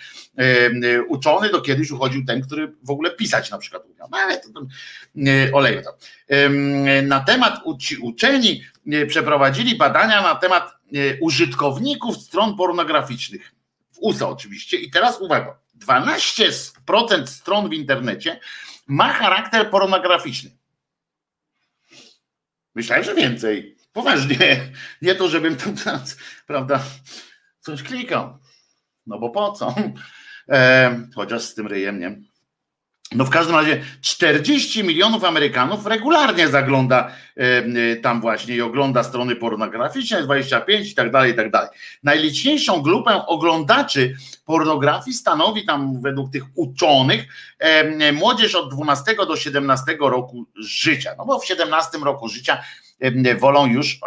Uczony 1.08 1.48
to 1.48 1.60
kiedyś 1.60 1.90
uchodził 1.90 2.24
ten, 2.24 2.42
który 2.42 2.72
w 2.82 2.90
ogóle 2.90 3.10
pisać 3.10 3.50
na 3.50 3.58
przykład 3.58 3.82
umiał, 3.84 4.08
no 4.10 4.18
ale 4.18 4.38
to, 4.40 4.48
to 4.48 4.60
to. 5.82 5.96
Na 7.02 7.20
temat 7.20 7.60
ci 7.80 7.96
uczeni 7.96 8.64
przeprowadzili 9.08 9.76
badania 9.76 10.22
na 10.22 10.34
temat 10.34 10.72
użytkowników 11.20 12.16
stron 12.16 12.56
pornograficznych 12.56 13.51
USA 14.02 14.28
oczywiście. 14.28 14.76
I 14.76 14.90
teraz 14.90 15.20
uwaga, 15.20 15.58
12% 15.78 17.26
stron 17.26 17.68
w 17.68 17.72
internecie 17.72 18.40
ma 18.86 19.12
charakter 19.12 19.70
pornograficzny. 19.70 20.50
Myślałem, 22.74 23.04
że 23.04 23.14
więcej. 23.14 23.76
Poważnie. 23.92 24.72
Nie 25.02 25.14
to, 25.14 25.28
żebym 25.28 25.56
tam, 25.56 25.74
prawda, 26.46 26.82
coś 27.60 27.82
klikał. 27.82 28.38
No 29.06 29.18
bo 29.18 29.30
po 29.30 29.52
co? 29.52 29.74
E, 30.48 31.00
chociaż 31.14 31.42
z 31.42 31.54
tym 31.54 31.66
ryjem, 31.66 32.00
nie? 32.00 32.20
No 33.14 33.24
w 33.24 33.30
każdym 33.30 33.56
razie 33.56 33.82
40 34.00 34.84
milionów 34.84 35.24
Amerykanów 35.24 35.86
regularnie 35.86 36.48
zagląda 36.48 37.12
e, 37.36 37.96
tam 37.96 38.20
właśnie 38.20 38.54
i 38.54 38.60
ogląda 38.60 39.02
strony 39.02 39.36
pornograficzne, 39.36 40.22
25 40.22 40.90
i 40.90 40.94
tak 40.94 41.10
dalej, 41.10 41.32
i 41.32 41.34
tak 41.34 41.50
dalej. 41.50 41.70
Najliczniejszą 42.02 42.82
grupę 42.82 43.26
oglądaczy 43.26 44.14
pornografii 44.44 45.14
stanowi 45.14 45.66
tam 45.66 46.00
według 46.00 46.32
tych 46.32 46.44
uczonych 46.54 47.24
e, 47.58 48.12
młodzież 48.12 48.54
od 48.54 48.74
12 48.74 49.16
do 49.16 49.36
17 49.36 49.96
roku 50.00 50.46
życia. 50.56 51.14
No 51.18 51.24
bo 51.24 51.38
w 51.38 51.46
17 51.46 51.98
roku 51.98 52.28
życia 52.28 52.62
wolą 53.38 53.66
już 53.66 53.98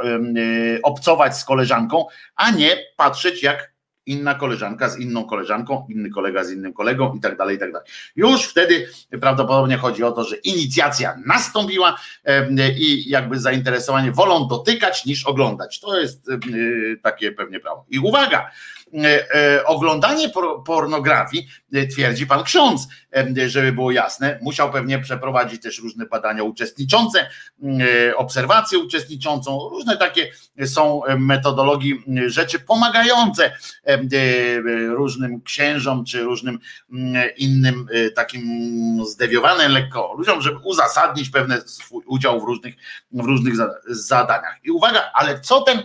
obcować 0.84 1.38
z 1.38 1.46
koleżanką, 1.46 2.06
a 2.36 2.52
nie 2.52 2.78
patrzeć 2.98 3.44
jak 3.44 3.75
inna 4.06 4.36
koleżanka 4.36 4.90
z 4.90 5.00
inną 5.00 5.26
koleżanką, 5.26 5.88
inny 5.90 6.10
kolega 6.10 6.44
z 6.44 6.52
innym 6.52 6.74
kolegą 6.74 7.14
i 7.14 7.20
tak 7.20 7.38
dalej, 7.38 7.56
i 7.56 7.60
tak 7.60 7.72
dalej. 7.72 7.88
Już 8.16 8.46
wtedy 8.46 8.88
prawdopodobnie 9.22 9.78
chodzi 9.78 10.04
o 10.04 10.12
to, 10.12 10.24
że 10.24 10.36
inicjacja 10.36 11.16
nastąpiła 11.26 11.98
i 12.80 13.10
jakby 13.10 13.40
zainteresowanie 13.40 14.12
wolą 14.12 14.48
dotykać 14.48 15.06
niż 15.06 15.26
oglądać. 15.26 15.80
To 15.80 16.00
jest 16.00 16.30
takie 17.04 17.32
pewnie 17.32 17.60
prawo. 17.60 17.86
I 17.90 18.00
uwaga, 18.00 18.52
oglądanie 19.66 20.32
pornografii, 20.66 21.48
twierdzi 21.94 22.28
pan 22.28 22.44
ksiądz, 22.44 22.88
żeby 23.48 23.72
było 23.72 23.92
jasne, 23.92 24.40
musiał 24.42 24.72
pewnie 24.72 25.00
przeprowadzić 25.00 25.62
też 25.62 25.80
różne 25.80 26.06
badania 26.06 26.44
uczestniczące, 26.44 27.30
obserwacje 28.16 28.80
uczestniczącą, 28.80 29.70
różne 29.70 29.98
takie 29.98 30.32
są 30.66 31.02
metodologii 31.18 32.04
rzeczy 32.28 32.60
pomagające 32.60 33.52
różnym 34.88 35.42
księżom 35.42 36.06
czy 36.06 36.24
różnym 36.24 36.60
innym 37.38 37.88
takim 38.16 38.44
zdewiowanym 39.06 39.72
lekko 39.72 40.14
ludziom, 40.18 40.42
żeby 40.42 40.58
uzasadnić 40.64 41.30
pewne 41.30 41.62
swój 41.62 42.04
udział 42.06 42.42
w 42.42 42.44
różnych, 42.44 42.76
w 43.12 43.26
różnych 43.26 43.54
zadaniach. 43.88 44.60
I 44.64 44.72
uwaga, 44.72 45.12
ale 45.14 45.40
co 45.40 45.62
ten, 45.62 45.84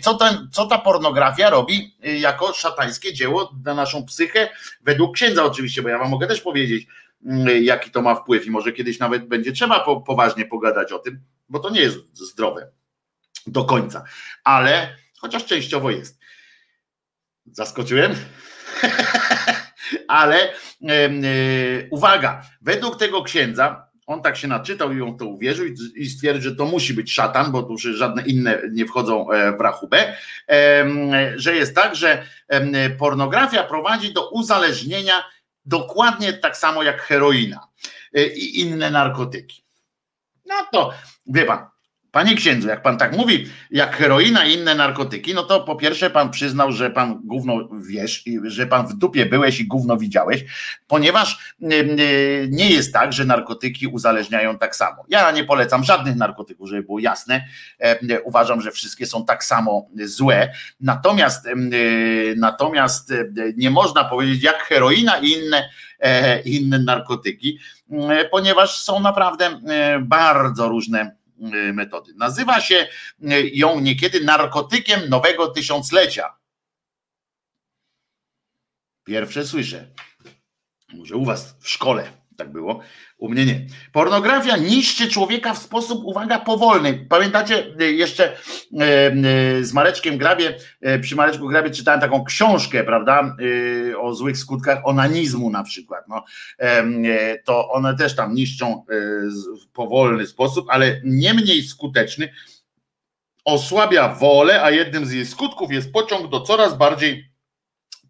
co 0.00 0.14
ten, 0.14 0.48
co 0.52 0.66
ta 0.66 0.78
pornografia 0.78 1.50
robi 1.50 1.96
jako 2.20 2.52
szatańskie 2.52 3.14
dzieło 3.14 3.52
na 3.64 3.74
naszą 3.74 4.04
psychę, 4.04 4.48
według 4.82 5.14
księdza 5.14 5.29
oczywiście, 5.38 5.82
bo 5.82 5.88
ja 5.88 5.98
wam 5.98 6.10
mogę 6.10 6.26
też 6.26 6.40
powiedzieć, 6.40 6.86
jaki 7.60 7.90
to 7.90 8.02
ma 8.02 8.14
wpływ 8.14 8.46
i 8.46 8.50
może 8.50 8.72
kiedyś 8.72 8.98
nawet 8.98 9.28
będzie 9.28 9.52
trzeba 9.52 9.80
po, 9.80 10.00
poważnie 10.00 10.46
pogadać 10.46 10.92
o 10.92 10.98
tym, 10.98 11.20
bo 11.48 11.58
to 11.58 11.70
nie 11.70 11.80
jest 11.80 11.98
zdrowe 12.12 12.70
do 13.46 13.64
końca, 13.64 14.04
ale 14.44 14.96
chociaż 15.18 15.44
częściowo 15.44 15.90
jest. 15.90 16.20
Zaskoczyłem? 17.46 18.14
ale 20.08 20.52
yy, 20.80 21.88
uwaga, 21.90 22.42
według 22.60 22.98
tego 22.98 23.22
księdza, 23.22 23.89
on 24.10 24.22
tak 24.22 24.36
się 24.36 24.48
naczytał 24.48 24.92
i 24.92 25.02
on 25.02 25.18
to 25.18 25.26
uwierzył 25.26 25.66
i 25.94 26.10
stwierdził, 26.10 26.50
że 26.50 26.56
to 26.56 26.64
musi 26.64 26.94
być 26.94 27.12
szatan, 27.12 27.52
bo 27.52 27.62
tu 27.62 27.78
żadne 27.78 28.22
inne 28.22 28.62
nie 28.70 28.86
wchodzą 28.86 29.30
e, 29.30 29.56
w 29.56 29.60
rachubę, 29.60 30.16
że 31.36 31.54
jest 31.54 31.74
tak, 31.74 31.96
że 31.96 32.26
pornografia 32.98 33.62
prowadzi 33.62 34.12
do 34.12 34.30
uzależnienia 34.30 35.24
dokładnie 35.64 36.32
tak 36.32 36.56
samo 36.56 36.82
jak 36.82 37.02
heroina 37.02 37.68
e, 38.14 38.26
i 38.26 38.60
inne 38.60 38.90
narkotyki. 38.90 39.64
No 40.46 40.54
to 40.72 40.92
wie 41.26 41.44
pan, 41.44 41.66
Panie 42.12 42.36
księdzu, 42.36 42.68
jak 42.68 42.82
pan 42.82 42.98
tak 42.98 43.16
mówi, 43.16 43.46
jak 43.70 43.96
heroina 43.96 44.44
i 44.44 44.54
inne 44.54 44.74
narkotyki, 44.74 45.34
no 45.34 45.42
to 45.42 45.60
po 45.60 45.76
pierwsze 45.76 46.10
pan 46.10 46.30
przyznał, 46.30 46.72
że 46.72 46.90
pan 46.90 47.20
gówno 47.24 47.68
wiesz 47.80 48.24
że 48.44 48.66
pan 48.66 48.86
w 48.86 48.94
dupie 48.94 49.26
byłeś 49.26 49.60
i 49.60 49.66
gówno 49.66 49.96
widziałeś, 49.96 50.44
ponieważ 50.86 51.54
nie 52.48 52.70
jest 52.70 52.92
tak, 52.92 53.12
że 53.12 53.24
narkotyki 53.24 53.86
uzależniają 53.86 54.58
tak 54.58 54.76
samo. 54.76 55.04
Ja 55.08 55.30
nie 55.30 55.44
polecam 55.44 55.84
żadnych 55.84 56.16
narkotyków, 56.16 56.68
żeby 56.68 56.82
było 56.82 56.98
jasne. 56.98 57.44
Uważam, 58.24 58.60
że 58.60 58.70
wszystkie 58.70 59.06
są 59.06 59.24
tak 59.24 59.44
samo 59.44 59.88
złe. 60.04 60.52
Natomiast 60.80 61.48
natomiast 62.36 63.12
nie 63.56 63.70
można 63.70 64.04
powiedzieć 64.04 64.42
jak 64.42 64.62
heroina 64.62 65.18
i 65.18 65.30
inne 65.30 65.68
e, 66.00 66.40
inne 66.40 66.78
narkotyki, 66.78 67.58
ponieważ 68.30 68.82
są 68.82 69.00
naprawdę 69.00 69.60
bardzo 70.00 70.68
różne 70.68 71.10
Y, 71.10 71.19
metody. 71.72 72.14
Nazywa 72.16 72.60
się 72.60 72.88
y, 73.22 73.50
ją 73.52 73.80
niekiedy 73.80 74.24
narkotykiem 74.24 75.08
nowego 75.08 75.48
tysiąclecia. 75.48 76.36
Pierwsze 79.04 79.46
słyszę. 79.46 79.94
Może 80.92 81.16
u 81.16 81.24
was 81.24 81.56
w 81.60 81.68
szkole 81.68 82.19
tak 82.40 82.52
było. 82.52 82.80
U 83.18 83.28
mnie 83.28 83.46
nie. 83.46 83.66
Pornografia 83.92 84.56
niszczy 84.56 85.08
człowieka 85.08 85.54
w 85.54 85.58
sposób, 85.58 86.04
uwaga, 86.04 86.38
powolny. 86.38 87.06
Pamiętacie 87.08 87.66
e, 87.80 87.84
jeszcze 87.84 88.24
e, 88.24 88.32
e, 88.80 89.64
z 89.64 89.72
Mareczkiem 89.72 90.18
Grabie, 90.18 90.54
przy 91.02 91.16
Mareczku 91.16 91.48
Grabie 91.48 91.70
czytałem 91.70 92.00
taką 92.00 92.24
książkę, 92.24 92.84
prawda, 92.84 93.36
o 94.00 94.14
złych 94.14 94.38
skutkach 94.38 94.78
onanizmu 94.84 95.50
na 95.50 95.62
przykład. 95.62 96.04
No, 96.08 96.24
to 97.44 97.70
one 97.70 97.96
też 97.96 98.16
tam 98.16 98.34
niszczą 98.34 98.84
w 99.62 99.72
powolny 99.72 100.26
sposób, 100.26 100.66
ale 100.68 101.00
nie 101.04 101.34
mniej 101.34 101.62
skuteczny. 101.62 102.32
Osłabia 103.44 104.14
wolę, 104.14 104.62
a 104.62 104.70
jednym 104.70 105.06
z 105.06 105.12
jej 105.12 105.26
skutków 105.26 105.72
jest 105.72 105.92
pociąg 105.92 106.30
do 106.30 106.40
coraz 106.40 106.76
bardziej 106.76 107.29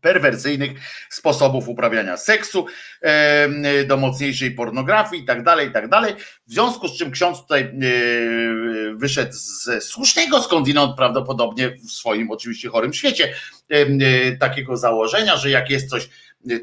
perwersyjnych 0.00 0.70
sposobów 1.10 1.68
uprawiania 1.68 2.16
seksu, 2.16 2.66
do 3.86 3.96
mocniejszej 3.96 4.50
pornografii 4.50 5.22
i 5.22 5.26
tak 5.26 5.42
dalej, 5.42 5.68
i 5.68 5.72
tak 5.72 5.88
dalej. 5.88 6.14
W 6.46 6.52
związku 6.52 6.88
z 6.88 6.98
czym 6.98 7.10
ksiądz 7.10 7.40
tutaj 7.40 7.62
e, 7.62 7.74
wyszedł 8.94 9.32
ze 9.32 9.80
słusznego 9.80 10.42
skądinąd 10.42 10.96
prawdopodobnie 10.96 11.70
w 11.70 11.90
swoim 11.90 12.30
oczywiście 12.30 12.68
chorym 12.68 12.92
świecie 12.92 13.34
e, 13.68 14.36
takiego 14.36 14.76
założenia, 14.76 15.36
że 15.36 15.50
jak 15.50 15.70
jest 15.70 15.88
coś, 15.88 16.08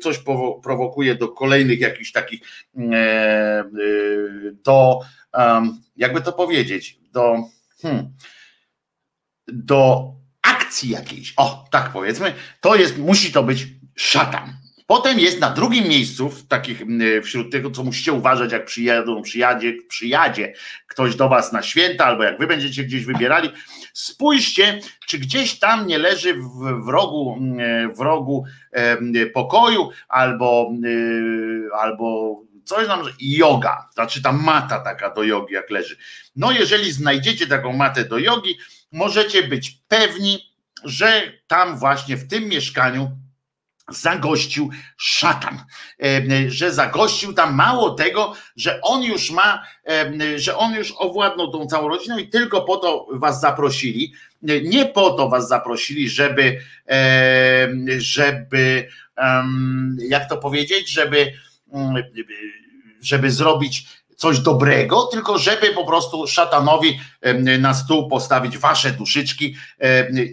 coś 0.02 0.20
prowokuje 0.64 1.16
do 1.16 1.28
kolejnych 1.28 1.80
jakichś 1.80 2.12
takich 2.12 2.42
e, 2.78 3.64
do 4.64 5.00
jakby 5.96 6.22
to 6.22 6.34
powiedzieć, 6.34 7.00
do 7.12 7.36
hmm, 7.82 8.14
do 9.48 10.12
akcji 10.68 10.90
jakiejś, 10.90 11.34
o 11.38 11.66
tak 11.72 11.90
powiedzmy, 11.92 12.34
to 12.62 12.76
jest, 12.76 12.98
musi 12.98 13.32
to 13.32 13.44
być 13.44 13.68
szatan. 13.96 14.58
Potem 14.88 15.20
jest 15.20 15.40
na 15.40 15.50
drugim 15.50 15.88
miejscu, 15.88 16.30
w 16.30 16.48
takich, 16.48 16.84
wśród 17.24 17.52
tego, 17.52 17.72
co 17.72 17.84
musicie 17.84 18.14
uważać, 18.14 18.52
jak 18.52 18.66
przyjadą, 18.66 19.22
przyjadzie, 19.22 19.74
przyjadzie 19.90 20.54
ktoś 20.88 21.16
do 21.16 21.30
was 21.30 21.54
na 21.54 21.64
święta, 21.64 22.06
albo 22.06 22.24
jak 22.24 22.40
wy 22.40 22.48
będziecie 22.48 22.84
gdzieś 22.84 23.06
wybierali, 23.06 23.50
spójrzcie, 23.94 24.80
czy 25.08 25.20
gdzieś 25.20 25.60
tam 25.60 25.88
nie 25.88 25.98
leży 25.98 26.34
w, 26.34 26.84
w 26.86 26.88
rogu, 26.88 27.40
w 27.96 28.00
rogu 28.00 28.46
e, 28.72 29.26
pokoju, 29.26 29.90
albo, 30.10 30.72
e, 30.84 31.76
albo 31.76 32.38
coś 32.64 32.88
tam, 32.88 33.02
yoga, 33.20 33.90
znaczy 33.94 34.22
ta 34.22 34.32
mata 34.32 34.80
taka 34.80 35.14
do 35.14 35.24
jogi, 35.24 35.54
jak 35.54 35.70
leży. 35.70 35.98
No 36.36 36.52
jeżeli 36.52 36.92
znajdziecie 36.92 37.48
taką 37.48 37.74
matę 37.74 38.06
do 38.06 38.18
jogi, 38.18 38.58
możecie 38.92 39.44
być 39.44 39.80
pewni, 39.88 40.47
że 40.84 41.34
tam 41.48 41.78
właśnie 41.78 42.18
w 42.18 42.28
tym 42.28 42.50
mieszkaniu 42.50 43.12
zagościł 43.90 44.70
szatan, 44.98 45.64
że 46.48 46.74
zagościł 46.74 47.34
tam 47.34 47.56
mało 47.56 47.90
tego, 47.90 48.34
że 48.56 48.82
on 48.82 49.04
już 49.04 49.32
ma, 49.32 49.64
że 50.36 50.58
on 50.58 50.74
już 50.74 50.94
owładnął 50.98 51.52
tą 51.52 51.68
całą 51.68 51.88
rodziną 51.88 52.18
i 52.18 52.30
tylko 52.30 52.62
po 52.62 52.78
to 52.78 53.08
was 53.12 53.42
zaprosili, 53.42 54.14
nie 54.64 54.86
po 54.86 55.10
to 55.10 55.30
was 55.30 55.48
zaprosili, 55.48 56.10
żeby, 56.10 56.60
żeby, 57.98 58.88
jak 60.10 60.30
to 60.30 60.38
powiedzieć, 60.38 60.92
żeby, 60.92 61.34
żeby 63.02 63.32
zrobić 63.32 63.88
coś 64.18 64.40
dobrego, 64.40 65.04
tylko 65.04 65.38
żeby 65.38 65.68
po 65.68 65.86
prostu 65.86 66.28
szatanowi 66.28 67.00
na 67.60 67.74
stół 67.74 68.10
postawić 68.10 68.58
wasze 68.58 68.92
duszyczki 68.92 69.56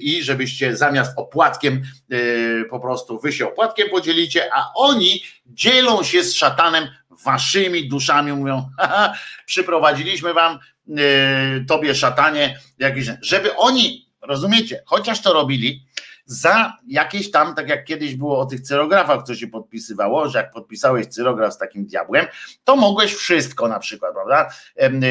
i 0.01 0.23
żebyście 0.23 0.77
zamiast 0.77 1.19
opłatkiem 1.19 1.82
e, 2.11 2.16
po 2.65 2.81
prostu 2.81 3.19
wy 3.19 3.32
się 3.32 3.48
opłatkiem 3.48 3.90
podzielicie, 3.90 4.51
a 4.55 4.73
oni 4.74 5.23
dzielą 5.47 6.02
się 6.02 6.24
z 6.24 6.35
szatanem 6.35 6.89
waszymi 7.24 7.89
duszami, 7.89 8.32
mówią, 8.32 8.69
haha, 8.78 9.15
przyprowadziliśmy 9.47 10.35
wam 10.35 10.59
e, 10.89 11.65
tobie 11.69 11.94
szatanie 11.94 12.61
jakieś, 12.78 13.06
żeby 13.23 13.56
oni, 13.56 14.09
rozumiecie, 14.23 14.82
chociaż 14.86 15.23
to 15.23 15.32
robili, 15.32 15.86
za 16.27 16.77
jakieś 16.87 17.31
tam, 17.31 17.55
tak 17.55 17.69
jak 17.69 17.85
kiedyś 17.85 18.15
było 18.15 18.39
o 18.39 18.47
tych 18.47 18.61
cyrografach, 18.61 19.23
co 19.23 19.35
się 19.35 19.47
podpisywało, 19.47 20.29
że 20.29 20.39
jak 20.39 20.51
podpisałeś 20.51 21.07
cyrograf 21.07 21.55
z 21.55 21.59
takim 21.59 21.87
diabłem, 21.87 22.27
to 22.65 22.77
mogłeś 22.77 23.15
wszystko 23.15 23.69
na 23.69 23.79
przykład, 23.79 24.15
prawda? 24.15 24.51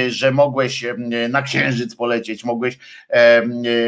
Że 0.08 0.32
mogłeś 0.32 0.86
na 1.30 1.42
księżyc 1.42 1.96
polecieć, 1.96 2.44
mogłeś 2.44 2.78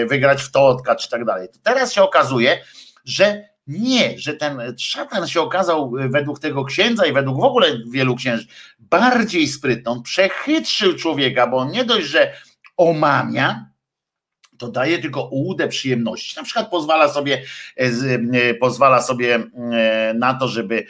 wygrać 0.07 0.43
w 0.43 0.51
totka 0.51 0.95
czy 0.95 1.09
tak 1.09 1.25
dalej. 1.25 1.47
Teraz 1.63 1.93
się 1.93 2.03
okazuje, 2.03 2.57
że 3.05 3.49
nie, 3.67 4.19
że 4.19 4.33
ten 4.33 4.61
szatan 4.77 5.27
się 5.27 5.41
okazał 5.41 5.91
według 6.09 6.39
tego 6.39 6.65
księdza 6.65 7.05
i 7.05 7.13
według 7.13 7.41
w 7.41 7.43
ogóle 7.43 7.67
wielu 7.91 8.15
księży 8.15 8.47
bardziej 8.79 9.47
sprytny. 9.47 9.91
On 9.91 10.03
przechytrzył 10.03 10.95
człowieka, 10.95 11.47
bo 11.47 11.57
on 11.57 11.71
nie 11.71 11.85
dość, 11.85 12.07
że 12.07 12.33
omamia, 12.77 13.69
to 14.57 14.67
daje 14.67 14.99
tylko 14.99 15.23
ułudę 15.23 15.67
przyjemności. 15.67 16.37
Na 16.37 16.43
przykład 16.43 16.69
pozwala 16.69 17.09
sobie, 17.09 17.41
e, 17.77 17.83
e, 17.83 18.53
pozwala 18.53 19.01
sobie 19.01 19.35
e, 19.35 20.13
na 20.13 20.33
to, 20.33 20.47
żeby, 20.47 20.85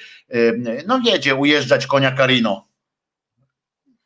no 0.88 1.02
wiecie, 1.06 1.36
ujeżdżać 1.36 1.88
konia 1.88 2.12
Karino 2.12 2.68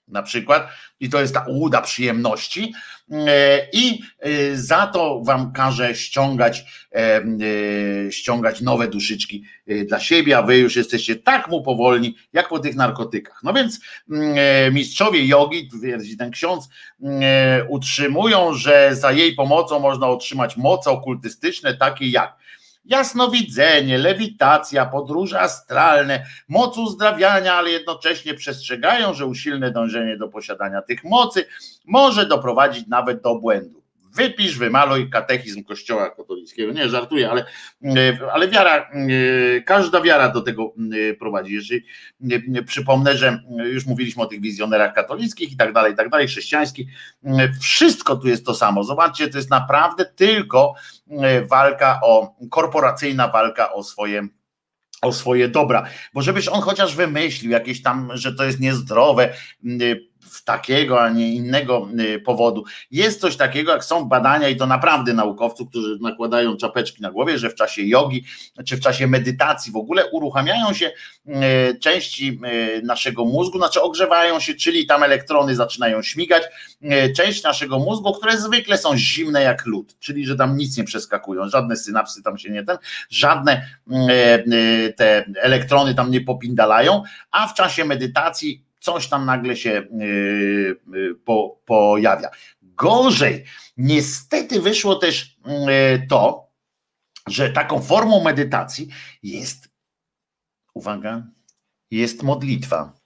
na 0.10 0.24
przykład, 0.24 0.68
i 1.00 1.10
to 1.10 1.22
jest 1.22 1.34
ta 1.34 1.46
ułuda 1.48 1.82
przyjemności, 1.82 2.74
e, 3.12 3.68
i 3.74 4.02
e, 4.20 4.56
za 4.56 4.88
to 4.88 5.22
wam 5.24 5.52
każe 5.52 5.96
ściągać, 5.96 6.66
e, 6.96 7.22
ściągać 8.12 8.62
nowe 8.62 8.88
duszyczki 8.88 9.44
dla 9.86 10.00
siebie, 10.00 10.38
a 10.38 10.42
wy 10.42 10.58
już 10.58 10.76
jesteście 10.76 11.16
tak 11.16 11.48
mu 11.48 11.62
powolni, 11.62 12.16
jak 12.34 12.50
po 12.50 12.60
tych 12.60 12.76
narkotykach. 12.76 13.42
No 13.44 13.54
więc 13.54 13.80
mistrzowie 14.72 15.26
jogi, 15.26 15.70
twierdzi 15.80 16.18
ten 16.18 16.32
ksiądz, 16.32 16.70
utrzymują, 17.68 18.54
że 18.54 18.96
za 18.96 19.12
jej 19.12 19.36
pomocą 19.36 19.80
można 19.80 20.08
otrzymać 20.08 20.58
moce 20.58 20.92
okultystyczne, 20.92 21.78
takie 21.78 22.10
jak 22.10 22.40
jasnowidzenie, 22.86 23.98
lewitacja, 23.98 24.86
podróże 24.86 25.40
astralne, 25.42 26.26
moc 26.48 26.78
uzdrawiania, 26.78 27.54
ale 27.54 27.70
jednocześnie 27.70 28.34
przestrzegają, 28.34 29.14
że 29.14 29.26
usilne 29.26 29.72
dążenie 29.72 30.18
do 30.18 30.28
posiadania 30.28 30.82
tych 30.82 31.04
mocy 31.04 31.46
może 31.86 32.26
doprowadzić 32.26 32.88
nawet 32.88 33.22
do 33.22 33.36
błędu 33.36 33.79
wypisz, 34.16 34.58
wymaluj 34.58 35.10
katechizm 35.10 35.64
Kościoła 35.64 36.10
katolickiego. 36.10 36.74
Nie, 36.74 36.90
żartuję, 36.90 37.32
ale, 37.32 37.46
e, 37.84 38.18
ale 38.32 38.48
wiara, 38.48 38.76
e, 38.78 39.62
każda 39.62 40.02
wiara 40.02 40.30
do 40.30 40.42
tego 40.42 40.74
e, 41.10 41.14
prowadzi. 41.14 41.54
Jeżeli 41.54 41.86
przypomnę, 42.66 43.18
że 43.18 43.44
już 43.66 43.86
mówiliśmy 43.86 44.24
o 44.24 44.26
tych 44.26 44.42
wizjonerach 44.42 44.94
katolickich 44.94 45.52
i 45.52 45.58
tak 45.58 45.74
dalej, 45.74 45.94
i 45.94 45.96
tak 45.96 46.10
dalej, 46.10 46.28
chrześcijańskich, 46.28 46.88
wszystko 47.62 48.16
tu 48.16 48.28
jest 48.28 48.46
to 48.46 48.56
samo. 48.56 48.84
Zobaczcie, 48.84 49.28
to 49.28 49.38
jest 49.38 49.50
naprawdę 49.50 50.06
tylko 50.06 50.74
walka 51.50 52.00
o, 52.04 52.36
korporacyjna 52.50 53.28
walka 53.28 53.74
o 53.74 53.84
swoje 53.84 54.28
o 55.02 55.14
swoje 55.14 55.48
dobra, 55.48 55.86
bo 56.14 56.22
żebyś 56.22 56.48
on 56.48 56.62
chociaż 56.62 56.96
wymyślił 56.96 57.52
jakieś 57.52 57.82
tam, 57.82 58.12
że 58.14 58.34
to 58.34 58.44
jest 58.44 58.60
niezdrowe, 58.60 59.34
takiego, 60.46 61.02
a 61.02 61.10
nie 61.10 61.34
innego 61.34 61.90
y, 62.00 62.20
powodu. 62.20 62.64
Jest 62.92 63.22
coś 63.22 63.38
takiego, 63.38 63.72
jak 63.72 63.84
są 63.84 64.06
badania 64.06 64.50
i 64.50 64.56
to 64.56 64.68
naprawdę 64.68 65.14
naukowców, 65.14 65.70
którzy 65.70 65.98
nakładają 66.02 66.58
czapeczki 66.58 67.02
na 67.02 67.12
głowie, 67.12 67.38
że 67.38 67.50
w 67.50 67.56
czasie 67.56 67.84
jogi 67.84 68.26
czy 68.66 68.78
w 68.78 68.80
czasie 68.80 69.08
medytacji 69.08 69.72
w 69.72 69.76
ogóle 69.76 70.06
uruchamiają 70.12 70.74
się 70.74 70.92
y, 71.28 71.80
części 71.80 72.40
y, 72.78 72.82
naszego 72.84 73.26
mózgu, 73.26 73.58
znaczy 73.58 73.82
ogrzewają 73.82 74.40
się, 74.40 74.54
czyli 74.54 74.86
tam 74.86 75.04
elektrony 75.04 75.56
zaczynają 75.56 76.02
śmigać, 76.02 76.44
część 77.18 77.44
naszego 77.44 77.80
mózgu, 77.80 78.14
które 78.14 78.38
zwykle 78.38 78.78
są 78.78 78.98
zimne 78.98 79.42
jak 79.42 79.66
lód, 79.66 79.96
czyli 80.00 80.26
że 80.26 80.36
tam 80.36 80.58
nic 80.58 80.78
nie 80.78 80.84
przeskakują, 80.84 81.50
żadne 81.50 81.78
synapsy 81.78 82.24
tam 82.24 82.38
się 82.38 82.50
nie 82.50 82.64
ten, 82.64 82.78
żadne 83.10 83.70
te 84.96 85.26
elektrony 85.42 85.96
tam 85.96 86.12
nie 86.12 86.22
popindalają, 86.22 87.04
a 87.32 87.48
w 87.48 87.54
czasie 87.54 87.86
medytacji 87.86 88.69
coś 88.94 89.08
tam 89.08 89.26
nagle 89.26 89.56
się 89.58 89.70
y, 89.72 90.76
y, 90.96 91.16
po, 91.26 91.62
pojawia. 91.66 92.30
Gorzej, 92.62 93.46
niestety 93.78 94.62
wyszło 94.62 94.96
też 94.96 95.24
y, 95.24 96.08
to, 96.10 96.50
że 97.28 97.50
taką 97.50 97.82
formą 97.82 98.24
medytacji 98.24 98.88
jest, 99.24 99.70
uwaga, 100.74 101.28
jest 101.92 102.24
modlitwa 102.24 102.99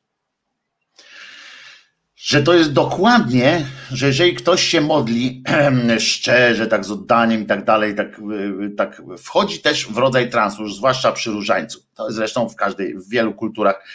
że 2.23 2.43
to 2.43 2.53
jest 2.53 2.73
dokładnie, 2.73 3.65
że 3.91 4.07
jeżeli 4.07 4.33
ktoś 4.33 4.63
się 4.63 4.81
modli 4.81 5.43
szczerze, 5.99 6.67
tak 6.67 6.85
z 6.85 6.91
oddaniem 6.91 7.43
i 7.43 7.45
tak 7.45 7.65
dalej, 7.65 7.95
tak, 7.95 8.21
tak 8.77 9.01
wchodzi 9.17 9.59
też 9.59 9.87
w 9.87 9.97
rodzaj 9.97 10.29
transu, 10.29 10.69
zwłaszcza 10.69 11.11
przy 11.11 11.31
różańcu. 11.31 11.79
To 11.95 12.05
jest 12.05 12.15
zresztą 12.15 12.49
w 12.49 12.55
każdej, 12.55 12.97
w 12.97 13.09
wielu 13.09 13.33
kulturach 13.33 13.85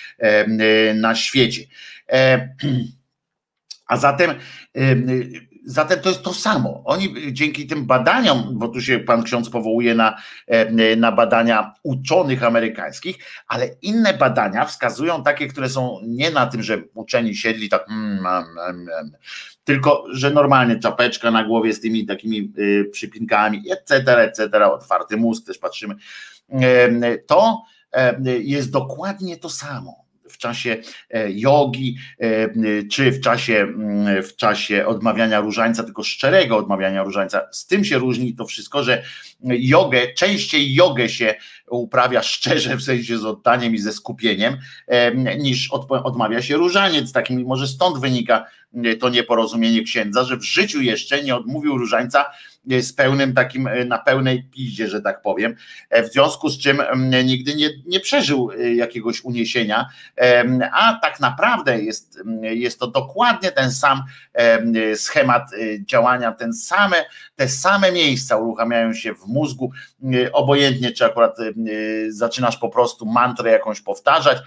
na 0.95 1.15
świecie. 1.15 1.63
A 3.87 3.97
zatem 3.97 4.35
Zatem 5.65 6.01
to 6.01 6.09
jest 6.09 6.23
to 6.23 6.35
samo. 6.35 6.83
Oni 6.85 7.33
dzięki 7.33 7.67
tym 7.67 7.87
badaniom, 7.87 8.59
bo 8.59 8.69
tu 8.69 8.81
się 8.81 8.99
pan 8.99 9.23
ksiądz 9.23 9.51
powołuje 9.51 9.95
na, 9.95 10.17
e, 10.47 10.97
na 10.97 11.13
badania 11.13 11.75
uczonych 11.83 12.43
amerykańskich, 12.45 13.19
ale 13.49 13.69
inne 13.83 14.15
badania 14.15 14.65
wskazują 14.65 15.23
takie, 15.23 15.49
które 15.49 15.69
są 15.69 15.99
nie 16.07 16.31
na 16.31 16.47
tym, 16.47 16.63
że 16.63 16.83
uczeni 16.95 17.37
siedli 17.37 17.69
tak, 17.69 17.91
mm, 17.91 18.27
mm, 18.27 18.59
mm, 18.69 19.11
tylko 19.65 20.05
że 20.13 20.31
normalnie 20.31 20.79
czapeczka 20.79 21.31
na 21.31 21.45
głowie 21.45 21.73
z 21.73 21.81
tymi 21.81 22.07
takimi 22.07 22.53
y, 22.59 22.91
przypinkami, 22.93 23.63
etc., 23.71 24.19
etc., 24.19 24.67
otwarty 24.73 25.17
mózg 25.17 25.47
też 25.47 25.59
patrzymy. 25.59 25.95
To 27.27 27.63
jest 28.25 28.71
dokładnie 28.71 29.37
to 29.37 29.51
samo 29.51 30.08
w 30.31 30.39
czasie 30.39 30.77
e, 31.11 31.33
jogi, 31.33 31.97
e, 32.21 32.49
czy 32.93 33.13
w 33.13 33.21
czasie, 33.21 33.55
mm, 33.55 34.23
w 34.23 34.37
czasie 34.37 34.87
odmawiania 34.87 35.41
różańca, 35.41 35.85
tylko 35.85 36.03
szczerego 36.03 36.57
odmawiania 36.57 37.03
różańca. 37.03 37.49
Z 37.51 37.67
tym 37.67 37.85
się 37.85 37.99
różni 37.99 38.35
to 38.35 38.45
wszystko, 38.45 38.83
że 38.83 39.03
jogę, 39.45 40.13
częściej 40.15 40.75
jogę 40.75 41.09
się 41.09 41.35
uprawia 41.71 42.23
szczerze, 42.23 42.77
w 42.77 42.83
sensie 42.83 43.19
z 43.19 43.25
oddaniem 43.25 43.75
i 43.75 43.79
ze 43.79 43.93
skupieniem, 43.93 44.57
e, 44.87 45.37
niż 45.37 45.71
odmawia 45.91 46.43
się 46.43 46.57
różaniec. 46.57 47.13
Takim 47.13 47.47
może 47.47 47.67
stąd 47.67 47.99
wynika 47.99 48.47
to 49.01 49.09
nieporozumienie 49.09 49.83
księdza, 49.83 50.25
że 50.25 50.37
w 50.37 50.45
życiu 50.45 50.81
jeszcze 50.81 51.23
nie 51.23 51.37
odmówił 51.37 51.79
różańca 51.79 52.25
z 52.81 52.93
pełnym 52.93 53.35
takim, 53.35 53.67
e, 53.67 53.85
na 53.85 53.99
pełnej 53.99 54.43
piździe, 54.43 54.89
że 54.89 55.03
tak 55.03 55.23
powiem, 55.23 55.55
e, 55.91 56.03
w 56.03 56.13
związku 56.13 56.49
z 56.49 56.59
czym 56.59 56.83
nigdy 57.25 57.55
nie, 57.55 57.71
nie 57.87 58.01
przeżył 58.01 58.51
jakiegoś 58.75 59.25
uniesienia, 59.25 59.89
a 60.73 60.99
tak 61.03 61.21
naprawdę 61.21 61.83
jest, 61.83 62.23
jest 62.43 62.81
to 62.81 62.87
dokładnie 62.87 63.53
ten 63.53 63.73
sam 63.73 64.03
schemat 64.95 65.51
działania, 65.81 66.33
ten 66.33 66.53
same, 66.53 67.05
te 67.37 67.49
same 67.49 67.93
miejsca 67.93 68.37
uruchamiają 68.37 68.95
się 68.95 69.15
w 69.15 69.27
mózgu, 69.27 69.73
obojętnie 70.33 70.93
czy 70.93 71.05
akurat 71.05 71.37
zaczynasz 72.09 72.57
po 72.57 72.69
prostu 72.69 73.07
mantrę 73.07 73.51
jakąś 73.51 73.81
powtarzać, 73.81 74.39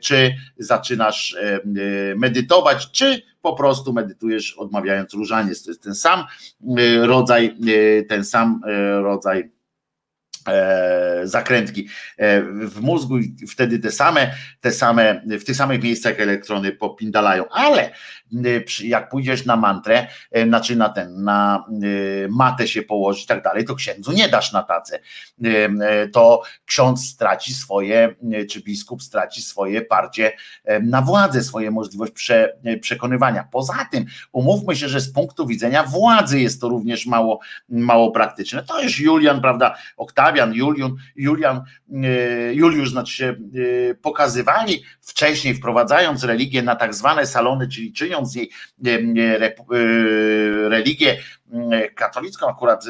czy 0.00 0.34
zaczynasz 0.58 1.36
medytować, 2.16 2.90
czy 2.90 3.22
po 3.46 3.54
prostu 3.54 3.92
medytujesz 3.92 4.54
odmawiając 4.58 5.14
różaniec. 5.14 5.64
To 5.64 5.70
jest 5.70 5.82
ten 5.82 5.94
sam 5.94 6.24
y, 6.78 7.06
rodzaj, 7.06 7.56
y, 7.68 8.06
ten 8.08 8.24
sam 8.24 8.60
y, 8.68 9.02
rodzaj 9.02 9.50
zakrętki 11.24 11.88
e, 12.16 12.42
w 12.42 12.80
mózgu 12.80 13.18
i 13.18 13.46
wtedy 13.50 13.78
te 13.78 13.90
same, 13.90 14.34
te 14.60 14.72
same, 14.72 15.22
w 15.40 15.44
tych 15.44 15.56
samych 15.56 15.82
miejscach 15.82 16.20
elektrony 16.20 16.72
popindalają, 16.72 17.48
ale 17.48 17.90
jak 18.84 19.08
pójdziesz 19.08 19.44
na 19.44 19.56
mantrę, 19.56 20.06
e, 20.32 20.44
znaczy 20.44 20.76
na 20.76 20.88
ten, 20.88 21.24
na 21.24 21.64
matę 22.28 22.68
się 22.68 22.82
położyć 22.82 23.24
i 23.24 23.26
tak 23.26 23.42
dalej, 23.42 23.64
to 23.64 23.74
księdzu 23.74 24.12
nie 24.12 24.28
dasz 24.28 24.52
na 24.52 24.62
tacę. 24.62 24.98
To 26.12 26.42
ksiądz 26.66 27.04
straci 27.08 27.54
swoje, 27.54 28.14
czy 28.50 28.62
biskup 28.62 29.02
straci 29.02 29.42
swoje 29.42 29.82
parcie 29.82 30.32
na 30.82 31.02
władzę, 31.02 31.42
swoje 31.42 31.70
możliwość 31.70 32.12
prze, 32.12 32.56
przekonywania. 32.80 33.48
Poza 33.52 33.86
tym, 33.90 34.04
umówmy 34.32 34.76
się, 34.76 34.88
że 34.88 35.00
z 35.00 35.12
punktu 35.12 35.46
widzenia 35.46 35.82
władzy 35.82 36.40
jest 36.40 36.60
to 36.60 36.68
również 36.68 37.06
mało, 37.06 37.40
mało 37.68 38.10
praktyczne. 38.10 38.62
To 38.62 38.82
już 38.82 39.00
Julian, 39.00 39.40
prawda, 39.40 39.76
Oktawian 39.96 40.35
Octawian, 40.36 40.54
Julian, 40.54 40.96
Julian, 41.16 41.62
e, 41.92 42.54
Juliusz, 42.54 42.90
znaczy 42.90 43.12
się 43.12 43.26
e, 43.90 43.94
pokazywali 43.94 44.82
wcześniej, 45.00 45.54
wprowadzając 45.54 46.24
religię 46.24 46.62
na 46.62 46.76
tak 46.76 46.94
zwane 46.94 47.26
salony, 47.26 47.68
czyli 47.68 47.92
czyniąc 47.92 48.34
jej 48.34 48.50
e, 48.86 49.38
religię 50.68 51.16
katolicką, 51.94 52.48
akurat 52.48 52.84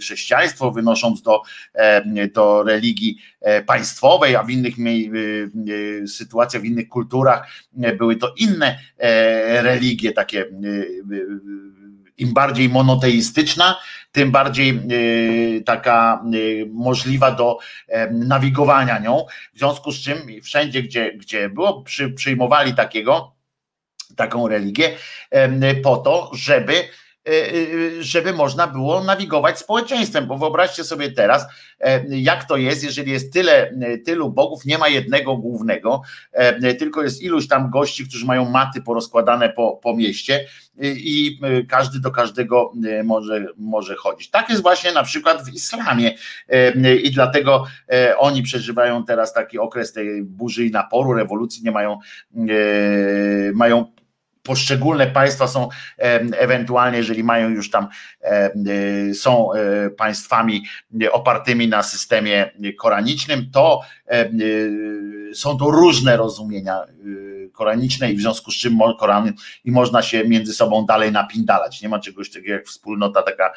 chrześcijaństwo, 0.00 0.70
wynosząc 0.70 1.22
do, 1.22 1.42
do 2.34 2.62
religii 2.62 3.18
państwowej, 3.66 4.36
a 4.36 4.42
w 4.42 4.50
innych 4.50 4.74
sytuacjach, 6.06 6.62
w 6.62 6.66
innych 6.66 6.88
kulturach 6.88 7.48
były 7.98 8.16
to 8.16 8.34
inne 8.36 8.78
religie, 9.62 10.12
takie 10.12 10.46
im 12.18 12.34
bardziej 12.34 12.68
monoteistyczna, 12.68 13.78
tym 14.12 14.30
bardziej 14.30 14.80
y, 15.58 15.62
taka 15.66 16.24
y, 16.34 16.66
możliwa 16.72 17.30
do 17.30 17.58
nawigowania 18.10 18.98
nią. 18.98 19.24
W 19.54 19.58
związku 19.58 19.92
z 19.92 20.00
czym 20.00 20.18
wszędzie, 20.42 20.82
gdzie, 20.82 21.12
gdzie 21.12 21.48
było, 21.48 21.82
przy, 21.82 22.10
przyjmowali 22.10 22.74
takiego, 22.74 23.34
taką 24.16 24.48
religię 24.48 24.96
po 25.82 25.96
to, 25.96 26.30
żeby 26.34 26.88
żeby 28.00 28.32
można 28.32 28.66
było 28.66 29.04
nawigować 29.04 29.58
społeczeństwem, 29.58 30.26
bo 30.26 30.38
wyobraźcie 30.38 30.84
sobie 30.84 31.12
teraz, 31.12 31.46
jak 32.08 32.44
to 32.44 32.56
jest, 32.56 32.84
jeżeli 32.84 33.12
jest 33.12 33.32
tyle, 33.32 33.74
tylu 34.04 34.30
bogów, 34.30 34.64
nie 34.64 34.78
ma 34.78 34.88
jednego 34.88 35.36
głównego, 35.36 36.02
tylko 36.78 37.02
jest 37.02 37.22
iluś 37.22 37.48
tam 37.48 37.70
gości, 37.70 38.08
którzy 38.08 38.26
mają 38.26 38.50
maty 38.50 38.82
porozkładane 38.82 39.48
po, 39.48 39.80
po 39.82 39.96
mieście, 39.96 40.44
i 40.82 41.40
każdy 41.68 42.00
do 42.00 42.10
każdego 42.10 42.72
może, 43.04 43.46
może 43.56 43.94
chodzić. 43.94 44.30
Tak 44.30 44.50
jest 44.50 44.62
właśnie 44.62 44.92
na 44.92 45.02
przykład 45.02 45.44
w 45.44 45.54
islamie 45.54 46.14
i 47.02 47.10
dlatego 47.10 47.66
oni 48.18 48.42
przeżywają 48.42 49.04
teraz 49.04 49.32
taki 49.32 49.58
okres 49.58 49.92
tej 49.92 50.22
burzy 50.22 50.66
i 50.66 50.70
naporu, 50.70 51.12
rewolucji, 51.12 51.64
nie 51.64 51.70
mają, 51.70 51.98
mają 53.54 53.92
poszczególne 54.42 55.06
państwa 55.06 55.48
są 55.48 55.68
ewentualnie, 56.38 56.98
jeżeli 56.98 57.24
mają 57.24 57.48
już 57.48 57.70
tam, 57.70 57.88
są 59.14 59.50
państwami 59.98 60.64
opartymi 61.10 61.68
na 61.68 61.82
systemie 61.82 62.50
koranicznym, 62.78 63.50
to 63.52 63.80
są 65.34 65.58
to 65.58 65.70
różne 65.70 66.16
rozumienia 66.16 66.80
koraniczne 67.52 68.12
i 68.12 68.16
w 68.16 68.20
związku 68.20 68.50
z 68.50 68.54
czym 68.54 68.78
Koran 68.98 69.32
i 69.64 69.70
można 69.70 70.02
się 70.02 70.24
między 70.24 70.52
sobą 70.52 70.86
dalej 70.86 71.12
napindalać. 71.12 71.82
Nie 71.82 71.88
ma 71.88 71.98
czegoś 71.98 72.30
takiego 72.30 72.52
jak 72.52 72.66
wspólnota 72.66 73.22
taka 73.22 73.52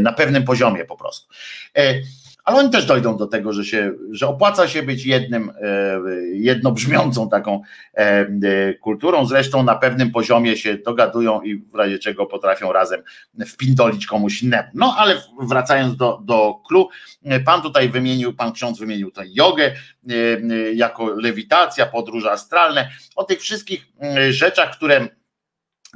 na 0.00 0.12
pewnym 0.12 0.44
poziomie 0.44 0.84
po 0.84 0.96
prostu. 0.96 1.28
Ale 2.44 2.58
oni 2.58 2.70
też 2.70 2.86
dojdą 2.86 3.16
do 3.16 3.26
tego, 3.26 3.52
że 3.52 3.64
się, 3.64 3.92
że 4.10 4.28
opłaca 4.28 4.68
się 4.68 4.82
być 4.82 5.06
jednym, 5.06 5.50
e, 5.62 6.00
jednobrzmiącą 6.32 7.28
taką 7.28 7.62
e, 7.94 8.74
kulturą. 8.74 9.26
Zresztą 9.26 9.62
na 9.62 9.74
pewnym 9.74 10.10
poziomie 10.10 10.56
się 10.56 10.78
dogadują 10.78 11.42
i 11.42 11.56
w 11.56 11.74
razie 11.74 11.98
czego 11.98 12.26
potrafią 12.26 12.72
razem 12.72 13.02
wpindolić 13.46 14.06
komuś 14.06 14.42
innemu. 14.42 14.68
No 14.74 14.94
ale 14.98 15.16
wracając 15.40 15.96
do, 15.96 16.20
do 16.24 16.54
pan 17.44 17.62
tutaj 17.62 17.88
wymienił, 17.88 18.34
pan 18.34 18.52
ksiądz 18.52 18.78
wymienił 18.78 19.10
tę 19.10 19.22
jogę 19.26 19.72
jako 20.74 21.06
lewitacja, 21.06 21.86
podróże 21.86 22.32
astralne, 22.32 22.90
o 23.16 23.24
tych 23.24 23.40
wszystkich 23.40 23.86
rzeczach, 24.30 24.76
które 24.76 25.08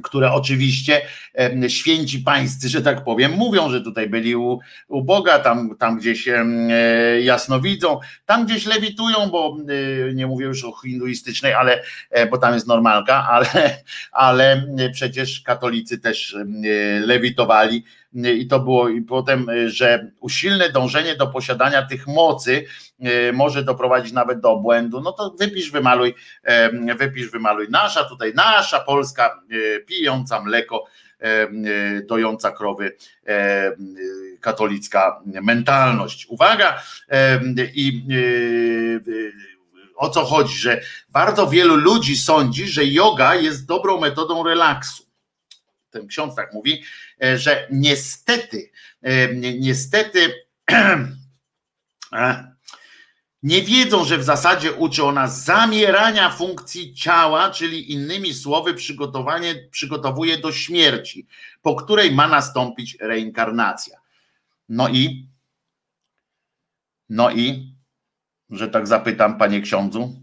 które 0.02 0.32
oczywiście 0.32 1.02
święci 1.68 2.18
pańscy, 2.18 2.68
że 2.68 2.82
tak 2.82 3.04
powiem, 3.04 3.32
mówią, 3.32 3.70
że 3.70 3.80
tutaj 3.80 4.08
byli 4.08 4.36
u, 4.36 4.58
u 4.88 5.02
Boga, 5.02 5.38
tam, 5.38 5.76
tam 5.78 5.98
gdzieś 5.98 6.28
e, 6.28 6.44
jasno 7.20 7.60
widzą, 7.60 8.00
tam 8.26 8.46
gdzieś 8.46 8.66
lewitują, 8.66 9.30
bo 9.30 9.56
e, 10.08 10.14
nie 10.14 10.26
mówię 10.26 10.46
już 10.46 10.64
o 10.64 10.72
hinduistycznej, 10.82 11.52
ale 11.52 11.82
e, 12.10 12.26
bo 12.26 12.38
tam 12.38 12.54
jest 12.54 12.66
normalka, 12.66 13.28
ale, 13.30 13.78
ale 14.12 14.66
przecież 14.92 15.40
katolicy 15.40 15.98
też 15.98 16.36
lewitowali 17.00 17.84
i 18.24 18.46
to 18.46 18.60
było 18.60 18.88
i 18.88 19.02
potem, 19.02 19.46
że 19.66 20.10
usilne 20.20 20.70
dążenie 20.70 21.16
do 21.16 21.26
posiadania 21.26 21.82
tych 21.82 22.06
mocy 22.06 22.64
może 23.32 23.64
doprowadzić 23.64 24.12
nawet 24.12 24.40
do 24.40 24.56
błędu, 24.56 25.00
no 25.00 25.12
to 25.12 25.30
wypisz, 25.38 25.70
wymaluj, 25.70 26.14
wypisz, 26.96 27.30
wymaluj. 27.30 27.66
Nasza 27.70 28.04
tutaj, 28.04 28.34
nasza 28.34 28.80
Polska 28.80 29.42
pijąca 29.86 30.40
mleko, 30.40 30.84
dojąca 32.08 32.50
krowy 32.50 32.96
katolicka 34.40 35.22
mentalność. 35.42 36.26
Uwaga 36.28 36.82
i 37.74 38.02
o 39.96 40.10
co 40.10 40.24
chodzi, 40.24 40.58
że 40.58 40.80
bardzo 41.08 41.46
wielu 41.46 41.76
ludzi 41.76 42.16
sądzi, 42.16 42.66
że 42.66 42.84
yoga 42.84 43.34
jest 43.34 43.66
dobrą 43.66 44.00
metodą 44.00 44.44
relaksu. 44.44 45.02
Ten 45.90 46.06
ksiądz 46.06 46.34
tak 46.34 46.52
mówi, 46.52 46.82
że 47.36 47.68
niestety, 47.70 48.70
niestety 49.58 50.46
nie 53.42 53.62
wiedzą, 53.62 54.04
że 54.04 54.18
w 54.18 54.24
zasadzie 54.24 54.72
uczy 54.72 55.04
ona 55.04 55.28
zamierania 55.28 56.30
funkcji 56.30 56.94
ciała, 56.94 57.50
czyli 57.50 57.92
innymi 57.92 58.34
słowy 58.34 58.74
przygotowanie, 58.74 59.68
przygotowuje 59.70 60.38
do 60.38 60.52
śmierci, 60.52 61.26
po 61.62 61.74
której 61.74 62.12
ma 62.12 62.28
nastąpić 62.28 62.96
reinkarnacja. 63.00 63.98
No 64.68 64.88
i, 64.88 65.28
no 67.08 67.30
i, 67.30 67.74
że 68.50 68.68
tak 68.68 68.86
zapytam, 68.86 69.38
panie 69.38 69.60
ksiądzu, 69.60 70.17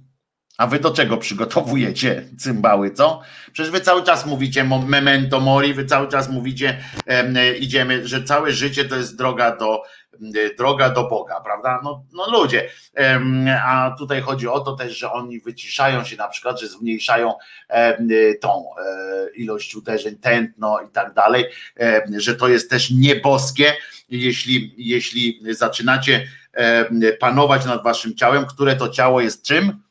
a 0.58 0.68
wy 0.68 0.80
do 0.80 0.92
czego 0.92 1.18
przygotowujecie 1.18 2.24
cymbały, 2.38 2.92
co? 2.92 3.22
Przecież 3.54 3.72
wy 3.72 3.82
cały 3.82 4.04
czas 4.04 4.26
mówicie 4.26 4.64
memento 4.88 5.40
mori, 5.40 5.74
wy 5.74 5.86
cały 5.86 6.08
czas 6.08 6.30
mówicie, 6.30 6.84
e, 7.08 7.58
idziemy, 7.58 8.08
że 8.08 8.24
całe 8.24 8.52
życie 8.52 8.86
to 8.86 8.96
jest 8.96 9.18
droga 9.18 9.56
do, 9.56 9.84
e, 10.36 10.56
droga 10.58 10.90
do 10.90 11.08
Boga, 11.08 11.42
prawda? 11.42 11.82
No, 11.84 12.04
no 12.14 12.32
ludzie. 12.32 12.70
E, 12.98 13.20
a 13.66 13.96
tutaj 13.98 14.22
chodzi 14.22 14.48
o 14.48 14.60
to 14.60 14.76
też, 14.76 14.98
że 14.98 15.12
oni 15.12 15.40
wyciszają 15.40 16.04
się 16.04 16.16
na 16.18 16.28
przykład, 16.28 16.62
że 16.62 16.68
zmniejszają 16.68 17.34
tą 18.42 18.66
ilość 19.36 19.76
uderzeń, 19.76 20.16
tętno 20.16 20.80
i 20.90 20.92
tak 20.92 21.14
dalej, 21.14 21.46
że 22.18 22.36
to 22.36 22.48
jest 22.48 22.70
też 22.70 22.92
nieboskie, 22.92 23.74
jeśli, 24.10 24.74
jeśli 24.78 25.42
zaczynacie 25.50 26.28
panować 27.20 27.66
nad 27.66 27.84
waszym 27.84 28.16
ciałem, 28.16 28.46
które 28.46 28.76
to 28.76 28.90
ciało 28.90 29.22
jest 29.22 29.46
czym? 29.46 29.85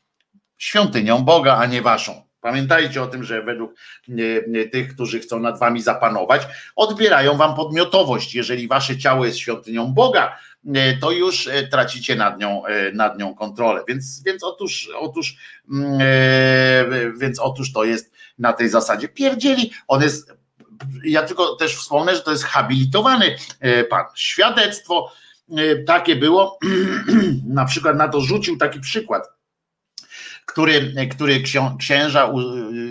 Świątynią 0.57 1.23
Boga, 1.23 1.57
a 1.57 1.65
nie 1.65 1.81
waszą. 1.81 2.25
Pamiętajcie 2.41 3.01
o 3.01 3.07
tym, 3.07 3.23
że 3.23 3.43
według 3.43 3.73
tych, 4.71 4.93
którzy 4.93 5.19
chcą 5.19 5.39
nad 5.39 5.59
wami 5.59 5.81
zapanować, 5.81 6.41
odbierają 6.75 7.37
wam 7.37 7.55
podmiotowość. 7.55 8.35
Jeżeli 8.35 8.67
wasze 8.67 8.97
ciało 8.97 9.25
jest 9.25 9.37
świątynią 9.37 9.93
Boga, 9.93 10.37
to 11.01 11.11
już 11.11 11.47
e, 11.47 11.67
tracicie 11.67 12.15
nad 12.15 12.39
nią, 12.39 12.65
e, 12.65 12.91
nad 12.91 13.19
nią 13.19 13.35
kontrolę. 13.35 13.83
Więc, 13.87 14.23
więc, 14.23 14.43
otóż, 14.43 14.89
otóż, 14.99 15.37
mm, 15.71 15.97
e, 16.01 17.11
więc 17.17 17.39
otóż 17.39 17.73
to 17.73 17.83
jest 17.83 18.13
na 18.39 18.53
tej 18.53 18.69
zasadzie. 18.69 19.07
Pierdzieli, 19.07 19.71
on 19.87 20.01
jest, 20.01 20.33
ja 21.05 21.23
tylko 21.23 21.55
też 21.55 21.75
wspomnę, 21.75 22.15
że 22.15 22.21
to 22.21 22.31
jest 22.31 22.43
habilitowany 22.43 23.35
pan. 23.89 24.05
Świadectwo 24.15 25.11
takie 25.87 26.15
było, 26.15 26.59
na 27.47 27.65
przykład 27.65 27.97
na 27.97 28.07
to 28.07 28.21
rzucił 28.21 28.57
taki 28.57 28.79
przykład 28.79 29.34
który, 30.45 30.93
który 31.11 31.43
księża 31.79 32.33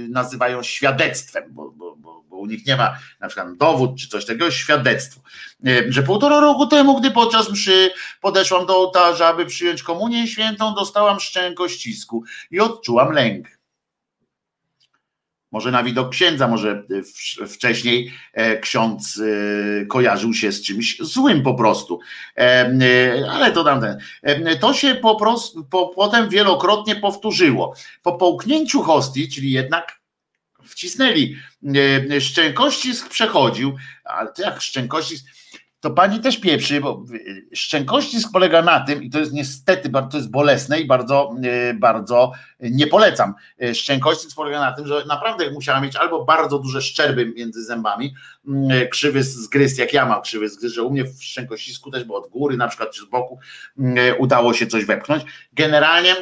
nazywają 0.08 0.62
świadectwem, 0.62 1.44
bo, 1.48 1.70
bo, 1.70 1.96
bo 1.96 2.14
u 2.44 2.46
nich 2.46 2.66
nie 2.66 2.76
ma 2.76 2.98
na 3.20 3.28
przykład 3.28 3.56
dowód 3.56 3.96
czy 3.98 4.08
coś 4.08 4.26
takiego, 4.26 4.50
świadectwo. 4.50 5.20
E, 5.66 5.92
że 5.92 6.02
półtora 6.02 6.40
roku 6.40 6.66
temu, 6.66 7.00
gdy 7.00 7.10
podczas 7.10 7.50
mszy 7.50 7.90
podeszłam 8.20 8.66
do 8.66 8.76
ołtarza, 8.76 9.26
aby 9.28 9.46
przyjąć 9.46 9.82
komunię 9.82 10.28
świętą, 10.28 10.74
dostałam 10.74 11.20
szczękościsku 11.20 12.24
i 12.50 12.60
odczułam 12.60 13.12
lęk. 13.12 13.48
Może 15.54 15.70
na 15.70 15.82
widok 15.82 16.10
księdza, 16.10 16.48
może 16.48 16.82
wcześniej 17.48 18.12
e, 18.32 18.58
ksiądz 18.58 19.20
e, 19.20 19.86
kojarzył 19.86 20.34
się 20.34 20.52
z 20.52 20.62
czymś 20.62 20.98
złym 21.00 21.42
po 21.42 21.54
prostu. 21.54 22.00
E, 22.38 23.30
ale 23.30 23.52
to 23.52 23.64
tamten. 23.64 23.98
To 24.60 24.74
się 24.74 24.94
po 24.94 25.16
prostu 25.16 25.64
po, 25.64 25.88
potem 25.88 26.28
wielokrotnie 26.28 26.96
powtórzyło. 26.96 27.74
Po 28.02 28.12
połknięciu 28.12 28.82
hostii, 28.82 29.28
czyli 29.28 29.52
jednak 29.52 30.00
wcisnęli, 30.64 31.36
szczękościsk 32.20 33.08
przechodził, 33.08 33.76
ale 34.04 34.32
to 34.32 34.42
jak 34.42 34.60
szczękościsk, 34.60 35.26
to 35.84 35.90
pani 35.90 36.20
też 36.20 36.40
pieprzy, 36.40 36.80
bo 36.80 37.04
szczękościsk 37.52 38.32
polega 38.32 38.62
na 38.62 38.80
tym, 38.80 39.02
i 39.02 39.10
to 39.10 39.18
jest 39.18 39.32
niestety 39.32 39.90
jest 40.14 40.30
bolesne 40.30 40.80
i 40.80 40.86
bardzo, 40.86 41.34
e, 41.42 41.74
bardzo 41.74 42.32
nie 42.60 42.86
polecam. 42.86 43.34
Szczękościsk 43.74 44.36
polega 44.36 44.60
na 44.60 44.72
tym, 44.72 44.86
że 44.86 45.04
naprawdę 45.06 45.50
musiała 45.50 45.80
mieć 45.80 45.96
albo 45.96 46.24
bardzo 46.24 46.58
duże 46.58 46.82
szczerby 46.82 47.32
między 47.36 47.64
zębami, 47.64 48.14
mm, 48.48 48.88
krzywy 48.88 49.22
zgryz, 49.22 49.78
jak 49.78 49.92
ja 49.92 50.06
mam 50.06 50.22
krzywy 50.22 50.48
zgryz, 50.48 50.72
że 50.72 50.82
u 50.82 50.90
mnie 50.90 51.04
w 51.04 51.24
szczękościsku 51.24 51.90
też, 51.90 52.04
bo 52.04 52.14
od 52.14 52.30
góry 52.30 52.56
na 52.56 52.68
przykład 52.68 52.90
czy 52.90 53.02
z 53.02 53.04
boku 53.04 53.38
mm, 53.78 54.14
udało 54.18 54.54
się 54.54 54.66
coś 54.66 54.84
wepchnąć. 54.84 55.24
Generalnie 55.52 56.14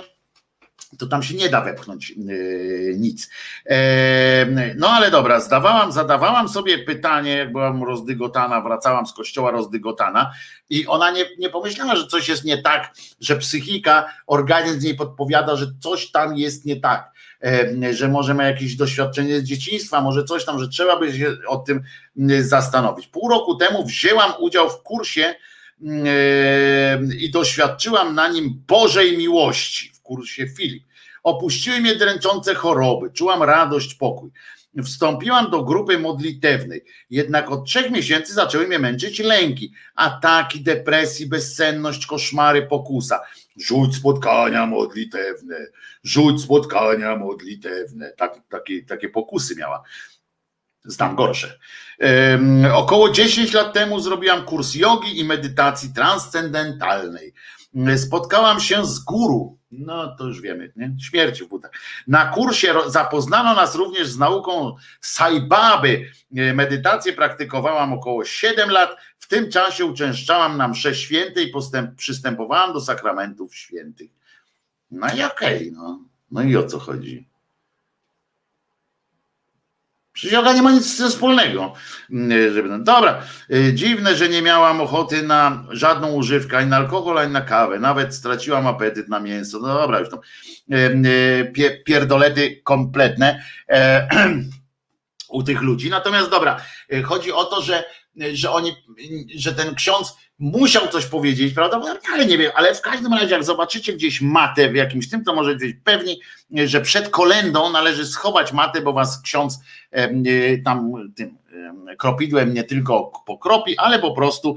to 0.99 1.07
tam 1.07 1.23
się 1.23 1.35
nie 1.35 1.49
da 1.49 1.61
wepchnąć 1.61 2.11
yy, 2.11 2.95
nic. 2.99 3.31
E, 3.67 4.75
no 4.77 4.89
ale 4.89 5.11
dobra, 5.11 5.41
zdawałam, 5.41 5.93
zadawałam 5.93 6.49
sobie 6.49 6.79
pytanie, 6.79 7.37
jak 7.37 7.53
byłam 7.53 7.85
rozdygotana, 7.85 8.61
wracałam 8.61 9.07
z 9.07 9.13
kościoła 9.13 9.51
rozdygotana 9.51 10.33
i 10.71 10.87
ona 10.87 11.11
nie, 11.11 11.25
nie 11.39 11.51
pomyślała, 11.51 11.97
że 11.97 12.07
coś 12.07 12.29
jest 12.29 12.45
nie 12.45 12.63
tak, 12.63 12.95
że 13.21 13.37
psychika, 13.37 14.13
organizm 14.27 14.87
jej 14.87 14.97
podpowiada, 14.97 15.57
że 15.57 15.67
coś 15.81 16.11
tam 16.11 16.37
jest 16.37 16.65
nie 16.65 16.77
tak, 16.77 17.11
e, 17.43 17.95
że 17.95 18.09
może 18.09 18.35
ma 18.35 18.45
jakieś 18.45 18.77
doświadczenie 18.77 19.41
z 19.41 19.45
dzieciństwa, 19.45 20.01
może 20.01 20.25
coś 20.25 20.45
tam, 20.45 20.59
że 20.59 20.69
trzeba 20.69 20.99
by 20.99 21.13
się 21.19 21.37
o 21.47 21.57
tym 21.57 21.83
zastanowić. 22.41 23.07
Pół 23.07 23.29
roku 23.29 23.57
temu 23.57 23.85
wzięłam 23.85 24.33
udział 24.39 24.71
w 24.71 24.83
kursie 24.83 25.35
i 27.21 27.31
doświadczyłam 27.31 28.15
na 28.15 28.29
nim 28.29 28.63
Bożej 28.67 29.19
miłości 29.19 29.92
kursie 30.03 30.49
Filip. 30.49 30.85
Opuściły 31.23 31.81
mnie 31.81 31.97
dręczące 31.97 32.55
choroby, 32.55 33.11
czułam 33.11 33.43
radość, 33.43 33.95
pokój. 33.95 34.31
Wstąpiłam 34.85 35.51
do 35.51 35.65
grupy 35.65 35.99
modlitewnej, 35.99 36.85
jednak 37.11 37.51
od 37.51 37.67
trzech 37.67 37.91
miesięcy 37.91 38.35
zaczęły 38.35 38.67
mnie 38.67 38.79
męczyć 38.79 39.19
lęki, 39.19 39.73
ataki, 39.95 40.61
depresji, 40.61 41.27
bezsenność, 41.27 42.07
koszmary, 42.07 42.67
pokusa. 42.67 43.21
Rzuć 43.57 43.97
spotkania 43.97 44.67
modlitewne, 44.67 45.57
rzuć 46.03 46.43
spotkania 46.43 47.17
modlitewne. 47.17 48.13
Tak, 48.17 48.41
takie, 48.49 48.83
takie 48.83 49.09
pokusy 49.09 49.57
miała. 49.57 49.83
Znam 50.85 51.17
gorsze. 51.17 51.59
Um, 52.01 52.65
około 52.73 53.11
10 53.11 53.53
lat 53.53 53.73
temu 53.73 54.01
zrobiłam 54.01 54.45
kurs 54.45 54.75
jogi 54.75 55.21
i 55.21 55.25
medytacji 55.25 55.93
transcendentalnej. 55.95 57.35
Spotkałam 57.97 58.61
się 58.61 58.87
z 58.87 58.99
guru, 58.99 59.59
no 59.71 60.17
to 60.17 60.27
już 60.27 60.41
wiemy, 60.41 60.73
nie? 60.77 60.97
śmierci 61.01 61.45
w 61.45 61.49
butach. 61.49 61.71
Na 62.07 62.27
kursie 62.27 62.75
zapoznano 62.87 63.55
nas 63.55 63.75
również 63.75 64.09
z 64.09 64.19
nauką 64.19 64.77
Saibaby. 65.01 66.11
E, 66.37 66.55
medytację 66.55 67.13
praktykowałam 67.13 67.93
około 67.93 68.25
7 68.25 68.71
lat. 68.71 68.97
W 69.19 69.29
tym 69.29 69.51
czasie 69.51 69.85
uczęszczałam 69.85 70.57
na 70.57 70.69
msze 70.69 70.95
święte 70.95 71.43
i 71.43 71.49
postęp, 71.49 71.95
przystępowałam 71.97 72.73
do 72.73 72.81
sakramentów 72.81 73.55
świętych. 73.57 74.11
No 74.91 75.07
i 75.07 75.23
okej, 75.23 75.57
okay, 75.57 75.71
no. 75.73 76.01
no 76.31 76.43
i 76.43 76.57
o 76.57 76.67
co 76.67 76.79
chodzi? 76.79 77.32
Przecież 80.13 80.33
yoga 80.33 80.53
nie 80.53 80.63
ma 80.63 80.73
nic 80.73 81.03
wspólnego. 81.03 81.75
Mm, 82.11 82.55
żeby, 82.55 82.79
dobra, 82.79 83.23
y, 83.51 83.75
dziwne, 83.75 84.17
że 84.17 84.29
nie 84.29 84.43
miałam 84.43 84.81
ochoty 84.81 85.23
na 85.23 85.65
żadną 85.71 86.13
używkę, 86.13 86.59
ani 86.59 86.71
na 86.71 86.77
alkohol, 86.77 87.19
ani 87.19 87.33
na 87.33 87.41
kawę. 87.41 87.79
Nawet 87.79 88.15
straciłam 88.15 88.67
apetyt 88.67 89.09
na 89.09 89.21
mięso. 89.21 89.59
No 89.59 89.75
dobra, 89.75 90.01
już 90.01 90.09
tam 90.11 90.21
pierdolety 91.85 92.61
kompletne 92.65 93.43
e, 93.69 94.09
u 95.29 95.43
tych 95.43 95.63
ludzi. 95.63 95.91
Natomiast 95.91 96.31
dobra, 96.31 96.61
y, 96.93 97.03
chodzi 97.03 97.33
o 97.33 97.45
to, 97.45 97.63
że, 97.63 97.85
że 98.33 98.51
oni, 98.51 98.73
że 99.35 99.55
ten 99.55 99.75
ksiądz 99.75 100.17
musiał 100.39 100.89
coś 100.89 101.07
powiedzieć, 101.07 101.55
prawda? 101.55 101.81
Ale 102.13 102.27
nie 102.27 102.39
wiem, 102.39 102.53
ale 102.55 102.75
w 102.75 102.81
każdym 102.81 103.13
razie, 103.13 103.35
jak 103.35 103.45
zobaczycie 103.45 103.93
gdzieś 103.93 104.21
matę 104.21 104.69
w 104.69 104.75
jakimś 104.75 105.11
tym, 105.11 105.25
to 105.25 105.35
możecie 105.35 105.67
być 105.67 105.77
pewni, 105.85 106.21
że 106.65 106.81
przed 106.81 107.09
kolendą 107.09 107.73
należy 107.73 108.07
schować 108.07 108.53
matę, 108.53 108.81
bo 108.81 108.93
was 108.93 109.23
ksiądz 109.23 109.61
y, 110.27 110.63
tam 110.65 110.93
tym 111.17 111.39
kropidłem 111.99 112.55
nie 112.55 112.65
tylko 112.65 113.13
pokropi, 113.27 113.79
ale 113.79 113.99
po 113.99 114.13
prostu 114.13 114.57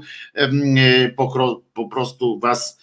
po, 1.16 1.62
po 1.74 1.88
prostu 1.88 2.38
was 2.38 2.78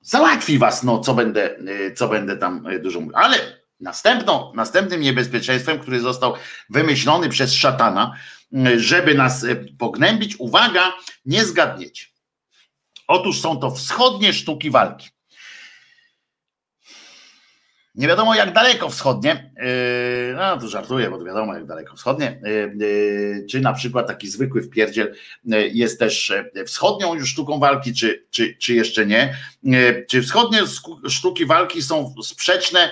załatwi 0.00 0.58
was, 0.58 0.82
no 0.82 0.98
co 0.98 1.14
będę, 1.14 1.56
co 1.96 2.08
będę 2.08 2.36
tam 2.36 2.66
dużo 2.82 3.00
mówił. 3.00 3.16
Ale 3.16 3.36
następną, 3.80 4.52
następnym 4.54 5.00
niebezpieczeństwem, 5.00 5.78
który 5.78 6.00
został 6.00 6.34
wymyślony 6.70 7.28
przez 7.28 7.54
szatana, 7.54 8.14
żeby 8.76 9.14
nas 9.14 9.44
e, 9.44 9.56
pognębić. 9.78 10.36
Uwaga, 10.38 10.92
nie 11.24 11.44
zgadniecie. 11.44 12.06
Otóż 13.08 13.40
są 13.40 13.56
to 13.56 13.70
wschodnie 13.70 14.32
sztuki 14.32 14.70
walki. 14.70 15.08
Nie 17.94 18.08
wiadomo 18.08 18.34
jak 18.34 18.52
daleko 18.52 18.88
wschodnie, 18.88 19.52
e, 19.56 20.34
no 20.34 20.58
to 20.58 20.68
żartuję, 20.68 21.10
bo 21.10 21.24
wiadomo 21.24 21.54
jak 21.54 21.66
daleko 21.66 21.96
wschodnie, 21.96 22.26
e, 22.28 23.46
czy 23.46 23.60
na 23.60 23.72
przykład 23.72 24.06
taki 24.06 24.28
zwykły 24.28 24.62
wpierdziel 24.62 25.14
jest 25.72 25.98
też 25.98 26.32
wschodnią 26.66 27.14
już 27.14 27.30
sztuką 27.30 27.58
walki, 27.58 27.94
czy, 27.94 28.26
czy, 28.30 28.56
czy 28.56 28.74
jeszcze 28.74 29.06
nie. 29.06 29.36
Czy 30.08 30.22
wschodnie 30.22 30.58
sztuki 31.08 31.46
walki 31.46 31.82
są 31.82 32.14
sprzeczne? 32.22 32.90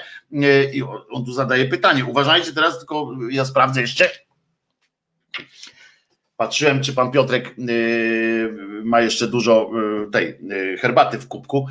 I 0.73 0.83
on 1.11 1.25
tu 1.25 1.33
zadaje 1.33 1.65
pytanie. 1.65 2.05
Uważajcie 2.05 2.53
teraz, 2.53 2.79
tylko 2.79 3.13
ja 3.31 3.45
sprawdzę 3.45 3.81
jeszcze 3.81 4.11
Patrzyłem, 6.39 6.83
czy 6.83 6.93
pan 6.93 7.11
Piotrek 7.11 7.55
y, 7.59 8.55
ma 8.85 9.01
jeszcze 9.01 9.29
dużo 9.29 9.71
y, 10.07 10.11
tej 10.11 10.27
y, 10.53 10.79
herbaty 10.81 11.19
w 11.19 11.29
kubku, 11.29 11.67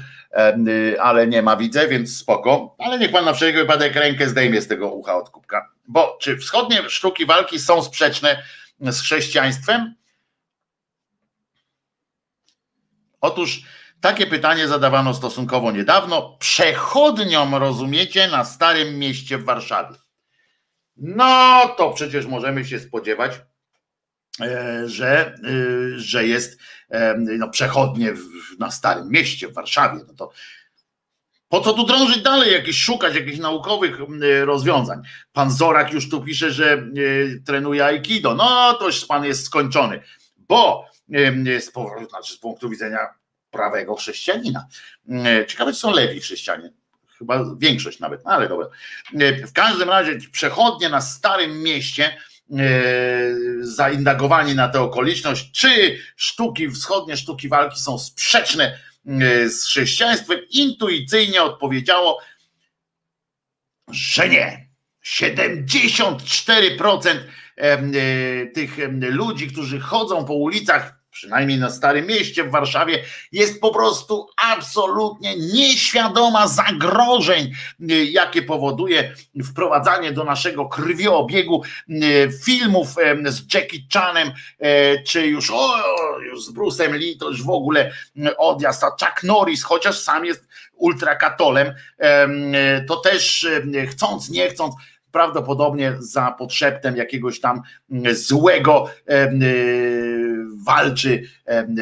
ale 0.99 1.27
nie 1.27 1.41
ma, 1.41 1.57
widzę, 1.57 1.87
więc 1.87 2.17
spoko. 2.17 2.75
Ale 2.79 2.99
niech 2.99 3.11
pan 3.11 3.25
na 3.25 3.33
wszelki 3.33 3.57
wypadek 3.57 3.95
rękę 3.95 4.29
zdejmie 4.29 4.61
z 4.61 4.67
tego 4.67 4.91
ucha 4.91 5.15
od 5.15 5.29
kubka. 5.29 5.71
Bo 5.87 6.17
czy 6.21 6.37
wschodnie 6.37 6.89
sztuki 6.89 7.25
walki 7.25 7.59
są 7.59 7.83
sprzeczne 7.83 8.43
z 8.79 9.01
chrześcijaństwem? 9.01 9.95
Otóż 13.21 13.61
takie 14.01 14.27
pytanie 14.27 14.67
zadawano 14.67 15.13
stosunkowo 15.13 15.71
niedawno 15.71 16.37
przechodniom, 16.39 17.55
rozumiecie, 17.55 18.27
na 18.27 18.45
Starym 18.45 18.99
Mieście 18.99 19.37
w 19.37 19.45
Warszawie. 19.45 19.95
No 20.97 21.61
to 21.77 21.91
przecież 21.91 22.25
możemy 22.25 22.65
się 22.65 22.79
spodziewać, 22.79 23.31
e, 23.33 23.56
że, 24.85 25.35
e, 25.35 25.99
że 25.99 26.27
jest 26.27 26.59
e, 26.89 27.15
no, 27.17 27.49
przechodnie 27.49 28.13
na 28.59 28.71
Starym 28.71 29.09
Mieście 29.09 29.47
w 29.47 29.53
Warszawie. 29.53 29.99
No 30.07 30.13
to 30.13 30.31
po 31.49 31.61
co 31.61 31.73
tu 31.73 31.85
drążyć 31.85 32.21
dalej, 32.21 32.53
jakieś 32.53 32.81
szukać 32.81 33.15
jakichś 33.15 33.37
naukowych 33.37 33.97
rozwiązań? 34.43 35.01
Pan 35.33 35.51
Zorak 35.51 35.93
już 35.93 36.09
tu 36.09 36.21
pisze, 36.21 36.51
że 36.51 36.83
trenuje 37.45 37.85
Aikido. 37.85 38.35
No 38.35 38.73
to 38.73 38.85
już 38.85 39.05
pan 39.05 39.25
jest 39.25 39.45
skończony, 39.45 40.01
bo 40.37 40.85
z, 41.59 41.71
znaczy 42.09 42.33
z 42.33 42.37
punktu 42.37 42.69
widzenia 42.69 42.99
prawego 43.51 43.95
chrześcijanina. 43.95 44.67
Ciekawe, 45.47 45.73
czy 45.73 45.79
są 45.79 45.91
lewi 45.91 46.19
chrześcijanie 46.19 46.71
chyba 47.17 47.45
większość 47.57 47.99
nawet, 47.99 48.25
no 48.25 48.31
ale 48.31 48.49
dobra. 48.49 48.67
W 49.47 49.53
każdym 49.53 49.89
razie 49.89 50.17
przechodnie 50.31 50.89
na 50.89 51.01
Starym 51.01 51.63
Mieście 51.63 52.05
e, 52.05 52.17
zaindagowani 53.61 54.55
na 54.55 54.69
tę 54.69 54.81
okoliczność, 54.81 55.51
czy 55.51 55.99
sztuki, 56.15 56.69
wschodnie 56.69 57.17
sztuki 57.17 57.49
walki 57.49 57.79
są 57.79 57.99
sprzeczne 57.99 58.79
e, 59.07 59.49
z 59.49 59.65
chrześcijaństwem, 59.65 60.39
intuicyjnie 60.49 61.43
odpowiedziało, 61.43 62.19
że 63.91 64.29
nie. 64.29 64.67
74% 65.05 67.17
e, 67.55 68.45
tych 68.45 68.77
ludzi, 68.99 69.47
którzy 69.47 69.79
chodzą 69.79 70.25
po 70.25 70.33
ulicach 70.33 70.96
przynajmniej 71.17 71.59
na 71.59 71.69
Starym 71.69 72.07
Mieście 72.07 72.43
w 72.43 72.51
Warszawie, 72.51 73.03
jest 73.31 73.61
po 73.61 73.73
prostu 73.73 74.27
absolutnie 74.37 75.35
nieświadoma 75.37 76.47
zagrożeń, 76.47 77.51
jakie 78.11 78.41
powoduje 78.41 79.15
wprowadzanie 79.43 80.11
do 80.11 80.23
naszego 80.23 80.65
krwiobiegu 80.65 81.63
y, 81.89 82.29
filmów 82.45 82.87
z 83.25 83.53
Jackie 83.53 83.79
Chanem, 83.93 84.31
e, 84.59 85.03
czy 85.03 85.27
już, 85.27 85.51
o, 85.51 85.73
już 86.19 86.45
z 86.45 86.53
Bruce'em 86.53 86.93
Lee, 86.93 87.17
to 87.17 87.29
już 87.29 87.43
w 87.43 87.49
ogóle 87.49 87.91
odjazd, 88.37 88.83
a 88.83 88.89
Chuck 88.89 89.23
Norris, 89.23 89.63
chociaż 89.63 89.99
sam 89.99 90.25
jest 90.25 90.47
ultrakatolem, 90.73 91.73
to 92.87 92.95
też 92.95 93.47
chcąc, 93.89 94.29
nie 94.29 94.49
chcąc, 94.49 94.75
prawdopodobnie 95.11 95.95
za 95.99 96.31
podszeptem 96.31 96.97
jakiegoś 96.97 97.39
tam 97.39 97.61
złego 98.11 98.89
walczy 100.63 101.29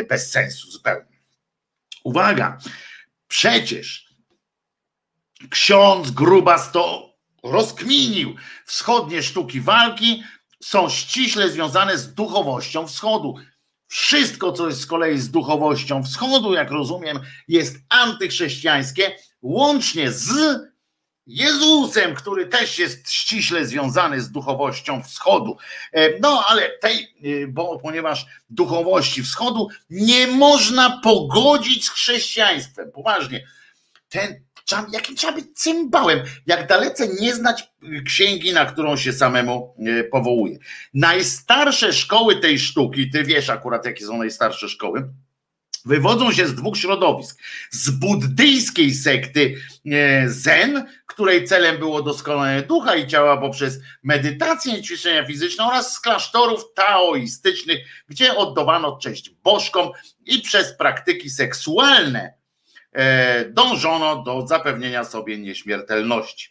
bez 0.09 0.31
sensu 0.31 0.71
zupełnie. 0.71 1.19
Uwaga, 2.03 2.57
przecież 3.27 4.09
ksiądz 5.49 6.11
Grubas 6.11 6.71
to 6.71 7.15
rozkminił. 7.43 8.35
Wschodnie 8.65 9.23
sztuki 9.23 9.61
walki 9.61 10.23
są 10.63 10.89
ściśle 10.89 11.49
związane 11.49 11.97
z 11.97 12.13
duchowością 12.13 12.87
wschodu. 12.87 13.35
Wszystko, 13.87 14.51
co 14.51 14.67
jest 14.67 14.81
z 14.81 14.85
kolei 14.85 15.19
z 15.19 15.31
duchowością 15.31 16.03
wschodu, 16.03 16.53
jak 16.53 16.71
rozumiem, 16.71 17.19
jest 17.47 17.77
antychrześcijańskie, 17.89 19.15
łącznie 19.41 20.11
z 20.11 20.29
Jezusem, 21.27 22.15
który 22.15 22.45
też 22.45 22.79
jest 22.79 23.11
ściśle 23.11 23.65
związany 23.65 24.21
z 24.21 24.31
duchowością 24.31 25.03
wschodu. 25.03 25.57
E, 25.91 26.19
no 26.19 26.43
ale 26.47 26.69
tej, 26.69 27.15
e, 27.43 27.47
bo 27.47 27.79
ponieważ 27.79 28.25
duchowości 28.49 29.23
wschodu 29.23 29.67
nie 29.89 30.27
można 30.27 31.01
pogodzić 31.03 31.85
z 31.85 31.89
chrześcijaństwem. 31.89 32.91
Poważnie. 32.91 33.47
Ten, 34.09 34.45
jakim 34.91 35.15
trzeba 35.15 35.33
być 35.33 35.45
cymbałem, 35.55 36.19
jak 36.45 36.67
dalece 36.67 37.07
nie 37.07 37.35
znać 37.35 37.69
księgi, 38.05 38.53
na 38.53 38.65
którą 38.65 38.97
się 38.97 39.13
samemu 39.13 39.75
e, 39.79 40.03
powołuje. 40.03 40.57
Najstarsze 40.93 41.93
szkoły 41.93 42.35
tej 42.35 42.59
sztuki, 42.59 43.09
ty 43.09 43.23
wiesz 43.23 43.49
akurat 43.49 43.85
jakie 43.85 44.05
są 44.05 44.17
najstarsze 44.17 44.69
szkoły, 44.69 45.09
wywodzą 45.85 46.31
się 46.31 46.47
z 46.47 46.55
dwóch 46.55 46.77
środowisk. 46.77 47.41
Z 47.71 47.89
buddyjskiej 47.89 48.93
sekty 48.93 49.55
e, 49.91 50.29
Zen, 50.29 50.85
której 51.05 51.45
celem 51.45 51.77
było 51.77 52.01
doskonalenie 52.01 52.61
ducha 52.61 52.95
i 52.95 53.07
ciała 53.07 53.37
poprzez 53.37 53.79
medytację 54.03 54.77
i 54.77 54.81
ćwiczenia 54.81 55.25
fizyczne 55.25 55.67
oraz 55.67 55.93
z 55.93 55.99
klasztorów 55.99 56.73
taoistycznych, 56.73 57.79
gdzie 58.09 58.35
oddawano 58.35 58.97
cześć 58.97 59.29
bożkom 59.29 59.91
i 60.25 60.41
przez 60.41 60.77
praktyki 60.77 61.29
seksualne 61.29 62.33
e, 62.91 63.45
dążono 63.49 64.23
do 64.23 64.47
zapewnienia 64.47 65.03
sobie 65.03 65.37
nieśmiertelności. 65.37 66.49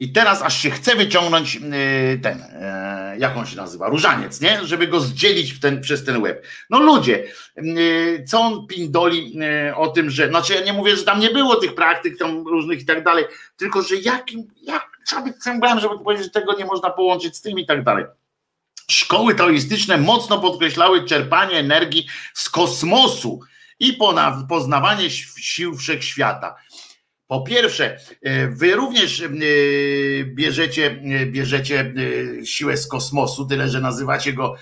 I 0.00 0.12
teraz 0.12 0.42
aż 0.42 0.60
się 0.60 0.70
chce 0.70 0.96
wyciągnąć 0.96 1.56
y, 1.56 2.20
ten, 2.22 2.42
e, 2.42 3.16
jak 3.18 3.36
on 3.36 3.46
się 3.46 3.56
nazywa, 3.56 3.88
różaniec, 3.88 4.40
nie? 4.40 4.60
Żeby 4.64 4.86
go 4.86 5.00
zdzielić 5.00 5.52
w 5.52 5.60
ten, 5.60 5.80
przez 5.80 6.04
ten 6.04 6.22
łeb. 6.22 6.46
No 6.70 6.80
ludzie, 6.80 7.24
y, 7.58 8.24
co 8.28 8.40
on 8.40 8.66
pindoli 8.66 9.38
y, 9.68 9.76
o 9.76 9.88
tym, 9.88 10.10
że, 10.10 10.28
znaczy 10.28 10.54
ja 10.54 10.60
nie 10.60 10.72
mówię, 10.72 10.96
że 10.96 11.04
tam 11.04 11.20
nie 11.20 11.30
było 11.30 11.56
tych 11.56 11.74
praktyk 11.74 12.18
tam 12.18 12.46
różnych 12.46 12.80
i 12.80 12.84
tak 12.84 13.04
dalej, 13.04 13.24
tylko 13.56 13.82
że 13.82 13.96
jakim, 13.96 14.50
jak 14.62 14.86
trzeba 15.06 15.22
być 15.22 15.36
cemblem, 15.36 15.80
żeby 15.80 15.98
powiedzieć, 15.98 16.26
że 16.26 16.40
tego 16.40 16.54
nie 16.58 16.64
można 16.64 16.90
połączyć 16.90 17.36
z 17.36 17.40
tym 17.40 17.58
i 17.58 17.66
tak 17.66 17.84
dalej. 17.84 18.04
Szkoły 18.90 19.34
taoistyczne 19.34 19.98
mocno 19.98 20.40
podkreślały 20.40 21.04
czerpanie 21.04 21.58
energii 21.58 22.06
z 22.34 22.48
kosmosu 22.48 23.40
i 23.80 23.98
poznawanie 24.48 25.10
sił 25.10 25.76
wszechświata 25.76 26.54
Po 27.28 27.40
pierwsze, 27.40 27.98
e, 28.22 28.48
wy 28.48 28.74
również 28.74 29.20
e, 29.20 29.28
bierzecie, 30.24 30.86
e, 30.86 31.26
bierzecie 31.26 31.94
siłę 32.44 32.76
z 32.76 32.88
kosmosu, 32.88 33.46
tyle 33.46 33.68
że 33.68 33.80
nazywacie 33.80 34.32
go 34.32 34.54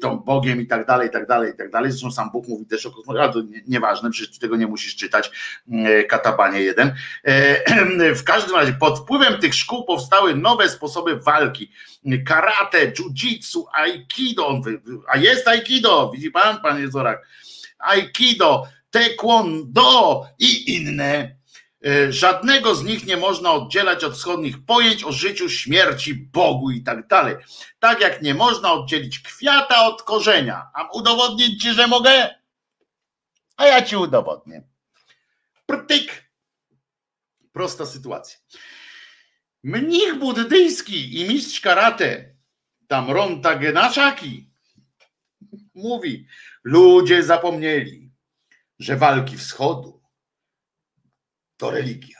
tą 0.00 0.18
Bogiem 0.18 0.60
i 0.60 0.66
tak 0.66 0.86
dalej, 0.86 1.08
i 1.08 1.10
tak 1.10 1.26
dalej, 1.26 1.52
i 1.54 1.56
tak 1.56 1.70
dalej. 1.70 1.90
Zresztą 1.90 2.10
sam 2.10 2.30
Bóg 2.30 2.48
mówi 2.48 2.66
też 2.66 2.86
o 2.86 2.90
kosmosie, 2.90 3.20
ale 3.20 3.32
to 3.32 3.42
nieważne, 3.68 4.10
przecież 4.10 4.38
tego 4.38 4.56
nie 4.56 4.66
musisz 4.66 4.96
czytać, 4.96 5.30
katabanie 6.08 6.60
jeden. 6.60 6.94
W 8.20 8.24
każdym 8.24 8.56
razie, 8.56 8.72
pod 8.72 8.98
wpływem 8.98 9.40
tych 9.40 9.54
szkół 9.54 9.84
powstały 9.84 10.36
nowe 10.36 10.68
sposoby 10.68 11.16
walki. 11.16 11.72
Karate, 12.26 12.92
jiu-jitsu, 12.92 13.64
aikido, 13.72 14.60
a 15.08 15.16
jest 15.18 15.48
aikido, 15.48 16.10
widzi 16.14 16.30
pan, 16.30 16.60
panie 16.62 16.88
Zorak? 16.88 17.26
Aikido, 17.78 18.66
taekwondo 18.90 20.26
i 20.38 20.76
inne 20.76 21.39
żadnego 22.08 22.74
z 22.74 22.84
nich 22.84 23.06
nie 23.06 23.16
można 23.16 23.52
oddzielać 23.52 24.04
od 24.04 24.14
wschodnich 24.14 24.64
pojęć 24.64 25.04
o 25.04 25.12
życiu, 25.12 25.48
śmierci, 25.48 26.14
Bogu 26.14 26.70
i 26.70 26.82
tak 26.82 27.06
dalej. 27.06 27.36
Tak 27.78 28.00
jak 28.00 28.22
nie 28.22 28.34
można 28.34 28.72
oddzielić 28.72 29.18
kwiata 29.18 29.86
od 29.86 30.02
korzenia. 30.02 30.70
A 30.74 30.88
udowodnić 30.92 31.62
ci, 31.62 31.72
że 31.72 31.86
mogę? 31.86 32.34
A 33.56 33.66
ja 33.66 33.82
ci 33.82 33.96
udowodnię. 33.96 34.62
Prtyk. 35.66 36.30
Prosta 37.52 37.86
sytuacja. 37.86 38.38
Mnich 39.62 40.14
buddyjski 40.14 41.20
i 41.20 41.28
mistrz 41.28 41.60
karate, 41.60 42.34
Tamron 42.88 43.42
Tagenaszaki, 43.42 44.50
mówi, 45.74 46.26
ludzie 46.64 47.22
zapomnieli, 47.22 48.10
że 48.78 48.96
walki 48.96 49.36
wschodu 49.36 49.99
to 51.60 51.70
religia. 51.70 52.18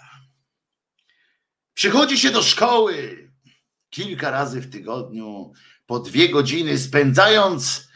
Przychodzi 1.75 2.19
się 2.19 2.31
do 2.31 2.43
szkoły 2.43 3.27
kilka 3.91 4.31
razy 4.31 4.61
w 4.61 4.71
tygodniu, 4.71 5.53
po 5.87 6.01
dwie 6.01 6.29
godziny, 6.29 6.79
spędzając 6.79 7.89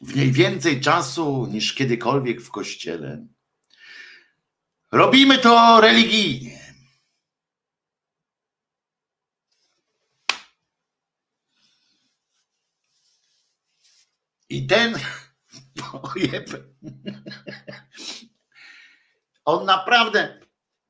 w 0.00 0.16
niej 0.16 0.32
więcej 0.32 0.80
czasu 0.80 1.46
niż 1.46 1.74
kiedykolwiek 1.74 2.40
w 2.40 2.50
kościele. 2.50 3.26
Robimy 4.92 5.38
to 5.38 5.80
religijnie. 5.80 6.60
I 14.48 14.66
ten 14.66 14.94
On 19.44 19.64
naprawdę, 19.64 20.40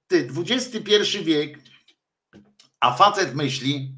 ty, 0.07 0.29
XXI 0.37 1.25
wiek, 1.25 1.59
a 2.81 2.93
facet 2.93 3.35
myśli, 3.35 3.95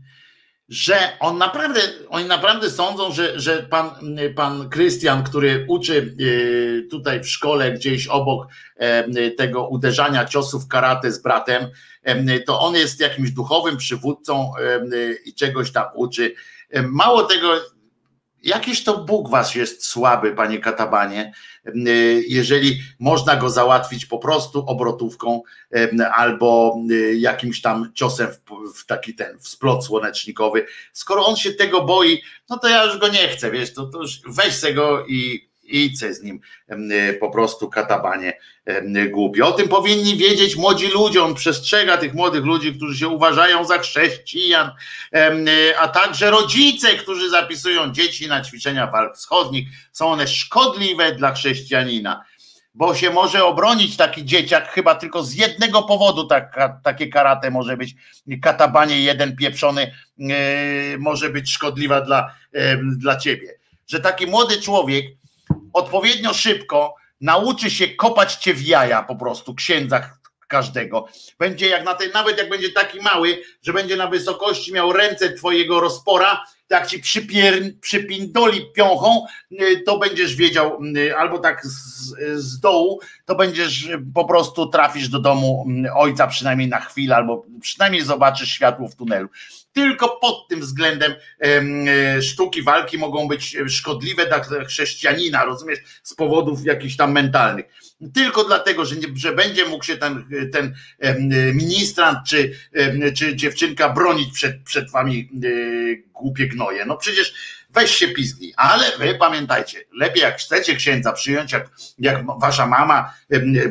że 0.68 1.16
on 1.20 1.38
naprawdę, 1.38 1.80
oni 2.08 2.24
naprawdę 2.24 2.70
sądzą, 2.70 3.12
że, 3.12 3.40
że 3.40 3.62
pan, 3.62 3.90
pan 4.36 4.68
Krystian, 4.70 5.24
który 5.24 5.64
uczy 5.68 6.16
y, 6.20 6.88
tutaj 6.90 7.20
w 7.20 7.28
szkole 7.28 7.72
gdzieś 7.72 8.06
obok 8.06 8.46
tego 9.36 9.68
uderzania 9.68 10.24
ciosów 10.24 10.68
karate 10.68 11.12
z 11.12 11.22
bratem, 11.22 11.66
to 12.46 12.60
on 12.60 12.74
jest 12.74 13.00
jakimś 13.00 13.30
duchowym 13.30 13.76
przywódcą 13.76 14.52
i 15.24 15.34
czegoś 15.34 15.72
tam 15.72 15.84
uczy. 15.94 16.34
Mało 16.82 17.22
tego, 17.22 17.60
Jakiś 18.42 18.84
to 18.84 19.04
Bóg 19.04 19.30
was 19.30 19.54
jest 19.54 19.86
słaby, 19.86 20.34
panie 20.34 20.58
Katabanie, 20.58 21.32
jeżeli 22.28 22.80
można 22.98 23.36
go 23.36 23.50
załatwić 23.50 24.06
po 24.06 24.18
prostu 24.18 24.64
obrotówką 24.66 25.42
albo 26.14 26.76
jakimś 27.14 27.60
tam 27.60 27.92
ciosem 27.94 28.28
w, 28.74 28.86
taki 28.86 29.14
ten 29.14 29.38
w 29.38 29.48
splot 29.48 29.84
słonecznikowy. 29.84 30.66
Skoro 30.92 31.26
on 31.26 31.36
się 31.36 31.52
tego 31.52 31.84
boi, 31.84 32.22
no 32.50 32.58
to 32.58 32.68
ja 32.68 32.84
już 32.84 32.98
go 32.98 33.08
nie 33.08 33.28
chcę, 33.28 33.50
wiesz, 33.50 33.74
to, 33.74 33.86
to 33.86 33.98
już 33.98 34.20
weź 34.28 34.54
se 34.54 34.74
go 34.74 35.06
i, 35.06 35.51
idźcie 35.72 36.14
z 36.14 36.22
nim 36.22 36.40
po 37.20 37.30
prostu 37.30 37.68
katabanie 37.70 38.38
głupi. 39.10 39.42
O 39.42 39.52
tym 39.52 39.68
powinni 39.68 40.16
wiedzieć 40.16 40.56
młodzi 40.56 40.88
ludzie. 40.88 41.22
On 41.22 41.34
przestrzega 41.34 41.96
tych 41.96 42.14
młodych 42.14 42.44
ludzi, 42.44 42.74
którzy 42.74 42.98
się 42.98 43.08
uważają 43.08 43.64
za 43.64 43.78
chrześcijan, 43.78 44.70
a 45.80 45.88
także 45.88 46.30
rodzice, 46.30 46.94
którzy 46.94 47.30
zapisują 47.30 47.92
dzieci 47.92 48.28
na 48.28 48.44
ćwiczenia 48.44 48.86
walk 48.86 49.16
wschodnich. 49.16 49.68
Są 49.92 50.06
one 50.06 50.28
szkodliwe 50.28 51.12
dla 51.14 51.32
chrześcijanina 51.32 52.24
bo 52.74 52.94
się 52.94 53.10
może 53.10 53.44
obronić 53.44 53.96
taki 53.96 54.24
dzieciak 54.24 54.68
chyba 54.68 54.94
tylko 54.94 55.22
z 55.22 55.34
jednego 55.34 55.82
powodu 55.82 56.24
tak, 56.24 56.56
takie 56.82 57.08
karate 57.08 57.50
może 57.50 57.76
być, 57.76 57.94
katabanie 58.42 59.00
jeden 59.00 59.36
pieprzony 59.36 59.94
może 60.98 61.30
być 61.30 61.52
szkodliwa 61.52 62.00
dla, 62.00 62.34
dla 62.82 63.16
ciebie. 63.16 63.54
Że 63.86 64.00
taki 64.00 64.26
młody 64.26 64.60
człowiek 64.60 65.04
odpowiednio 65.72 66.34
szybko 66.34 66.94
nauczy 67.20 67.70
się 67.70 67.88
kopać 67.88 68.34
cię 68.34 68.54
w 68.54 68.62
jaja 68.62 69.02
po 69.02 69.16
prostu, 69.16 69.54
księdza 69.54 70.10
każdego. 70.48 71.06
Będzie 71.38 71.68
jak 71.68 71.84
na 71.84 71.94
tej, 71.94 72.10
nawet 72.12 72.38
jak 72.38 72.48
będzie 72.48 72.72
taki 72.72 73.00
mały, 73.00 73.42
że 73.62 73.72
będzie 73.72 73.96
na 73.96 74.06
wysokości 74.06 74.72
miał 74.72 74.92
ręce 74.92 75.32
twojego 75.32 75.80
rozpora, 75.80 76.44
jak 76.70 76.86
ci 76.86 76.98
przypier, 76.98 77.80
przypindoli 77.80 78.72
piąchą, 78.72 79.26
y, 79.52 79.82
to 79.86 79.98
będziesz 79.98 80.36
wiedział, 80.36 80.80
y, 80.96 81.16
albo 81.16 81.38
tak 81.38 81.66
z, 81.66 82.14
z 82.34 82.60
dołu, 82.60 83.00
to 83.24 83.34
będziesz 83.34 83.88
po 84.14 84.24
prostu 84.24 84.66
trafisz 84.66 85.08
do 85.08 85.20
domu 85.20 85.66
y, 85.86 85.92
ojca 85.92 86.26
przynajmniej 86.26 86.68
na 86.68 86.80
chwilę, 86.80 87.16
albo 87.16 87.44
przynajmniej 87.60 88.02
zobaczysz 88.02 88.48
światło 88.48 88.88
w 88.88 88.94
tunelu. 88.94 89.28
Tylko 89.72 90.08
pod 90.08 90.48
tym 90.48 90.60
względem 90.60 91.14
e, 91.40 92.22
sztuki 92.22 92.62
walki 92.62 92.98
mogą 92.98 93.28
być 93.28 93.56
szkodliwe 93.68 94.26
dla 94.26 94.64
chrześcijanina, 94.64 95.44
rozumiesz, 95.44 95.78
z 96.02 96.14
powodów 96.14 96.64
jakichś 96.64 96.96
tam 96.96 97.12
mentalnych. 97.12 97.66
Tylko 98.14 98.44
dlatego, 98.44 98.84
że, 98.84 98.96
nie, 98.96 99.08
że 99.14 99.32
będzie 99.32 99.64
mógł 99.64 99.84
się 99.84 99.96
ten, 99.96 100.24
ten 100.52 100.74
ministrant 101.54 102.18
czy, 102.26 102.52
czy 103.16 103.36
dziewczynka 103.36 103.88
bronić 103.88 104.34
przed, 104.34 104.62
przed 104.62 104.90
wami 104.90 105.30
e, 105.44 105.48
głupie 106.12 106.46
gnoje. 106.46 106.84
No 106.84 106.96
przecież 106.96 107.34
weź 107.70 107.90
się 107.90 108.08
pizgi, 108.08 108.52
ale 108.56 108.98
wy 108.98 109.14
pamiętajcie, 109.14 109.78
lepiej 109.92 110.22
jak 110.22 110.38
chcecie 110.38 110.76
księdza 110.76 111.12
przyjąć, 111.12 111.52
jak, 111.52 111.70
jak 111.98 112.24
wasza 112.40 112.66
mama, 112.66 113.14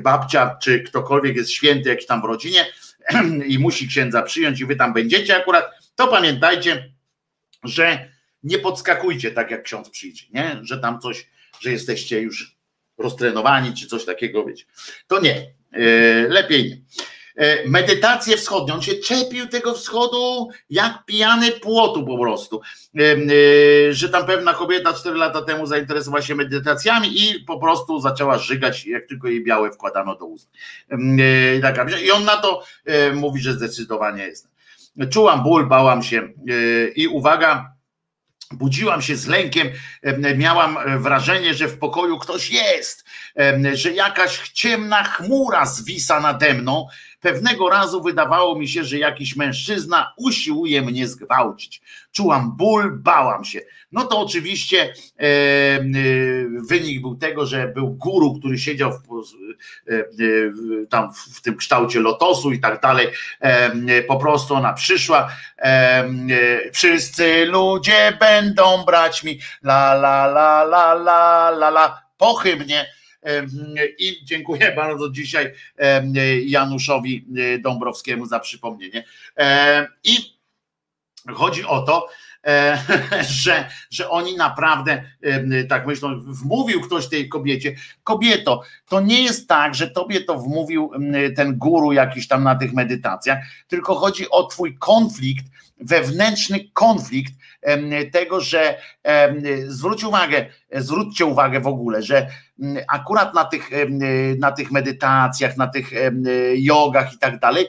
babcia, 0.04 0.58
czy 0.62 0.80
ktokolwiek 0.80 1.36
jest 1.36 1.52
święty 1.52 1.90
jakiś 1.90 2.06
tam 2.06 2.22
w 2.22 2.26
rodzinie 2.26 2.66
i 3.48 3.60
musi 3.60 3.88
księdza 3.88 4.22
przyjąć 4.22 4.60
i 4.60 4.66
wy 4.66 4.76
tam 4.76 4.94
będziecie 4.94 5.38
akurat, 5.38 5.66
to 6.02 6.08
pamiętajcie, 6.08 6.94
że 7.64 8.10
nie 8.44 8.60
podskakujcie 8.60 9.32
tak 9.32 9.52
jak 9.52 9.64
ksiądz 9.64 9.90
przyjdzie, 9.90 10.26
nie? 10.34 10.60
że 10.62 10.78
tam 10.78 11.00
coś, 11.00 11.28
że 11.60 11.72
jesteście 11.72 12.22
już 12.22 12.58
roztrenowani 12.98 13.74
czy 13.74 13.88
coś 13.88 14.06
takiego, 14.06 14.46
wiecie. 14.46 14.66
To 15.08 15.22
nie, 15.22 15.54
yy, 15.72 16.28
lepiej 16.30 16.70
nie. 16.70 16.78
E, 17.36 17.70
medytację 17.70 18.38
wschodnią. 18.38 18.74
On 18.74 18.82
się 18.82 18.96
czepił 18.96 19.48
tego 19.48 19.74
wschodu 19.74 20.50
jak 20.70 21.06
pijany 21.06 21.52
płotu 21.52 22.06
po 22.06 22.18
prostu. 22.18 22.62
E, 23.00 23.02
e, 23.04 23.94
że 23.94 24.10
tam 24.10 24.26
pewna 24.26 24.54
kobieta 24.54 24.94
4 24.94 25.18
lata 25.18 25.42
temu 25.42 25.66
zainteresowała 25.66 26.22
się 26.22 26.36
medytacjami 26.36 27.08
i 27.22 27.40
po 27.40 27.60
prostu 27.60 28.00
zaczęła 28.00 28.38
żygać, 28.38 28.86
jak 28.86 29.08
tylko 29.08 29.28
jej 29.28 29.44
białe 29.44 29.72
wkładano 29.72 30.16
do 30.16 30.26
ust. 30.26 30.50
I 32.06 32.12
on 32.12 32.26
na 32.26 32.38
to 32.38 32.64
mówi, 33.14 33.42
że 33.42 33.54
zdecydowanie 33.54 34.24
jest. 34.24 34.51
Czułam 35.10 35.44
ból, 35.44 35.68
bałam 35.68 36.04
się 36.04 36.30
i 36.96 37.08
uwaga, 37.08 37.72
Budziłam 38.54 39.02
się 39.02 39.16
z 39.16 39.28
lękiem, 39.28 39.68
miałam 40.36 40.78
wrażenie, 41.02 41.54
że 41.54 41.68
w 41.68 41.78
pokoju 41.78 42.20
ktoś 42.20 42.50
jest, 42.50 43.06
że 43.74 43.92
jakaś 43.92 44.50
ciemna 44.50 45.04
chmura 45.04 45.66
zwisa 45.66 46.20
nade 46.20 46.54
mną, 46.54 46.88
Pewnego 47.22 47.70
razu 47.70 48.04
wydawało 48.04 48.56
mi 48.56 48.68
się, 48.68 48.84
że 48.84 48.98
jakiś 48.98 49.36
mężczyzna 49.36 50.14
usiłuje 50.18 50.82
mnie 50.82 51.08
zgwałcić. 51.08 51.82
Czułam 52.12 52.58
ból, 52.58 52.98
bałam 52.98 53.46
się. 53.46 53.60
No 53.92 54.04
to 54.04 54.20
oczywiście 54.20 54.94
e, 55.20 55.24
e, 55.24 55.84
wynik 56.70 57.02
był 57.02 57.16
tego, 57.16 57.46
że 57.46 57.68
był 57.68 57.90
guru, 57.90 58.40
który 58.40 58.60
siedział 58.60 58.92
w, 58.92 58.96
e, 59.92 59.94
e 59.94 60.04
tam 60.90 61.14
w 61.14 61.42
tym 61.42 61.58
kształcie 61.58 62.00
lotosu 62.00 62.52
i 62.52 62.60
tak 62.60 62.82
dalej. 62.82 63.08
E, 63.40 64.02
po 64.02 64.18
prostu 64.18 64.56
ona 64.56 64.74
przyszła. 64.74 65.32
E, 65.58 66.10
wszyscy 66.74 67.46
ludzie 67.46 68.18
będą 68.20 68.84
brać 68.86 69.24
mi 69.24 69.40
la 69.64 69.92
la 69.94 70.26
la 70.26 70.62
la 70.62 70.94
la 70.94 71.50
la 71.50 71.68
la 71.68 72.02
po 72.18 72.34
hymnie 72.34 72.86
i 74.00 74.26
dziękuję 74.26 74.72
bardzo 74.76 75.10
dzisiaj 75.10 75.54
Januszowi 76.46 77.26
e, 77.38 77.60
Dąbrowskiemu 77.60 78.26
za 78.26 78.40
przypomnienie. 78.40 79.04
I 80.04 80.18
chodzi 81.34 81.66
o 81.66 81.82
to, 81.82 82.10
że, 83.44 83.70
że 83.90 84.10
oni 84.10 84.36
naprawdę 84.36 85.04
tak 85.70 85.88
myślą. 85.88 86.20
Wmówił 86.20 86.82
ktoś 86.82 87.10
tej 87.10 87.30
kobiecie, 87.30 87.76
kobieto, 88.04 88.62
to 88.88 89.02
nie 89.02 89.24
jest 89.24 89.48
tak, 89.48 89.76
że 89.76 89.88
tobie 89.88 90.22
to 90.22 90.38
wmówił 90.38 90.92
ten 91.36 91.58
guru 91.58 91.92
jakiś 91.92 92.28
tam 92.28 92.44
na 92.44 92.56
tych 92.56 92.74
medytacjach, 92.74 93.40
tylko 93.68 93.96
chodzi 93.96 94.30
o 94.30 94.44
twój 94.44 94.78
konflikt, 94.78 95.46
wewnętrzny 95.80 96.60
konflikt 96.74 97.34
tego, 98.12 98.42
że 98.42 98.78
zwróć 99.68 100.04
uwagę, 100.04 100.46
zwróćcie 100.72 101.26
uwagę 101.26 101.60
w 101.60 101.68
ogóle, 101.68 102.02
że 102.02 102.28
akurat 102.88 103.34
na 103.34 103.46
tych, 103.46 103.70
na 104.40 104.52
tych 104.52 104.72
medytacjach, 104.72 105.58
na 105.58 105.68
tych 105.68 105.92
jogach 106.56 107.14
i 107.14 107.18
tak 107.18 107.40
dalej, 107.40 107.68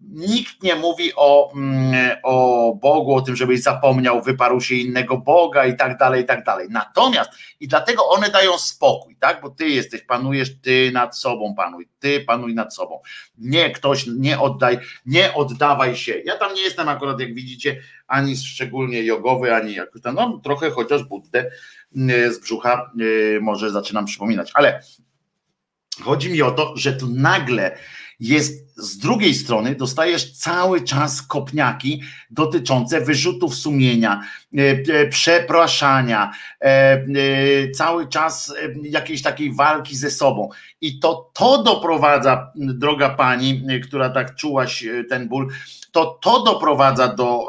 Nikt 0.00 0.62
nie 0.62 0.74
mówi 0.74 1.12
o, 1.16 1.52
mm, 1.54 2.16
o 2.22 2.74
Bogu, 2.74 3.14
o 3.14 3.22
tym, 3.22 3.36
żebyś 3.36 3.62
zapomniał, 3.62 4.22
wyparł 4.22 4.60
się 4.60 4.74
innego 4.74 5.18
Boga 5.18 5.66
i 5.66 5.76
tak 5.76 5.98
dalej, 5.98 6.22
i 6.22 6.26
tak 6.26 6.44
dalej. 6.44 6.68
Natomiast 6.70 7.30
i 7.60 7.68
dlatego 7.68 8.08
one 8.08 8.30
dają 8.30 8.58
spokój, 8.58 9.16
tak? 9.16 9.40
Bo 9.42 9.50
ty 9.50 9.68
jesteś, 9.68 10.02
panujesz, 10.02 10.60
ty 10.60 10.90
nad 10.92 11.18
sobą 11.18 11.54
panuj, 11.54 11.88
ty 11.98 12.20
panuj 12.20 12.54
nad 12.54 12.74
sobą. 12.74 13.00
Nie 13.38 13.70
ktoś, 13.70 14.06
nie 14.06 14.40
oddaj, 14.40 14.78
nie 15.06 15.34
oddawaj 15.34 15.96
się. 15.96 16.22
Ja 16.24 16.36
tam 16.36 16.54
nie 16.54 16.62
jestem 16.62 16.88
akurat, 16.88 17.20
jak 17.20 17.34
widzicie, 17.34 17.80
ani 18.06 18.36
szczególnie 18.36 19.02
jogowy, 19.02 19.54
ani 19.54 19.74
jakoś 19.74 20.02
tam, 20.02 20.14
no 20.14 20.40
trochę 20.44 20.70
chociaż 20.70 21.04
Buddę 21.04 21.50
mm, 21.96 22.32
z 22.32 22.38
brzucha 22.38 22.90
y, 23.00 23.38
może 23.42 23.70
zaczynam 23.70 24.04
przypominać, 24.04 24.50
ale 24.54 24.82
chodzi 26.02 26.32
mi 26.32 26.42
o 26.42 26.50
to, 26.50 26.76
że 26.76 26.92
tu 26.92 27.06
nagle 27.08 27.76
jest 28.20 28.69
z 28.80 28.98
drugiej 28.98 29.34
strony 29.34 29.74
dostajesz 29.74 30.32
cały 30.32 30.82
czas 30.82 31.22
kopniaki 31.22 32.02
dotyczące 32.30 33.00
wyrzutów 33.00 33.54
sumienia, 33.54 34.20
e, 34.58 34.60
e, 34.60 35.08
przepraszania, 35.08 36.32
e, 36.60 37.70
cały 37.70 38.08
czas 38.08 38.54
jakiejś 38.82 39.22
takiej 39.22 39.54
walki 39.54 39.96
ze 39.96 40.10
sobą. 40.10 40.48
I 40.80 40.98
to 40.98 41.30
to 41.34 41.62
doprowadza, 41.62 42.52
droga 42.54 43.10
pani, 43.10 43.62
która 43.82 44.10
tak 44.10 44.34
czułaś 44.34 44.84
ten 45.08 45.28
ból, 45.28 45.48
to 45.92 46.18
to 46.22 46.42
doprowadza 46.42 47.08
do, 47.08 47.48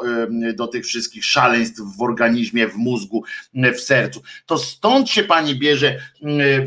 do 0.54 0.66
tych 0.66 0.84
wszystkich 0.84 1.24
szaleństw 1.24 1.80
w 1.98 2.02
organizmie, 2.02 2.68
w 2.68 2.76
mózgu, 2.76 3.24
w 3.54 3.80
sercu. 3.80 4.22
To 4.46 4.58
stąd 4.58 5.10
się 5.10 5.24
pani 5.24 5.54
bierze 5.54 6.00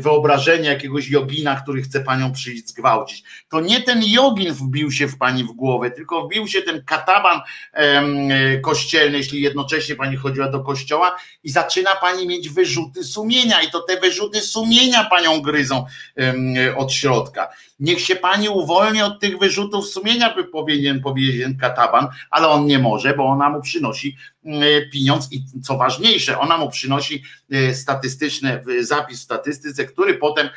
wyobrażenie 0.00 0.68
jakiegoś 0.68 1.08
jogina, 1.08 1.56
który 1.56 1.82
chce 1.82 2.00
panią 2.00 2.32
przyjść 2.32 2.68
zgwałcić. 2.68 3.24
To 3.48 3.60
nie 3.60 3.82
ten 3.82 4.02
jogin 4.04 4.54
wbił 4.56 4.92
się 4.92 5.08
w 5.08 5.18
pani 5.18 5.44
w 5.44 5.52
głowę, 5.52 5.90
tylko 5.90 6.26
wbił 6.26 6.48
się 6.48 6.62
ten 6.62 6.84
kataban 6.84 7.40
kościelny, 8.62 9.18
jeśli 9.18 9.40
jednocześnie 9.40 9.94
pani 9.94 10.16
chodziła 10.16 10.48
do 10.48 10.60
kościoła 10.60 11.16
i 11.44 11.50
zaczyna 11.50 11.96
pani 11.96 12.26
mieć 12.26 12.48
wyrzuty 12.48 13.04
sumienia 13.04 13.62
i 13.62 13.70
to 13.70 13.80
te 13.80 14.00
wyrzuty 14.00 14.40
sumienia 14.40 15.04
panią 15.04 15.42
gryzą 15.42 15.86
od 16.76 16.92
środka. 16.92 17.48
Niech 17.80 18.00
się 18.00 18.16
pani 18.16 18.48
uwolni 18.48 19.02
od 19.02 19.20
tych 19.20 19.38
wyrzutów 19.38 19.86
sumienia, 19.86 20.34
by 20.34 20.44
powinien 20.44 21.00
powiedzieć 21.00 21.46
kataban, 21.60 22.08
ale 22.30 22.48
on 22.48 22.66
nie 22.66 22.78
może, 22.78 23.14
bo 23.14 23.24
ona 23.24 23.50
mu 23.50 23.60
przynosi 23.60 24.16
pieniądz 24.92 25.32
i 25.32 25.44
co 25.62 25.76
ważniejsze, 25.76 26.38
ona 26.38 26.58
mu 26.58 26.70
przynosi 26.70 27.22
e, 27.50 27.74
statystyczny 27.74 28.62
zapis 28.80 29.20
w 29.20 29.22
statystyce, 29.22 29.84
który 29.84 30.14
potem 30.14 30.48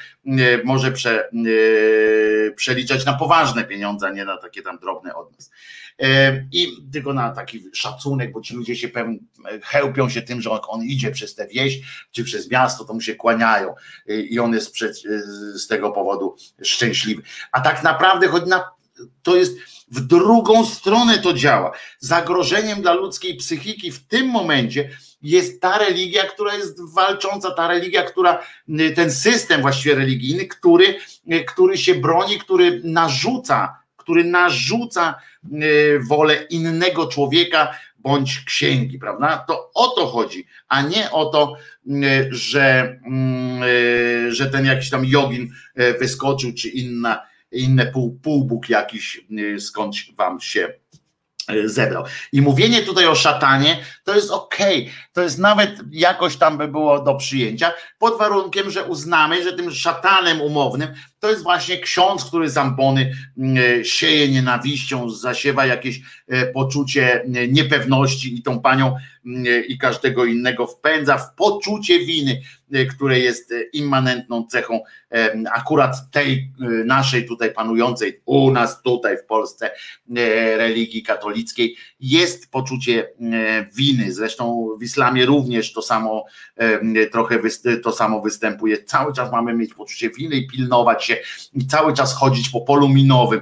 może 0.64 0.91
prze, 0.91 1.30
e, 1.30 2.52
przeliczać 2.56 3.06
na 3.06 3.14
poważne 3.14 3.64
pieniądze, 3.64 4.08
a 4.08 4.12
nie 4.12 4.26
na 4.26 4.38
takie 4.38 4.62
tam 4.62 4.80
drobne 4.80 5.16
od 5.16 5.32
nas. 5.32 5.52
E, 6.00 6.46
I 6.52 6.68
tylko 6.94 7.14
na 7.14 7.32
taki 7.32 7.64
szacunek, 7.74 8.32
bo 8.32 8.42
ci 8.42 8.56
ludzie 8.56 8.76
się 8.76 8.88
pewnie 8.88 9.18
chełpią 9.64 10.10
się 10.10 10.22
tym, 10.22 10.42
że 10.42 10.52
on 10.52 10.84
idzie 10.84 11.12
przez 11.12 11.36
tę 11.36 11.48
wieś 11.48 11.80
czy 12.12 12.24
przez 12.24 12.52
miasto, 12.52 12.86
to 12.86 12.94
mu 12.94 13.02
się 13.02 13.16
kłaniają 13.16 13.76
i 14.08 14.40
on 14.40 14.54
jest 14.54 14.76
z 15.56 15.68
tego 15.68 15.92
powodu 15.92 16.36
szczęśliwy. 16.64 17.22
A 17.52 17.62
tak 17.62 17.84
naprawdę 17.84 18.28
choć 18.28 18.46
na, 18.46 18.64
to 19.24 19.36
jest 19.36 19.58
w 19.92 20.00
drugą 20.00 20.66
stronę 20.66 21.18
to 21.18 21.34
działa. 21.34 21.72
Zagrożeniem 22.00 22.82
dla 22.82 22.94
ludzkiej 22.94 23.36
psychiki 23.36 23.92
w 23.92 24.08
tym 24.08 24.28
momencie 24.28 24.90
jest 25.22 25.62
ta 25.62 25.78
religia, 25.78 26.24
która 26.24 26.56
jest 26.56 26.94
walcząca, 26.94 27.52
ta 27.52 27.68
religia, 27.68 28.04
która, 28.04 28.44
ten 28.96 29.12
system 29.12 29.62
właściwie 29.62 29.96
religijny, 29.96 30.48
który, 30.48 30.96
który 31.48 31.78
się 31.78 31.96
broni, 31.96 32.40
który 32.40 32.82
narzuca, 32.84 33.79
który 34.10 34.23
narzuca 34.23 35.15
e, 35.44 35.99
wolę 35.99 36.36
innego 36.36 37.07
człowieka 37.07 37.76
bądź 37.98 38.44
księgi, 38.45 38.99
prawda? 38.99 39.45
To 39.48 39.72
o 39.73 39.88
to 39.88 40.07
chodzi, 40.07 40.48
a 40.68 40.81
nie 40.81 41.11
o 41.11 41.26
to, 41.26 41.53
e, 41.88 42.27
że, 42.31 42.99
mm, 43.06 43.64
e, 43.64 44.31
że 44.31 44.49
ten 44.49 44.65
jakiś 44.65 44.90
tam 44.90 45.06
jogin 45.06 45.49
wyskoczył, 45.99 46.53
czy 46.53 46.69
inna 46.69 47.30
inne 47.52 47.86
pół, 47.86 48.19
półbóg 48.23 48.69
jakiś 48.69 49.22
y, 49.40 49.60
skądś 49.60 50.11
wam 50.11 50.41
się 50.41 50.73
y, 51.52 51.69
zebrał. 51.69 52.03
I 52.31 52.41
mówienie 52.41 52.81
tutaj 52.81 53.07
o 53.07 53.15
szatanie 53.15 53.84
to 54.03 54.15
jest 54.15 54.31
ok, 54.31 54.57
to 55.14 55.22
jest 55.22 55.40
nawet 55.40 55.80
jakoś 55.91 56.36
tam 56.36 56.57
by 56.57 56.68
było 56.68 57.03
do 57.03 57.15
przyjęcia, 57.15 57.73
pod 57.99 58.18
warunkiem, 58.18 58.72
że 58.72 58.84
uznamy, 58.84 59.44
że 59.44 59.53
tym 59.53 59.72
szatanem 59.72 60.41
umownym 60.41 60.90
to 61.20 61.30
jest 61.30 61.44
właśnie 61.44 61.78
ksiądz, 61.78 62.26
który 62.26 62.50
zampony 62.50 63.12
y, 63.38 63.86
sieje 63.86 64.30
nienawiścią, 64.30 65.10
zasiewa 65.10 65.66
jakieś 65.66 66.02
poczucie 66.54 67.24
niepewności 67.50 68.36
i 68.36 68.44
tą 68.44 68.60
panią 68.60 68.96
i 69.68 69.78
każdego 69.78 70.26
innego 70.26 70.68
wpędza 70.68 71.18
w 71.18 71.36
poczucie 71.36 72.00
winy, 72.00 72.41
które 72.90 73.20
jest 73.20 73.54
immanentną 73.74 74.48
cechą 74.48 74.82
akurat 75.54 76.12
tej 76.12 76.52
naszej 76.86 77.26
tutaj 77.26 77.54
panującej 77.54 78.22
u 78.26 78.52
nas 78.52 78.82
tutaj 78.82 79.18
w 79.18 79.26
Polsce 79.26 79.72
e, 79.72 80.58
religii 80.58 81.04
katolickiej 81.04 81.76
jest 82.00 82.52
poczucie 82.52 83.10
e, 83.22 83.66
winy. 83.76 84.14
Zresztą 84.14 84.68
w 84.80 84.84
islamie 84.84 85.26
również 85.26 85.74
to 85.74 85.82
samo 85.82 86.26
trochę 87.12 87.40
to 87.84 87.92
samo 87.92 88.22
występuje. 88.22 88.84
Cały 88.84 89.14
czas 89.14 89.32
mamy 89.32 89.54
mieć 89.54 89.74
poczucie 89.74 90.10
winy 90.10 90.36
i 90.36 90.48
pilnować 90.48 91.06
się 91.06 91.18
i 91.54 91.68
cały 91.68 91.94
czas 91.94 92.14
chodzić 92.14 92.50
po 92.50 92.62
polu 92.62 92.90
minowym, 92.90 93.42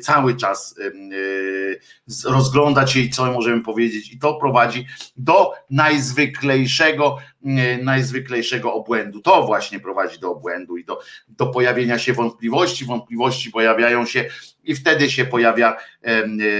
cały 0.00 0.36
czas 0.36 0.74
e, 2.24 2.30
rozglądać 2.30 2.92
się 2.92 3.00
i 3.00 3.10
co 3.10 3.32
możemy 3.32 3.62
powiedzieć 3.62 4.12
i 4.12 4.18
to 4.18 4.34
prowadzi 4.34 4.86
do 5.16 5.52
najzwyklejszego 5.70 7.18
najzwyklejszego 7.82 8.74
obłędu. 8.74 9.20
To 9.20 9.46
właśnie 9.46 9.80
prowadzi 9.80 10.18
do 10.18 10.30
obłędu 10.30 10.76
i 10.76 10.84
do, 10.84 11.00
do 11.28 11.46
pojawienia 11.46 11.98
się 11.98 12.12
wątpliwości. 12.12 12.84
Wątpliwości 12.84 13.50
pojawiają 13.50 14.06
się 14.06 14.24
i 14.64 14.74
wtedy 14.74 15.10
się 15.10 15.24
pojawia 15.24 15.76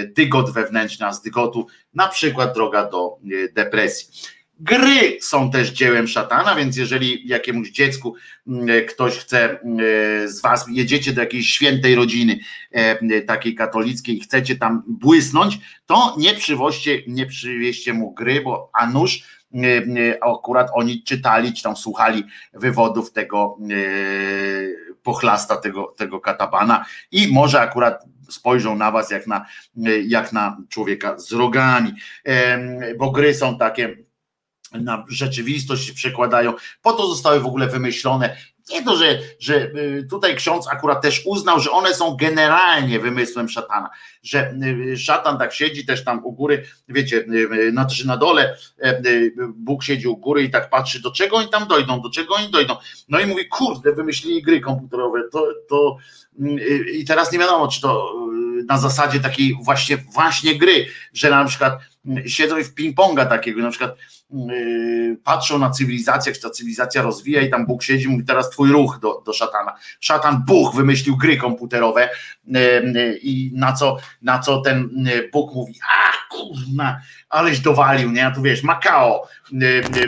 dygot 0.05 0.51
wewnętrzny, 0.51 1.07
a 1.07 1.12
z 1.12 1.23
dygotu 1.23 1.66
na 1.94 2.09
przykład 2.09 2.55
droga 2.55 2.90
do 2.90 3.16
e, 3.24 3.52
depresji. 3.52 4.09
Gry 4.62 5.19
są 5.20 5.51
też 5.51 5.70
dziełem 5.70 6.09
szatana, 6.09 6.55
więc 6.55 6.77
jeżeli 6.77 7.28
jakiemuś 7.28 7.70
dziecku 7.70 8.15
ktoś 8.89 9.19
chce 9.19 9.59
z 10.27 10.40
was, 10.40 10.66
jedziecie 10.70 11.12
do 11.12 11.20
jakiejś 11.20 11.51
świętej 11.51 11.94
rodziny 11.94 12.39
takiej 13.27 13.55
katolickiej 13.55 14.16
i 14.16 14.20
chcecie 14.20 14.57
tam 14.57 14.82
błysnąć, 14.86 15.59
to 15.86 16.15
nie 16.19 16.35
przywoźcie, 16.35 17.02
nie 17.07 17.27
przywieźcie 17.27 17.93
mu 17.93 18.15
gry, 18.15 18.40
bo 18.40 18.70
a 18.73 18.86
nuż 18.86 19.23
akurat 20.20 20.70
oni 20.74 21.02
czytali, 21.02 21.52
czy 21.52 21.62
tam 21.62 21.77
słuchali 21.77 22.24
wywodów 22.52 23.12
tego 23.12 23.59
e, 23.70 23.74
pochlasta, 25.02 25.56
tego, 25.56 25.94
tego 25.97 26.20
katabana 26.20 26.85
i 27.12 27.32
może 27.32 27.60
akurat 27.60 28.05
spojrzą 28.31 28.77
na 28.77 28.90
was 28.90 29.10
jak 29.10 29.27
na, 29.27 29.47
jak 30.06 30.32
na 30.32 30.56
człowieka 30.68 31.18
z 31.18 31.32
rogami, 31.32 31.93
bo 32.98 33.10
gry 33.10 33.35
są 33.35 33.59
takie 33.59 33.97
na 34.72 35.05
rzeczywistość 35.09 35.93
przekładają. 35.93 36.55
Po 36.82 36.93
to 36.93 37.09
zostały 37.09 37.40
w 37.40 37.47
ogóle 37.47 37.66
wymyślone 37.66 38.36
nie 38.70 38.85
to, 38.85 38.97
że, 38.97 39.19
że 39.41 39.55
y, 39.55 40.07
tutaj 40.11 40.37
ksiądz 40.37 40.69
akurat 40.69 41.03
też 41.03 41.23
uznał, 41.27 41.61
że 41.61 41.70
one 41.70 41.95
są 41.95 42.16
generalnie 42.16 43.01
wymysłem 43.01 43.49
szatana, 43.49 43.91
że 44.23 44.55
y, 44.93 44.97
szatan 44.97 45.39
tak 45.39 45.55
siedzi 45.55 45.87
też 45.87 46.05
tam 46.05 46.24
u 46.24 46.32
góry, 46.32 46.65
wiecie, 46.89 47.16
y, 47.16 47.73
na, 47.73 47.87
czy 47.87 48.07
na 48.07 48.16
dole 48.16 48.57
Bóg 49.55 49.85
siedzi 49.85 50.09
u 50.09 50.16
góry 50.16 50.43
i 50.43 50.51
tak 50.51 50.70
patrzy, 50.70 51.03
do 51.03 51.11
czego 51.11 51.37
oni 51.37 51.49
tam 51.49 51.69
dojdą, 51.69 52.03
do 52.03 52.11
czego 52.11 52.35
oni 52.35 52.51
dojdą. 52.51 52.77
No 53.09 53.20
i 53.20 53.27
mówi, 53.27 53.49
kurde, 53.49 53.93
wymyślili 53.93 54.43
gry 54.43 54.61
komputerowe, 54.61 55.23
to, 55.32 55.47
to 55.69 55.97
i 56.93 57.05
teraz 57.05 57.32
nie 57.32 57.39
wiadomo, 57.39 57.69
czy 57.69 57.81
to 57.81 58.15
na 58.69 58.78
zasadzie 58.78 59.20
takiej 59.20 59.57
właśnie, 59.62 59.97
właśnie 59.97 60.59
gry, 60.59 60.87
że 61.12 61.31
na 61.31 61.45
przykład 61.45 61.81
siedzą 62.27 62.64
w 62.64 62.74
ping-ponga 62.74 63.27
takiego, 63.27 63.62
na 63.62 63.70
przykład 63.70 63.97
patrzą 65.24 65.59
na 65.59 65.70
cywilizację, 65.70 66.32
jak 66.32 66.43
ta 66.43 66.51
cywilizacja 66.51 67.02
rozwija 67.02 67.43
i 67.43 67.51
tam 67.51 67.66
Bóg 67.66 67.82
siedzi, 67.82 68.09
mówi 68.09 68.24
teraz 68.24 68.51
twój 68.51 68.70
ruch 68.70 68.98
do, 69.02 69.22
do 69.27 69.32
szatana. 69.32 69.74
Szatan 70.01 70.43
Bóg 70.47 70.74
wymyślił 70.74 71.16
gry 71.16 71.36
komputerowe 71.36 72.09
i 73.22 73.51
na 73.55 73.72
co, 73.72 73.97
na 74.22 74.39
co 74.39 74.60
ten 74.60 74.90
Bóg 75.32 75.55
mówi, 75.55 75.74
ach 75.89 76.10
kurna, 76.31 77.01
aleś 77.28 77.61
dowalił, 77.61 78.11
nie? 78.11 78.27
A 78.27 78.31
tu 78.31 78.43
wiesz, 78.43 78.62
Makao 78.62 79.28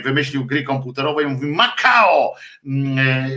wymyślił 0.05 0.45
gry 0.45 0.63
komputerowe 0.63 1.23
i 1.23 1.27
mówi 1.27 1.47
Makao, 1.47 2.35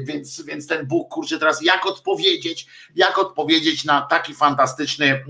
więc, 0.04 0.42
więc 0.42 0.68
ten 0.68 0.88
Bóg, 0.88 1.14
kurczę, 1.14 1.40
teraz 1.40 1.62
jak 1.62 1.86
odpowiedzieć, 1.86 2.68
jak 2.96 3.20
odpowiedzieć 3.20 3.86
na 3.86 4.02
taki 4.02 4.34
fantastyczny 4.34 5.24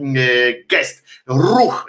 gest, 0.69 1.03
ruch 1.27 1.87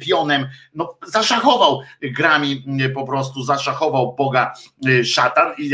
pionem, 0.00 0.48
no 0.74 0.98
zaszachował 1.06 1.80
grami, 2.02 2.64
po 2.94 3.06
prostu 3.06 3.42
zaszachował 3.42 4.14
Boga 4.14 4.54
szatan 5.04 5.54
i 5.58 5.70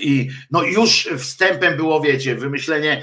i 0.00 0.30
no 0.50 0.62
już 0.62 1.08
wstępem 1.18 1.76
było, 1.76 2.00
wiecie, 2.00 2.34
wymyślenie 2.34 3.02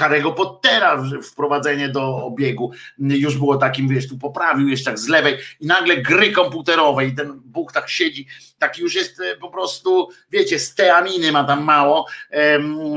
Harry'ego 0.00 0.34
Pottera, 0.34 1.04
wprowadzenie 1.22 1.88
do 1.88 2.16
obiegu. 2.16 2.72
Już 2.98 3.36
było 3.36 3.56
takim, 3.56 3.88
wiesz, 3.88 4.08
tu 4.08 4.18
poprawił 4.18 4.68
jeszcze 4.68 4.90
tak 4.90 4.98
z 4.98 5.08
lewej 5.08 5.38
i 5.60 5.66
nagle 5.66 5.96
gry 5.96 6.32
komputerowe 6.32 7.06
i 7.06 7.14
ten 7.14 7.40
Bóg 7.44 7.72
tak 7.72 7.88
siedzi, 7.88 8.26
taki 8.58 8.82
już 8.82 8.94
jest 8.94 9.20
e, 9.20 9.36
po 9.36 9.50
prostu, 9.50 10.08
wiecie, 10.30 10.58
z 10.58 10.74
teaminy 10.74 11.32
ma 11.32 11.44
tam 11.44 11.64
mało, 11.64 12.06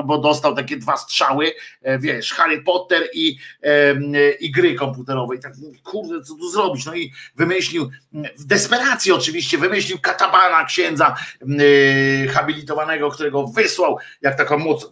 bo 0.06 0.18
dostał 0.18 0.56
takie 0.56 0.78
dwa 0.78 0.98
strzały, 0.98 1.54
e, 1.82 2.00
wiesz, 2.00 2.34
Harry 2.34 2.62
Potter 2.62 3.04
i, 3.14 3.38
i 4.40 4.52
gry 4.52 4.76
komputerowe. 4.76 5.36
I 5.36 5.40
tak, 5.40 5.54
kurde, 5.84 6.24
co 6.24 6.36
tu 6.36 6.50
zrobić? 6.50 6.86
No 6.86 6.96
i 6.96 7.14
wymyślił, 7.36 7.90
w 8.40 8.46
desperacji 8.46 9.12
oczywiście, 9.12 9.58
wymyślił 9.58 10.00
katabana 10.00 10.66
księdza 10.66 11.16
habilitowanego 12.34 13.12
którego 13.12 13.48
wysłał, 13.48 13.98
jak 14.22 14.38
taką 14.38 14.58
moc, 14.58 14.90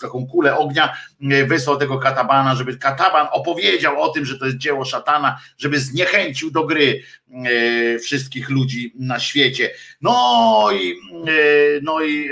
taką 0.00 0.26
kulę 0.26 0.56
ognia, 0.56 0.96
e, 1.30 1.44
wysłał 1.44 1.76
tego 1.76 1.98
katabana, 1.98 2.54
żeby 2.54 2.78
kataban 2.78 3.26
opowiedział 3.32 4.02
o 4.02 4.08
tym, 4.08 4.24
że 4.24 4.38
to 4.38 4.46
jest 4.46 4.58
dzieło 4.58 4.84
szatana, 4.84 5.40
żeby 5.58 5.80
zniechęcił 5.80 6.50
do 6.50 6.64
gry 6.64 7.02
e, 7.30 7.98
wszystkich 7.98 8.50
ludzi 8.50 8.92
na 8.98 9.18
świecie. 9.18 9.70
No 10.00 10.68
i, 10.72 10.90
e, 10.92 11.80
no 11.82 12.02
i 12.02 12.30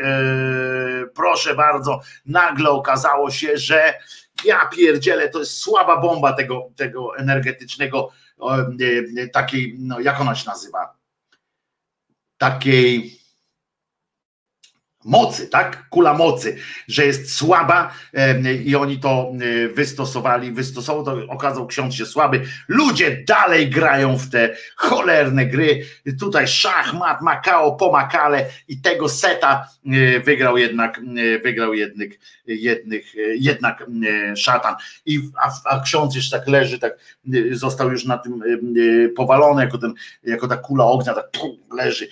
proszę 1.14 1.54
bardzo, 1.54 2.00
nagle 2.26 2.70
okazało 2.70 3.30
się, 3.30 3.58
że 3.58 3.94
ja 4.44 4.66
pierdzielę, 4.66 5.28
to 5.28 5.38
jest 5.38 5.58
słaba 5.58 6.00
bomba 6.00 6.32
tego, 6.32 6.70
tego 6.76 7.16
energetycznego, 7.16 8.10
takiej, 9.32 9.76
no 9.78 10.00
jak 10.00 10.20
ona 10.20 10.34
się 10.34 10.50
nazywa? 10.50 10.94
Takiej 12.38 13.17
mocy, 15.04 15.46
tak? 15.46 15.88
Kula 15.88 16.14
mocy, 16.14 16.56
że 16.88 17.06
jest 17.06 17.36
słaba 17.36 17.94
i 18.64 18.76
oni 18.76 18.98
to 18.98 19.32
wystosowali, 19.74 20.52
wystosował, 20.52 21.04
to 21.04 21.32
okazał 21.32 21.66
ksiądz 21.66 21.94
się 21.94 22.06
słaby. 22.06 22.42
Ludzie 22.68 23.24
dalej 23.26 23.70
grają 23.70 24.18
w 24.18 24.30
te 24.30 24.56
cholerne 24.76 25.46
gry. 25.46 25.84
Tutaj 26.20 26.48
szachmat, 26.48 27.22
Makao, 27.22 27.76
pomakale 27.76 28.46
i 28.68 28.80
tego 28.80 29.08
seta 29.08 29.68
wygrał 30.24 30.58
jednak, 30.58 31.00
wygrał 31.42 31.74
jednych, 31.74 32.18
jednych, 32.46 33.14
jednak 33.34 33.86
szatan. 34.36 34.74
I, 35.06 35.20
a, 35.42 35.50
a 35.64 35.80
ksiądz 35.80 36.14
jeszcze 36.14 36.38
tak 36.38 36.48
leży, 36.48 36.78
tak 36.78 36.98
został 37.50 37.90
już 37.90 38.04
na 38.04 38.18
tym 38.18 38.42
powalony, 39.16 39.62
jako, 39.62 39.78
ten, 39.78 39.94
jako 40.22 40.48
ta 40.48 40.56
kula 40.56 40.84
ognia, 40.84 41.14
tak 41.14 41.26
leży, 41.72 42.08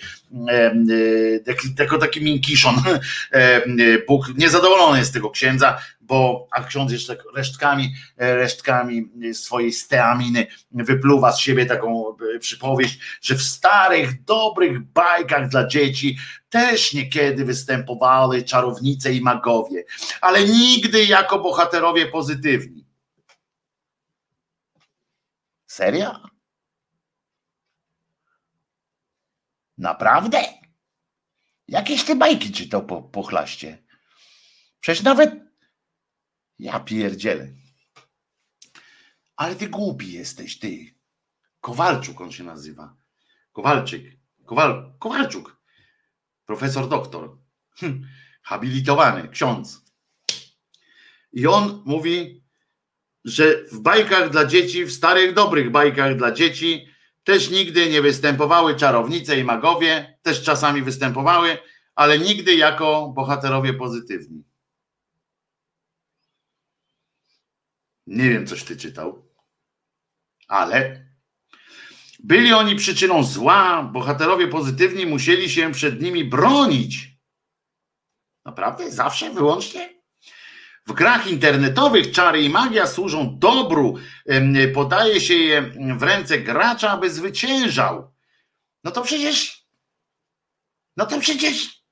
jako 1.79 1.97
taki 1.97 2.21
minkiszon 2.21 2.75
E, 3.31 3.61
Bóg 4.07 4.37
niezadowolony 4.37 4.97
jest 4.97 5.09
z 5.09 5.13
tego 5.13 5.29
księdza, 5.29 5.77
bo 6.01 6.47
a 6.51 6.63
ksiądz 6.63 6.91
jeszcze 6.91 7.15
tak 7.15 7.25
resztkami, 7.35 7.93
e, 8.17 8.35
resztkami 8.35 9.11
swojej 9.33 9.71
steaminy 9.71 10.47
wypluwa 10.71 11.31
z 11.31 11.39
siebie 11.39 11.65
taką 11.65 12.15
e, 12.35 12.39
przypowieść, 12.39 12.99
że 13.21 13.35
w 13.35 13.41
starych, 13.41 14.23
dobrych 14.23 14.79
bajkach 14.79 15.49
dla 15.49 15.67
dzieci 15.67 16.17
też 16.49 16.93
niekiedy 16.93 17.45
występowały 17.45 18.43
czarownice 18.43 19.13
i 19.13 19.21
magowie, 19.21 19.83
ale 20.21 20.43
nigdy 20.43 21.05
jako 21.05 21.39
bohaterowie 21.39 22.05
pozytywni. 22.05 22.85
Seria? 25.67 26.36
Naprawdę? 29.77 30.43
Jakieś 31.67 32.03
te 32.03 32.15
bajki 32.15 32.51
czytał 32.51 32.85
po, 32.85 33.01
po 33.01 33.23
chlaście. 33.23 33.83
Przecież 34.79 35.03
nawet 35.03 35.35
ja 36.59 36.79
pierdzielę. 36.79 37.47
Ale 39.35 39.55
ty 39.55 39.67
głupi 39.67 40.11
jesteś, 40.11 40.59
ty. 40.59 40.95
Kowalczuk 41.61 42.21
on 42.21 42.31
się 42.31 42.43
nazywa. 42.43 42.95
Kowalczyk. 43.53 44.17
Kowal, 44.45 44.93
Kowalczuk. 44.99 45.61
Profesor 46.45 46.89
doktor. 46.89 47.37
Hm. 47.79 48.07
Habilitowany, 48.43 49.29
ksiądz. 49.29 49.81
I 51.33 51.47
on 51.47 51.83
mówi, 51.85 52.43
że 53.25 53.63
w 53.71 53.79
bajkach 53.79 54.29
dla 54.29 54.45
dzieci, 54.45 54.85
w 54.85 54.91
starych, 54.91 55.33
dobrych 55.33 55.71
bajkach 55.71 56.17
dla 56.17 56.31
dzieci, 56.31 56.87
też 57.27 57.49
nigdy 57.49 57.89
nie 57.89 58.01
występowały 58.01 58.75
czarownice 58.75 59.39
i 59.39 59.43
magowie, 59.43 60.19
też 60.21 60.43
czasami 60.43 60.81
występowały, 60.81 61.57
ale 61.95 62.19
nigdy 62.19 62.55
jako 62.55 63.11
bohaterowie 63.15 63.73
pozytywni. 63.73 64.43
Nie 68.07 68.29
wiem, 68.29 68.47
coś 68.47 68.63
ty 68.63 68.77
czytał, 68.77 69.25
ale 70.47 71.05
byli 72.19 72.53
oni 72.53 72.75
przyczyną 72.75 73.23
zła, 73.23 73.83
bohaterowie 73.83 74.47
pozytywni 74.47 75.05
musieli 75.05 75.49
się 75.49 75.71
przed 75.71 76.01
nimi 76.01 76.25
bronić. 76.25 77.17
Naprawdę? 78.45 78.91
Zawsze, 78.91 79.33
wyłącznie? 79.33 79.96
W 80.87 80.93
grach 80.93 81.27
internetowych 81.27 82.11
czary 82.11 82.41
i 82.41 82.49
magia 82.49 82.87
służą 82.87 83.39
dobru. 83.39 83.97
Podaje 84.73 85.21
się 85.21 85.33
je 85.33 85.61
w 85.97 86.03
ręce 86.03 86.39
gracza, 86.39 86.91
aby 86.91 87.09
zwyciężał. 87.09 88.13
No 88.83 88.91
to 88.91 89.01
przecież. 89.01 89.65
No 90.97 91.05
to 91.05 91.19
przecież. 91.19 91.83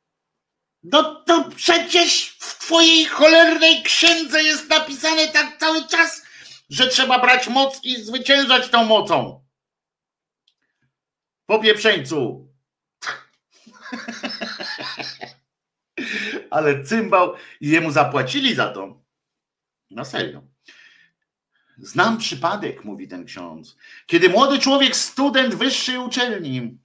No 0.84 1.16
to 1.16 1.50
przecież 1.56 2.38
w 2.40 2.60
twojej 2.60 3.06
cholernej 3.06 3.84
księdze 3.84 4.44
jest 4.44 4.70
napisane 4.70 5.28
tak 5.28 5.58
cały 5.60 5.88
czas, 5.88 6.24
że 6.70 6.88
trzeba 6.88 7.20
brać 7.20 7.48
moc 7.48 7.84
i 7.84 8.04
zwyciężać 8.04 8.70
tą 8.70 8.86
mocą. 8.86 9.46
Po 11.46 11.60
pieprzeńcu. 11.60 12.48
ale 16.56 16.84
cymbał 16.84 17.34
i 17.62 17.70
jemu 17.70 17.92
zapłacili 17.92 18.56
za 18.56 18.70
to. 18.70 19.02
Na 19.92 20.06
serio. 20.06 20.42
Znam 21.78 22.18
przypadek, 22.18 22.84
mówi 22.84 23.08
ten 23.08 23.26
ksiądz, 23.26 23.78
kiedy 24.06 24.30
młody 24.30 24.60
człowiek, 24.60 24.96
student 24.96 25.56
wyższej 25.56 25.98
uczelni, 25.98 26.78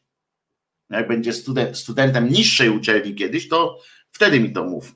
jak 0.91 1.09
będzie 1.09 1.33
student, 1.33 1.79
studentem 1.79 2.29
niższej 2.29 2.71
uczelni 2.71 3.15
kiedyś, 3.15 3.49
to 3.49 3.79
wtedy 4.11 4.41
mi 4.41 4.53
to 4.53 4.65
mów. 4.65 4.95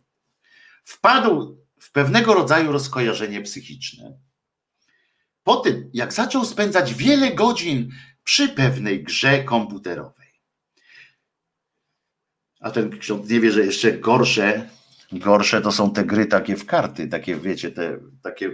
Wpadł 0.84 1.64
w 1.80 1.92
pewnego 1.92 2.34
rodzaju 2.34 2.72
rozkojarzenie 2.72 3.42
psychiczne. 3.42 4.18
Po 5.42 5.56
tym, 5.56 5.90
jak 5.92 6.12
zaczął 6.12 6.44
spędzać 6.44 6.94
wiele 6.94 7.34
godzin 7.34 7.92
przy 8.24 8.48
pewnej 8.48 9.04
grze 9.04 9.44
komputerowej. 9.44 10.23
A 12.64 12.70
ten 12.70 12.98
ksiądz 12.98 13.30
nie 13.30 13.40
wie, 13.40 13.50
że 13.50 13.64
jeszcze 13.64 13.92
gorsze, 13.92 14.68
gorsze 15.12 15.60
to 15.60 15.72
są 15.72 15.92
te 15.92 16.04
gry 16.04 16.26
takie 16.26 16.56
w 16.56 16.66
karty, 16.66 17.08
takie 17.08 17.36
wiecie, 17.36 17.70
te 17.70 17.98
takie 18.22 18.50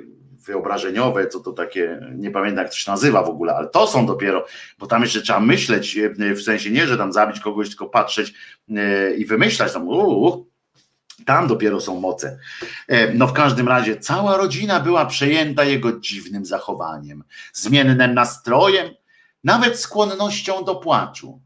wyobrażeniowe, 0.46 1.26
co 1.26 1.40
to 1.40 1.52
takie, 1.52 2.00
nie 2.14 2.30
pamiętam 2.30 2.64
jak 2.64 2.72
to 2.72 2.78
się 2.78 2.90
nazywa 2.90 3.22
w 3.22 3.28
ogóle, 3.28 3.54
ale 3.54 3.68
to 3.68 3.86
są 3.86 4.06
dopiero, 4.06 4.46
bo 4.78 4.86
tam 4.86 5.02
jeszcze 5.02 5.22
trzeba 5.22 5.40
myśleć, 5.40 5.96
e, 5.96 6.34
w 6.34 6.42
sensie 6.42 6.70
nie, 6.70 6.86
że 6.86 6.98
tam 6.98 7.12
zabić 7.12 7.40
kogoś, 7.40 7.68
tylko 7.68 7.86
patrzeć 7.86 8.34
e, 8.76 9.14
i 9.14 9.24
wymyślać 9.24 9.72
tam, 9.72 9.88
uu, 9.88 10.46
tam 11.26 11.46
dopiero 11.46 11.80
są 11.80 12.00
moce. 12.00 12.38
E, 12.88 13.14
no 13.14 13.26
w 13.26 13.32
każdym 13.32 13.68
razie 13.68 13.96
cała 13.96 14.36
rodzina 14.36 14.80
była 14.80 15.06
przejęta 15.06 15.64
jego 15.64 16.00
dziwnym 16.00 16.44
zachowaniem, 16.44 17.24
zmiennym 17.52 18.14
nastrojem, 18.14 18.88
nawet 19.44 19.78
skłonnością 19.78 20.64
do 20.64 20.74
płaczu. 20.74 21.40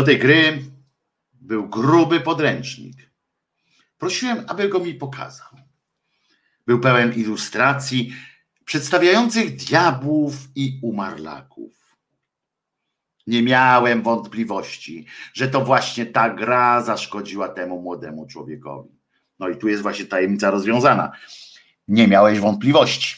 Do 0.00 0.06
tej 0.06 0.18
gry 0.18 0.64
był 1.32 1.68
gruby 1.68 2.20
podręcznik. 2.20 3.10
Prosiłem, 3.98 4.44
aby 4.48 4.68
go 4.68 4.80
mi 4.80 4.94
pokazał. 4.94 5.48
Był 6.66 6.80
pełen 6.80 7.14
ilustracji 7.14 8.14
przedstawiających 8.64 9.56
diabłów 9.56 10.34
i 10.54 10.78
umarlaków. 10.82 11.96
nie 13.26 13.42
miałem 13.42 14.02
wątpliwości, 14.02 15.06
że 15.34 15.48
to 15.48 15.64
właśnie 15.64 16.06
ta 16.06 16.30
gra 16.30 16.82
zaszkodziła 16.82 17.48
temu 17.48 17.82
młodemu 17.82 18.26
człowiekowi. 18.26 18.90
No 19.38 19.48
i 19.48 19.56
tu 19.56 19.68
jest 19.68 19.82
właśnie 19.82 20.04
tajemnica 20.04 20.50
rozwiązana. 20.50 21.12
Nie 21.88 22.08
miałeś 22.08 22.38
wątpliwości. 22.38 23.16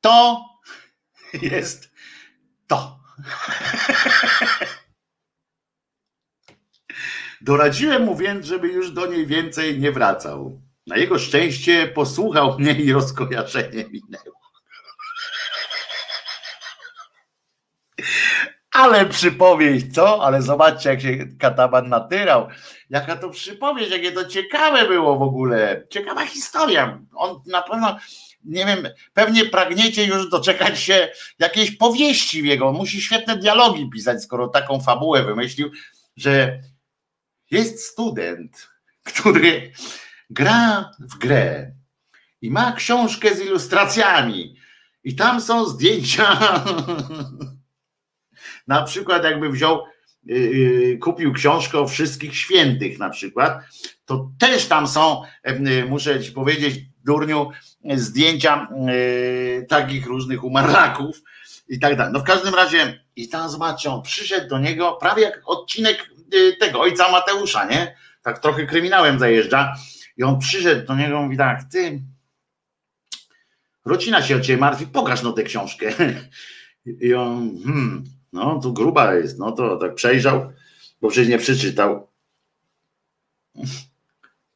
To 0.00 0.44
jest 1.52 1.93
to. 2.66 2.98
Doradziłem 7.40 8.04
mu 8.04 8.16
więc, 8.16 8.46
żeby 8.46 8.68
już 8.68 8.90
do 8.90 9.06
niej 9.06 9.26
więcej 9.26 9.80
nie 9.80 9.92
wracał. 9.92 10.60
Na 10.86 10.96
jego 10.96 11.18
szczęście 11.18 11.88
posłuchał 11.88 12.58
mnie 12.58 12.72
i 12.72 12.92
rozkojarzenie 12.92 13.84
minęło. 13.84 14.34
Ale 18.74 19.06
przypowieść, 19.06 19.94
co? 19.94 20.24
Ale 20.24 20.42
zobaczcie, 20.42 20.90
jak 20.90 21.00
się 21.00 21.26
kataban 21.38 21.88
natyrał. 21.88 22.48
Jaka 22.90 23.16
to 23.16 23.30
przypowieść, 23.30 23.90
jakie 23.90 24.12
to 24.12 24.24
ciekawe 24.24 24.88
było 24.88 25.18
w 25.18 25.22
ogóle. 25.22 25.86
Ciekawa 25.90 26.26
historia. 26.26 26.98
On 27.14 27.42
na 27.46 27.62
pewno, 27.62 27.98
nie 28.44 28.66
wiem, 28.66 28.88
pewnie 29.12 29.44
pragniecie 29.44 30.04
już 30.04 30.30
doczekać 30.30 30.80
się 30.80 31.08
jakiejś 31.38 31.70
powieści 31.70 32.42
w 32.42 32.44
jego. 32.44 32.72
Musi 32.72 33.02
świetne 33.02 33.36
dialogi 33.36 33.90
pisać, 33.90 34.22
skoro 34.22 34.48
taką 34.48 34.80
fabułę 34.80 35.24
wymyślił, 35.24 35.70
że 36.16 36.60
jest 37.50 37.84
student, 37.84 38.68
który 39.02 39.72
gra 40.30 40.90
w 40.98 41.18
grę 41.18 41.72
i 42.42 42.50
ma 42.50 42.72
książkę 42.72 43.34
z 43.34 43.40
ilustracjami. 43.40 44.56
I 45.04 45.16
tam 45.16 45.40
są 45.40 45.68
zdjęcia 45.68 46.26
Na 48.66 48.82
przykład 48.82 49.24
jakby 49.24 49.50
wziął, 49.50 49.84
y, 50.30 50.34
y, 50.34 50.98
kupił 50.98 51.32
książkę 51.32 51.78
o 51.78 51.88
wszystkich 51.88 52.36
świętych 52.36 52.98
na 52.98 53.10
przykład, 53.10 53.64
to 54.06 54.30
też 54.38 54.66
tam 54.66 54.88
są, 54.88 55.22
y, 55.48 55.84
muszę 55.88 56.20
ci 56.20 56.32
powiedzieć, 56.32 56.80
durniu, 57.04 57.50
zdjęcia 57.94 58.68
takich 59.68 60.06
różnych 60.06 60.44
umarlaków 60.44 61.22
i 61.68 61.78
tak 61.78 61.96
dalej. 61.96 62.12
No 62.12 62.20
w 62.20 62.24
każdym 62.24 62.54
razie 62.54 63.04
i 63.16 63.28
tam 63.28 63.50
zobaczcie, 63.50 63.90
on 63.90 64.02
przyszedł 64.02 64.48
do 64.48 64.58
niego 64.58 64.92
prawie 64.92 65.22
jak 65.22 65.42
odcinek 65.44 66.10
tego 66.60 66.80
ojca 66.80 67.10
Mateusza, 67.10 67.64
nie? 67.64 67.96
Tak 68.22 68.38
trochę 68.38 68.66
kryminałem 68.66 69.18
zajeżdża 69.18 69.74
i 70.16 70.22
on 70.22 70.38
przyszedł 70.38 70.86
do 70.86 70.96
niego 70.96 71.20
i 71.20 71.22
mówi 71.22 71.36
tak, 71.36 71.64
ty 71.64 72.02
rodzina 73.84 74.22
się 74.22 74.36
o 74.36 74.40
ciebie 74.40 74.60
martwi, 74.60 74.86
pokaż 74.86 75.22
no 75.22 75.32
tę 75.32 75.42
książkę. 75.42 75.92
I 77.00 77.14
on, 77.14 77.58
hmm, 77.64 78.04
no, 78.32 78.60
tu 78.60 78.72
gruba 78.72 79.14
jest, 79.14 79.38
no 79.38 79.52
to 79.52 79.76
tak 79.76 79.94
przejrzał, 79.94 80.52
bo 81.00 81.08
przecież 81.08 81.28
nie 81.28 81.38
przeczytał. 81.38 82.08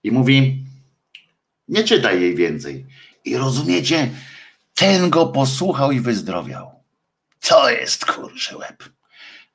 I 0.04 0.10
mówi, 0.10 0.64
nie 1.68 1.84
czytaj 1.84 2.20
jej 2.20 2.34
więcej. 2.34 2.86
I 3.24 3.36
rozumiecie, 3.36 4.10
ten 4.74 5.10
go 5.10 5.26
posłuchał 5.26 5.92
i 5.92 6.00
wyzdrowiał. 6.00 6.84
To 7.48 7.70
jest 7.70 8.06
kurczę 8.06 8.56
łeb. 8.56 8.84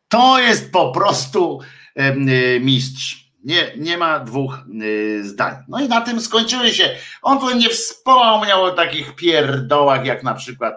To 0.08 0.40
jest 0.40 0.72
po 0.72 0.92
prostu 0.92 1.60
e, 1.96 2.60
mistrz. 2.60 3.24
Nie, 3.44 3.72
nie 3.78 3.98
ma 3.98 4.20
dwóch 4.20 4.58
e, 4.58 5.24
zdań. 5.24 5.56
No 5.68 5.82
i 5.82 5.88
na 5.88 6.02
tym 6.02 6.22
skończyły 6.22 6.72
się. 6.72 6.96
On 7.22 7.40
tu 7.40 7.56
nie 7.56 7.70
wspomniał 7.70 8.64
o 8.64 8.72
takich 8.72 9.16
pierdołach, 9.16 10.06
jak 10.06 10.24
na 10.24 10.34
przykład 10.34 10.74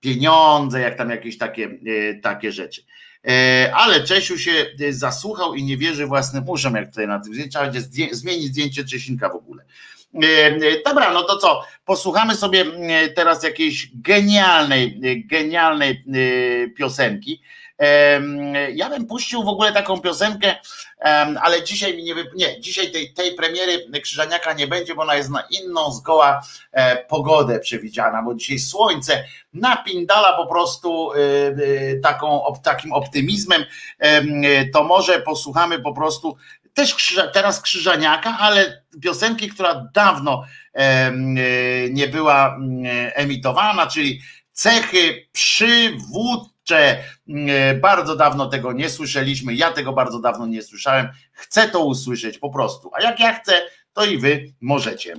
pieniądze, 0.00 0.80
jak 0.80 0.98
tam 0.98 1.10
jakieś 1.10 1.38
takie, 1.38 1.64
e, 1.64 2.14
takie 2.14 2.52
rzeczy. 2.52 2.82
E, 3.28 3.72
ale 3.74 4.04
Czesiu 4.04 4.38
się 4.38 4.66
e, 4.80 4.92
zasłuchał 4.92 5.54
i 5.54 5.64
nie 5.64 5.76
wierzy 5.76 6.06
własnym 6.06 6.48
uszom, 6.48 6.74
jak 6.74 6.88
tutaj 6.88 7.06
na 7.06 7.20
tym 7.20 7.34
zdjęciu. 7.34 7.50
Trzeba 7.50 7.70
będzie 7.70 7.88
zmienić 8.12 8.46
zdjęcie 8.46 8.84
Czesinka 8.84 9.28
w 9.28 9.36
ogóle. 9.36 9.64
Dobra, 10.84 11.12
no 11.12 11.22
to 11.22 11.36
co? 11.36 11.62
Posłuchamy 11.84 12.34
sobie 12.34 12.64
teraz 13.14 13.42
jakiejś 13.42 13.90
genialnej, 13.94 15.00
genialnej 15.26 16.04
piosenki. 16.76 17.40
Ja 18.74 18.90
bym 18.90 19.06
puścił 19.06 19.44
w 19.44 19.48
ogóle 19.48 19.72
taką 19.72 20.00
piosenkę, 20.00 20.54
ale 21.42 21.64
dzisiaj 21.64 21.96
mi 21.96 22.02
nie, 22.02 22.14
nie 22.34 22.60
dzisiaj 22.60 22.92
tej, 22.92 23.12
tej 23.12 23.34
premiery 23.34 24.00
Krzyżaniaka 24.02 24.52
nie 24.52 24.66
będzie, 24.66 24.94
bo 24.94 25.02
ona 25.02 25.14
jest 25.14 25.30
na 25.30 25.44
inną 25.50 25.92
zgoła 25.92 26.40
e, 26.72 26.96
pogodę 26.96 27.60
przewidziana, 27.60 28.22
bo 28.22 28.34
dzisiaj 28.34 28.58
słońce 28.58 29.24
napindala 29.54 30.36
po 30.36 30.46
prostu 30.46 31.12
e, 31.12 31.16
e, 31.16 31.96
taką, 31.96 32.42
takim 32.62 32.92
optymizmem, 32.92 33.64
to 34.72 34.84
może 34.84 35.20
posłuchamy 35.20 35.78
po 35.78 35.92
prostu 35.92 36.36
też 36.74 36.94
krzyża, 36.94 37.28
teraz 37.28 37.60
Krzyżaniaka, 37.60 38.36
ale 38.40 38.82
piosenki, 39.02 39.48
która 39.48 39.88
dawno 39.94 40.44
nie 41.90 42.08
była 42.08 42.58
emitowana, 43.14 43.86
czyli 43.86 44.20
cechy 44.52 45.26
przywód 45.32 46.53
Mm, 46.53 46.53
bardzo 47.80 48.16
dawno 48.16 48.46
tego 48.46 48.72
nie 48.72 48.90
słyszeliśmy, 48.90 49.54
ja 49.54 49.72
tego 49.72 49.92
bardzo 49.92 50.20
dawno 50.20 50.46
nie 50.46 50.62
słyszałem. 50.62 51.08
Chcę 51.32 51.68
to 51.68 51.84
usłyszeć 51.84 52.38
po 52.38 52.50
prostu. 52.50 52.90
A 52.94 53.02
jak 53.02 53.20
ja 53.20 53.32
chcę, 53.32 53.52
to 53.92 54.04
i 54.04 54.18
wy 54.18 54.52
możecie. 54.60 55.14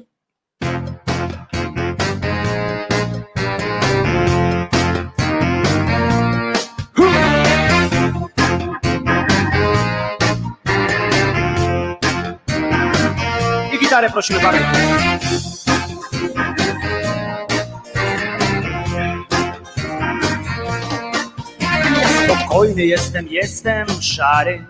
I 13.73 13.79
gitarę 13.79 14.09
prosimy 14.09 14.39
bardzo. 14.39 14.65
Spokojny 22.55 22.85
jestem, 22.85 23.27
jestem 23.27 23.87
szary. 24.01 24.65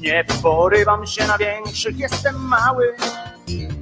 Nie 0.00 0.24
porywam 0.42 1.06
się 1.06 1.26
na 1.26 1.38
większych, 1.38 1.98
jestem 1.98 2.34
mały. 2.34 2.96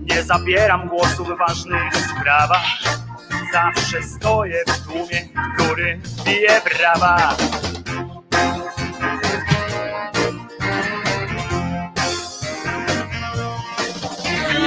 Nie 0.00 0.22
zabieram 0.22 0.88
głosu 0.88 1.24
w 1.24 1.38
ważnych 1.38 1.96
sprawach. 1.96 2.66
Zawsze 3.52 4.02
stoję 4.02 4.64
w 4.66 4.86
tłumie, 4.86 5.28
który 5.54 6.00
bije 6.24 6.60
brawa. 6.78 7.36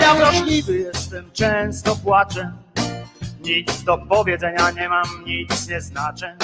Ja 0.02 0.16
wrażliwy 0.16 0.78
jestem, 0.78 1.32
często 1.34 1.96
płaczę. 1.96 2.54
Nic 3.42 3.84
do 3.84 3.98
powiedzenia 3.98 4.72
nie 4.72 4.90
mam, 4.90 5.06
nic 5.26 5.68
nie 5.68 5.82
znaczę. 5.82 6.38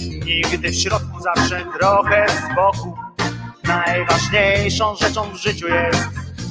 Nigdy 0.00 0.70
w 0.70 0.74
środku, 0.74 1.20
zawsze 1.20 1.64
trochę 1.78 2.26
z 2.28 2.54
boku. 2.54 2.98
Najważniejszą 3.64 4.96
rzeczą 4.96 5.30
w 5.30 5.36
życiu 5.36 5.68
jest 5.68 6.08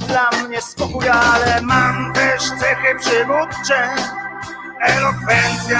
dla 0.07 0.30
mnie 0.32 0.61
spokój, 0.61 1.10
ale 1.10 1.61
mam 1.61 2.14
też 2.14 2.44
cechy 2.44 2.95
przywódcze. 2.99 3.90
Elokwencja, 4.82 5.80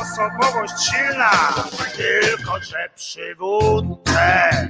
osobowość 0.00 0.74
silna, 0.90 1.30
tylko 1.96 2.60
że 2.60 2.88
przywódcę. 2.94 4.68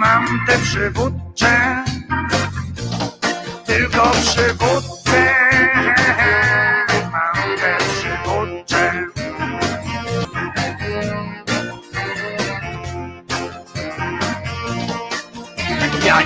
Mam 0.00 0.26
te 0.46 0.58
przywódcze, 0.58 1.84
tylko 3.66 4.10
przywódcę. 4.10 4.97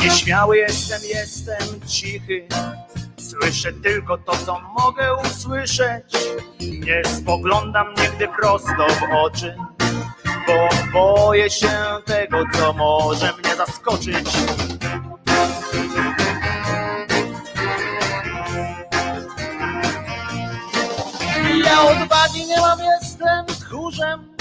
Nieśmiały 0.02 0.58
jestem, 0.58 1.00
jestem 1.14 1.80
cichy. 1.86 2.46
Słyszę 3.16 3.72
tylko 3.72 4.18
to, 4.18 4.32
co 4.46 4.60
mogę 4.60 5.14
usłyszeć. 5.14 6.04
Nie 6.60 7.02
spoglądam 7.04 7.86
nigdy 8.02 8.28
prosto 8.28 8.86
w 8.88 9.14
oczy, 9.24 9.56
bo 10.46 10.68
boję 10.92 11.50
się 11.50 11.70
tego, 12.04 12.44
co 12.52 12.72
może 12.72 13.32
mnie 13.32 13.56
zaskoczyć. 13.56 14.28
Ja 21.64 21.82
odwagi 21.82 22.46
nie 22.46 22.60
mam, 22.60 22.78
jestem 22.78 23.46
tchórzem. 23.46 24.32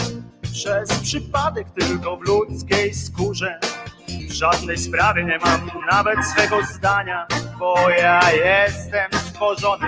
Przez 0.54 1.00
przypadek 1.00 1.68
tylko 1.80 2.18
w 2.18 2.22
ludzkiej 2.22 2.94
skórze 2.94 3.60
żadnej 4.30 4.78
sprawie 4.78 5.24
nie 5.24 5.38
mam 5.38 5.72
nawet 5.92 6.26
swego 6.26 6.64
zdania, 6.64 7.28
bo 7.60 7.90
ja 7.90 8.32
jestem 8.32 9.20
stworzony 9.20 9.88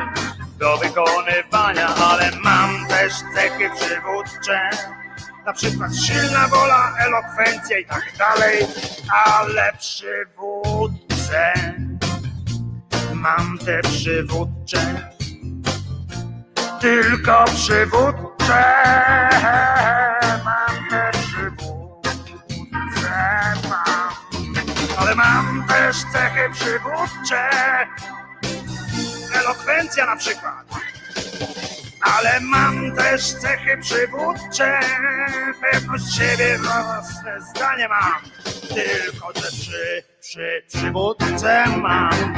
do 0.60 0.78
wykonywania, 0.78 1.88
ale 1.88 2.32
mam 2.44 2.88
też 2.88 3.14
cechy 3.36 3.70
przywódcze. 3.76 4.70
na 5.46 5.54
przykład 5.54 5.96
silna 5.96 6.48
wola, 6.48 6.94
elokwencja 7.00 7.80
i 7.80 7.86
tak 7.86 8.04
dalej, 8.18 8.66
ale 9.26 9.74
przywódcę. 9.80 11.54
Mam 13.14 13.58
te 13.58 13.82
przywódcze, 13.82 15.12
tylko 16.82 17.46
przywódcze 17.46 18.64
też 25.84 25.98
cechy 26.14 26.50
przywódcze, 26.54 27.50
elokwencja 29.34 30.06
na 30.06 30.16
przykład. 30.16 30.66
Ale 32.02 32.40
mam 32.40 32.96
też 32.96 33.34
cechy 33.34 33.78
przywódcze, 33.82 34.80
pewność 35.62 36.16
siebie, 36.16 36.58
własne 36.58 37.42
zdanie 37.42 37.88
mam, 37.88 38.22
tylko 38.68 39.28
że 39.36 39.52
przy, 39.52 40.04
przy 40.22 40.64
przywódce 40.68 41.66
mam, 41.78 42.34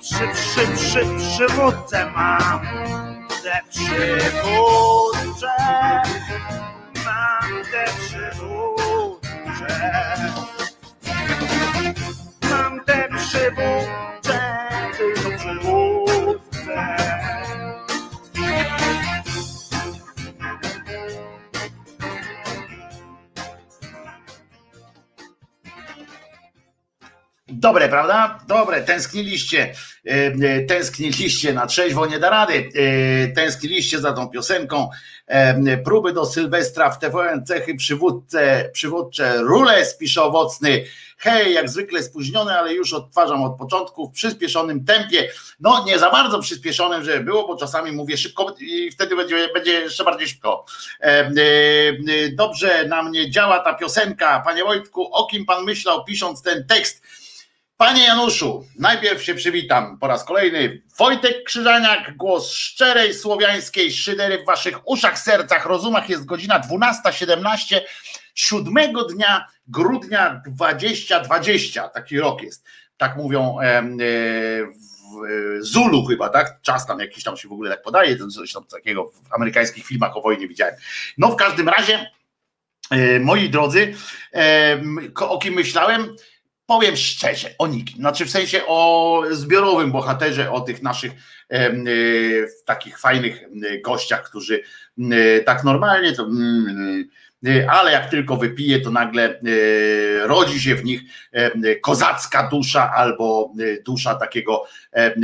przy, 0.00 0.28
przy, 0.34 0.66
przy 0.76 1.00
przywódce 1.18 2.10
mam, 2.10 2.60
te 3.42 3.60
przywódcze, 3.70 5.56
mam 7.04 7.64
te 7.72 7.84
przywódcze, 8.00 9.16
przywódcze, 13.36 14.40
tylko 14.98 15.38
przywódce. 15.38 16.96
Dobre, 27.48 27.88
prawda? 27.88 28.38
Dobre, 28.48 28.82
tęskniliście, 28.82 29.72
e, 30.06 30.10
e, 30.10 30.60
tęskniliście 30.60 31.52
na 31.52 31.66
trzeźwo, 31.66 32.06
nie 32.06 32.18
da 32.18 32.30
rady, 32.30 32.70
e, 32.74 33.28
tęskniliście 33.28 34.00
za 34.00 34.12
tą 34.12 34.28
piosenką, 34.28 34.90
próby 35.84 36.12
do 36.12 36.26
Sylwestra 36.26 36.90
w 36.90 36.98
TVN, 36.98 37.46
cechy 37.46 37.74
przywódce, 37.74 38.70
przywódcze, 38.72 39.38
rules, 39.38 39.96
pisze 39.96 40.22
owocny, 40.22 40.84
hej, 41.16 41.54
jak 41.54 41.68
zwykle 41.68 42.02
spóźniony, 42.02 42.58
ale 42.58 42.74
już 42.74 42.92
odtwarzam 42.92 43.44
od 43.44 43.58
początku 43.58 44.08
w 44.08 44.12
przyspieszonym 44.12 44.84
tempie, 44.84 45.28
no 45.60 45.84
nie 45.84 45.98
za 45.98 46.10
bardzo 46.10 46.38
przyspieszonym, 46.38 47.04
żeby 47.04 47.24
było, 47.24 47.46
bo 47.46 47.56
czasami 47.56 47.92
mówię 47.92 48.16
szybko 48.16 48.54
i 48.60 48.90
wtedy 48.90 49.16
będzie, 49.16 49.48
będzie 49.54 49.72
jeszcze 49.72 50.04
bardziej 50.04 50.28
szybko. 50.28 50.64
Dobrze 52.32 52.84
na 52.88 53.02
mnie 53.02 53.30
działa 53.30 53.58
ta 53.58 53.74
piosenka, 53.74 54.42
panie 54.44 54.64
Wojtku, 54.64 55.14
o 55.14 55.26
kim 55.26 55.46
pan 55.46 55.64
myślał 55.64 56.04
pisząc 56.04 56.42
ten 56.42 56.66
tekst? 56.66 57.02
Panie 57.76 58.04
Januszu, 58.04 58.64
najpierw 58.78 59.22
się 59.22 59.34
przywitam 59.34 59.98
po 59.98 60.06
raz 60.06 60.24
kolejny. 60.24 60.82
Wojtek 60.98 61.44
Krzyżaniak, 61.44 62.16
głos 62.16 62.52
szczerej 62.52 63.14
słowiańskiej 63.14 63.92
szydery 63.92 64.42
w 64.42 64.46
waszych 64.46 64.88
uszach, 64.88 65.18
sercach, 65.18 65.66
rozumach. 65.66 66.08
Jest 66.08 66.24
godzina 66.24 66.60
12.17, 66.60 67.80
7 68.36 68.74
dnia 69.14 69.46
grudnia 69.68 70.42
2020. 70.46 71.88
Taki 71.88 72.18
rok 72.18 72.42
jest. 72.42 72.64
Tak 72.96 73.16
mówią 73.16 73.60
e, 73.60 73.82
w 73.82 74.86
Zulu 75.60 76.04
chyba, 76.04 76.28
tak? 76.28 76.62
Czas 76.62 76.86
tam 76.86 77.00
jakiś 77.00 77.24
tam 77.24 77.36
się 77.36 77.48
w 77.48 77.52
ogóle 77.52 77.70
tak 77.70 77.82
podaje, 77.82 78.16
coś 78.16 78.52
tam 78.52 78.64
takiego 78.64 79.08
w 79.08 79.34
amerykańskich 79.34 79.86
filmach 79.86 80.16
o 80.16 80.20
wojnie 80.20 80.48
widziałem. 80.48 80.74
No 81.18 81.28
w 81.28 81.36
każdym 81.36 81.68
razie, 81.68 82.10
e, 82.90 83.20
moi 83.20 83.50
drodzy, 83.50 83.94
e, 84.34 84.82
o 85.20 85.38
kim 85.38 85.54
myślałem? 85.54 86.16
powiem 86.66 86.96
szczerze, 86.96 87.54
o 87.58 87.66
nikim, 87.66 87.96
znaczy 87.96 88.24
w 88.24 88.30
sensie 88.30 88.66
o 88.66 89.22
zbiorowym 89.30 89.92
bohaterze, 89.92 90.52
o 90.52 90.60
tych 90.60 90.82
naszych 90.82 91.12
e, 91.50 91.70
takich 92.64 92.98
fajnych 92.98 93.44
gościach, 93.84 94.22
którzy 94.22 94.62
e, 94.98 95.40
tak 95.40 95.64
normalnie 95.64 96.12
to 96.12 96.22
e, 96.22 96.26
ale 97.70 97.92
jak 97.92 98.10
tylko 98.10 98.36
wypije, 98.36 98.80
to 98.80 98.90
nagle 98.90 99.40
rodzi 100.22 100.60
się 100.60 100.74
w 100.74 100.84
nich 100.84 101.00
kozacka 101.82 102.48
dusza 102.48 102.92
albo 102.92 103.52
dusza 103.84 104.14
takiego 104.14 104.64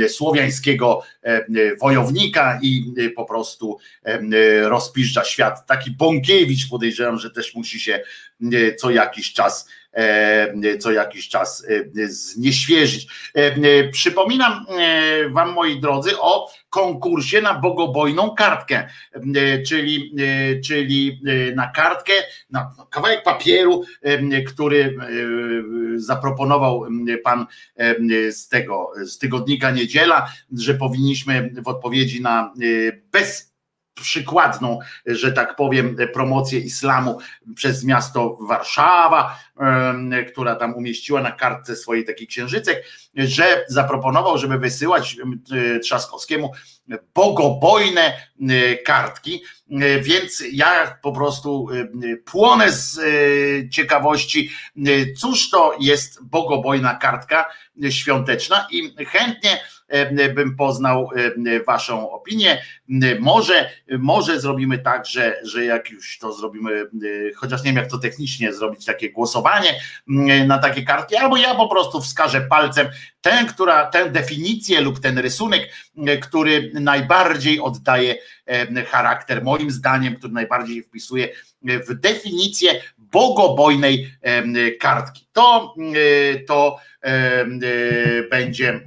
słowiańskiego 0.07 1.03
wojownika 1.81 2.59
i 2.61 2.93
po 3.15 3.25
prostu 3.25 3.77
rozpiszcza 4.63 5.23
świat. 5.23 5.65
Taki 5.65 5.91
Bąkiewicz 5.91 6.69
podejrzewam, 6.69 7.19
że 7.19 7.31
też 7.31 7.55
musi 7.55 7.79
się 7.79 8.03
co 8.77 8.91
jakiś 8.91 9.33
czas 9.33 9.69
E, 9.82 9.82
co 10.79 10.91
jakiś 10.91 11.29
czas 11.29 11.65
e, 11.69 12.07
znieświeżyć. 12.07 13.07
E, 13.33 13.89
przypominam 13.89 14.65
Wam, 15.31 15.53
moi 15.53 15.79
drodzy, 15.79 16.19
o 16.19 16.49
konkursie 16.69 17.41
na 17.41 17.53
bogobojną 17.59 18.35
kartkę, 18.35 18.87
czyli, 19.67 20.15
czyli 20.65 21.21
na 21.55 21.67
kartkę, 21.67 22.13
na 22.49 22.71
kawałek 22.89 23.23
papieru, 23.23 23.83
który 24.47 24.97
zaproponował 25.95 26.85
pan 27.23 27.45
z 28.31 28.47
tego, 28.47 28.91
z 29.05 29.17
tygodnika 29.17 29.71
Niedziela, 29.71 30.29
że 30.57 30.73
powinniśmy 30.73 31.53
w 31.63 31.67
odpowiedzi 31.67 32.21
na 32.21 32.53
bez 33.11 33.52
przykładną, 34.01 34.79
że 35.05 35.31
tak 35.31 35.55
powiem, 35.55 35.97
promocję 36.13 36.59
islamu 36.59 37.19
przez 37.55 37.83
miasto 37.83 38.37
Warszawa, 38.47 39.39
która 40.31 40.55
tam 40.55 40.75
umieściła 40.75 41.21
na 41.21 41.31
kartce 41.31 41.75
swojej 41.75 42.05
taki 42.05 42.27
księżycek, 42.27 42.83
że 43.15 43.65
zaproponował, 43.67 44.37
żeby 44.37 44.57
wysyłać 44.57 45.17
Trzaskowskiemu 45.83 46.51
bogobojne 47.13 48.13
kartki, 48.85 49.43
więc 50.01 50.43
ja 50.51 50.97
po 51.01 51.11
prostu 51.11 51.67
płonę 52.25 52.71
z 52.71 52.99
ciekawości, 53.71 54.49
cóż 55.17 55.49
to 55.49 55.75
jest 55.79 56.23
bogobojna 56.23 56.95
kartka 56.95 57.45
świąteczna 57.89 58.67
i 58.71 59.05
chętnie 59.05 59.59
bym 60.35 60.55
poznał 60.55 61.09
waszą 61.67 62.11
opinię. 62.11 62.61
Może, 63.19 63.69
może 63.99 64.39
zrobimy 64.39 64.79
tak, 64.79 65.05
że, 65.05 65.39
że 65.43 65.65
jak 65.65 65.89
już 65.89 66.19
to 66.19 66.33
zrobimy, 66.33 66.85
chociaż 67.35 67.63
nie 67.63 67.71
wiem 67.71 67.75
jak 67.75 67.91
to 67.91 67.97
technicznie 67.97 68.53
zrobić, 68.53 68.85
takie 68.85 69.11
głosowanie 69.11 69.79
na 70.47 70.57
takie 70.57 70.83
kartki, 70.83 71.15
albo 71.15 71.37
ja 71.37 71.55
po 71.55 71.67
prostu 71.67 72.01
wskażę 72.01 72.41
palcem 72.41 72.87
tę, 73.21 73.45
która, 73.49 73.85
tę 73.85 74.09
definicję 74.09 74.81
lub 74.81 74.99
ten 74.99 75.17
rysunek, 75.17 75.69
który 76.21 76.71
najbardziej 76.73 77.59
oddaje 77.59 78.15
charakter, 78.87 79.43
moim 79.43 79.71
zdaniem, 79.71 80.15
który 80.15 80.33
najbardziej 80.33 80.83
wpisuje 80.83 81.29
w 81.61 81.93
definicję 81.93 82.81
bogobojnej 82.97 84.11
kartki. 84.79 85.27
To, 85.33 85.75
to 86.47 86.79
będzie 88.31 88.81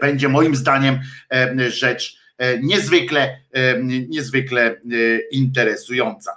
będzie 0.00 0.28
moim 0.28 0.56
zdaniem 0.56 1.00
e, 1.32 1.70
rzecz 1.70 2.20
e, 2.38 2.58
niezwykle, 2.58 3.40
niezwykle 4.08 4.76
interesująca. 5.32 6.32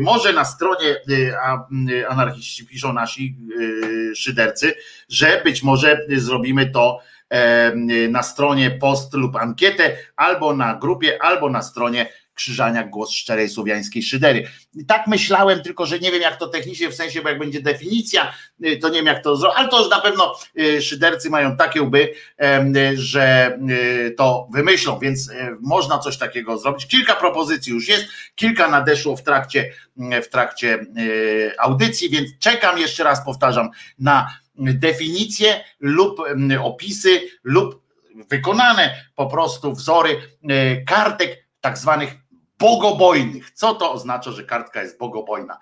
Może 0.00 0.32
na 0.32 0.44
stronie 0.44 0.96
anarchiści 2.08 2.66
piszą 2.66 2.92
nasi 2.92 3.36
szydercy, 4.14 4.74
że 5.08 5.40
być 5.44 5.62
może 5.62 6.06
zrobimy 6.08 6.70
to 6.70 7.00
na 8.08 8.22
stronie 8.22 8.70
post 8.70 9.14
lub 9.14 9.36
ankietę, 9.36 9.96
albo 10.16 10.56
na 10.56 10.74
grupie, 10.74 11.22
albo 11.22 11.50
na 11.50 11.62
stronie 11.62 12.06
Krzyżania 12.40 12.84
głos 12.84 13.10
szczerej 13.10 13.48
słowiańskiej 13.48 14.02
szydery. 14.02 14.48
Tak 14.86 15.06
myślałem, 15.06 15.62
tylko 15.62 15.86
że 15.86 15.98
nie 15.98 16.12
wiem 16.12 16.22
jak 16.22 16.36
to 16.36 16.48
technicznie, 16.48 16.88
w 16.88 16.94
sensie, 16.94 17.22
bo 17.22 17.28
jak 17.28 17.38
będzie 17.38 17.62
definicja, 17.62 18.32
y, 18.64 18.76
to 18.76 18.88
nie 18.88 18.94
wiem 18.94 19.06
jak 19.06 19.24
to 19.24 19.36
zrobić, 19.36 19.58
ale 19.58 19.68
to 19.68 19.80
już 19.80 19.90
na 19.90 20.00
pewno 20.00 20.34
y, 20.58 20.82
szydercy 20.82 21.30
mają 21.30 21.56
takie 21.56 21.82
łby, 21.82 22.14
że 22.94 23.58
y, 23.70 24.14
to 24.16 24.48
wymyślą, 24.52 24.98
więc 24.98 25.30
można 25.60 25.98
coś 25.98 26.18
takiego 26.18 26.58
zrobić. 26.58 26.86
Kilka 26.86 27.16
propozycji 27.16 27.72
już 27.72 27.88
jest, 27.88 28.04
kilka 28.34 28.68
nadeszło 28.68 29.16
w 29.16 29.22
trakcie, 29.22 29.72
w 30.22 30.28
trakcie 30.28 30.86
audycji, 31.58 32.10
więc 32.10 32.30
czekam 32.38 32.78
jeszcze 32.78 33.04
raz, 33.04 33.24
powtarzam, 33.24 33.70
na 33.98 34.36
definicje 34.54 35.64
lub 35.80 36.20
opisy 36.62 37.20
lub 37.42 37.82
wykonane 38.30 39.04
po 39.14 39.26
prostu 39.26 39.72
wzory 39.72 40.20
kartek 40.86 41.46
tak 41.60 41.78
zwanych 41.78 42.14
bogobojnych. 42.60 43.50
Co 43.50 43.74
to 43.74 43.92
oznacza, 43.92 44.32
że 44.32 44.44
kartka 44.44 44.82
jest 44.82 44.98
bogobojna? 44.98 45.58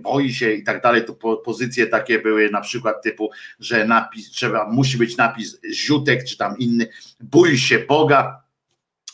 Boi 0.00 0.34
się 0.34 0.52
i 0.52 0.64
tak 0.64 0.82
dalej. 0.82 1.04
To 1.04 1.36
pozycje 1.36 1.86
takie 1.86 2.18
były 2.18 2.50
na 2.50 2.60
przykład 2.60 3.02
typu, 3.02 3.30
że 3.60 3.84
napis, 3.84 4.30
trzeba, 4.30 4.68
musi 4.68 4.98
być 4.98 5.16
napis 5.16 5.60
ziutek 5.72 6.24
czy 6.24 6.36
tam 6.36 6.58
inny, 6.58 6.88
bój 7.20 7.58
się 7.58 7.78
Boga 7.78 8.44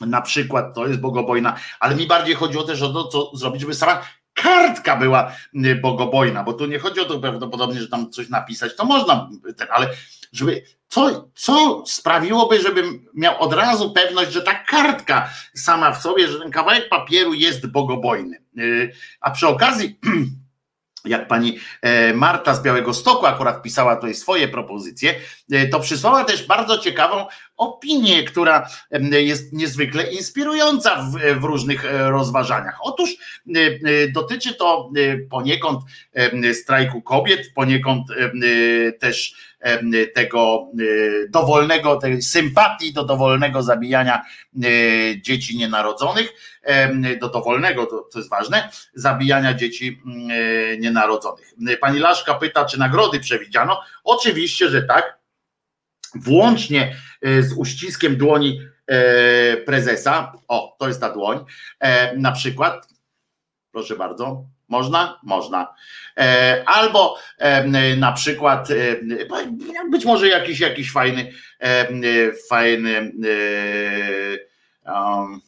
na 0.00 0.22
przykład 0.22 0.74
to 0.74 0.86
jest 0.86 1.00
bogobojna, 1.00 1.56
ale 1.80 1.94
mi 1.94 2.06
bardziej 2.06 2.34
chodzi 2.34 2.58
o 2.58 2.62
też 2.62 2.82
o 2.82 2.92
to, 2.92 3.04
co 3.04 3.36
zrobić, 3.36 3.60
żeby 3.60 3.74
sama 3.74 4.02
kartka 4.34 4.96
była 4.96 5.32
bogobojna, 5.82 6.44
bo 6.44 6.52
tu 6.52 6.66
nie 6.66 6.78
chodzi 6.78 7.00
o 7.00 7.04
to 7.04 7.20
prawdopodobnie, 7.20 7.80
że 7.80 7.88
tam 7.88 8.10
coś 8.10 8.28
napisać, 8.28 8.76
to 8.76 8.84
można, 8.84 9.30
ale 9.70 9.88
żeby 10.32 10.62
co, 10.90 11.28
co 11.34 11.82
sprawiłoby, 11.86 12.60
żebym 12.60 13.06
miał 13.14 13.42
od 13.42 13.52
razu 13.52 13.92
pewność, 13.92 14.32
że 14.32 14.42
ta 14.42 14.54
kartka 14.54 15.30
sama 15.54 15.92
w 15.92 16.02
sobie, 16.02 16.28
że 16.28 16.38
ten 16.38 16.50
kawałek 16.50 16.88
papieru 16.88 17.34
jest 17.34 17.66
bogobojny. 17.66 18.42
Y, 18.58 18.92
a 19.20 19.30
przy 19.30 19.48
okazji 19.48 19.98
jak 21.04 21.28
pani 21.28 21.58
e, 21.82 22.14
Marta 22.14 22.54
z 22.54 22.62
Białego 22.62 22.94
Stoku 22.94 23.26
akurat 23.26 23.62
pisała 23.62 23.96
tutaj 23.96 24.14
swoje 24.14 24.48
propozycje, 24.48 25.14
e, 25.52 25.68
to 25.68 25.80
przysłała 25.80 26.24
też 26.24 26.46
bardzo 26.46 26.78
ciekawą 26.78 27.26
opinię, 27.60 28.22
która 28.24 28.68
jest 29.10 29.52
niezwykle 29.52 30.12
inspirująca 30.12 31.02
w, 31.02 31.40
w 31.40 31.44
różnych 31.44 31.84
e, 31.84 32.10
rozważaniach. 32.10 32.78
Otóż 32.82 33.10
dotyczy 34.14 34.54
to 34.54 34.90
poniekąd 35.30 35.80
strajku 36.52 37.02
kobiet, 37.02 37.52
poniekąd 37.54 38.06
też 38.98 39.34
tego 40.14 40.66
dowolnego, 41.28 41.96
tej 41.96 42.22
sympatii 42.22 42.92
do 42.92 43.04
dowolnego 43.04 43.62
zabijania 43.62 44.22
dzieci 45.22 45.58
nienarodzonych, 45.58 46.34
do 47.20 47.28
dowolnego, 47.28 47.86
to, 47.86 48.08
to 48.12 48.18
jest 48.18 48.30
ważne, 48.30 48.68
zabijania 48.94 49.54
dzieci 49.54 50.02
nienarodzonych. 50.78 51.54
Pani 51.80 51.98
Laszka 51.98 52.34
pyta, 52.34 52.64
czy 52.64 52.78
nagrody 52.78 53.20
przewidziano? 53.20 53.82
Oczywiście, 54.04 54.68
że 54.68 54.82
tak. 54.82 55.20
Włącznie 56.14 56.82
e, 56.82 56.96
z 57.22 57.52
uściskiem 57.52 58.16
dłoni 58.16 58.60
e, 58.86 59.56
prezesa. 59.56 60.32
O, 60.48 60.76
to 60.78 60.88
jest 60.88 61.00
ta 61.00 61.10
dłoń. 61.10 61.44
E, 61.80 62.16
na 62.16 62.32
przykład, 62.32 62.88
proszę 63.72 63.96
bardzo, 63.96 64.44
można? 64.68 65.20
Można. 65.22 65.74
Albo 66.66 67.16
na 67.96 68.12
przykład 68.12 68.68
być 69.90 70.04
może 70.04 70.28
jakiś, 70.28 70.60
jakiś 70.60 70.92
fajny, 70.92 71.32
fajny 72.48 73.12
um, 74.86 75.40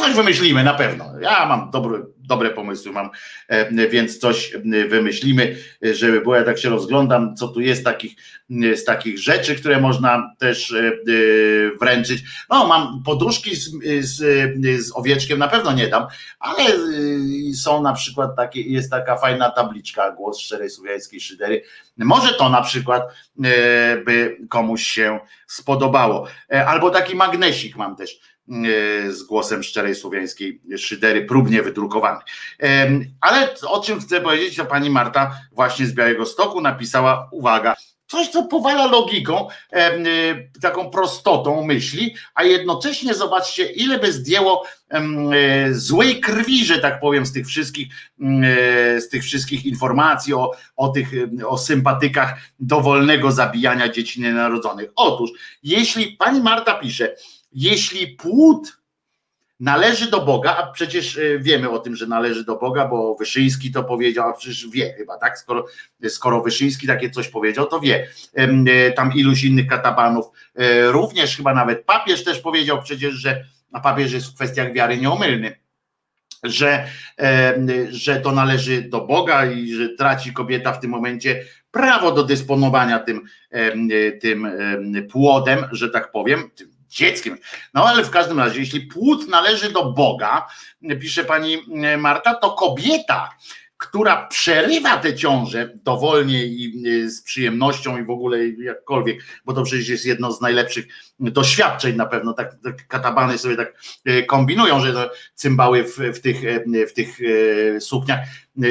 coś 0.00 0.14
wymyślimy 0.14 0.64
na 0.64 0.74
pewno. 0.74 1.04
Ja 1.20 1.46
mam 1.46 1.70
dobry, 1.70 2.02
dobre 2.16 2.50
pomysły, 2.50 2.92
mam, 2.92 3.10
e, 3.48 3.88
więc 3.88 4.18
coś 4.18 4.54
e, 4.54 4.88
wymyślimy, 4.88 5.56
żeby 5.82 6.20
było. 6.20 6.36
Ja 6.36 6.44
tak 6.44 6.58
się 6.58 6.68
rozglądam, 6.68 7.36
co 7.36 7.48
tu 7.48 7.60
jest 7.60 7.84
takich, 7.84 8.12
e, 8.50 8.76
z 8.76 8.84
takich 8.84 9.18
rzeczy, 9.18 9.56
które 9.56 9.80
można 9.80 10.34
też 10.38 10.74
wręczyć. 11.80 12.22
No, 12.50 12.66
mam 12.66 13.02
poduszki 13.02 13.56
z, 13.56 13.70
z, 14.00 14.16
z 14.86 14.96
owieczkiem, 14.96 15.38
na 15.38 15.48
pewno 15.48 15.72
nie 15.72 15.88
dam, 15.88 16.06
ale 16.38 16.64
są 17.54 17.82
na 17.82 17.92
przykład 17.92 18.36
takie, 18.36 18.60
jest 18.60 18.90
taka 18.90 19.16
fajna 19.16 19.50
tabliczka, 19.50 20.10
głos 20.10 20.38
szczerej 20.38 20.70
słowiańskiej 20.70 21.20
szydery. 21.20 21.62
Może 21.98 22.34
to 22.34 22.48
na 22.48 22.62
przykład 22.62 23.02
by 24.04 24.36
komuś 24.48 24.82
się 24.82 25.20
spodobało. 25.46 26.26
Albo 26.66 26.90
taki 26.90 27.16
magnesik 27.16 27.76
mam 27.76 27.96
też 27.96 28.20
E, 28.20 28.29
z 29.08 29.22
głosem 29.22 29.62
szczerej 29.62 29.94
słowiańskiej 29.94 30.60
szydery, 30.78 31.24
próbnie 31.24 31.62
wydrukowany. 31.62 32.20
Ale 33.20 33.54
o 33.66 33.80
czym 33.80 34.00
chcę 34.00 34.20
powiedzieć, 34.20 34.56
to 34.56 34.64
pani 34.64 34.90
Marta 34.90 35.40
właśnie 35.52 35.86
z 35.86 35.92
Białego 35.92 36.26
Stoku 36.26 36.60
napisała, 36.60 37.28
uwaga, 37.32 37.76
coś, 38.10 38.28
co 38.28 38.42
powala 38.42 38.86
logiką, 38.86 39.48
e, 39.72 39.90
taką 40.62 40.90
prostotą 40.90 41.64
myśli, 41.64 42.14
a 42.34 42.44
jednocześnie 42.44 43.14
zobaczcie, 43.14 43.64
ile 43.64 43.98
by 43.98 44.12
zdjęło 44.12 44.64
e, 44.90 45.00
złej 45.74 46.20
krwi, 46.20 46.64
że 46.64 46.78
tak 46.78 47.00
powiem, 47.00 47.26
z 47.26 47.32
tych 47.32 47.46
wszystkich, 47.46 47.88
z 48.98 49.08
tych 49.08 49.22
wszystkich 49.22 49.66
informacji 49.66 50.34
o, 50.34 50.50
o 50.76 50.88
tych 50.88 51.10
o 51.46 51.58
sympatykach 51.58 52.34
dowolnego 52.60 53.32
zabijania 53.32 53.88
dzieci 53.88 54.20
nienarodzonych. 54.20 54.90
Otóż, 54.96 55.30
jeśli 55.62 56.06
pani 56.16 56.40
Marta 56.40 56.74
pisze, 56.74 57.14
jeśli 57.52 58.06
płód 58.06 58.80
należy 59.60 60.10
do 60.10 60.20
Boga, 60.20 60.56
a 60.56 60.72
przecież 60.72 61.18
e, 61.18 61.38
wiemy 61.38 61.70
o 61.70 61.78
tym, 61.78 61.96
że 61.96 62.06
należy 62.06 62.44
do 62.44 62.56
Boga, 62.56 62.88
bo 62.88 63.14
Wyszyński 63.14 63.72
to 63.72 63.84
powiedział, 63.84 64.28
a 64.28 64.32
przecież 64.32 64.68
wie 64.68 64.92
chyba, 64.92 65.18
tak? 65.18 65.38
Skoro, 65.38 65.66
skoro 66.08 66.42
Wyszyński 66.42 66.86
takie 66.86 67.10
coś 67.10 67.28
powiedział, 67.28 67.66
to 67.66 67.80
wie. 67.80 68.08
E, 68.34 68.92
tam 68.92 69.12
iluś 69.12 69.44
innych 69.44 69.66
katabanów 69.66 70.26
e, 70.54 70.92
również, 70.92 71.36
chyba 71.36 71.54
nawet 71.54 71.84
papież 71.84 72.24
też 72.24 72.38
powiedział 72.38 72.82
przecież, 72.82 73.14
że 73.14 73.44
a 73.72 73.80
papież 73.80 74.12
jest 74.12 74.26
w 74.26 74.34
kwestiach 74.34 74.72
wiary 74.72 74.98
nieomylny, 74.98 75.56
że, 76.42 76.86
że 77.90 78.20
to 78.20 78.32
należy 78.32 78.82
do 78.82 79.00
Boga 79.00 79.46
i 79.46 79.72
że 79.72 79.88
traci 79.88 80.32
kobieta 80.32 80.72
w 80.72 80.80
tym 80.80 80.90
momencie 80.90 81.44
prawo 81.70 82.12
do 82.12 82.24
dysponowania 82.24 82.98
tym, 82.98 83.20
tym 84.20 84.48
płodem, 85.10 85.64
że 85.72 85.90
tak 85.90 86.12
powiem, 86.12 86.50
dzieckiem. 86.90 87.38
No 87.74 87.88
ale 87.88 88.04
w 88.04 88.10
każdym 88.10 88.38
razie, 88.38 88.60
jeśli 88.60 88.80
płód 88.80 89.28
należy 89.28 89.72
do 89.72 89.92
Boga, 89.92 90.46
pisze 91.00 91.24
pani 91.24 91.58
Marta, 91.98 92.34
to 92.34 92.50
kobieta, 92.50 93.30
która 93.80 94.26
przerywa 94.26 94.96
tę 94.96 95.16
ciążę 95.16 95.78
dowolnie 95.84 96.46
i 96.46 96.82
y, 96.86 97.10
z 97.10 97.22
przyjemnością 97.22 97.98
i 97.98 98.04
w 98.04 98.10
ogóle 98.10 98.48
jakkolwiek, 98.48 99.24
bo 99.44 99.52
to 99.52 99.62
przecież 99.62 99.88
jest 99.88 100.06
jedno 100.06 100.32
z 100.32 100.40
najlepszych 100.40 100.86
doświadczeń 101.20 101.96
na 101.96 102.06
pewno, 102.06 102.32
tak, 102.32 102.56
tak 102.64 102.86
katabany 102.86 103.38
sobie 103.38 103.56
tak 103.56 103.74
y, 104.08 104.22
kombinują, 104.22 104.80
że 104.80 104.92
to 104.92 105.10
cymbały 105.34 105.84
w, 105.84 105.96
w 105.96 106.20
tych, 106.20 106.44
y, 106.44 106.86
w 106.86 106.92
tych 106.92 107.18
sukniach 107.80 108.20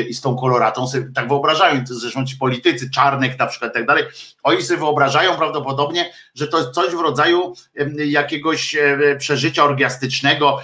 i 0.10 0.14
z 0.14 0.22
tą 0.22 0.36
koloratą 0.36 0.88
sobie 0.88 1.11
tak 1.16 1.28
wyobrażają, 1.28 1.84
zresztą 1.86 2.26
ci 2.26 2.36
politycy, 2.36 2.90
Czarnek 2.90 3.40
na 3.40 3.48
przykład 3.48 3.72
i 3.72 3.74
tak 3.74 3.86
dalej, 3.86 4.03
oni 4.44 4.64
sobie 4.64 4.80
wyobrażają 4.80 5.36
prawdopodobnie, 5.36 6.11
że 6.36 6.48
to 6.48 6.58
jest 6.58 6.72
coś 6.72 6.92
w 6.92 7.00
rodzaju 7.00 7.53
jakiegoś 7.98 8.78
przeżycia 9.19 9.64
orgiastycznego, 9.64 10.60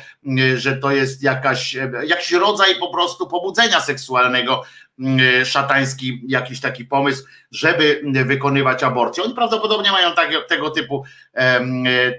że 0.56 0.78
to 0.78 0.92
jest 0.92 1.24
jakaś, 1.24 1.78
jakiś 2.06 2.32
rodzaj 2.32 2.76
po 2.80 2.94
prostu 2.94 3.28
pobudzenia 3.28 3.82
seksualnego, 3.82 4.64
szatański 5.46 6.22
jakiś 6.28 6.60
taki 6.60 6.86
pomysł, 6.86 7.24
żeby 7.52 8.02
wykonywać 8.26 8.84
aborcję. 8.84 9.24
Oni 9.24 9.34
prawdopodobnie 9.34 9.92
mają 9.92 10.12
tego, 10.50 10.70
typu, 10.70 11.04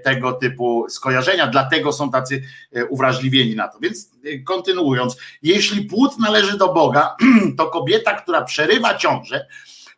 tego 0.03 0.33
typu 0.33 0.85
skojarzenia, 0.89 1.47
dlatego 1.47 1.93
są 1.93 2.11
tacy 2.11 2.43
e, 2.71 2.85
uwrażliwieni 2.85 3.55
na 3.55 3.67
to. 3.67 3.79
Więc 3.79 4.11
e, 4.25 4.39
kontynuując, 4.39 5.17
jeśli 5.41 5.85
płód 5.85 6.19
należy 6.19 6.57
do 6.57 6.73
Boga, 6.73 7.15
to 7.57 7.67
kobieta, 7.67 8.13
która 8.13 8.41
przerywa 8.41 8.97
ciążę, 8.97 9.47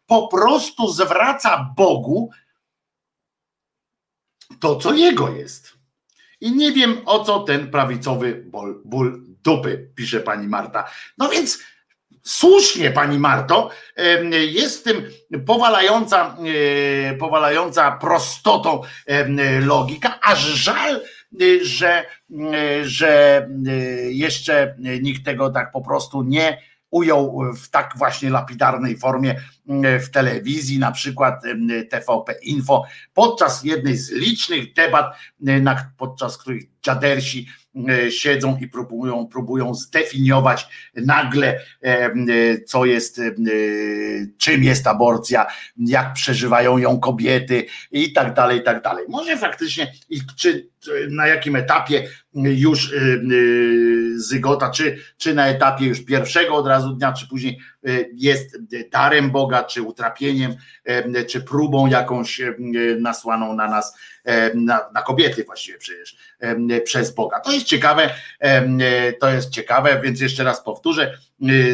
po 0.07 0.27
prostu 0.27 0.87
zwraca 0.87 1.73
Bogu 1.77 2.29
to, 4.59 4.75
co 4.75 4.93
jego 4.93 5.29
jest. 5.29 5.73
I 6.41 6.51
nie 6.55 6.71
wiem, 6.71 6.97
o 7.05 7.23
co 7.23 7.39
ten 7.39 7.71
prawicowy 7.71 8.43
ból, 8.45 8.81
ból 8.85 9.21
dupy, 9.43 9.89
pisze 9.95 10.19
pani 10.19 10.47
Marta. 10.47 10.89
No 11.17 11.29
więc 11.29 11.59
słusznie 12.23 12.91
pani 12.91 13.19
Marto, 13.19 13.69
jest 14.47 14.83
tym 14.83 15.09
powalająca, 15.45 16.37
e, 17.09 17.13
powalająca 17.13 17.91
prostotą 17.91 18.81
logika, 19.61 20.19
aż 20.21 20.39
żal, 20.39 21.01
że, 21.61 22.05
że 22.83 23.47
jeszcze 24.09 24.75
nikt 25.01 25.25
tego 25.25 25.49
tak 25.49 25.71
po 25.71 25.81
prostu 25.81 26.23
nie 26.23 26.61
ujął 26.91 27.41
w 27.63 27.69
tak 27.69 27.93
właśnie 27.97 28.29
lapidarnej 28.29 28.97
formie 28.97 29.35
w 29.99 30.09
telewizji, 30.09 30.79
na 30.79 30.91
przykład 30.91 31.43
TVP 31.89 32.33
Info, 32.41 32.83
podczas 33.13 33.63
jednej 33.63 33.97
z 33.97 34.11
licznych 34.11 34.73
debat, 34.73 35.15
podczas 35.97 36.37
których 36.37 36.63
dziadersi 36.81 37.47
siedzą 38.09 38.57
i 38.61 38.67
próbują, 38.67 39.27
próbują 39.27 39.73
zdefiniować 39.73 40.67
nagle, 40.95 41.59
co 42.67 42.85
jest, 42.85 43.21
czym 44.37 44.63
jest 44.63 44.87
aborcja, 44.87 45.45
jak 45.77 46.13
przeżywają 46.13 46.77
ją 46.77 46.99
kobiety 46.99 47.65
i 47.91 48.13
tak 48.13 48.33
dalej, 48.33 48.59
i 48.59 48.63
tak 48.63 48.83
dalej. 48.83 49.05
Może 49.09 49.37
faktycznie, 49.37 49.93
i 50.09 50.19
czy 50.35 50.69
na 51.09 51.27
jakim 51.27 51.55
etapie 51.55 52.07
już 52.33 52.93
zygota, 54.15 54.71
czy, 54.71 54.97
czy 55.17 55.33
na 55.33 55.47
etapie 55.47 55.85
już 55.85 56.05
pierwszego 56.05 56.55
od 56.55 56.67
razu 56.67 56.93
dnia, 56.93 57.13
czy 57.13 57.27
później 57.27 57.59
jest 58.13 58.57
darem 58.91 59.31
Boga, 59.31 59.63
czy 59.63 59.81
utrapieniem, 59.81 60.55
czy 61.29 61.41
próbą 61.41 61.87
jakąś 61.87 62.41
nasłaną 62.99 63.53
na 63.55 63.67
nas, 63.67 63.97
na, 64.55 64.79
na 64.93 65.01
kobiety 65.01 65.43
właściwie 65.43 65.77
przecież, 65.77 66.17
przez 66.83 67.15
Boga. 67.15 67.39
To 67.39 67.51
jest 67.51 67.65
ciekawe, 67.65 68.09
to 69.19 69.29
jest 69.29 69.49
ciekawe, 69.49 70.01
więc 70.03 70.21
jeszcze 70.21 70.43
raz 70.43 70.63
powtórzę 70.63 71.17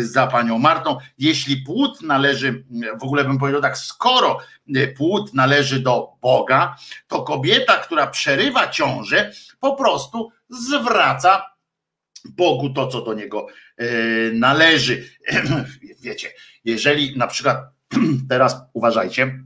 za 0.02 0.28
panią 0.28 0.60
Martą, 0.60 0.98
jeśli 1.18 1.58
płód 1.58 2.02
należy, 2.02 2.64
w 3.00 3.04
ogóle 3.04 3.24
bym 3.24 3.38
powiedział 3.38 3.62
tak, 3.62 3.78
skoro 3.78 4.40
płód 4.98 5.34
należy 5.34 5.80
do 5.80 6.10
Boga, 6.22 6.76
to 7.08 7.22
kobieta, 7.24 7.78
która 7.78 8.08
przerywa 8.08 8.68
ciążę, 8.68 9.32
po 9.60 9.76
prostu 9.76 10.32
zwraca 10.50 11.55
Bogu 12.30 12.70
to, 12.70 12.88
co 12.88 13.02
do 13.02 13.14
niego 13.14 13.48
e, 13.78 13.86
należy. 14.34 15.10
Wiecie, 16.02 16.30
jeżeli 16.66 17.18
na 17.18 17.28
przykład 17.28 17.58
teraz 18.30 18.58
uważajcie, 18.74 19.44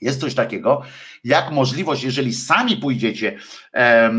jest 0.00 0.20
coś 0.20 0.34
takiego, 0.34 0.82
jak 1.24 1.50
możliwość, 1.50 2.04
jeżeli 2.04 2.34
sami 2.34 2.76
pójdziecie 2.76 3.38
e, 3.74 4.10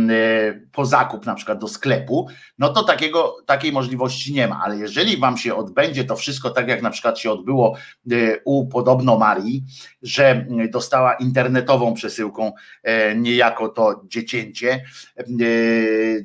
po 0.72 0.86
zakup 0.86 1.26
na 1.26 1.36
przykład 1.36 1.60
do 1.60 1.68
sklepu, 1.68 2.28
no 2.58 2.70
to 2.74 2.84
takiego, 2.84 3.38
takiej 3.46 3.72
możliwości 3.72 4.34
nie 4.34 4.48
ma, 4.48 4.62
ale 4.64 4.78
jeżeli 4.78 5.18
wam 5.18 5.38
się 5.38 5.56
odbędzie 5.56 6.04
to 6.04 6.16
wszystko 6.16 6.50
tak 6.50 6.68
jak 6.68 6.82
na 6.82 6.90
przykład 6.90 7.20
się 7.20 7.32
odbyło 7.32 7.76
e, 8.12 8.16
u 8.46 8.68
podobno 8.68 9.18
Marii, 9.18 9.64
że 10.02 10.46
dostała 10.72 11.14
internetową 11.14 11.94
przesyłką 11.94 12.54
e, 12.84 13.16
niejako 13.16 13.70
to 13.70 14.02
dziecięcie, 14.08 14.84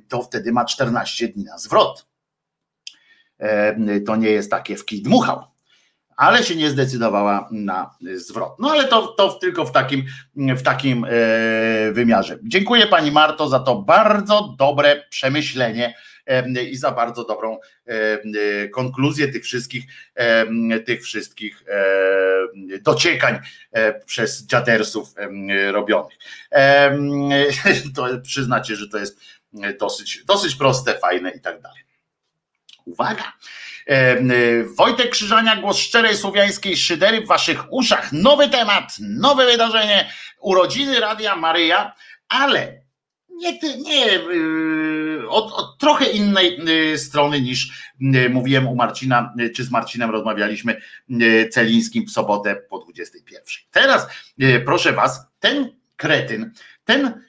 to 0.08 0.22
wtedy 0.22 0.52
ma 0.52 0.64
14 0.64 1.28
dni 1.28 1.44
na 1.44 1.58
zwrot. 1.58 2.06
To 4.06 4.16
nie 4.16 4.28
jest 4.28 4.50
takie 4.50 4.76
w 4.76 4.84
kij 4.84 5.02
dmuchał 5.02 5.55
ale 6.16 6.44
się 6.44 6.56
nie 6.56 6.70
zdecydowała 6.70 7.48
na 7.52 7.90
zwrot. 8.14 8.56
No 8.58 8.70
ale 8.70 8.88
to, 8.88 9.06
to 9.06 9.32
tylko 9.32 9.64
w 9.64 9.72
takim, 9.72 10.04
w 10.36 10.62
takim 10.62 11.04
e, 11.04 11.08
wymiarze. 11.92 12.38
Dziękuję 12.42 12.86
Pani 12.86 13.12
Marto 13.12 13.48
za 13.48 13.60
to 13.60 13.76
bardzo 13.76 14.54
dobre 14.58 15.04
przemyślenie 15.10 15.94
e, 16.26 16.64
i 16.64 16.76
za 16.76 16.90
bardzo 16.90 17.24
dobrą 17.24 17.58
e, 17.86 18.68
konkluzję 18.68 19.28
tych 19.28 19.44
wszystkich, 19.44 19.84
tych 20.86 21.02
wszystkich 21.02 21.64
dociekań 22.82 23.38
przez 24.06 24.46
dziadersów 24.46 25.14
robionych. 25.72 26.18
To 27.96 28.06
przyznacie, 28.22 28.76
że 28.76 28.88
to 28.88 28.98
jest 28.98 29.20
dosyć, 29.80 30.24
dosyć 30.24 30.54
proste, 30.54 30.98
fajne 30.98 31.30
i 31.30 31.40
tak 31.40 31.60
dalej. 31.60 31.82
Uwaga! 32.84 33.32
Y, 33.90 34.64
Wojtek 34.76 35.10
Krzyżania, 35.10 35.56
głos 35.56 35.78
szczerej 35.78 36.16
słowiańskiej 36.16 36.76
szydery 36.76 37.20
w 37.20 37.26
waszych 37.26 37.72
uszach. 37.72 38.12
Nowy 38.12 38.48
temat, 38.48 38.96
nowe 39.00 39.46
wydarzenie, 39.46 40.10
urodziny 40.40 41.00
Radia 41.00 41.36
Maryja, 41.36 41.94
ale 42.28 42.82
nie, 43.28 43.58
nie 43.76 44.20
y, 44.20 45.28
od, 45.28 45.52
od, 45.52 45.78
trochę 45.78 46.04
innej 46.10 46.60
y, 46.92 46.98
strony 46.98 47.40
niż 47.40 47.86
mówiłem 48.30 48.68
u 48.68 48.74
Marcina, 48.74 49.34
czy 49.54 49.64
z 49.64 49.70
Marcinem 49.70 50.10
rozmawialiśmy 50.10 50.80
Celińskim 51.50 52.06
w 52.06 52.10
sobotę 52.10 52.56
po 52.70 52.78
21. 52.78 53.44
Teraz 53.70 54.06
proszę 54.64 54.92
was, 54.92 55.20
ten 55.40 55.76
kretyn, 55.96 56.52
ten 56.84 57.22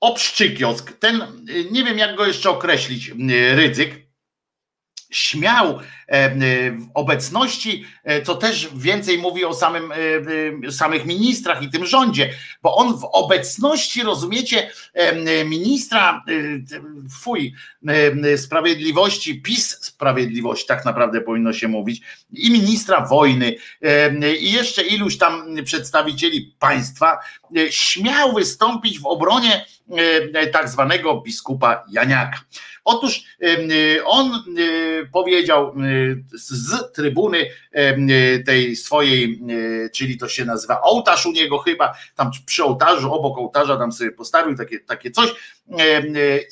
obszczykiosk, 0.00 0.92
ten, 0.92 1.44
nie 1.70 1.84
wiem 1.84 1.98
jak 1.98 2.16
go 2.16 2.26
jeszcze 2.26 2.50
określić, 2.50 3.12
ryzyk, 3.54 4.03
śmiał 5.14 5.80
e, 6.06 6.30
w 6.70 6.86
obecności, 6.94 7.84
e, 8.04 8.22
co 8.22 8.34
też 8.34 8.68
więcej 8.74 9.18
mówi 9.18 9.44
o 9.44 9.54
samym, 9.54 9.92
e, 10.66 10.72
samych 10.72 11.06
ministrach 11.06 11.62
i 11.62 11.70
tym 11.70 11.86
rządzie, 11.86 12.30
bo 12.62 12.76
on 12.76 12.98
w 12.98 13.04
obecności, 13.04 14.02
rozumiecie, 14.02 14.70
ministra 15.46 16.24
fuj, 17.20 17.54
sprawiedliwości, 18.36 19.42
PiS 19.42 19.78
sprawiedliwości, 19.84 20.66
tak 20.66 20.84
naprawdę 20.84 21.20
powinno 21.20 21.52
się 21.52 21.68
mówić, 21.68 22.02
i 22.32 22.50
ministra 22.50 23.06
wojny, 23.06 23.56
i 24.40 24.52
jeszcze 24.52 24.82
iluś 24.82 25.18
tam 25.18 25.56
przedstawicieli 25.64 26.54
państwa, 26.58 27.18
śmiał 27.70 28.34
wystąpić 28.34 29.00
w 29.00 29.06
obronie 29.06 29.66
tak 30.52 30.68
zwanego 30.68 31.20
biskupa 31.20 31.84
Janiaka. 31.90 32.40
Otóż 32.84 33.24
on 34.04 34.44
powiedział 35.12 35.74
z 36.32 36.92
trybuny 36.92 37.46
tej 38.46 38.76
swojej, 38.76 39.40
czyli 39.94 40.18
to 40.18 40.28
się 40.28 40.44
nazywa 40.44 40.80
ołtarz 40.80 41.26
u 41.26 41.32
niego 41.32 41.58
chyba, 41.58 41.94
tam 42.14 42.30
przy 42.46 42.64
ołtarzu, 42.64 43.12
obok 43.14 43.38
ołtarza 43.38 43.76
tam 43.76 43.92
sobie 43.92 44.12
postawił 44.12 44.56
takie, 44.56 44.80
takie 44.80 45.10
coś 45.10 45.30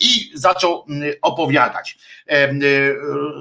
i 0.01 0.31
zaczął 0.35 0.87
opowiadać. 1.23 1.99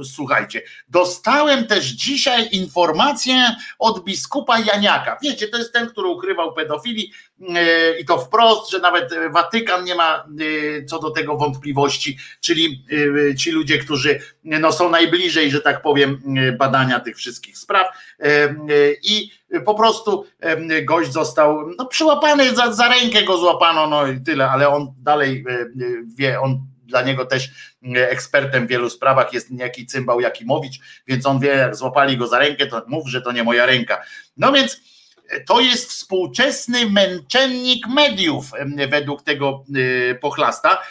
Słuchajcie, 0.04 0.62
dostałem 0.90 1.68
też 1.68 1.86
dzisiaj 1.86 2.50
informację 2.52 3.56
od 3.80 4.04
biskupa 4.04 4.60
Janiaka. 4.60 5.18
Wiecie, 5.24 5.48
to 5.48 5.58
jest 5.58 5.74
ten, 5.74 5.90
który 5.90 6.08
ukrywał 6.08 6.54
pedofili 6.54 7.12
i 8.00 8.06
to 8.06 8.18
wprost, 8.18 8.72
że 8.72 8.80
nawet 8.80 9.14
Watykan 9.32 9.84
nie 9.84 9.96
ma 9.96 10.26
co 10.88 11.00
do 11.00 11.12
tego 11.12 11.38
wątpliwości, 11.38 12.18
czyli 12.42 12.82
Y, 12.92 13.36
ci 13.36 13.52
ludzie, 13.52 13.78
którzy 13.78 14.20
no, 14.44 14.72
są 14.72 14.90
najbliżej, 14.90 15.52
że 15.52 15.62
tak 15.62 15.82
powiem, 15.82 16.22
badania 16.58 17.00
tych 17.00 17.18
wszystkich 17.18 17.58
spraw 17.58 17.88
i 19.04 19.32
po 19.66 19.76
prostu 19.76 20.26
gość 20.84 21.12
został 21.12 21.70
no, 21.78 21.86
przyłapany, 21.86 22.56
za, 22.56 22.72
za 22.72 22.88
rękę 22.88 23.24
go 23.24 23.38
złapano, 23.38 23.88
no 23.88 24.08
i 24.08 24.22
tyle, 24.22 24.50
ale 24.50 24.70
on 24.70 24.94
dalej 24.98 25.46
wie, 26.18 26.40
on 26.40 26.62
dla 26.84 27.02
niego 27.02 27.26
też 27.26 27.50
ekspertem 27.96 28.68
w 28.68 28.70
wielu 28.70 28.90
sprawach 28.90 29.34
jest 29.34 29.52
niejaki 29.52 29.86
cymbał 29.86 30.22
Jakimowicz, 30.22 30.80
więc 31.08 31.26
on 31.26 31.40
wie, 31.40 31.50
jak 31.50 31.76
złapali 31.76 32.18
go 32.18 32.28
za 32.28 32.40
rękę, 32.40 32.68
to 32.68 32.82
mów, 32.88 33.10
że 33.10 33.22
to 33.22 33.32
nie 33.32 33.44
moja 33.44 33.66
ręka. 33.66 34.02
No 34.38 34.52
więc 34.52 34.82
to 35.48 35.62
jest 35.62 35.90
współczesny 35.90 36.90
męczennik 36.90 37.88
mediów, 37.88 38.52
według 38.90 39.24
tego 39.24 39.64
y, 39.76 40.18
pochlasta, 40.22 40.82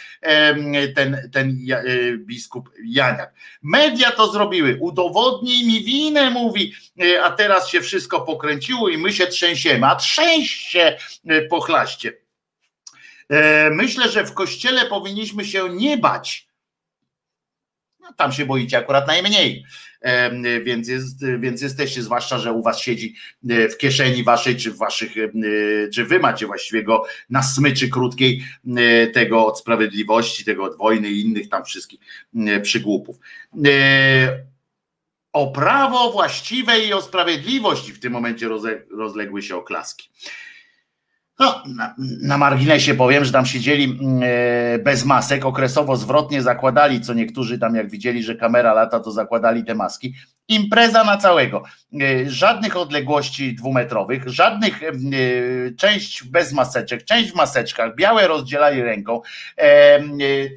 ten, 0.95 1.29
ten 1.33 1.57
y, 1.87 2.17
biskup 2.17 2.69
Janiak. 2.85 3.33
Media 3.61 4.11
to 4.11 4.31
zrobiły, 4.31 4.77
udowodnij 4.79 5.67
mi 5.67 5.83
winę, 5.83 6.29
mówi, 6.29 6.73
y, 7.03 7.23
a 7.23 7.31
teraz 7.31 7.69
się 7.69 7.81
wszystko 7.81 8.21
pokręciło 8.21 8.89
i 8.89 8.97
my 8.97 9.13
się 9.13 9.27
trzęsiemy, 9.27 9.87
a 9.87 9.95
trzęś 9.95 10.49
się 10.49 10.97
pochlaście. 11.49 12.13
E, 13.31 13.69
myślę, 13.69 14.09
że 14.09 14.25
w 14.25 14.33
kościele 14.33 14.85
powinniśmy 14.85 15.45
się 15.45 15.69
nie 15.69 15.97
bać. 15.97 16.47
No, 17.99 18.13
tam 18.17 18.31
się 18.31 18.45
boicie 18.45 18.77
akurat 18.77 19.07
najmniej 19.07 19.65
więc, 20.63 20.87
jest, 20.87 21.25
więc 21.39 21.61
jesteście, 21.61 22.03
zwłaszcza, 22.03 22.39
że 22.39 22.51
u 22.51 22.63
was 22.63 22.81
siedzi 22.81 23.15
e, 23.49 23.69
w 23.69 23.77
kieszeni 23.77 24.23
waszej, 24.23 24.55
czy 24.55 24.71
waszych, 24.71 25.17
e, 25.17 25.29
czy 25.93 26.05
wy 26.05 26.19
macie 26.19 26.47
właściwie 26.47 26.83
go 26.83 27.03
na 27.29 27.43
smyczy 27.43 27.89
krótkiej 27.89 28.43
e, 28.77 29.07
tego 29.07 29.45
od 29.45 29.59
sprawiedliwości, 29.59 30.45
tego 30.45 30.63
od 30.63 30.77
wojny 30.77 31.11
i 31.11 31.21
innych 31.21 31.49
tam 31.49 31.65
wszystkich 31.65 31.99
przygłupów 32.61 33.19
o 35.33 35.51
prawo 35.51 36.11
właściwe 36.11 36.79
i 36.79 36.93
o 36.93 37.01
sprawiedliwość 37.01 37.91
w 37.91 37.99
tym 37.99 38.13
momencie 38.13 38.49
rozległy 38.91 39.41
się 39.41 39.55
oklaski. 39.55 40.09
No, 41.41 41.63
na, 41.65 41.95
na, 42.21 42.37
marginesie 42.37 42.95
powiem, 42.95 43.25
że 43.25 43.31
tam 43.31 43.45
siedzieli 43.45 43.83
mm, 43.83 44.21
e, 44.23 44.79
bez 44.79 45.05
masek, 45.05 45.45
okresowo 45.45 45.95
zwrotnie 45.95 46.41
zakładali, 46.41 47.01
co 47.01 47.13
niektórzy 47.13 47.59
tam 47.59 47.75
jak 47.75 47.89
widzieli, 47.89 48.23
że 48.23 48.35
kamera 48.35 48.73
lata, 48.73 48.99
to 48.99 49.11
zakładali 49.11 49.63
te 49.63 49.75
maski. 49.75 50.13
Impreza 50.47 51.03
na 51.03 51.17
całego. 51.17 51.63
E, 52.01 52.29
żadnych 52.29 52.77
odległości 52.77 53.55
dwumetrowych, 53.55 54.29
żadnych, 54.29 54.83
e, 54.83 54.87
część 55.77 56.23
bez 56.23 56.53
maseczek, 56.53 57.03
część 57.03 57.31
w 57.31 57.35
maseczkach, 57.35 57.95
białe 57.95 58.27
rozdzielali 58.27 58.81
ręką. 58.81 59.21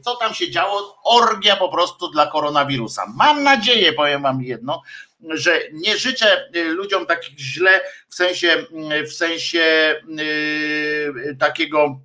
Co 0.05 0.17
tam 0.17 0.35
się 0.35 0.51
działo? 0.51 0.99
Orgia 1.05 1.57
po 1.57 1.69
prostu 1.69 2.09
dla 2.09 2.27
koronawirusa. 2.27 3.03
Mam 3.17 3.43
nadzieję, 3.43 3.93
powiem 3.93 4.23
wam 4.23 4.43
jedno, 4.43 4.83
że 5.31 5.61
nie 5.73 5.99
życzę 5.99 6.51
y, 6.57 6.65
ludziom 6.65 7.07
takich 7.07 7.39
źle 7.39 7.81
w 8.09 8.15
sensie, 8.15 8.67
y, 9.01 9.07
w 9.07 9.13
sensie 9.13 9.95
yy, 10.09 11.37
takiego 11.39 12.01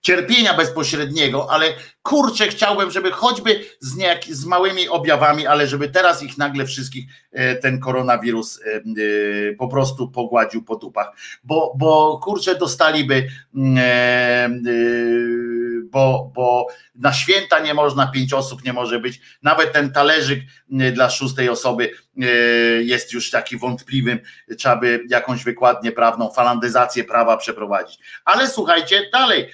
cierpienia 0.00 0.54
bezpośredniego, 0.54 1.50
ale 1.50 1.66
kurczę, 2.02 2.48
chciałbym, 2.48 2.90
żeby 2.90 3.10
choćby 3.10 3.64
z, 3.80 3.96
niejak, 3.96 4.24
z 4.24 4.44
małymi 4.44 4.88
objawami, 4.88 5.46
ale 5.46 5.66
żeby 5.66 5.88
teraz 5.88 6.22
ich 6.22 6.38
nagle 6.38 6.66
wszystkich 6.66 7.04
y, 7.32 7.58
ten 7.62 7.80
koronawirus 7.80 8.60
po 9.58 9.68
prostu 9.68 10.10
pogładził 10.10 10.64
po 10.64 10.76
tupach, 10.76 11.12
bo, 11.44 11.74
bo 11.78 12.20
kurczę, 12.22 12.54
dostaliby 12.54 13.14
yy, 13.54 13.62
bo, 15.90 16.30
bo 16.34 16.66
na 16.94 17.12
święta 17.12 17.58
nie 17.58 17.74
można, 17.74 18.06
pięć 18.06 18.32
osób 18.32 18.64
nie 18.64 18.72
może 18.72 19.00
być, 19.00 19.20
nawet 19.42 19.72
ten 19.72 19.92
talerzyk 19.92 20.40
dla 20.68 21.10
szóstej 21.10 21.48
osoby 21.48 21.90
jest 22.80 23.12
już 23.12 23.30
taki 23.30 23.56
wątpliwym, 23.56 24.18
trzeba 24.58 24.76
by 24.76 25.04
jakąś 25.08 25.44
wykładnię 25.44 25.92
prawną, 25.92 26.30
falandyzację 26.30 27.04
prawa 27.04 27.36
przeprowadzić. 27.36 27.98
Ale 28.24 28.48
słuchajcie, 28.48 29.10
dalej, 29.12 29.48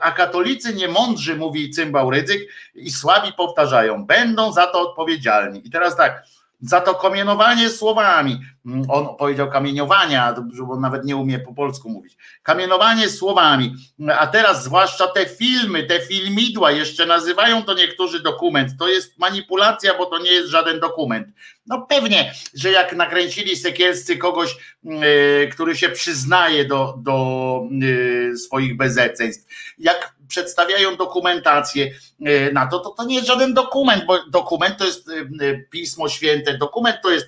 a 0.00 0.12
katolicy 0.12 0.74
niemądrzy, 0.74 1.36
mówi 1.36 1.70
cymbał 1.70 2.10
Rydzyk, 2.10 2.48
i 2.74 2.90
słabi 2.90 3.32
powtarzają, 3.32 4.06
będą 4.06 4.52
za 4.52 4.66
to 4.66 4.90
odpowiedzialni. 4.90 5.66
I 5.66 5.70
teraz 5.70 5.96
tak, 5.96 6.22
za 6.62 6.80
to 6.80 6.94
kamienowanie 6.94 7.70
słowami. 7.70 8.40
Mm, 8.66 8.90
on 8.90 9.16
powiedział 9.16 9.50
kamieniowania, 9.50 10.34
bo 10.66 10.80
nawet 10.80 11.04
nie 11.04 11.16
umie 11.16 11.38
po 11.38 11.54
polsku 11.54 11.90
mówić. 11.90 12.16
Kamienowanie 12.42 13.08
słowami, 13.08 13.74
a 14.18 14.26
teraz 14.26 14.64
zwłaszcza 14.64 15.06
te 15.06 15.26
filmy, 15.26 15.82
te 15.82 16.00
filmidła, 16.00 16.70
jeszcze 16.70 17.06
nazywają 17.06 17.62
to 17.62 17.74
niektórzy 17.74 18.22
dokument. 18.22 18.70
To 18.78 18.88
jest 18.88 19.18
manipulacja, 19.18 19.98
bo 19.98 20.06
to 20.06 20.18
nie 20.18 20.30
jest 20.30 20.48
żaden 20.48 20.80
dokument. 20.80 21.28
No 21.66 21.86
pewnie, 21.86 22.34
że 22.54 22.70
jak 22.70 22.96
nakręcili 22.96 23.56
sekielscy 23.56 24.16
kogoś, 24.16 24.56
yy, 24.82 25.48
który 25.52 25.76
się 25.76 25.88
przyznaje 25.88 26.64
do, 26.64 26.94
do 26.98 27.60
yy, 27.70 28.36
swoich 28.36 28.76
bezeceństw, 28.76 29.52
jak 29.78 30.14
przedstawiają 30.32 30.96
dokumentację 30.96 31.90
e, 32.24 32.52
na 32.52 32.66
to, 32.66 32.78
to 32.78 32.90
to 32.90 33.04
nie 33.04 33.14
jest 33.14 33.26
żaden 33.26 33.54
dokument, 33.54 34.04
bo 34.06 34.18
dokument 34.30 34.78
to 34.78 34.84
jest 34.84 35.08
e, 35.08 35.12
e, 35.46 35.58
Pismo 35.70 36.08
Święte, 36.08 36.58
dokument 36.58 36.96
to 37.02 37.10
jest 37.10 37.26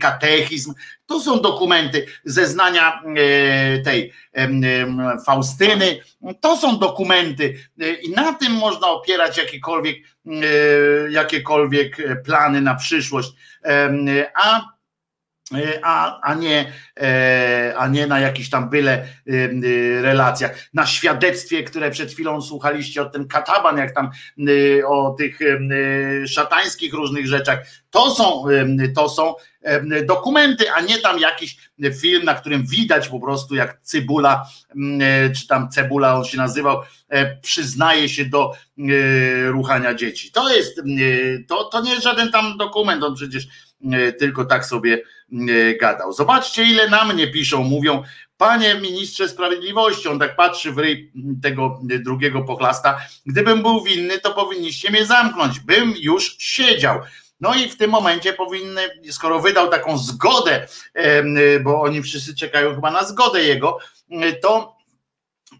katechizm, 0.00 0.74
to 1.06 1.20
są 1.20 1.40
dokumenty, 1.40 2.06
zeznania 2.24 3.02
tej 3.84 4.12
Faustyny, 5.26 6.00
to 6.40 6.56
są 6.56 6.78
dokumenty 6.78 7.58
i 8.02 8.10
na 8.10 8.32
tym 8.32 8.52
można 8.52 8.88
opierać 8.88 9.38
jakiekolwiek, 9.38 9.96
jakiekolwiek 11.10 11.96
plany 12.24 12.60
na 12.60 12.74
przyszłość. 12.74 13.32
A 14.34 14.77
a, 15.82 16.20
a, 16.20 16.34
nie, 16.34 16.72
e, 17.00 17.74
a 17.76 17.88
nie 17.88 18.06
na 18.06 18.20
jakichś 18.20 18.50
tam 18.50 18.70
byle 18.70 18.92
e, 18.92 19.06
relacjach. 20.02 20.68
Na 20.74 20.86
świadectwie, 20.86 21.62
które 21.62 21.90
przed 21.90 22.12
chwilą 22.12 22.42
słuchaliście 22.42 23.02
o 23.02 23.10
ten 23.10 23.28
kataban, 23.28 23.78
jak 23.78 23.94
tam 23.94 24.10
o 24.86 25.14
tych 25.18 25.38
szatańskich 26.26 26.94
różnych 26.94 27.26
rzeczach, 27.26 27.58
to 27.90 28.14
są, 28.14 28.44
to 28.94 29.08
są 29.08 29.34
dokumenty, 30.06 30.72
a 30.72 30.80
nie 30.80 30.98
tam 30.98 31.18
jakiś 31.18 31.56
film, 32.00 32.24
na 32.24 32.34
którym 32.34 32.66
widać 32.66 33.08
po 33.08 33.20
prostu 33.20 33.54
jak 33.54 33.80
Cybula, 33.82 34.46
czy 35.36 35.46
tam 35.48 35.68
Cebula 35.68 36.14
on 36.16 36.24
się 36.24 36.36
nazywał, 36.36 36.80
przyznaje 37.42 38.08
się 38.08 38.24
do 38.24 38.52
ruchania 39.46 39.94
dzieci. 39.94 40.32
To 40.32 40.54
jest, 40.54 40.82
to, 41.48 41.64
to 41.64 41.82
nie 41.82 41.90
jest 41.90 42.02
żaden 42.02 42.30
tam 42.32 42.56
dokument, 42.56 43.04
on 43.04 43.14
przecież 43.14 43.48
tylko 44.18 44.44
tak 44.44 44.66
sobie 44.66 44.98
E, 44.98 45.17
gadał. 45.80 46.12
Zobaczcie, 46.12 46.64
ile 46.64 46.88
na 46.88 47.04
mnie 47.04 47.28
piszą, 47.30 47.64
mówią, 47.64 48.02
panie 48.36 48.74
ministrze 48.74 49.28
sprawiedliwości, 49.28 50.08
on 50.08 50.18
tak 50.18 50.36
patrzy 50.36 50.72
w 50.72 50.78
ryj 50.78 51.12
tego 51.42 51.80
drugiego 52.04 52.42
pochlasta, 52.42 53.00
gdybym 53.26 53.62
był 53.62 53.84
winny, 53.84 54.18
to 54.18 54.34
powinniście 54.34 54.90
mnie 54.90 55.06
zamknąć, 55.06 55.60
bym 55.60 55.94
już 55.98 56.36
siedział. 56.38 57.00
No 57.40 57.54
i 57.54 57.68
w 57.68 57.76
tym 57.76 57.90
momencie 57.90 58.32
powinny, 58.32 58.82
skoro 59.10 59.40
wydał 59.40 59.68
taką 59.68 59.98
zgodę, 59.98 60.66
bo 61.62 61.80
oni 61.80 62.02
wszyscy 62.02 62.34
czekają 62.34 62.74
chyba 62.74 62.90
na 62.90 63.04
zgodę 63.04 63.44
jego, 63.44 63.78
to 64.42 64.77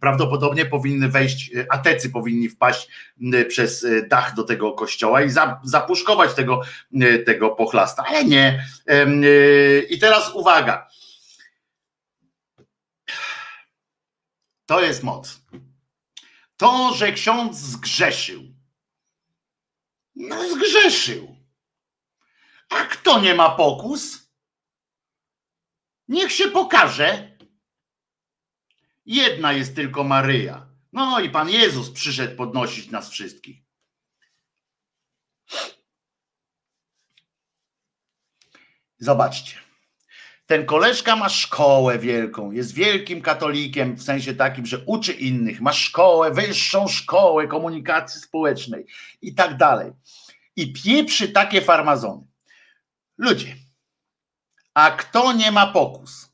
prawdopodobnie 0.00 0.66
powinny 0.66 1.08
wejść, 1.08 1.50
e, 1.54 1.72
atecy 1.72 2.10
powinni 2.10 2.48
wpaść 2.48 2.88
przez 3.48 3.84
e, 3.84 4.02
dach 4.02 4.34
do 4.34 4.44
tego 4.44 4.72
kościoła 4.72 5.22
i 5.22 5.30
zapuszkować 5.64 6.34
tego, 6.34 6.62
e, 7.00 7.18
tego 7.18 7.50
pochlasta, 7.50 8.04
ale 8.08 8.24
nie. 8.24 8.64
I 9.90 9.98
teraz 9.98 10.34
uwaga. 10.34 10.88
To 14.66 14.82
jest 14.82 15.02
moc. 15.02 15.42
To, 16.56 16.94
że 16.94 17.12
ksiądz 17.12 17.56
zgrzeszył. 17.56 18.42
No 20.16 20.36
zgrzeszył. 20.48 21.36
A 22.68 22.84
kto 22.84 23.20
nie 23.20 23.34
ma 23.34 23.50
pokus? 23.50 24.28
Niech 26.08 26.32
się 26.32 26.48
pokaże 26.48 27.27
Jedna 29.08 29.52
jest 29.52 29.74
tylko 29.74 30.04
Maryja. 30.04 30.66
No 30.92 31.20
i 31.20 31.30
Pan 31.30 31.50
Jezus 31.50 31.90
przyszedł 31.90 32.36
podnosić 32.36 32.90
nas 32.90 33.10
wszystkich. 33.10 33.62
Zobaczcie. 38.98 39.56
Ten 40.46 40.66
koleżka 40.66 41.16
ma 41.16 41.28
szkołę 41.28 41.98
wielką, 41.98 42.50
jest 42.50 42.74
wielkim 42.74 43.22
katolikiem 43.22 43.96
w 43.96 44.02
sensie 44.02 44.34
takim, 44.34 44.66
że 44.66 44.84
uczy 44.86 45.12
innych, 45.12 45.60
ma 45.60 45.72
szkołę, 45.72 46.30
wyższą 46.30 46.88
szkołę 46.88 47.46
komunikacji 47.46 48.20
społecznej 48.20 48.86
i 49.22 49.34
tak 49.34 49.56
dalej. 49.56 49.92
I 50.56 50.72
pieprzy 50.72 51.28
takie 51.28 51.62
farmazony. 51.62 52.26
Ludzie, 53.18 53.56
a 54.74 54.90
kto 54.90 55.32
nie 55.32 55.52
ma 55.52 55.66
pokus? 55.66 56.27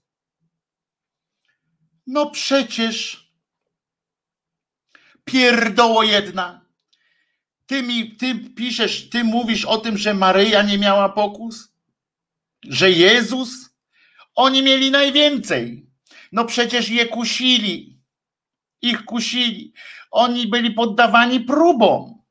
No 2.07 2.31
przecież 2.31 3.29
pierdoło 5.25 6.03
jedna. 6.03 6.65
Ty 7.67 7.83
mi, 7.83 8.17
ty 8.17 8.35
piszesz, 8.35 9.11
ty 9.11 9.25
mówisz 9.25 9.65
o 9.65 9.79
tym, 9.79 9.99
że 9.99 10.15
Maryja 10.15 10.63
nie 10.63 10.79
miała 10.79 11.09
pokus? 11.09 11.73
Że 12.65 12.91
Jezus? 12.91 13.51
Oni 14.35 14.63
mieli 14.63 14.91
najwięcej. 14.91 15.87
No 16.33 16.45
przecież 16.45 16.89
je 16.89 17.07
kusili. 17.07 18.01
Ich 18.83 19.05
kusili. 19.05 19.73
Oni 20.11 20.47
byli 20.47 20.71
poddawani 20.71 21.41
próbom. 21.41 22.24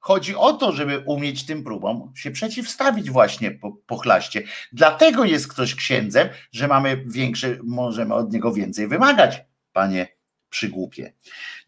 Chodzi 0.00 0.36
o 0.36 0.52
to, 0.52 0.72
żeby 0.72 0.98
umieć 0.98 1.46
tym 1.46 1.64
próbom 1.64 2.12
się 2.16 2.30
przeciwstawić 2.30 3.10
właśnie 3.10 3.50
po, 3.50 3.72
pochlaście. 3.86 4.42
Dlatego 4.72 5.24
jest 5.24 5.48
ktoś 5.48 5.74
księdzem, 5.74 6.28
że 6.52 6.68
mamy 6.68 7.04
większe, 7.06 7.58
możemy 7.64 8.14
od 8.14 8.32
niego 8.32 8.52
więcej 8.52 8.88
wymagać, 8.88 9.40
panie 9.72 10.18
przygłupie. 10.50 11.12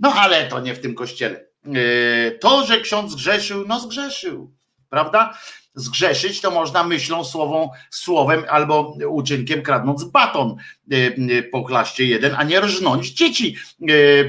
No 0.01 0.15
ale 0.15 0.49
to 0.49 0.61
nie 0.61 0.75
w 0.75 0.81
tym 0.81 0.95
kościele. 0.95 1.47
Yy, 1.65 2.39
to, 2.41 2.67
że 2.67 2.81
ksiądz 2.81 3.13
zgrzeszył, 3.13 3.65
no 3.69 3.81
zgrzeszył, 3.81 4.55
prawda? 4.89 5.39
Zgrzeszyć 5.75 6.41
to 6.41 6.51
można 6.51 6.85
myślą, 6.85 7.25
słową, 7.25 7.71
słowem 7.91 8.45
albo 8.49 8.97
uczynkiem 9.09 9.63
kradnąc 9.63 10.05
baton 10.05 10.57
yy, 10.87 11.15
yy, 11.17 11.43
po 11.43 11.65
klaście 11.65 12.05
jeden, 12.07 12.35
a 12.37 12.45
nie 12.45 12.61
rżnąć 12.61 13.11
dzieci 13.11 13.57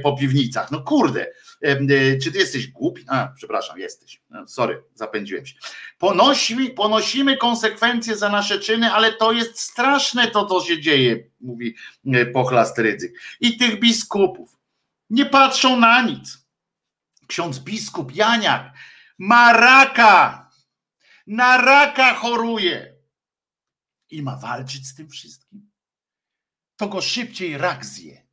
po 0.03 0.17
piwnicach. 0.17 0.71
No 0.71 0.81
kurde, 0.81 1.31
czy 2.23 2.31
ty 2.31 2.39
jesteś 2.39 2.67
głupi? 2.67 3.03
A, 3.07 3.27
przepraszam, 3.35 3.79
jesteś. 3.79 4.21
No, 4.29 4.47
sorry, 4.47 4.83
zapędziłem 4.95 5.45
się. 5.45 5.55
Ponosimy, 6.75 7.37
konsekwencje 7.37 8.17
za 8.17 8.29
nasze 8.29 8.59
czyny, 8.59 8.91
ale 8.91 9.13
to 9.13 9.31
jest 9.31 9.59
straszne 9.59 10.31
to, 10.31 10.45
co 10.45 10.65
się 10.65 10.81
dzieje, 10.81 11.23
mówi 11.41 11.75
y, 12.15 12.25
pochlast 12.25 12.77
Rydzyk. 12.77 13.13
I 13.39 13.57
tych 13.57 13.79
biskupów 13.79 14.57
nie 15.09 15.25
patrzą 15.25 15.79
na 15.79 16.01
nic. 16.01 16.47
Ksiądz 17.27 17.59
biskup 17.59 18.15
Janiak 18.15 18.73
ma 19.17 19.53
raka, 19.53 20.49
na 21.27 21.57
raka 21.57 22.13
choruje 22.15 22.95
i 24.09 24.21
ma 24.21 24.35
walczyć 24.35 24.87
z 24.87 24.95
tym 24.95 25.09
wszystkim. 25.09 25.71
To 26.75 26.87
go 26.87 27.01
szybciej 27.01 27.57
rak 27.57 27.85
zje. 27.85 28.27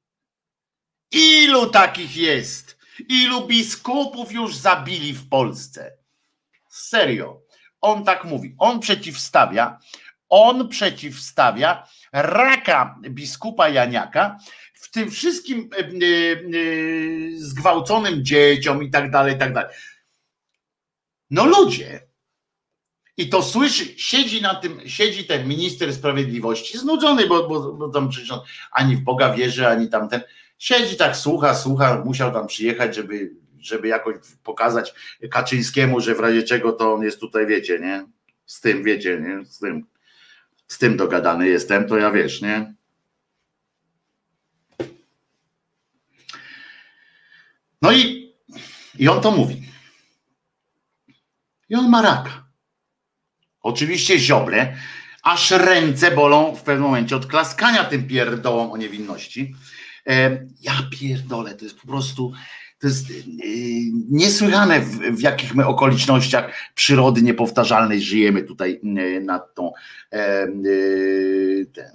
Ilu 1.10 1.70
takich 1.70 2.16
jest? 2.16 2.77
Ilu 3.08 3.46
biskupów 3.46 4.32
już 4.32 4.56
zabili 4.56 5.12
w 5.12 5.28
Polsce? 5.28 5.92
Serio. 6.68 7.40
On 7.80 8.04
tak 8.04 8.24
mówi. 8.24 8.54
On 8.58 8.80
przeciwstawia, 8.80 9.78
on 10.28 10.68
przeciwstawia 10.68 11.88
raka 12.12 12.98
biskupa 13.10 13.68
Janiaka 13.68 14.38
w 14.74 14.90
tym 14.90 15.10
wszystkim 15.10 15.70
e, 15.72 15.78
e, 15.78 15.86
zgwałconym 17.36 18.24
dzieciom 18.24 18.82
i 18.82 18.90
tak 18.90 19.10
dalej, 19.10 19.34
i 19.34 19.38
tak 19.38 19.52
dalej. 19.52 19.74
No 21.30 21.44
ludzie, 21.44 22.08
i 23.16 23.28
to 23.28 23.42
słyszy, 23.42 23.84
siedzi 23.96 24.42
na 24.42 24.54
tym, 24.54 24.80
siedzi 24.86 25.24
ten 25.24 25.48
minister 25.48 25.94
sprawiedliwości, 25.94 26.78
znudzony, 26.78 27.26
bo, 27.26 27.48
bo, 27.48 27.72
bo 27.72 27.88
tam 27.88 28.08
przecież 28.08 28.30
on 28.30 28.40
ani 28.72 28.96
w 28.96 29.00
Boga 29.00 29.34
wierzy, 29.34 29.68
ani 29.68 29.88
tamten. 29.88 30.20
Siedzi 30.58 30.96
tak, 30.96 31.16
słucha, 31.16 31.54
słucha, 31.54 32.02
musiał 32.04 32.32
tam 32.32 32.46
przyjechać, 32.46 32.94
żeby, 32.94 33.30
żeby 33.58 33.88
jakoś 33.88 34.16
pokazać 34.44 34.94
Kaczyńskiemu, 35.30 36.00
że 36.00 36.14
w 36.14 36.20
razie 36.20 36.42
czego 36.42 36.72
to 36.72 36.94
on 36.94 37.02
jest 37.02 37.20
tutaj, 37.20 37.46
wiecie, 37.46 37.78
nie? 37.78 38.06
Z 38.46 38.60
tym, 38.60 38.84
wiecie, 38.84 39.20
nie? 39.20 39.44
Z 39.44 39.58
tym, 39.58 39.86
z 40.68 40.78
tym 40.78 40.96
dogadany 40.96 41.48
jestem, 41.48 41.88
to 41.88 41.98
ja 41.98 42.10
wiesz, 42.10 42.42
nie? 42.42 42.74
No 47.82 47.92
i, 47.92 48.32
i 48.98 49.08
on 49.08 49.20
to 49.20 49.30
mówi. 49.30 49.62
I 51.68 51.74
on 51.74 51.88
ma 51.88 52.02
raka. 52.02 52.48
Oczywiście 53.60 54.18
zioble, 54.18 54.76
aż 55.22 55.50
ręce 55.50 56.10
bolą 56.10 56.56
w 56.56 56.62
pewnym 56.62 56.82
momencie 56.82 57.16
od 57.16 57.26
klaskania 57.26 57.84
tym 57.84 58.08
pierdołom 58.08 58.72
o 58.72 58.76
niewinności. 58.76 59.54
E, 60.06 60.46
ja 60.62 60.72
pierdolę, 61.00 61.54
to 61.54 61.64
jest 61.64 61.80
po 61.80 61.86
prostu 61.86 62.32
to 62.78 62.86
jest 62.86 63.10
e, 63.10 63.14
niesłychane 64.10 64.80
w, 64.80 64.98
w 64.98 65.20
jakich 65.20 65.54
my 65.54 65.66
okolicznościach 65.66 66.52
przyrody 66.74 67.22
niepowtarzalnej 67.22 68.02
żyjemy 68.02 68.42
tutaj 68.42 68.80
e, 68.82 69.20
nad 69.20 69.54
tą. 69.54 69.72
Ten. 71.72 71.92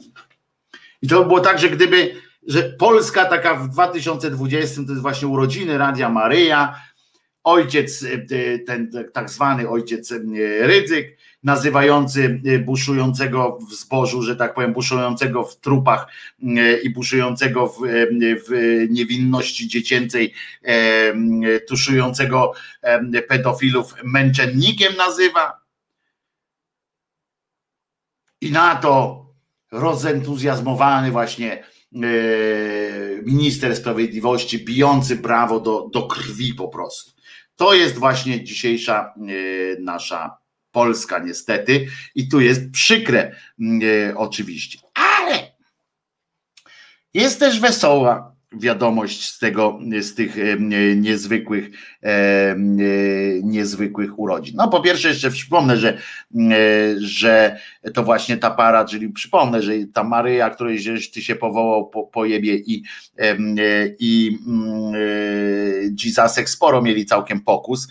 I 1.02 1.08
to 1.08 1.26
było 1.26 1.40
tak, 1.40 1.60
że 1.60 1.70
gdyby, 1.70 2.16
że 2.48 2.64
Polska 2.64 3.26
taka 3.26 3.56
w 3.56 3.70
2020 3.70 4.82
to 4.84 4.90
jest 4.90 5.02
właśnie 5.02 5.28
urodziny 5.28 5.78
Radia 5.78 6.10
Maryja, 6.10 6.82
ojciec, 7.44 8.06
ten 8.68 8.92
tak 9.14 9.30
zwany 9.30 9.70
ojciec 9.70 10.14
Rydzyk, 10.60 11.18
nazywający 11.44 12.42
y, 12.46 12.60
buszującego 12.60 13.58
w 13.70 13.74
zbożu, 13.74 14.22
że 14.22 14.36
tak 14.36 14.54
powiem, 14.54 14.74
buszującego 14.74 15.44
w 15.44 15.60
trupach 15.60 16.08
y, 16.44 16.82
i 16.84 16.90
buszującego 16.90 17.68
w, 17.68 17.84
y, 17.84 18.08
w 18.48 18.86
niewinności 18.90 19.68
dziecięcej, 19.68 20.34
tuszującego 21.68 22.54
pedofilów 23.28 23.96
męczennikiem 24.04 24.96
nazywa. 24.96 25.60
I 28.42 28.52
na 28.52 28.76
to 28.76 29.26
rozentuzjazmowany 29.72 31.12
właśnie 31.12 31.64
minister 33.24 33.76
sprawiedliwości, 33.76 34.66
bijący 34.66 35.18
prawo 35.18 35.60
do, 35.60 35.90
do 35.94 36.08
krwi 36.08 36.54
po 36.54 36.68
prostu. 36.68 37.12
To 37.56 37.74
jest 37.74 37.96
właśnie 37.96 38.44
dzisiejsza 38.44 39.14
nasza 39.80 40.43
Polska 40.74 41.20
niestety 41.20 41.88
i 42.16 42.28
tu 42.28 42.42
jest 42.42 42.72
przykre 42.72 43.36
mm, 43.60 43.82
e, 44.10 44.18
oczywiście. 44.18 44.80
Ale 44.94 45.52
jest 47.14 47.40
też 47.40 47.60
wesoła 47.60 48.34
wiadomość 48.54 49.30
z 49.30 49.40
tego, 49.40 49.80
z 50.02 50.16
tych 50.16 50.38
e, 50.40 50.58
niezwykłych, 50.96 51.70
e, 52.04 52.56
niezwykłych 53.44 54.20
urodzin. 54.20 54.56
No 54.58 54.68
po 54.68 54.80
pierwsze 54.80 55.08
jeszcze 55.08 55.32
przypomnę, 55.32 55.78
że, 55.78 55.98
że 56.98 57.60
to 57.94 58.04
właśnie 58.04 58.38
ta 58.38 58.52
para, 58.52 58.86
czyli 58.86 59.10
przypomnę, 59.10 59.62
że 59.62 59.72
ta 59.94 60.04
Maryja, 60.04 60.50
której 60.50 60.80
ty 61.14 61.22
się 61.22 61.36
powołał 61.36 61.90
po, 61.90 62.04
po 62.04 62.26
jebie 62.26 62.56
i, 62.56 62.84
i 64.00 64.40
Jesusek 66.06 66.50
sporo 66.50 66.82
mieli 66.82 67.06
całkiem 67.06 67.42
pokus, 67.42 67.88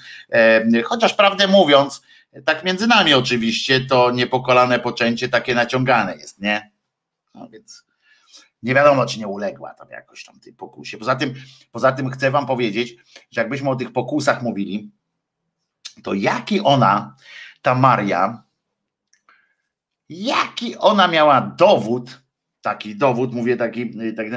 chociaż 0.84 1.14
prawdę 1.14 1.46
mówiąc, 1.46 2.02
tak 2.44 2.64
między 2.64 2.86
nami 2.86 3.14
oczywiście, 3.14 3.80
to 3.80 4.10
niepokolane 4.10 4.78
poczęcie 4.78 5.28
takie 5.28 5.54
naciągane 5.54 6.16
jest, 6.16 6.40
nie? 6.40 6.70
No 7.34 7.48
więc 7.48 7.84
nie 8.62 8.74
wiadomo, 8.74 9.06
czy 9.06 9.18
nie 9.18 9.28
uległa 9.28 9.74
tam 9.74 9.90
jakoś 9.90 10.24
tam 10.24 10.40
tej 10.40 10.52
pokusie. 10.52 10.98
Poza 10.98 11.16
tym, 11.16 11.34
poza 11.72 11.92
tym 11.92 12.10
chcę 12.10 12.30
wam 12.30 12.46
powiedzieć, 12.46 12.96
że 13.30 13.40
jakbyśmy 13.40 13.70
o 13.70 13.76
tych 13.76 13.92
pokusach 13.92 14.42
mówili, 14.42 14.90
to 16.02 16.14
jaki 16.14 16.60
ona, 16.60 17.16
ta 17.62 17.74
Maria, 17.74 18.42
jaki 20.08 20.76
ona 20.76 21.08
miała 21.08 21.40
dowód, 21.40 22.22
taki 22.60 22.96
dowód, 22.96 23.34
mówię 23.34 23.56
taki, 23.56 24.14
taki 24.16 24.30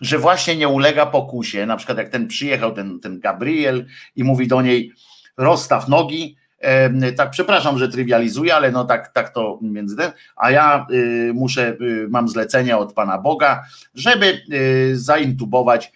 że 0.00 0.18
właśnie 0.18 0.56
nie 0.56 0.68
ulega 0.68 1.06
pokusie, 1.06 1.66
na 1.66 1.76
przykład 1.76 1.98
jak 1.98 2.08
ten 2.08 2.28
przyjechał, 2.28 2.74
ten, 2.74 3.00
ten 3.00 3.20
Gabriel 3.20 3.86
i 4.16 4.24
mówi 4.24 4.48
do 4.48 4.62
niej, 4.62 4.92
rozstaw 5.36 5.88
nogi, 5.88 6.36
tak, 7.16 7.30
przepraszam, 7.30 7.78
że 7.78 7.88
trywializuję, 7.88 8.54
ale 8.54 8.72
no 8.72 8.84
tak, 8.84 9.12
tak 9.12 9.30
to 9.30 9.58
między 9.62 9.96
tym, 9.96 10.10
a 10.36 10.50
ja 10.50 10.86
y, 10.90 11.32
muszę, 11.34 11.76
y, 11.80 12.06
mam 12.10 12.28
zlecenie 12.28 12.76
od 12.76 12.92
Pana 12.92 13.18
Boga, 13.18 13.64
żeby 13.94 14.42
y, 14.52 14.98
zaintubować, 14.98 15.92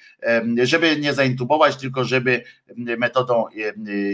żeby 0.63 0.97
nie 1.01 1.15
zaintubować, 1.15 1.77
tylko 1.77 2.05
żeby 2.05 2.43
metodą 2.77 3.45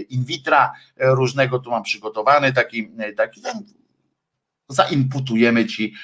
in 0.09 0.25
vitro 0.25 0.57
różnego 0.97 1.59
tu 1.59 1.71
mam 1.71 1.83
przygotowany 1.83 2.53
taki, 2.53 2.91
taki 3.17 3.41
ten, 3.41 3.53
zainputujemy 4.69 5.67
ci 5.67 5.95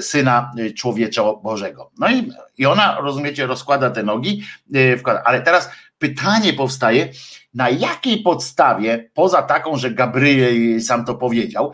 syna 0.00 0.52
człowiecza 0.76 1.22
Bożego. 1.42 1.90
No 1.98 2.10
i, 2.10 2.32
i 2.58 2.66
ona, 2.66 3.00
rozumiecie, 3.00 3.46
rozkłada 3.46 3.90
te 3.90 4.02
nogi, 4.02 4.44
wkłada. 4.98 5.22
ale 5.24 5.42
teraz 5.42 5.70
pytanie 5.98 6.52
powstaje, 6.52 7.12
na 7.54 7.70
jakiej 7.70 8.22
podstawie, 8.22 9.10
poza 9.14 9.42
taką, 9.42 9.76
że 9.76 9.90
Gabriel 9.90 10.80
sam 10.82 11.04
to 11.04 11.14
powiedział, 11.14 11.72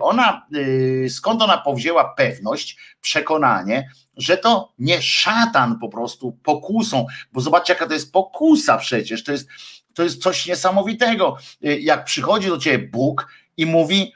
ona, 0.00 0.46
y, 0.56 1.06
skąd 1.10 1.42
ona 1.42 1.58
powzięła 1.58 2.14
pewność, 2.14 2.78
przekonanie, 3.00 3.90
że 4.16 4.36
to 4.36 4.72
nie 4.78 5.02
szatan 5.02 5.78
po 5.78 5.88
prostu 5.88 6.32
pokusą, 6.32 7.06
bo 7.32 7.40
zobaczcie, 7.40 7.72
jaka 7.72 7.86
to 7.86 7.94
jest 7.94 8.12
pokusa 8.12 8.78
przecież, 8.78 9.24
to 9.24 9.32
jest, 9.32 9.48
to 9.94 10.02
jest 10.02 10.22
coś 10.22 10.46
niesamowitego. 10.46 11.36
Y, 11.64 11.80
jak 11.80 12.04
przychodzi 12.04 12.48
do 12.48 12.58
ciebie 12.58 12.88
Bóg 12.88 13.28
i 13.56 13.66
mówi, 13.66 14.12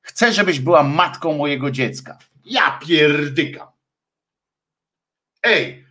chcę, 0.00 0.32
żebyś 0.32 0.60
była 0.60 0.82
matką 0.82 1.38
mojego 1.38 1.70
dziecka. 1.70 2.18
Ja 2.44 2.78
pierdykam. 2.86 3.68
Ej, 5.42 5.85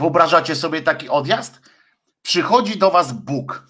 wyobrażacie 0.00 0.54
sobie 0.54 0.82
taki 0.82 1.08
odjazd? 1.08 1.60
przychodzi 2.22 2.78
do 2.78 2.90
was 2.90 3.12
Bóg, 3.12 3.66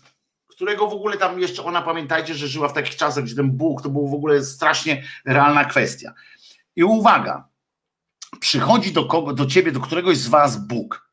którego 0.46 0.88
w 0.88 0.92
ogóle 0.92 1.16
tam 1.16 1.40
jeszcze 1.40 1.64
ona, 1.64 1.82
pamiętajcie, 1.82 2.34
że 2.34 2.48
żyła 2.48 2.68
w 2.68 2.72
takich 2.72 2.96
czasach, 2.96 3.24
gdzie 3.24 3.34
ten 3.34 3.50
Bóg 3.50 3.82
to 3.82 3.90
był 3.90 4.08
w 4.08 4.14
ogóle 4.14 4.44
strasznie 4.44 5.04
realna 5.24 5.64
kwestia. 5.64 6.14
I 6.76 6.84
uwaga, 6.84 7.48
przychodzi 8.40 8.92
do, 8.92 9.04
kogo, 9.04 9.32
do 9.32 9.46
ciebie, 9.46 9.72
do 9.72 9.80
któregoś 9.80 10.16
z 10.16 10.28
was 10.28 10.66
Bóg, 10.66 11.10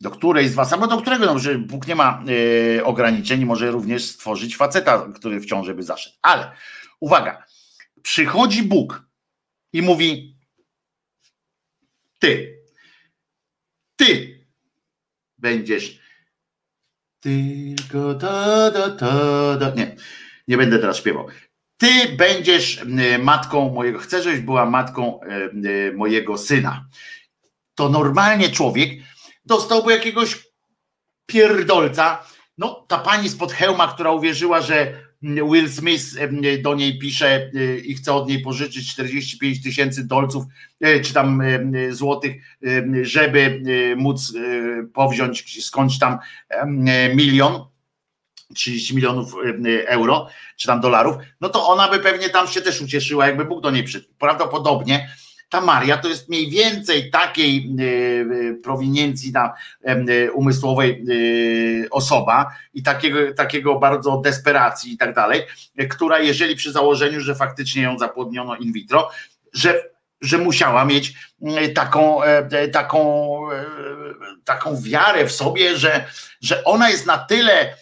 do 0.00 0.10
której 0.10 0.48
z 0.48 0.54
was, 0.54 0.72
albo 0.72 0.86
do 0.86 1.00
którego, 1.00 1.26
no, 1.26 1.38
że 1.38 1.58
Bóg 1.58 1.86
nie 1.86 1.94
ma 1.94 2.24
e, 2.78 2.84
ograniczeń, 2.84 3.44
może 3.44 3.70
również 3.70 4.04
stworzyć 4.04 4.56
faceta, 4.56 5.08
który 5.14 5.40
w 5.40 5.46
ciąży 5.46 5.74
by 5.74 5.82
zaszedł. 5.82 6.16
Ale 6.22 6.52
uwaga, 7.00 7.44
przychodzi 8.02 8.62
Bóg 8.62 9.02
i 9.72 9.82
mówi: 9.82 10.36
Ty, 12.18 12.55
ty, 13.96 14.40
będziesz 15.38 15.98
tylko 17.20 18.14
da, 18.14 18.70
da, 18.70 18.88
da, 18.88 19.56
da. 19.56 19.70
Nie, 19.70 19.96
nie 20.48 20.56
będę 20.56 20.78
teraz 20.78 20.96
śpiewał. 20.96 21.26
Ty 21.76 22.08
będziesz 22.16 22.84
matką 23.18 23.70
mojego, 23.70 23.98
chcę, 23.98 24.22
żebyś 24.22 24.40
była 24.40 24.66
matką 24.66 25.20
mojego 25.94 26.38
syna. 26.38 26.88
To 27.74 27.88
normalnie 27.88 28.48
człowiek 28.48 28.90
dostałby 29.44 29.92
jakiegoś 29.92 30.46
pierdolca. 31.26 32.24
No, 32.58 32.84
ta 32.88 32.98
pani 32.98 33.28
spod 33.28 33.52
hełma, 33.52 33.88
która 33.88 34.10
uwierzyła, 34.10 34.60
że 34.60 35.05
Will 35.22 35.68
Smith 35.70 36.04
do 36.62 36.74
niej 36.74 36.98
pisze 36.98 37.50
y, 37.54 37.82
i 37.86 37.94
chce 37.94 38.12
od 38.12 38.28
niej 38.28 38.40
pożyczyć 38.40 38.92
45 38.92 39.62
tysięcy 39.62 40.06
dolców 40.06 40.44
y, 40.86 41.00
czy 41.00 41.14
tam 41.14 41.40
y, 41.40 41.94
złotych, 41.94 42.58
żeby 43.02 43.62
móc 43.96 44.32
powziąć 44.94 45.64
skądś 45.64 45.98
tam 45.98 46.18
milion. 47.14 47.64
30 48.54 48.94
milionów 48.94 49.34
euro, 49.86 50.28
czy 50.56 50.66
tam 50.66 50.80
dolarów, 50.80 51.16
no 51.40 51.48
to 51.48 51.68
ona 51.68 51.88
by 51.88 51.98
pewnie 51.98 52.28
tam 52.28 52.48
się 52.48 52.60
też 52.60 52.80
ucieszyła, 52.80 53.26
jakby 53.26 53.44
Bóg 53.44 53.62
do 53.62 53.70
niej 53.70 53.84
przyszedł. 53.84 54.06
Prawdopodobnie 54.18 55.08
ta 55.48 55.60
Maria 55.60 55.96
to 55.96 56.08
jest 56.08 56.28
mniej 56.28 56.50
więcej 56.50 57.10
takiej 57.10 57.56
e, 57.58 57.82
e, 57.82 58.54
prowiniencji 58.54 59.32
na, 59.32 59.54
e, 59.84 60.32
umysłowej 60.32 61.04
osoba 61.90 62.52
i 62.74 62.82
takiego, 62.82 63.18
takiego 63.34 63.78
bardzo 63.78 64.20
desperacji 64.24 64.92
i 64.92 64.96
tak 64.96 65.14
dalej, 65.14 65.42
która 65.90 66.18
jeżeli 66.18 66.56
przy 66.56 66.72
założeniu, 66.72 67.20
że 67.20 67.34
faktycznie 67.34 67.82
ją 67.82 67.98
zapłodniono 67.98 68.56
in 68.56 68.72
vitro, 68.72 69.10
że 69.52 69.96
że 70.20 70.38
musiała 70.38 70.84
mieć 70.84 71.14
taką, 71.74 72.20
taką, 72.72 73.40
taką 74.44 74.82
wiarę 74.82 75.26
w 75.26 75.32
sobie, 75.32 75.76
że, 75.76 76.06
że 76.40 76.64
ona 76.64 76.90
jest 76.90 77.06
na 77.06 77.18
tyle 77.18 77.74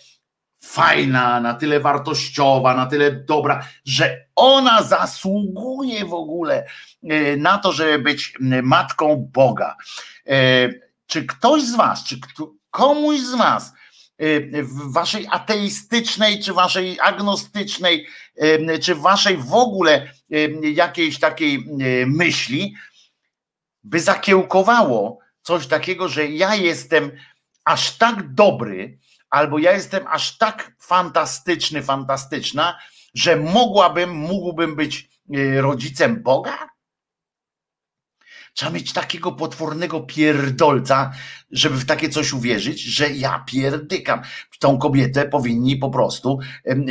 fajna, 0.65 1.41
na 1.41 1.55
tyle 1.55 1.81
wartościowa, 1.81 2.75
na 2.75 2.87
tyle 2.87 3.13
dobra, 3.13 3.67
że 3.85 4.27
ona 4.37 4.83
zasługuje 4.83 6.05
w 6.05 6.15
ogóle 6.15 6.67
e, 7.03 7.37
na 7.37 7.59
to, 7.59 7.73
żeby 7.73 7.99
być 7.99 8.33
matką 8.63 9.29
Boga. 9.33 9.77
E, 10.27 10.35
czy 11.07 11.25
ktoś 11.25 11.63
z 11.63 11.77
Was, 11.77 12.05
czy 12.05 12.17
komuś 12.71 13.21
z 13.21 13.35
Was 13.35 13.73
e, 14.19 14.63
w 14.63 14.93
waszej 14.93 15.27
ateistycznej, 15.31 16.41
czy 16.41 16.53
waszej 16.53 17.01
agnostycznej, 17.01 18.07
czy 18.83 18.95
waszej 18.95 19.37
w 19.37 19.55
ogóle 19.55 20.13
jakiejś 20.63 21.19
takiej 21.19 21.65
myśli, 22.07 22.75
by 23.85 24.01
zakiełkowało 24.01 25.19
coś 25.43 25.67
takiego, 25.67 26.09
że 26.09 26.27
ja 26.27 26.55
jestem 26.55 27.11
aż 27.65 27.97
tak 27.99 28.35
dobry, 28.35 28.99
albo 29.35 29.59
ja 29.59 29.73
jestem 29.73 30.07
aż 30.07 30.39
tak 30.39 30.73
fantastyczny, 30.79 31.83
fantastyczna, 31.83 32.79
że 33.15 33.37
mogłabym, 33.37 34.11
mógłbym 34.11 34.77
być 34.77 35.09
y, 35.37 35.61
rodzicem 35.61 36.23
Boga? 36.23 36.69
Trzeba 38.55 38.73
mieć 38.73 38.93
takiego 38.93 39.33
potwornego 39.33 40.01
pierdolca, 40.01 41.13
żeby 41.51 41.77
w 41.77 41.85
takie 41.85 42.09
coś 42.09 42.33
uwierzyć, 42.33 42.81
że 42.81 43.11
ja 43.11 43.45
pierdykam. 43.47 44.23
Tą 44.59 44.79
kobietę 44.79 45.29
powinni 45.29 45.77
po 45.77 45.91
prostu 45.91 46.39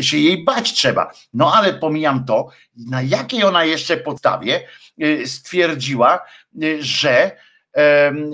się 0.01 0.17
jej 0.17 0.43
bać 0.43 0.73
trzeba. 0.73 1.11
No 1.33 1.53
ale 1.53 1.73
pomijam 1.73 2.25
to, 2.25 2.49
na 2.75 3.01
jakiej 3.01 3.43
ona 3.43 3.65
jeszcze 3.65 3.97
podstawie 3.97 4.67
y, 5.03 5.27
stwierdziła, 5.27 6.19
y, 6.63 6.83
że 6.83 7.37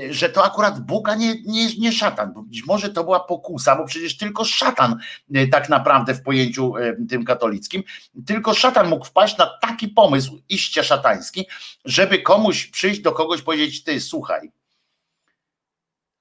że 0.10 0.30
to 0.30 0.46
akurat 0.46 0.80
Bóg, 0.80 1.10
a 1.10 1.16
nie, 1.16 1.36
nie, 1.46 1.76
nie 1.76 1.92
szatan. 1.92 2.34
Być 2.46 2.66
może 2.66 2.90
to 2.90 3.04
była 3.04 3.20
pokusa, 3.20 3.76
bo 3.76 3.86
przecież 3.86 4.18
tylko 4.18 4.46
szatan 4.46 5.00
y, 5.36 5.48
tak 5.48 5.70
naprawdę 5.70 6.14
w 6.14 6.24
pojęciu 6.24 6.74
tym 7.10 7.26
katolickim, 7.26 7.84
tylko 8.26 8.54
szatan 8.54 8.90
mógł 8.90 9.06
wpaść 9.06 9.38
na 9.38 9.58
taki 9.62 9.88
pomysł 9.88 10.42
iście 10.50 10.84
szatański, 10.84 11.46
żeby 11.86 12.22
komuś 12.22 12.68
przyjść 12.68 13.02
do 13.02 13.12
kogoś 13.12 13.42
powiedzieć, 13.42 13.84
ty 13.84 14.02
słuchaj, 14.02 14.52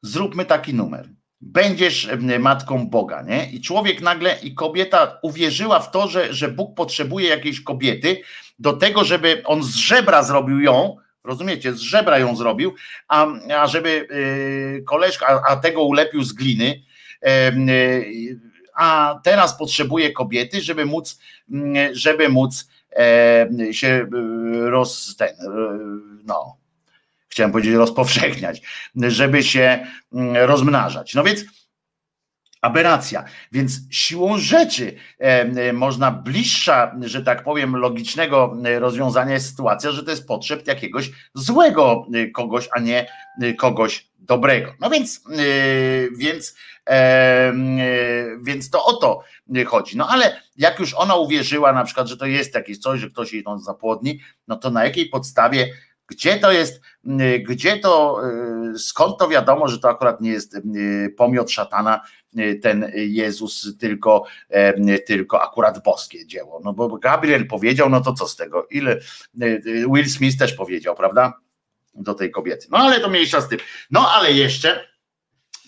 zróbmy 0.03 0.45
taki 0.45 0.75
numer. 0.75 1.09
Będziesz 1.41 2.09
matką 2.39 2.89
Boga, 2.89 3.23
nie? 3.23 3.51
I 3.51 3.61
człowiek 3.61 4.01
nagle, 4.01 4.39
i 4.43 4.55
kobieta 4.55 5.19
uwierzyła 5.23 5.81
w 5.81 5.91
to, 5.91 6.09
że, 6.09 6.35
że 6.35 6.49
Bóg 6.49 6.77
potrzebuje 6.77 7.29
jakiejś 7.29 7.61
kobiety 7.61 8.23
do 8.59 8.73
tego, 8.73 9.05
żeby 9.05 9.43
on 9.45 9.63
z 9.63 9.75
żebra 9.75 10.23
zrobił 10.23 10.61
ją, 10.61 10.97
rozumiecie, 11.25 11.73
z 11.73 11.81
żebra 11.81 12.19
ją 12.19 12.37
zrobił, 12.37 12.75
a, 13.09 13.27
a 13.57 13.67
żeby 13.67 14.09
y, 14.79 14.83
koleżka, 14.87 15.27
a, 15.27 15.53
a, 15.53 15.57
tego 15.57 15.83
ulepił 15.83 16.23
z 16.23 16.33
gliny, 16.33 16.83
y, 17.27 18.41
a 18.75 19.21
teraz 19.25 19.59
potrzebuje 19.59 20.13
kobiety, 20.13 20.61
żeby 20.61 20.87
móc, 20.87 21.19
mm, 21.51 21.95
żeby 21.95 22.29
móc 22.29 22.69
się 23.73 23.89
y, 23.89 24.71
roz, 24.71 25.17
ten, 25.17 25.29
no, 26.25 26.57
chciałem 27.29 27.53
powiedzieć 27.53 27.75
rozpowszechniać, 27.75 28.63
żeby 28.97 29.43
się 29.43 29.87
mm, 30.13 30.37
rozmnażać. 30.37 31.15
No 31.15 31.25
więc 31.25 31.45
aberracja. 32.61 33.25
Więc 33.53 33.73
siłą 33.91 34.39
rzeczy 34.39 34.97
e, 35.19 35.73
można 35.73 36.11
bliższa, 36.11 36.97
że 37.01 37.23
tak 37.23 37.45
powiem, 37.45 37.77
logicznego 37.77 38.57
rozwiązania 38.79 39.35
jest 39.35 39.51
sytuacja, 39.51 39.93
że 39.93 40.03
to 40.03 40.11
jest 40.11 40.27
potrzeb 40.27 40.67
jakiegoś 40.67 41.11
złego 41.35 42.07
e, 42.15 42.27
kogoś, 42.27 42.69
a 42.73 42.81
nie 42.81 43.07
e, 43.43 43.55
kogoś 43.55 44.09
dobrego. 44.19 44.75
No 44.81 44.91
więc, 44.91 45.25
więc, 46.19 46.57
więc 48.43 48.71
to 48.71 48.85
o 48.85 48.93
to 48.93 49.23
chodzi. 49.67 49.97
No 49.97 50.09
ale 50.09 50.43
jak 50.57 50.79
już 50.79 50.95
ona 50.95 51.15
uwierzyła 51.15 51.73
na 51.73 51.85
przykład, 51.85 52.09
że 52.09 52.17
to 52.17 52.27
jest 52.27 52.55
jakieś 52.55 52.79
coś, 52.79 53.01
że 53.01 53.11
ktoś 53.11 53.33
jej 53.33 53.45
to 53.45 53.59
zapłodni, 53.59 54.21
no 54.49 54.57
to 54.57 54.71
na 54.71 54.85
jakiej 54.85 55.09
podstawie 55.09 55.69
gdzie 56.09 56.39
to 56.39 56.53
jest, 56.53 56.81
y, 57.07 57.39
gdzie 57.49 57.79
to, 57.79 58.21
y, 58.75 58.79
skąd 58.79 59.19
to 59.19 59.29
wiadomo, 59.29 59.69
że 59.69 59.79
to 59.79 59.89
akurat 59.89 60.21
nie 60.21 60.31
jest 60.31 60.55
y, 60.55 61.15
pomiot 61.17 61.51
szatana, 61.51 62.01
ten 62.63 62.93
Jezus, 62.95 63.77
tylko, 63.81 64.25
tylko 65.07 65.43
akurat 65.43 65.83
boskie 65.83 66.27
dzieło. 66.27 66.61
No 66.65 66.73
bo 66.73 66.89
Gabriel 66.99 67.47
powiedział, 67.47 67.89
no 67.89 68.01
to 68.01 68.13
co 68.13 68.29
z 68.29 68.37
tego? 68.37 68.67
Ile 68.71 69.01
Will 69.95 70.11
Smith 70.11 70.39
też 70.39 70.53
powiedział, 70.53 70.97
prawda? 70.97 71.33
Do 71.95 72.15
tej 72.15 72.31
kobiety. 72.31 72.67
No 72.71 72.79
ale 72.79 73.01
to 73.01 73.09
mniejsza 73.09 73.41
z 73.41 73.49
tym. 73.49 73.59
No 73.91 74.11
ale 74.13 74.33
jeszcze 74.33 74.89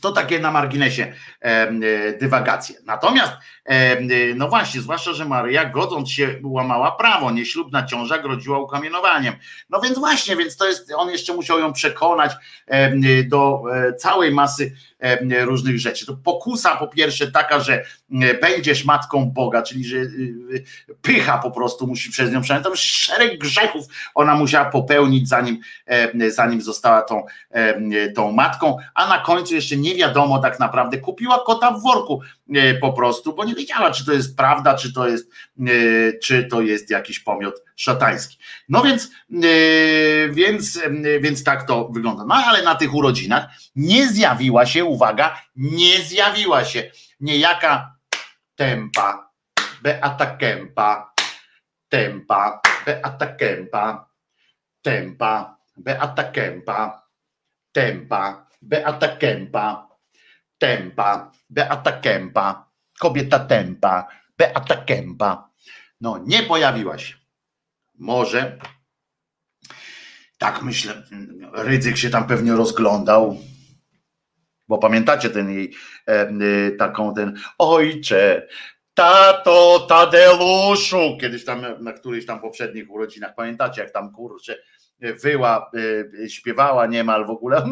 to 0.01 0.13
takie 0.13 0.39
na 0.39 0.51
marginesie 0.51 1.13
e, 1.41 1.73
dywagacje. 2.13 2.77
Natomiast, 2.85 3.33
e, 3.65 4.01
no 4.35 4.49
właśnie, 4.49 4.81
zwłaszcza, 4.81 5.13
że 5.13 5.25
Maryja, 5.25 5.65
godząc 5.65 6.11
się, 6.11 6.41
łamała 6.43 6.93
prawo, 6.93 7.31
nieślubna 7.31 7.87
ciąża 7.87 8.19
groziła 8.19 8.59
ukamienowaniem. 8.59 9.35
No 9.71 9.81
więc 9.81 9.99
właśnie, 9.99 10.37
więc 10.37 10.57
to 10.57 10.69
jest, 10.69 10.93
on 10.97 11.11
jeszcze 11.11 11.35
musiał 11.35 11.59
ją 11.59 11.73
przekonać 11.73 12.33
e, 12.67 13.25
do 13.25 13.63
całej 13.99 14.31
masy 14.33 14.73
różnych 15.45 15.81
rzeczy. 15.81 16.07
To 16.07 16.17
pokusa 16.25 16.77
po 16.77 16.89
pierwsze 16.89 17.31
taka, 17.31 17.61
że 17.61 17.85
będziesz 18.41 18.85
matką 18.85 19.31
Boga, 19.31 19.63
czyli 19.63 19.85
że 19.85 19.97
pycha 21.03 21.39
po 21.39 21.51
prostu 21.51 21.87
musi 21.87 22.11
przez 22.11 22.33
nią 22.33 22.43
przejąć. 22.43 22.65
Tam 22.65 22.77
szereg 22.77 23.39
grzechów 23.39 23.87
ona 24.15 24.35
musiała 24.35 24.71
popełnić, 24.71 25.29
zanim, 25.29 25.59
zanim 26.29 26.63
została 26.63 27.03
tą, 27.03 27.25
tą 28.15 28.33
matką, 28.33 28.77
a 28.95 29.09
na 29.09 29.19
końcu 29.19 29.55
jeszcze 29.55 29.77
nie 29.77 29.95
wiadomo 29.95 30.39
tak 30.39 30.61
naprawdę, 30.61 30.99
kupiła 30.99 31.45
kota 31.47 31.71
w 31.71 31.83
worku 31.83 32.21
po 32.81 32.93
prostu, 32.93 33.35
bo 33.35 33.45
nie 33.45 33.55
wiedziała, 33.55 33.91
czy 33.91 34.07
to 34.07 34.13
jest 34.13 34.37
prawda, 34.37 34.75
czy 34.75 34.93
to 34.93 35.09
jest, 35.09 35.31
czy 36.23 36.45
to 36.45 36.61
jest 36.61 36.91
jakiś 36.91 37.21
pomiot 37.21 37.63
szatański. 37.77 38.39
No 38.69 38.83
więc, 38.83 39.11
więc, 40.31 40.81
więc 41.21 41.45
tak 41.45 41.67
to 41.67 41.89
wygląda. 41.89 42.25
No 42.25 42.35
ale 42.35 42.63
na 42.63 42.75
tych 42.75 42.95
urodzinach 42.95 43.51
nie 43.77 44.09
zjawiła 44.09 44.67
się, 44.67 44.85
uwaga, 44.85 45.43
nie 45.57 46.01
zjawiła 46.01 46.65
się 46.65 46.91
niejaka 47.21 47.97
tempa, 48.57 49.31
Beata 49.83 50.37
Kempa, 50.37 51.13
tempa, 51.89 52.61
Beata 52.87 53.27
Kempa, 53.27 54.09
tempa, 54.83 55.57
Beata 55.77 56.25
Kempa, 56.25 57.03
tempa, 57.73 58.47
Beata 58.63 59.17
Kempa, 59.17 59.89
tempa, 60.59 61.33
Beata 61.51 61.93
Kempa, 61.93 62.71
kobieta 63.01 63.39
tempa, 63.39 64.07
Beata 64.39 64.77
Kempa. 64.77 65.51
No, 66.01 66.19
nie 66.27 66.43
pojawiła 66.43 66.99
się. 66.99 67.15
Może, 67.99 68.59
tak 70.39 70.63
myślę, 70.63 71.03
Rydzyk 71.53 71.97
się 71.97 72.11
tam 72.11 72.27
pewnie 72.27 72.53
rozglądał, 72.53 73.39
bo 74.69 74.79
pamiętacie 74.79 75.31
ten 75.31 75.51
jej 75.51 75.75
e, 76.09 76.13
e, 76.13 76.71
taką 76.71 77.15
ten 77.15 77.41
ojcze, 77.59 78.49
tato 78.95 79.87
Tadeuszu, 79.89 81.19
kiedyś 81.21 81.45
tam 81.45 81.63
na 81.81 81.93
którychś 81.93 82.27
tam 82.27 82.41
poprzednich 82.41 82.91
urodzinach, 82.91 83.35
pamiętacie 83.35 83.83
jak 83.83 83.91
tam 83.91 84.13
kurczę 84.13 84.57
wyła, 85.23 85.71
e, 86.25 86.29
śpiewała 86.29 86.87
niemal 86.87 87.27
w 87.27 87.31
ogóle, 87.31 87.67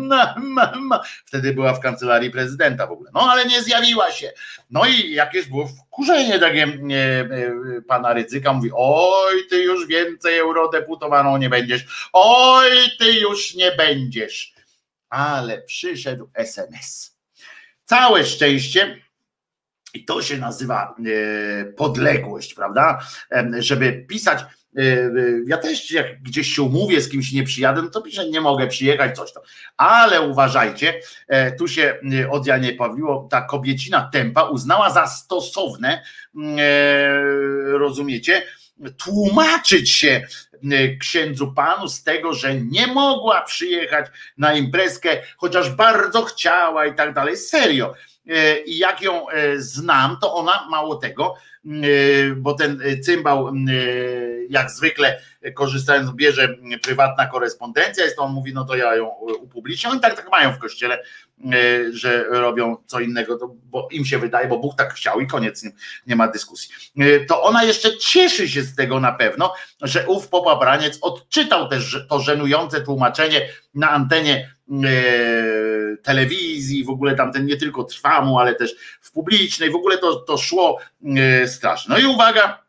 wtedy 1.27 1.55
była 1.55 1.75
w 1.75 1.81
kancelarii 1.81 2.31
prezydenta 2.31 2.87
w 2.87 2.93
ogóle, 2.93 3.11
no 3.15 3.21
ale 3.21 3.45
nie 3.45 3.63
zjawiła 3.63 4.13
się. 4.13 4.33
No 4.71 4.87
i 4.87 5.11
jakieś 5.13 5.47
było 5.47 5.67
wkurzenie 5.67 6.39
takie 6.39 6.79
pana 7.89 8.13
Rydzyka, 8.13 8.53
mówi, 8.53 8.71
oj 8.75 9.47
ty 9.51 9.63
już 9.63 9.87
więcej 9.87 10.39
eurodeputowaną 10.39 11.37
nie 11.37 11.51
będziesz, 11.51 12.09
oj 12.13 12.71
ty 12.99 13.13
już 13.13 13.55
nie 13.55 13.73
będziesz 13.73 14.59
ale 15.09 15.63
przyszedł 15.63 16.31
SMS. 16.35 17.17
Całe 17.85 18.25
szczęście, 18.25 19.03
i 19.95 20.05
to 20.05 20.23
się 20.23 20.37
nazywa 20.37 20.97
podległość, 21.77 22.55
prawda? 22.55 22.99
Żeby 23.59 24.05
pisać, 24.09 24.45
ja 25.47 25.57
też 25.57 25.91
jak 25.91 26.23
gdzieś 26.23 26.55
się 26.55 26.63
umówię, 26.63 27.01
z 27.01 27.09
kimś 27.09 27.33
nie 27.33 27.43
przyjadę, 27.43 27.83
no 27.83 27.91
to 27.91 28.03
piszę, 28.03 28.29
nie 28.29 28.41
mogę 28.41 28.67
przyjechać, 28.67 29.17
coś 29.17 29.33
tam. 29.33 29.43
Ale 29.77 30.21
uważajcie, 30.21 31.01
tu 31.59 31.69
się 31.69 32.01
od 32.31 32.47
Janie 32.47 32.73
Pawliło, 32.73 33.29
ta 33.31 33.41
kobiecina 33.41 34.11
tempa 34.13 34.43
uznała 34.43 34.91
za 34.91 35.07
stosowne, 35.07 36.03
rozumiecie, 37.67 38.43
tłumaczyć 38.97 39.91
się 39.91 40.27
e, 40.73 40.97
księdzu 40.97 41.53
panu 41.53 41.89
z 41.89 42.03
tego, 42.03 42.33
że 42.33 42.55
nie 42.55 42.87
mogła 42.87 43.43
przyjechać 43.43 44.07
na 44.39 44.55
imprezkę, 44.55 45.23
chociaż 45.37 45.71
bardzo 45.71 46.23
chciała 46.23 46.87
i 46.87 46.95
tak 46.95 47.15
dalej. 47.15 47.37
Serio. 47.37 47.95
E, 48.29 48.59
I 48.61 48.79
jak 48.79 49.03
ją 49.03 49.29
e, 49.29 49.59
znam, 49.59 50.17
to 50.21 50.35
ona 50.35 50.67
mało 50.71 50.97
tego, 50.97 51.35
bo 52.37 52.55
ten 52.55 52.83
cymbał 53.03 53.53
jak 54.49 54.71
zwykle 54.71 55.21
korzystając 55.55 56.11
bierze 56.11 56.57
prywatna 56.83 57.27
korespondencja, 57.27 58.05
jest 58.05 58.17
to 58.17 58.23
on 58.23 58.33
mówi, 58.33 58.55
no 58.55 58.65
to 58.65 58.77
ja 58.77 58.97
ją 58.97 59.07
upublicznię. 59.41 59.91
Oni 59.91 60.01
tak, 60.01 60.17
tak 60.17 60.31
mają 60.31 60.53
w 60.53 60.59
kościele, 60.59 61.03
że 61.91 62.25
robią 62.29 62.77
co 62.87 63.01
innego, 63.01 63.57
bo 63.65 63.89
im 63.91 64.05
się 64.05 64.19
wydaje, 64.19 64.49
bo 64.49 64.59
Bóg 64.59 64.77
tak 64.77 64.95
chciał 64.95 65.21
i 65.21 65.27
koniec, 65.27 65.65
nie, 66.07 66.17
ma 66.17 66.29
dyskusji. 66.29 66.75
To 67.29 67.43
ona 67.43 67.65
jeszcze 67.65 67.97
cieszy 67.97 68.49
się 68.49 68.63
z 68.63 68.75
tego 68.75 69.01
na 69.01 69.13
pewno, 69.13 69.55
że 69.83 70.07
ów 70.07 70.29
Popa 70.29 70.57
Braniec 70.57 70.99
odczytał 71.01 71.69
też 71.69 72.07
to 72.09 72.21
żenujące 72.21 72.81
tłumaczenie 72.81 73.49
na 73.75 73.91
antenie 73.91 74.58
E, 74.58 74.58
telewizji, 76.03 76.85
w 76.85 76.91
ogóle 76.91 77.15
tamten 77.15 77.47
nie 77.47 77.57
tylko 77.57 77.85
trwa 77.85 78.21
mu, 78.21 78.39
ale 78.39 78.55
też 78.55 78.75
w 79.01 79.13
publicznej, 79.13 79.71
w 79.71 79.75
ogóle 79.75 79.99
to, 79.99 80.17
to 80.17 80.39
szło 80.39 80.79
e, 81.17 81.49
strasznie. 81.49 81.95
No 81.95 82.01
i 82.01 82.07
uwaga, 82.07 82.63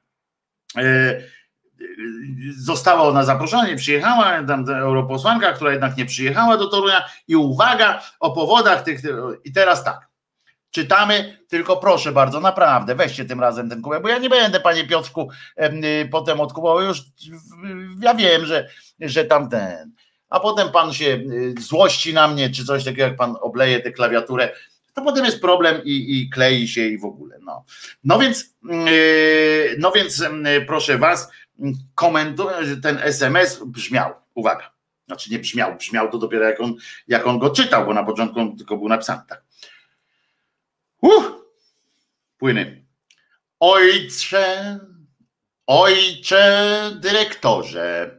e, 0.77 1.21
została 2.57 3.03
ona 3.03 3.23
zaproszona, 3.23 3.67
nie 3.67 3.75
przyjechała, 3.75 4.43
tam 4.43 4.69
europosłanka, 4.69 5.53
która 5.53 5.71
jednak 5.71 5.97
nie 5.97 6.05
przyjechała 6.05 6.57
do 6.57 6.67
Torunia 6.67 7.05
i 7.27 7.35
uwaga 7.35 8.01
o 8.19 8.31
powodach 8.31 8.83
tych, 8.83 9.01
i 9.43 9.51
teraz 9.51 9.83
tak, 9.83 10.07
czytamy, 10.71 11.37
tylko 11.47 11.77
proszę 11.77 12.11
bardzo, 12.11 12.39
naprawdę, 12.39 12.95
weźcie 12.95 13.25
tym 13.25 13.39
razem 13.39 13.69
ten 13.69 13.81
kubek, 13.81 14.01
bo 14.01 14.09
ja 14.09 14.17
nie 14.17 14.29
będę, 14.29 14.59
panie 14.59 14.87
Piotrku, 14.87 15.29
potem 16.11 16.39
odkupował, 16.39 16.81
już 16.81 17.01
ja 18.01 18.13
wiem, 18.13 18.45
że, 18.45 18.69
że 18.99 19.25
tamten, 19.25 19.93
a 20.29 20.39
potem 20.39 20.71
pan 20.71 20.93
się 20.93 21.05
y, 21.05 21.61
złości 21.61 22.13
na 22.13 22.27
mnie, 22.27 22.49
czy 22.49 22.65
coś 22.65 22.83
takiego, 22.83 23.03
jak 23.03 23.15
pan 23.15 23.35
obleje 23.41 23.79
tę 23.79 23.91
klawiaturę, 23.91 24.51
to 24.93 25.01
potem 25.01 25.25
jest 25.25 25.41
problem 25.41 25.81
i, 25.83 26.21
i 26.21 26.29
klei 26.29 26.67
się 26.67 26.87
i 26.87 26.97
w 26.97 27.05
ogóle. 27.05 27.39
No, 27.41 27.65
no 28.03 28.19
więc, 28.19 28.55
yy, 28.63 29.75
no 29.79 29.91
więc 29.91 30.19
yy, 30.19 30.65
proszę 30.67 30.97
was, 30.97 31.31
ten 32.83 32.97
SMS 32.97 33.63
brzmiał, 33.65 34.13
uwaga, 34.33 34.71
znaczy 35.07 35.31
nie 35.31 35.39
brzmiał, 35.39 35.75
brzmiał 35.77 36.11
to 36.11 36.17
dopiero 36.17 36.45
jak 36.45 36.61
on, 36.61 36.75
jak 37.07 37.27
on 37.27 37.39
go 37.39 37.49
czytał, 37.49 37.85
bo 37.85 37.93
na 37.93 38.03
początku 38.03 38.39
on 38.39 38.57
tylko 38.57 38.77
był 38.77 38.89
napisany 38.89 39.21
tak. 39.27 39.43
Uh, 41.01 41.25
płyny. 42.37 42.85
Ojcze, 43.59 44.79
ojcze 45.67 46.91
dyrektorze, 46.95 48.18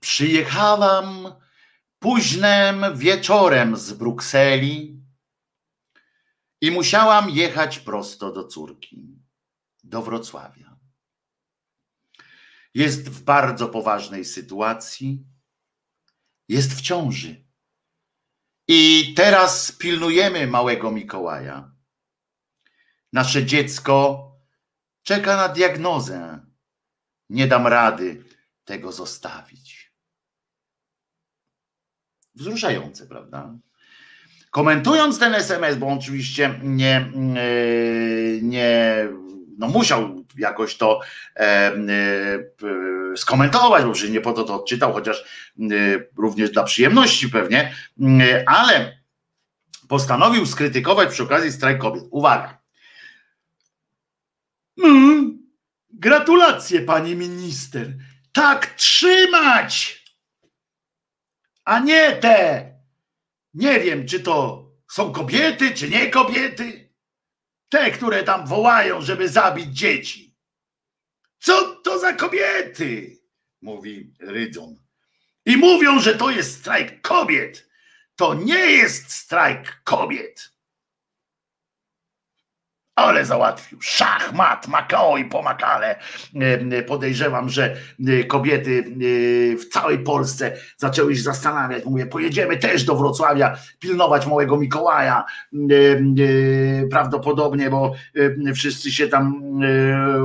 przyjechałam 0.00 1.34
późnym 1.98 2.98
wieczorem 2.98 3.76
z 3.76 3.92
Brukseli 3.92 5.02
i 6.60 6.70
musiałam 6.70 7.30
jechać 7.30 7.78
prosto 7.78 8.32
do 8.32 8.44
córki, 8.44 9.18
do 9.84 10.02
Wrocławia. 10.02 10.76
Jest 12.74 13.08
w 13.08 13.22
bardzo 13.22 13.68
poważnej 13.68 14.24
sytuacji, 14.24 15.24
jest 16.48 16.74
w 16.74 16.80
ciąży. 16.80 17.44
I 18.68 19.12
teraz 19.16 19.72
pilnujemy 19.72 20.46
małego 20.46 20.90
Mikołaja. 20.90 21.72
Nasze 23.12 23.46
dziecko 23.46 24.26
czeka 25.02 25.36
na 25.36 25.48
diagnozę. 25.48 26.46
Nie 27.28 27.46
dam 27.46 27.66
rady 27.66 28.24
tego 28.64 28.92
zostawić. 28.92 29.79
Wzruszające, 32.34 33.06
prawda? 33.06 33.54
Komentując 34.50 35.18
ten 35.18 35.34
SMS, 35.34 35.76
bo 35.76 35.88
oczywiście 35.88 36.60
nie, 36.62 36.96
e, 36.96 37.12
nie 38.42 39.08
no 39.58 39.68
musiał 39.68 40.24
jakoś 40.38 40.76
to 40.76 41.00
e, 41.36 41.42
e, 41.42 41.76
skomentować, 43.16 43.84
bo 43.84 43.92
przecież 43.92 44.10
nie 44.10 44.20
po 44.20 44.32
to 44.32 44.44
to 44.44 44.54
odczytał, 44.54 44.92
chociaż 44.92 45.24
również 46.16 46.50
dla 46.50 46.64
przyjemności 46.64 47.28
pewnie, 47.28 47.74
ale 48.46 49.00
postanowił 49.88 50.46
skrytykować 50.46 51.10
przy 51.10 51.22
okazji 51.22 51.52
strajk 51.52 51.78
kobiet. 51.78 52.04
Uwaga. 52.10 52.58
Mm, 54.84 55.38
gratulacje, 55.90 56.80
pani 56.80 57.16
minister. 57.16 57.94
Tak 58.32 58.66
trzymać! 58.66 59.99
A 61.70 61.78
nie 61.78 62.12
te 62.12 62.66
nie 63.54 63.80
wiem, 63.80 64.06
czy 64.06 64.20
to 64.20 64.66
są 64.90 65.12
kobiety, 65.12 65.74
czy 65.74 65.88
nie 65.88 66.10
kobiety. 66.10 66.90
Te, 67.68 67.90
które 67.90 68.22
tam 68.22 68.46
wołają, 68.46 69.02
żeby 69.02 69.28
zabić 69.28 69.66
dzieci. 69.66 70.36
Co 71.38 71.74
to 71.74 71.98
za 71.98 72.12
kobiety? 72.12 73.18
Mówi 73.62 74.14
Rydzon. 74.20 74.76
I 75.46 75.56
mówią, 75.56 76.00
że 76.00 76.14
to 76.14 76.30
jest 76.30 76.58
strajk 76.58 77.00
kobiet. 77.00 77.68
To 78.16 78.34
nie 78.34 78.70
jest 78.70 79.12
strajk 79.12 79.82
kobiet 79.84 80.52
ale 83.00 83.24
załatwił. 83.24 83.78
Szachmat, 83.82 84.68
Makao 84.68 85.16
i 85.16 85.24
pomakale. 85.24 85.98
Podejrzewam, 86.86 87.48
że 87.48 87.76
e, 88.06 88.24
kobiety 88.24 88.84
e, 88.86 89.56
w 89.56 89.68
całej 89.68 89.98
Polsce 89.98 90.56
zaczęły 90.76 91.16
się 91.16 91.22
zastanawiać. 91.22 91.84
Mówię, 91.84 92.06
pojedziemy 92.06 92.56
też 92.56 92.84
do 92.84 92.96
Wrocławia 92.96 93.56
pilnować 93.78 94.26
małego 94.26 94.56
Mikołaja. 94.56 95.24
Prawdopodobnie, 96.90 97.70
bo 97.70 97.92
wszyscy 98.54 98.92
się 98.92 99.08
tam 99.08 99.42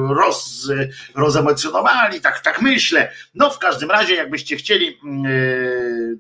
roz, 0.10 0.72
rozemocjonowali, 1.16 2.22
tak, 2.22 2.40
tak 2.40 2.62
myślę. 2.62 3.12
No 3.36 3.50
w 3.50 3.60
każdym 3.60 3.92
razie, 3.92 4.16
jakbyście 4.16 4.56
chcieli 4.56 5.00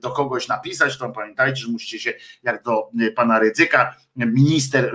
do 0.01 0.11
kogoś 0.11 0.47
napisać, 0.47 0.97
to 0.97 1.09
pamiętajcie, 1.09 1.61
że 1.61 1.71
musicie 1.71 1.99
się, 1.99 2.13
jak 2.43 2.63
do 2.63 2.89
pana 3.15 3.39
Rydzyka, 3.39 3.95
minister 4.15 4.91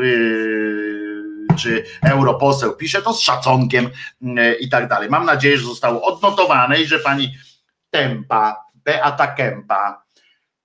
czy 1.61 1.85
europoseł 2.03 2.77
pisze, 2.77 3.03
to 3.03 3.13
z 3.13 3.21
szacunkiem 3.21 3.91
mm, 4.23 4.55
i 4.61 4.69
tak 4.69 4.89
dalej. 4.89 5.09
Mam 5.09 5.27
nadzieję, 5.27 5.59
że 5.59 5.65
zostało 5.65 6.03
odnotowane 6.03 6.81
i 6.81 6.87
że 6.87 6.99
pani 6.99 7.35
Tempa, 7.91 8.65
Beata 8.75 9.27
Kempa, 9.27 10.03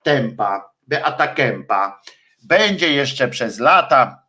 Tempa, 0.02 0.70
Beata 0.86 1.26
Kempa 1.26 2.00
będzie 2.42 2.92
jeszcze 2.92 3.28
przez 3.28 3.58
lata 3.58 4.22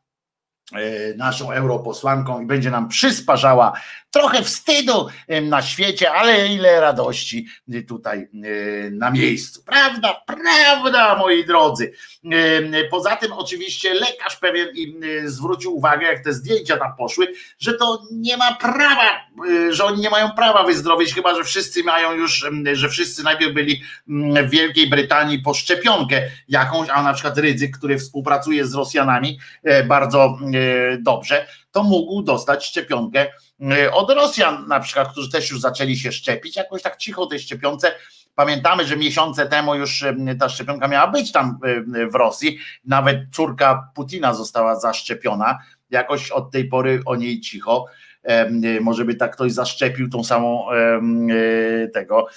e, 0.73 1.13
naszą 1.17 1.51
europosłanką 1.51 2.41
i 2.41 2.45
będzie 2.45 2.71
nam 2.71 2.87
przysparzała 2.87 3.73
trochę 4.17 4.43
wstydu 4.43 5.07
na 5.41 5.61
świecie, 5.61 6.11
ale 6.11 6.47
ile 6.47 6.81
radości 6.81 7.47
tutaj 7.87 8.27
na 8.91 9.11
miejscu. 9.11 9.63
Prawda, 9.65 10.21
prawda, 10.25 11.15
moi 11.15 11.45
drodzy. 11.45 11.93
Poza 12.91 13.15
tym 13.15 13.33
oczywiście 13.33 13.93
lekarz 13.93 14.35
pewien 14.35 14.67
zwrócił 15.25 15.77
uwagę, 15.77 16.07
jak 16.07 16.23
te 16.23 16.33
zdjęcia 16.33 16.77
tam 16.77 16.95
poszły, 16.97 17.33
że 17.59 17.73
to 17.73 18.01
nie 18.11 18.37
ma 18.37 18.55
prawa, 18.55 19.27
że 19.69 19.85
oni 19.85 20.01
nie 20.01 20.09
mają 20.09 20.31
prawa 20.31 20.63
wyzdrowieć, 20.63 21.13
chyba 21.13 21.35
że 21.35 21.43
wszyscy 21.43 21.83
mają 21.83 22.13
już, 22.13 22.45
że 22.73 22.89
wszyscy 22.89 23.23
najpierw 23.23 23.53
byli 23.53 23.81
w 24.43 24.49
Wielkiej 24.49 24.89
Brytanii 24.89 25.39
po 25.39 25.53
szczepionkę 25.53 26.21
jakąś, 26.47 26.89
a 26.89 27.03
na 27.03 27.13
przykład 27.13 27.37
Rydzyk, 27.37 27.77
który 27.77 27.97
współpracuje 27.97 28.65
z 28.65 28.75
Rosjanami 28.75 29.39
e, 29.63 29.83
bardzo 29.83 30.37
e, 30.53 30.97
dobrze, 30.97 31.47
to 31.77 31.83
mógł 31.83 32.21
dostać 32.21 32.65
szczepionkę 32.65 33.27
e, 33.71 33.91
od 33.91 34.11
Rosjan, 34.11 34.67
na 34.67 34.79
przykład, 34.79 35.11
którzy 35.11 35.31
też 35.31 35.51
już 35.51 35.59
zaczęli 35.59 35.97
się 35.97 36.11
szczepić, 36.11 36.55
jakoś 36.55 36.81
tak 36.81 36.97
cicho 36.97 37.25
tej 37.25 37.39
szczepionce. 37.39 37.91
Pamiętamy, 38.35 38.85
że 38.85 38.97
miesiące 38.97 39.45
temu 39.45 39.75
już 39.75 40.03
e, 40.03 40.15
ta 40.39 40.49
szczepionka 40.49 40.87
miała 40.87 41.07
być 41.07 41.31
tam 41.31 41.59
e, 41.63 42.07
w 42.07 42.15
Rosji. 42.15 42.59
Nawet 42.85 43.17
córka 43.31 43.89
Putina 43.95 44.33
została 44.33 44.79
zaszczepiona. 44.79 45.57
Jakoś 45.89 46.31
od 46.31 46.51
tej 46.51 46.65
pory 46.65 47.01
o 47.05 47.15
niej 47.15 47.41
cicho. 47.41 47.85
Może 48.81 49.05
by 49.05 49.15
tak 49.15 49.33
ktoś 49.33 49.51
zaszczepił 49.51 50.09
tą 50.09 50.23
samą 50.23 50.65
tego 51.93 52.27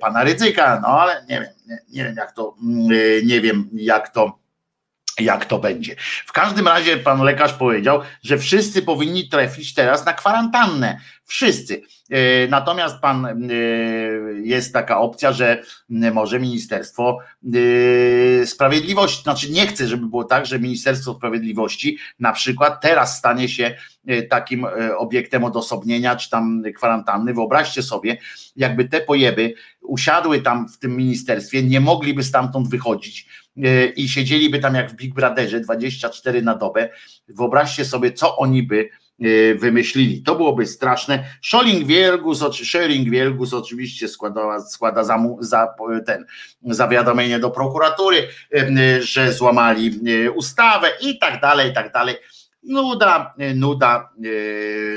pana 0.00 0.24
Rydzyka, 0.24 0.80
no 0.82 0.88
ale 0.88 1.24
nie 1.28 1.40
wiem, 1.40 1.52
nie, 1.66 1.78
nie 1.88 2.04
wiem 2.04 2.16
jak 2.16 2.32
to, 2.32 2.54
nie 3.24 3.40
wiem 3.40 3.68
jak 3.72 4.08
to 4.08 4.39
jak 5.18 5.44
to 5.44 5.58
będzie. 5.58 5.96
W 6.26 6.32
każdym 6.32 6.68
razie 6.68 6.96
pan 6.96 7.22
lekarz 7.22 7.52
powiedział, 7.52 8.00
że 8.22 8.38
wszyscy 8.38 8.82
powinni 8.82 9.28
trafić 9.28 9.74
teraz 9.74 10.06
na 10.06 10.12
kwarantannę. 10.12 11.00
Wszyscy. 11.24 11.82
E, 12.10 12.48
natomiast 12.48 12.98
pan 12.98 13.26
e, 13.26 13.54
jest 14.42 14.72
taka 14.72 15.00
opcja, 15.00 15.32
że 15.32 15.62
może 15.88 16.40
Ministerstwo 16.40 17.18
e, 18.42 18.46
Sprawiedliwości, 18.46 19.22
znaczy 19.22 19.50
nie 19.50 19.66
chcę, 19.66 19.86
żeby 19.86 20.06
było 20.06 20.24
tak, 20.24 20.46
że 20.46 20.58
Ministerstwo 20.58 21.14
Sprawiedliwości 21.14 21.98
na 22.18 22.32
przykład 22.32 22.80
teraz 22.80 23.18
stanie 23.18 23.48
się 23.48 23.74
takim 24.30 24.66
obiektem 24.98 25.44
odosobnienia 25.44 26.16
czy 26.16 26.30
tam 26.30 26.62
kwarantanny. 26.76 27.34
Wyobraźcie 27.34 27.82
sobie, 27.82 28.18
jakby 28.56 28.84
te 28.84 29.00
pojeby 29.00 29.54
usiadły 29.80 30.42
tam 30.42 30.68
w 30.68 30.78
tym 30.78 30.96
ministerstwie, 30.96 31.62
nie 31.62 31.80
mogliby 31.80 32.24
stamtąd 32.24 32.68
wychodzić 32.68 33.26
i 33.96 34.08
siedzieliby 34.08 34.58
tam 34.58 34.74
jak 34.74 34.90
w 34.90 34.94
Big 34.96 35.14
Brotherze 35.14 35.60
24 35.60 36.42
na 36.42 36.54
dobę. 36.54 36.88
Wyobraźcie 37.28 37.84
sobie, 37.84 38.12
co 38.12 38.36
oni 38.36 38.62
by 38.62 38.88
E, 39.20 39.54
wymyślili. 39.54 40.22
To 40.22 40.34
byłoby 40.34 40.66
straszne. 40.66 41.24
Scholling 41.42 41.86
Wielgus, 41.86 42.44
Wielgus 43.10 43.54
oczywiście 43.54 44.08
składa, 44.08 44.60
składa 44.60 45.04
za, 45.04 45.18
za 45.40 45.74
ten 46.06 46.26
zawiadomienie 46.62 47.38
do 47.38 47.50
prokuratury, 47.50 48.28
e, 48.54 49.02
że 49.02 49.32
złamali 49.32 50.00
e, 50.26 50.30
ustawę 50.30 50.88
i 51.00 51.18
tak 51.18 51.40
dalej, 51.40 51.70
i 51.70 51.74
tak 51.74 51.92
dalej. 51.92 52.16
Nuda, 52.62 53.34
nuda, 53.54 54.10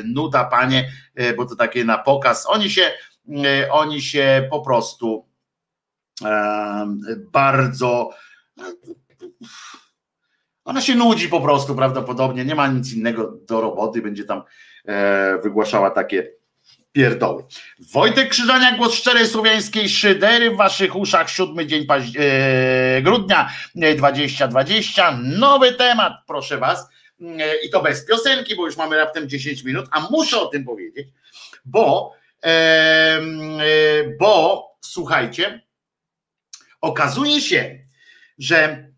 nuda, 0.03 0.43
panie, 0.43 0.91
bo 1.37 1.45
to 1.45 1.55
takie 1.55 1.85
na 1.85 1.97
pokaz. 1.97 2.45
Oni 2.47 2.69
się, 2.69 2.91
oni 3.71 4.01
się 4.01 4.47
po 4.49 4.61
prostu 4.61 5.25
bardzo 7.31 8.09
Ona 10.65 10.81
się 10.81 10.95
nudzi 10.95 11.29
po 11.29 11.41
prostu 11.41 11.75
prawdopodobnie, 11.75 12.45
nie 12.45 12.55
ma 12.55 12.67
nic 12.67 12.93
innego 12.93 13.31
do 13.47 13.61
roboty, 13.61 14.01
będzie 14.01 14.23
tam 14.23 14.43
e, 14.85 15.37
wygłaszała 15.43 15.91
takie 15.91 16.31
pierdoły. 16.91 17.43
Wojtek 17.93 18.29
Krzyżania, 18.29 18.77
głos 18.77 18.93
szczerej 18.93 19.27
słowiańskiej 19.27 19.89
szydery 19.89 20.51
w 20.51 20.57
waszych 20.57 20.95
uszach, 20.95 21.29
siódmy 21.29 21.65
dzień 21.67 21.85
paź- 21.85 22.15
e, 22.19 23.01
grudnia 23.01 23.49
2020. 23.97 25.09
E, 25.09 25.17
Nowy 25.23 25.73
temat, 25.73 26.13
proszę 26.27 26.57
was. 26.57 26.87
E, 27.21 27.55
I 27.65 27.69
to 27.69 27.81
bez 27.81 28.05
piosenki, 28.05 28.55
bo 28.55 28.65
już 28.65 28.77
mamy 28.77 28.97
raptem 28.97 29.29
10 29.29 29.63
minut, 29.63 29.85
a 29.91 29.99
muszę 30.11 30.39
o 30.41 30.45
tym 30.45 30.63
powiedzieć, 30.65 31.07
bo, 31.65 32.13
e, 32.45 33.21
bo 34.19 34.63
słuchajcie, 34.81 35.61
okazuje 36.81 37.41
się, 37.41 37.79
że 38.37 38.91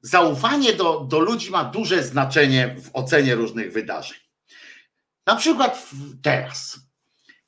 zaufanie 0.00 0.72
do, 0.72 1.00
do 1.00 1.20
ludzi 1.20 1.50
ma 1.50 1.64
duże 1.64 2.02
znaczenie 2.02 2.76
w 2.82 2.90
ocenie 2.92 3.34
różnych 3.34 3.72
wydarzeń. 3.72 4.18
Na 5.26 5.36
przykład 5.36 5.90
teraz 6.22 6.80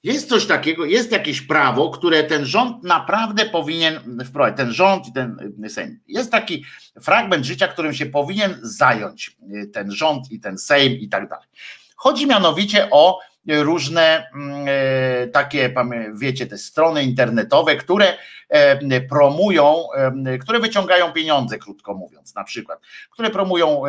jest 0.02 0.28
coś 0.28 0.46
takiego, 0.46 0.84
jest 0.84 1.12
jakieś 1.12 1.40
prawo, 1.40 1.90
które 1.90 2.24
ten 2.24 2.44
rząd 2.44 2.82
naprawdę 2.82 3.46
powinien 3.46 4.18
wprowadzić. 4.24 4.56
Ten 4.56 4.72
rząd 4.72 5.08
i 5.08 5.12
ten 5.12 5.36
Sejm. 5.68 6.00
Jest 6.06 6.30
taki 6.30 6.64
fragment 7.02 7.44
życia, 7.44 7.68
którym 7.68 7.94
się 7.94 8.06
powinien 8.06 8.58
zająć 8.62 9.36
ten 9.72 9.92
rząd 9.92 10.32
i 10.32 10.40
ten 10.40 10.58
Sejm 10.58 10.92
i 10.92 11.08
tak 11.08 11.28
dalej. 11.28 11.48
Chodzi 11.96 12.26
mianowicie 12.26 12.88
o 12.90 13.20
różne 13.46 14.26
mm, 14.34 14.66
e, 14.68 15.26
takie, 15.26 15.74
wiecie, 16.14 16.46
te 16.46 16.58
strony 16.58 17.02
internetowe, 17.02 17.76
które 17.76 18.18
e, 18.48 19.00
promują, 19.00 19.86
e, 20.26 20.38
które 20.38 20.60
wyciągają 20.60 21.12
pieniądze, 21.12 21.58
krótko 21.58 21.94
mówiąc, 21.94 22.34
na 22.34 22.44
przykład, 22.44 22.80
które 23.10 23.30
promują 23.30 23.82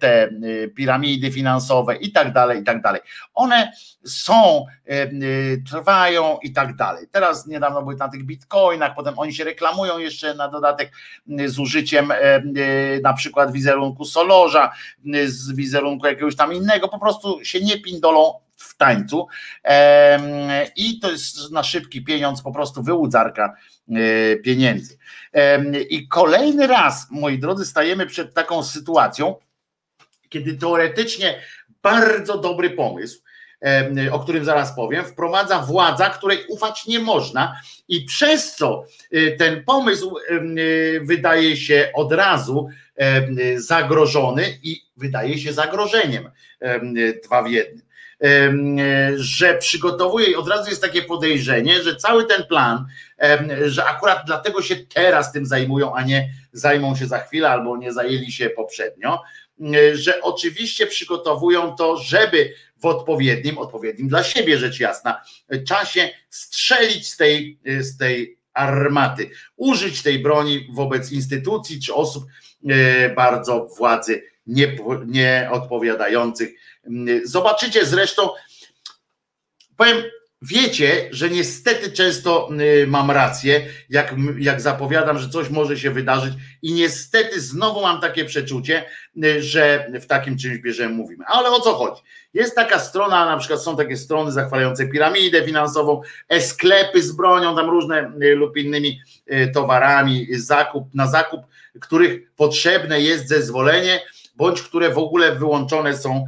te 0.00 0.30
piramidy 0.76 1.32
finansowe 1.32 1.96
i 1.96 2.12
tak 2.12 2.32
dalej, 2.32 2.60
i 2.60 2.64
tak 2.64 2.82
dalej. 2.82 3.00
One 3.34 3.72
są, 4.04 4.66
trwają 5.70 6.38
i 6.42 6.52
tak 6.52 6.76
dalej. 6.76 7.06
Teraz 7.12 7.46
niedawno 7.46 7.82
były 7.82 7.96
na 7.96 8.08
tych 8.08 8.24
bitcoinach, 8.24 8.94
potem 8.94 9.18
oni 9.18 9.34
się 9.34 9.44
reklamują 9.44 9.98
jeszcze 9.98 10.34
na 10.34 10.48
dodatek 10.48 10.92
z 11.46 11.58
użyciem 11.58 12.12
na 13.02 13.12
przykład 13.12 13.52
wizerunku 13.52 14.04
Solorza, 14.04 14.72
z 15.26 15.52
wizerunku 15.52 16.06
jakiegoś 16.06 16.36
tam 16.36 16.52
innego, 16.52 16.88
po 16.88 16.98
prostu 16.98 17.44
się 17.44 17.60
nie 17.60 17.80
pindolą 17.80 18.34
w 18.58 18.76
tańcu 18.76 19.26
i 20.76 21.00
to 21.00 21.10
jest 21.10 21.52
na 21.52 21.62
szybki 21.62 22.04
pieniądz, 22.04 22.42
po 22.42 22.52
prostu 22.52 22.82
wyłudzarka 22.82 23.54
e, 23.88 24.36
pieniędzy. 24.36 24.98
I 25.90 26.08
kolejny 26.08 26.66
raz, 26.66 27.06
moi 27.10 27.38
drodzy, 27.38 27.66
stajemy 27.66 28.06
przed 28.06 28.34
taką 28.34 28.62
sytuacją, 28.62 29.36
kiedy 30.28 30.54
teoretycznie 30.54 31.42
bardzo 31.82 32.38
dobry 32.38 32.70
pomysł, 32.70 33.22
o 34.12 34.20
którym 34.20 34.44
zaraz 34.44 34.76
powiem, 34.76 35.04
wprowadza 35.04 35.58
władza, 35.58 36.10
której 36.10 36.46
ufać 36.48 36.86
nie 36.86 36.98
można, 36.98 37.60
i 37.88 38.04
przez 38.04 38.54
co 38.54 38.84
e, 39.12 39.30
ten 39.30 39.64
pomysł 39.64 40.16
e, 40.18 40.40
wydaje 41.00 41.56
się 41.56 41.90
od 41.94 42.12
razu 42.12 42.68
zagrożony 43.56 44.58
i 44.62 44.82
wydaje 44.96 45.38
się 45.38 45.52
zagrożeniem 45.52 46.30
dwa 47.24 47.42
w 47.42 47.50
jednym 47.50 47.87
że 49.16 49.54
przygotowuje 49.54 50.26
i 50.26 50.34
od 50.34 50.48
razu 50.48 50.70
jest 50.70 50.82
takie 50.82 51.02
podejrzenie, 51.02 51.82
że 51.82 51.96
cały 51.96 52.26
ten 52.26 52.44
plan, 52.44 52.86
że 53.66 53.84
akurat 53.84 54.22
dlatego 54.26 54.62
się 54.62 54.76
teraz 54.76 55.32
tym 55.32 55.46
zajmują, 55.46 55.94
a 55.94 56.02
nie 56.02 56.30
zajmą 56.52 56.96
się 56.96 57.06
za 57.06 57.18
chwilę 57.18 57.50
albo 57.50 57.76
nie 57.76 57.92
zajęli 57.92 58.32
się 58.32 58.50
poprzednio, 58.50 59.22
że 59.94 60.22
oczywiście 60.22 60.86
przygotowują 60.86 61.76
to, 61.76 61.96
żeby 61.96 62.54
w 62.76 62.86
odpowiednim, 62.86 63.58
odpowiednim 63.58 64.08
dla 64.08 64.24
siebie 64.24 64.58
rzecz 64.58 64.80
jasna, 64.80 65.22
czasie 65.66 66.08
strzelić 66.30 67.08
z 67.08 67.16
tej, 67.16 67.58
z 67.80 67.96
tej 67.96 68.38
armaty, 68.52 69.30
użyć 69.56 70.02
tej 70.02 70.18
broni 70.18 70.68
wobec 70.72 71.12
instytucji 71.12 71.80
czy 71.80 71.94
osób 71.94 72.24
e, 72.68 73.10
bardzo 73.10 73.68
władzy 73.78 74.22
nieodpowiadających 75.06 76.50
Zobaczycie 77.24 77.86
zresztą, 77.86 78.28
powiem, 79.76 80.02
wiecie, 80.42 81.08
że 81.10 81.30
niestety 81.30 81.92
często 81.92 82.48
y, 82.82 82.86
mam 82.86 83.10
rację, 83.10 83.66
jak, 83.88 84.14
jak 84.38 84.60
zapowiadam, 84.60 85.18
że 85.18 85.28
coś 85.28 85.50
może 85.50 85.78
się 85.78 85.90
wydarzyć, 85.90 86.34
i 86.62 86.72
niestety 86.72 87.40
znowu 87.40 87.82
mam 87.82 88.00
takie 88.00 88.24
przeczucie, 88.24 88.84
y, 89.24 89.42
że 89.42 89.90
w 90.00 90.06
takim 90.06 90.38
czymś 90.38 90.58
bierzemy, 90.58 90.94
mówimy. 90.94 91.24
Ale 91.26 91.50
o 91.50 91.60
co 91.60 91.74
chodzi? 91.74 92.02
Jest 92.34 92.54
taka 92.54 92.78
strona, 92.78 93.24
na 93.24 93.36
przykład 93.36 93.62
są 93.62 93.76
takie 93.76 93.96
strony 93.96 94.32
zachwalające 94.32 94.88
piramidę 94.88 95.44
finansową, 95.44 96.02
e-sklepy 96.28 97.02
z 97.02 97.12
bronią, 97.12 97.56
tam 97.56 97.70
różne 97.70 98.12
lub 98.18 98.56
innymi 98.56 99.00
towarami, 99.54 100.26
zakup 100.30 100.94
na 100.94 101.06
zakup, 101.06 101.40
których 101.80 102.34
potrzebne 102.34 103.00
jest 103.00 103.28
zezwolenie, 103.28 104.00
bądź 104.36 104.62
które 104.62 104.90
w 104.90 104.98
ogóle 104.98 105.34
wyłączone 105.34 105.96
są 105.96 106.26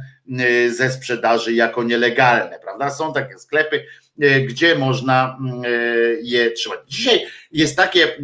ze 0.69 0.91
sprzedaży 0.91 1.53
jako 1.53 1.83
nielegalne, 1.83 2.59
prawda? 2.59 2.89
Są 2.89 3.13
takie 3.13 3.39
sklepy, 3.39 3.85
y, 4.23 4.41
gdzie 4.41 4.75
można 4.75 5.37
y, 5.65 6.19
je 6.23 6.51
trzymać. 6.51 6.79
Dzisiaj 6.87 7.27
jest 7.51 7.77
takie, 7.77 8.17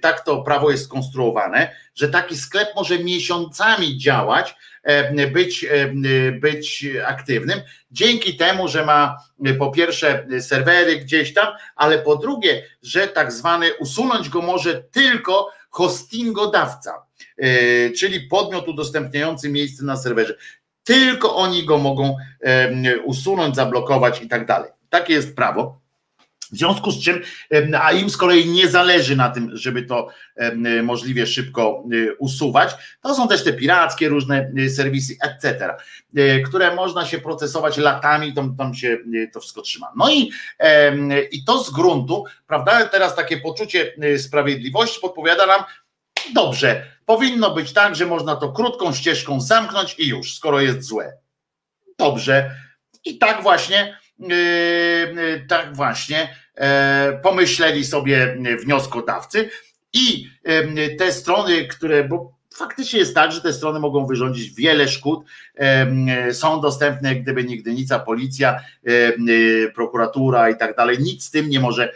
tak 0.00 0.24
to 0.24 0.42
prawo 0.42 0.70
jest 0.70 0.84
skonstruowane, 0.84 1.76
że 1.94 2.08
taki 2.08 2.36
sklep 2.36 2.68
może 2.76 2.98
miesiącami 2.98 3.98
działać, 3.98 4.54
e, 4.82 5.26
być, 5.26 5.64
e, 5.64 5.92
być 6.32 6.86
aktywnym, 7.06 7.60
dzięki 7.90 8.36
temu, 8.36 8.68
że 8.68 8.84
ma 8.86 9.16
po 9.58 9.70
pierwsze 9.70 10.26
serwery 10.40 10.96
gdzieś 10.96 11.34
tam, 11.34 11.46
ale 11.76 11.98
po 11.98 12.16
drugie, 12.16 12.62
że 12.82 13.08
tak 13.08 13.32
zwany 13.32 13.74
usunąć 13.74 14.28
go 14.28 14.42
może 14.42 14.82
tylko 14.82 15.52
hostingodawca, 15.70 17.06
czyli 17.98 18.20
podmiot 18.20 18.68
udostępniający 18.68 19.48
miejsce 19.48 19.84
na 19.84 19.96
serwerze 19.96 20.36
tylko 20.84 21.36
oni 21.36 21.64
go 21.64 21.78
mogą 21.78 22.16
usunąć, 23.04 23.56
zablokować 23.56 24.22
i 24.22 24.28
tak 24.28 24.46
dalej. 24.46 24.70
Takie 24.90 25.12
jest 25.12 25.36
prawo. 25.36 25.84
W 26.54 26.56
związku 26.56 26.90
z 26.90 27.04
czym, 27.04 27.22
a 27.80 27.92
im 27.92 28.10
z 28.10 28.16
kolei 28.16 28.50
nie 28.50 28.68
zależy 28.68 29.16
na 29.16 29.30
tym, 29.30 29.50
żeby 29.56 29.82
to 29.82 30.08
możliwie 30.82 31.26
szybko 31.26 31.84
e, 31.92 32.14
usuwać, 32.14 32.70
to 33.00 33.14
są 33.14 33.28
też 33.28 33.44
te 33.44 33.52
pirackie 33.52 34.08
różne 34.08 34.52
e, 34.58 34.68
serwisy, 34.68 35.16
etc., 35.22 35.74
e, 36.16 36.40
które 36.40 36.74
można 36.74 37.06
się 37.06 37.18
procesować 37.18 37.76
latami, 37.76 38.32
tam, 38.32 38.56
tam 38.56 38.74
się 38.74 38.98
to 39.32 39.40
wszystko 39.40 39.62
trzyma. 39.62 39.92
No 39.96 40.10
i, 40.10 40.30
i 41.32 41.44
to 41.44 41.64
z 41.64 41.70
gruntu, 41.70 42.24
prawda, 42.46 42.86
teraz 42.86 43.16
takie 43.16 43.36
poczucie 43.36 43.92
sprawiedliwości 44.18 45.00
podpowiada 45.00 45.46
nam, 45.46 45.64
dobrze, 46.34 46.86
Powinno 47.06 47.54
być 47.54 47.72
tak, 47.72 47.96
że 47.96 48.06
można 48.06 48.36
to 48.36 48.52
krótką 48.52 48.92
ścieżką 48.92 49.40
zamknąć 49.40 49.98
i 49.98 50.08
już, 50.08 50.34
skoro 50.34 50.60
jest 50.60 50.82
złe. 50.82 51.12
Dobrze. 51.98 52.50
I 53.04 53.18
tak 53.18 53.42
właśnie, 53.42 53.98
yy, 54.18 55.46
tak 55.48 55.76
właśnie 55.76 56.36
yy, 56.56 56.64
pomyśleli 57.22 57.84
sobie 57.84 58.36
wnioskodawcy 58.62 59.50
i 59.92 60.28
yy, 60.44 60.96
te 60.96 61.12
strony, 61.12 61.68
które, 61.68 62.04
bo 62.04 62.34
faktycznie 62.56 62.98
jest 62.98 63.14
tak, 63.14 63.32
że 63.32 63.40
te 63.40 63.52
strony 63.52 63.80
mogą 63.80 64.06
wyrządzić 64.06 64.54
wiele 64.54 64.88
szkód. 64.88 65.24
Są 66.32 66.60
dostępne, 66.60 67.16
gdyby 67.16 67.44
nigdy 67.44 67.72
nic, 67.72 67.92
a 67.92 67.98
policja, 67.98 68.60
prokuratura 69.74 70.50
i 70.50 70.56
tak 70.56 70.76
dalej, 70.76 70.98
nic 70.98 71.24
z 71.24 71.30
tym 71.30 71.50
nie 71.50 71.60
może 71.60 71.92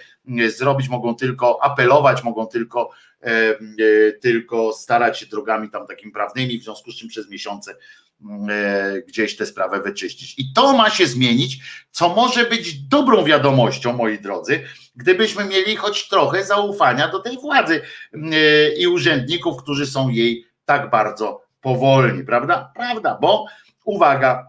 zrobić, 0.48 0.88
mogą 0.88 1.14
tylko 1.14 1.64
apelować, 1.64 2.24
mogą 2.24 2.46
tylko 2.46 2.90
E, 3.22 3.30
e, 3.30 4.12
tylko 4.12 4.72
starać 4.72 5.18
się 5.18 5.26
drogami 5.26 5.70
tam 5.70 5.86
takimi 5.86 6.12
prawnymi, 6.12 6.58
w 6.58 6.62
związku 6.62 6.92
z 6.92 6.96
czym 6.96 7.08
przez 7.08 7.30
miesiące 7.30 7.76
mm, 8.22 8.48
e, 8.50 9.02
gdzieś 9.02 9.36
tę 9.36 9.46
sprawę 9.46 9.82
wyczyścić. 9.82 10.34
I 10.38 10.52
to 10.52 10.72
ma 10.72 10.90
się 10.90 11.06
zmienić, 11.06 11.58
co 11.90 12.08
może 12.08 12.44
być 12.44 12.88
dobrą 12.88 13.24
wiadomością, 13.24 13.92
moi 13.92 14.18
drodzy, 14.18 14.64
gdybyśmy 14.96 15.44
mieli 15.44 15.76
choć 15.76 16.08
trochę 16.08 16.44
zaufania 16.44 17.08
do 17.08 17.18
tej 17.18 17.38
władzy 17.38 17.80
mm, 18.12 18.32
i 18.78 18.86
urzędników, 18.86 19.62
którzy 19.62 19.86
są 19.86 20.08
jej 20.08 20.44
tak 20.64 20.90
bardzo 20.90 21.42
powolni, 21.60 22.24
prawda? 22.24 22.72
Prawda, 22.74 23.18
bo 23.20 23.46
uwaga, 23.84 24.46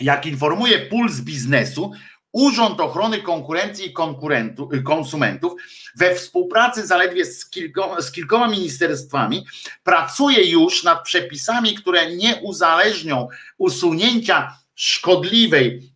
jak 0.00 0.26
informuje 0.26 0.78
Puls 0.78 1.20
Biznesu, 1.20 1.92
Urząd 2.32 2.80
Ochrony 2.80 3.22
Konkurencji 3.22 3.86
i 3.86 3.94
y, 4.74 4.82
Konsumentów 4.82 5.52
we 5.96 6.14
współpracy 6.14 6.86
zaledwie 6.86 7.24
z, 7.24 7.50
kilko, 7.50 8.02
z 8.02 8.12
kilkoma 8.12 8.48
ministerstwami 8.48 9.46
pracuje 9.84 10.50
już 10.50 10.84
nad 10.84 11.02
przepisami, 11.02 11.74
które 11.74 12.16
nie 12.16 12.36
uzależnią 12.36 13.28
usunięcia 13.58 14.56
szkodliwej 14.74 15.92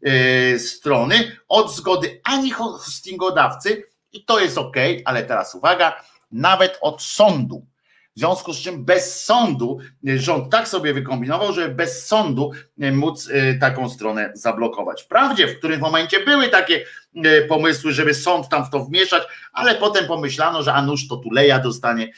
y, 0.54 0.58
strony 0.58 1.36
od 1.48 1.76
zgody 1.76 2.20
ani 2.24 2.50
hostingodawcy, 2.50 3.82
i 4.12 4.24
to 4.24 4.40
jest 4.40 4.58
ok, 4.58 4.76
ale 5.04 5.22
teraz 5.22 5.54
uwaga, 5.54 6.04
nawet 6.32 6.78
od 6.80 7.02
sądu. 7.02 7.66
W 8.16 8.18
związku 8.18 8.52
z 8.52 8.58
czym 8.58 8.84
bez 8.84 9.24
sądu, 9.24 9.78
rząd 10.16 10.52
tak 10.52 10.68
sobie 10.68 10.94
wykombinował, 10.94 11.52
żeby 11.52 11.74
bez 11.74 12.06
sądu 12.06 12.50
móc 12.78 13.28
taką 13.60 13.90
stronę 13.90 14.32
zablokować. 14.34 15.02
Wprawdzie 15.02 15.48
w 15.48 15.58
którym 15.58 15.80
momencie 15.80 16.24
były 16.24 16.48
takie 16.48 16.84
pomysły, 17.48 17.92
żeby 17.92 18.14
sąd 18.14 18.48
tam 18.48 18.64
w 18.64 18.70
to 18.70 18.84
wmieszać, 18.84 19.22
ale 19.52 19.74
potem 19.74 20.06
pomyślano, 20.06 20.62
że 20.62 20.74
a 20.74 20.82
nuż 20.82 21.08
to 21.08 21.16
Tuleja 21.16 21.58
dostanie 21.58 22.12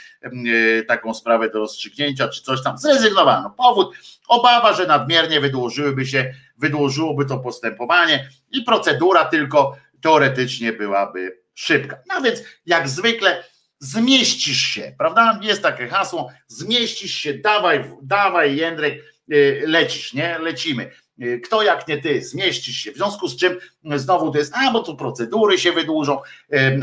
taką 0.88 1.14
sprawę 1.14 1.50
do 1.50 1.58
rozstrzygnięcia, 1.58 2.28
czy 2.28 2.42
coś 2.42 2.62
tam. 2.62 2.78
Zrezygnowano. 2.78 3.50
Powód, 3.50 3.96
obawa, 4.28 4.72
że 4.72 4.86
nadmiernie 4.86 5.40
wydłużyłyby 5.40 6.06
się, 6.06 6.34
wydłużyłoby 6.58 7.26
to 7.26 7.38
postępowanie 7.38 8.28
i 8.52 8.62
procedura 8.62 9.24
tylko 9.24 9.76
teoretycznie 10.00 10.72
byłaby 10.72 11.38
szybka. 11.54 11.96
No 12.08 12.22
więc 12.22 12.42
jak 12.66 12.88
zwykle 12.88 13.44
zmieścisz 13.84 14.58
się, 14.58 14.94
prawda? 14.98 15.40
Jest 15.42 15.62
takie 15.62 15.88
hasło, 15.88 16.30
zmieścisz 16.46 17.14
się, 17.14 17.34
dawaj, 17.34 17.90
dawaj 18.02 18.56
Jędrek, 18.56 19.02
y, 19.32 19.62
lecisz, 19.66 20.12
nie? 20.12 20.38
Lecimy. 20.38 20.90
Y, 21.22 21.40
kto 21.44 21.62
jak 21.62 21.88
nie 21.88 21.98
ty, 21.98 22.24
zmieścisz 22.24 22.76
się. 22.76 22.92
W 22.92 22.96
związku 22.96 23.28
z 23.28 23.36
czym 23.36 23.56
znowu 23.96 24.30
to 24.30 24.38
jest, 24.38 24.54
a 24.56 24.70
bo 24.72 24.82
tu 24.82 24.96
procedury 24.96 25.58
się 25.58 25.72
wydłużą, 25.72 26.20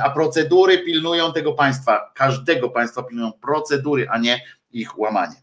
a 0.04 0.10
procedury 0.10 0.78
pilnują 0.78 1.34
tego 1.34 1.54
państwa, 1.54 2.12
każdego 2.16 2.70
państwa 2.70 3.04
pilnują 3.04 3.32
procedury, 3.32 4.08
a 4.10 4.18
nie 4.18 4.42
ich 4.72 5.00
łamanie. 5.00 5.36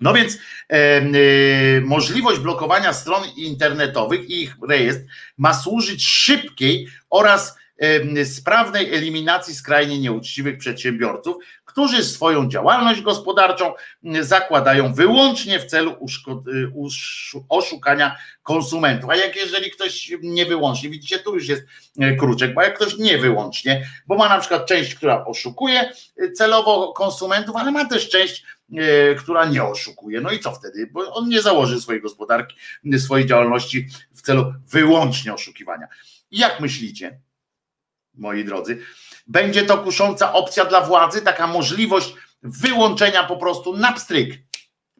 No 0.00 0.14
więc 0.14 0.38
e, 0.68 1.00
możliwość 1.80 2.40
blokowania 2.40 2.92
stron 2.92 3.22
internetowych 3.36 4.30
i 4.30 4.42
ich 4.42 4.56
rejestr 4.68 5.04
ma 5.38 5.54
służyć 5.54 6.06
szybkiej 6.06 6.88
oraz 7.10 7.57
sprawnej 8.24 8.94
eliminacji 8.94 9.54
skrajnie 9.54 9.98
nieuczciwych 9.98 10.58
przedsiębiorców, 10.58 11.36
którzy 11.64 12.04
swoją 12.04 12.48
działalność 12.48 13.00
gospodarczą 13.00 13.72
zakładają 14.20 14.94
wyłącznie 14.94 15.60
w 15.60 15.64
celu 15.64 15.92
y, 15.92 16.72
oszukania 17.48 18.16
konsumentów. 18.42 19.10
A 19.10 19.16
jak 19.16 19.36
jeżeli 19.36 19.70
ktoś 19.70 20.12
nie 20.22 20.46
wyłącznie, 20.46 20.90
widzicie, 20.90 21.18
tu 21.18 21.34
już 21.34 21.48
jest 21.48 21.62
e, 22.00 22.16
kruczek, 22.16 22.54
bo 22.54 22.62
jak 22.62 22.76
ktoś 22.76 22.98
nie 22.98 23.18
wyłącznie, 23.18 23.88
bo 24.06 24.16
ma 24.16 24.28
na 24.28 24.38
przykład 24.38 24.66
część, 24.66 24.94
która 24.94 25.24
oszukuje 25.24 25.92
y, 26.22 26.32
celowo 26.32 26.92
konsumentów, 26.92 27.56
ale 27.56 27.70
ma 27.70 27.84
też 27.84 28.08
część, 28.08 28.44
e, 28.78 29.14
która 29.14 29.46
nie 29.46 29.64
oszukuje. 29.64 30.20
No 30.20 30.30
i 30.30 30.38
co 30.38 30.52
wtedy? 30.52 30.86
Bo 30.92 31.14
on 31.14 31.28
nie 31.28 31.42
założy 31.42 31.80
swojej 31.80 32.02
gospodarki, 32.02 32.56
swojej 32.98 33.26
działalności 33.26 33.88
w 34.14 34.22
celu 34.22 34.54
wyłącznie 34.68 35.34
oszukiwania. 35.34 35.86
Jak 36.30 36.60
myślicie? 36.60 37.20
Moi 38.18 38.44
drodzy. 38.44 38.78
Będzie 39.26 39.62
to 39.62 39.78
kusząca 39.78 40.32
opcja 40.32 40.64
dla 40.64 40.80
władzy, 40.80 41.22
taka 41.22 41.46
możliwość 41.46 42.14
wyłączenia 42.42 43.24
po 43.24 43.36
prostu 43.36 43.76
na 43.76 43.92
pstryk. 43.92 44.34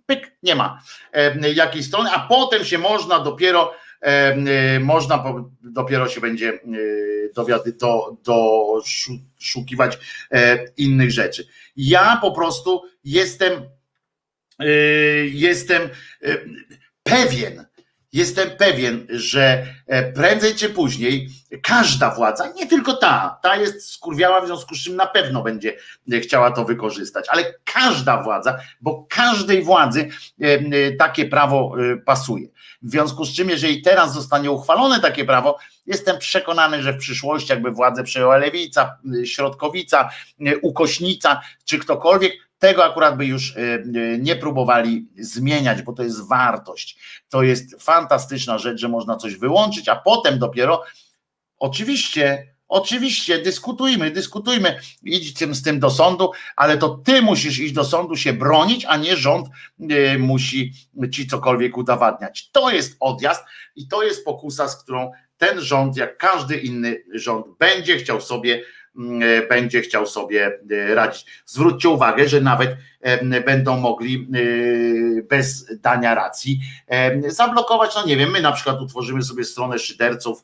Pyk, 0.06 0.36
nie 0.42 0.54
ma 0.54 0.82
e, 1.12 1.52
jakiej 1.52 1.82
strony, 1.82 2.10
a 2.10 2.28
potem 2.28 2.64
się 2.64 2.78
można 2.78 3.18
dopiero 3.18 3.74
e, 4.00 4.80
można 4.80 5.24
dopiero 5.62 6.08
się 6.08 6.20
będzie 6.20 6.48
e, 6.48 6.58
dowiady, 7.34 7.72
do, 7.72 8.16
doszukiwać 8.24 9.98
e, 10.30 10.64
innych 10.76 11.10
rzeczy. 11.10 11.48
Ja 11.76 12.18
po 12.20 12.32
prostu 12.32 12.82
jestem 13.04 13.52
e, 14.58 14.66
jestem 15.26 15.82
e, 15.82 15.88
pewien, 17.02 17.67
jestem 18.12 18.50
pewien, 18.50 19.06
że 19.10 19.66
e, 19.86 20.12
prędzej 20.12 20.54
czy 20.54 20.68
później 20.70 21.28
każda 21.62 22.14
władza, 22.14 22.52
nie 22.56 22.66
tylko 22.66 22.96
ta, 22.96 23.38
ta 23.42 23.56
jest 23.56 23.90
skurwiała, 23.90 24.40
w 24.40 24.46
związku 24.46 24.74
z 24.74 24.84
czym 24.84 24.96
na 24.96 25.06
pewno 25.06 25.42
będzie 25.42 25.76
e, 26.12 26.20
chciała 26.20 26.50
to 26.50 26.64
wykorzystać, 26.64 27.26
ale 27.28 27.54
każda 27.64 28.22
władza, 28.22 28.58
bo 28.80 29.06
każdej 29.08 29.62
władzy 29.62 30.08
e, 30.40 30.92
takie 30.92 31.24
prawo 31.24 31.74
pasuje. 32.04 32.48
W 32.82 32.90
związku 32.90 33.24
z 33.24 33.36
czym, 33.36 33.50
jeżeli 33.50 33.82
teraz 33.82 34.14
zostanie 34.14 34.50
uchwalone 34.50 35.00
takie 35.00 35.24
prawo, 35.24 35.58
jestem 35.86 36.18
przekonany, 36.18 36.82
że 36.82 36.92
w 36.92 36.98
przyszłości, 36.98 37.52
jakby 37.52 37.70
władzę 37.70 38.04
przejęła 38.04 38.36
lewica, 38.36 38.98
środkowica, 39.24 40.10
ukośnica, 40.62 41.40
czy 41.64 41.78
ktokolwiek, 41.78 42.47
tego 42.58 42.84
akurat 42.84 43.16
by 43.16 43.26
już 43.26 43.56
y, 43.56 43.60
y, 43.96 44.18
nie 44.22 44.36
próbowali 44.36 45.08
zmieniać, 45.18 45.82
bo 45.82 45.92
to 45.92 46.02
jest 46.02 46.28
wartość. 46.28 46.98
To 47.28 47.42
jest 47.42 47.82
fantastyczna 47.82 48.58
rzecz, 48.58 48.80
że 48.80 48.88
można 48.88 49.16
coś 49.16 49.36
wyłączyć, 49.36 49.88
a 49.88 49.96
potem 49.96 50.38
dopiero 50.38 50.82
oczywiście 51.58 52.58
Oczywiście, 52.68 53.38
dyskutujmy, 53.38 54.10
dyskutujmy, 54.10 54.80
idź 55.02 55.38
z 55.52 55.62
tym 55.62 55.80
do 55.80 55.90
sądu, 55.90 56.30
ale 56.56 56.78
to 56.78 56.88
ty 56.88 57.22
musisz 57.22 57.58
iść 57.58 57.72
do 57.72 57.84
sądu 57.84 58.16
się 58.16 58.32
bronić, 58.32 58.84
a 58.84 58.96
nie 58.96 59.16
rząd 59.16 59.48
y, 59.80 60.18
musi 60.18 60.72
ci 61.12 61.26
cokolwiek 61.26 61.76
udowadniać. 61.76 62.50
To 62.50 62.70
jest 62.70 62.96
odjazd 63.00 63.44
i 63.76 63.88
to 63.88 64.02
jest 64.02 64.24
pokusa, 64.24 64.68
z 64.68 64.82
którą 64.82 65.10
ten 65.38 65.60
rząd, 65.60 65.96
jak 65.96 66.18
każdy 66.18 66.56
inny 66.56 67.04
rząd, 67.14 67.46
będzie 67.58 67.96
chciał 67.96 68.20
sobie 68.20 68.62
będzie 69.48 69.80
chciał 69.80 70.06
sobie 70.06 70.58
e, 70.70 70.94
radzić. 70.94 71.26
Zwróćcie 71.46 71.88
uwagę, 71.88 72.28
że 72.28 72.40
nawet 72.40 72.76
e, 73.00 73.40
będą 73.40 73.80
mogli 73.80 74.28
bez 75.28 75.80
dania 75.80 76.14
racji 76.14 76.60
zablokować, 77.28 77.94
no 77.94 78.06
nie 78.06 78.16
wiem, 78.16 78.30
my 78.30 78.40
na 78.40 78.52
przykład 78.52 78.80
utworzymy 78.80 79.22
sobie 79.22 79.44
stronę 79.44 79.78
szyderców 79.78 80.42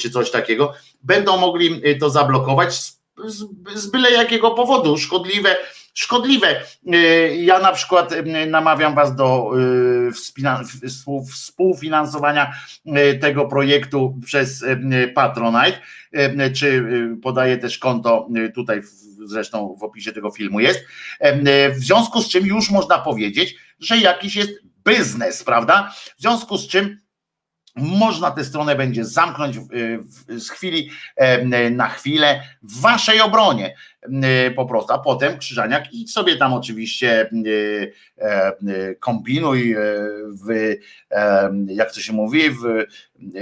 czy 0.00 0.10
coś 0.10 0.30
takiego, 0.30 0.72
będą 1.02 1.36
mogli 1.36 1.98
to 2.00 2.10
zablokować 2.10 2.74
z, 2.74 3.00
z 3.74 3.86
byle 3.86 4.10
jakiego 4.10 4.50
powodu, 4.50 4.98
szkodliwe 4.98 5.56
szkodliwe. 5.94 6.60
Ja 7.36 7.58
na 7.58 7.72
przykład 7.72 8.14
namawiam 8.46 8.94
Was 8.94 9.16
do 9.16 9.50
współfinansowania 11.30 12.52
tego 13.20 13.44
projektu 13.44 14.20
przez 14.24 14.64
Patronite 15.14 15.78
czy 16.54 16.66
y, 16.66 17.16
podaję 17.22 17.58
też 17.58 17.78
konto 17.78 18.28
y, 18.36 18.52
tutaj 18.52 18.82
zresztą 19.24 19.76
w 19.80 19.82
opisie 19.82 20.12
tego 20.12 20.30
filmu 20.30 20.60
jest. 20.60 20.80
W 21.74 21.78
związku 21.78 22.22
z 22.22 22.28
czym 22.28 22.46
już 22.46 22.70
można 22.70 22.98
powiedzieć, 22.98 23.54
że 23.80 23.98
jakiś 23.98 24.36
jest 24.36 24.50
biznes, 24.86 25.44
prawda? 25.44 25.94
W 26.18 26.20
związku 26.20 26.58
z 26.58 26.68
czym 26.68 27.00
można 27.76 28.30
tę 28.30 28.44
stronę 28.44 28.76
będzie 28.76 29.04
zamknąć 29.04 29.56
z 30.28 30.50
chwili 30.50 30.90
na 31.70 31.88
chwilę 31.88 32.42
w 32.62 32.80
waszej 32.80 33.20
obronie 33.20 33.74
po 34.56 34.66
prostu, 34.66 34.92
a 34.92 34.98
potem 34.98 35.38
Krzyżaniak 35.38 35.92
idź 35.92 36.12
sobie 36.12 36.36
tam 36.36 36.52
oczywiście 36.52 37.30
e, 38.18 38.94
kombinuj 39.00 39.76
w, 40.44 40.74
jak 41.66 41.94
to 41.94 42.00
się 42.00 42.12
mówi, 42.12 42.50
w 42.50 42.64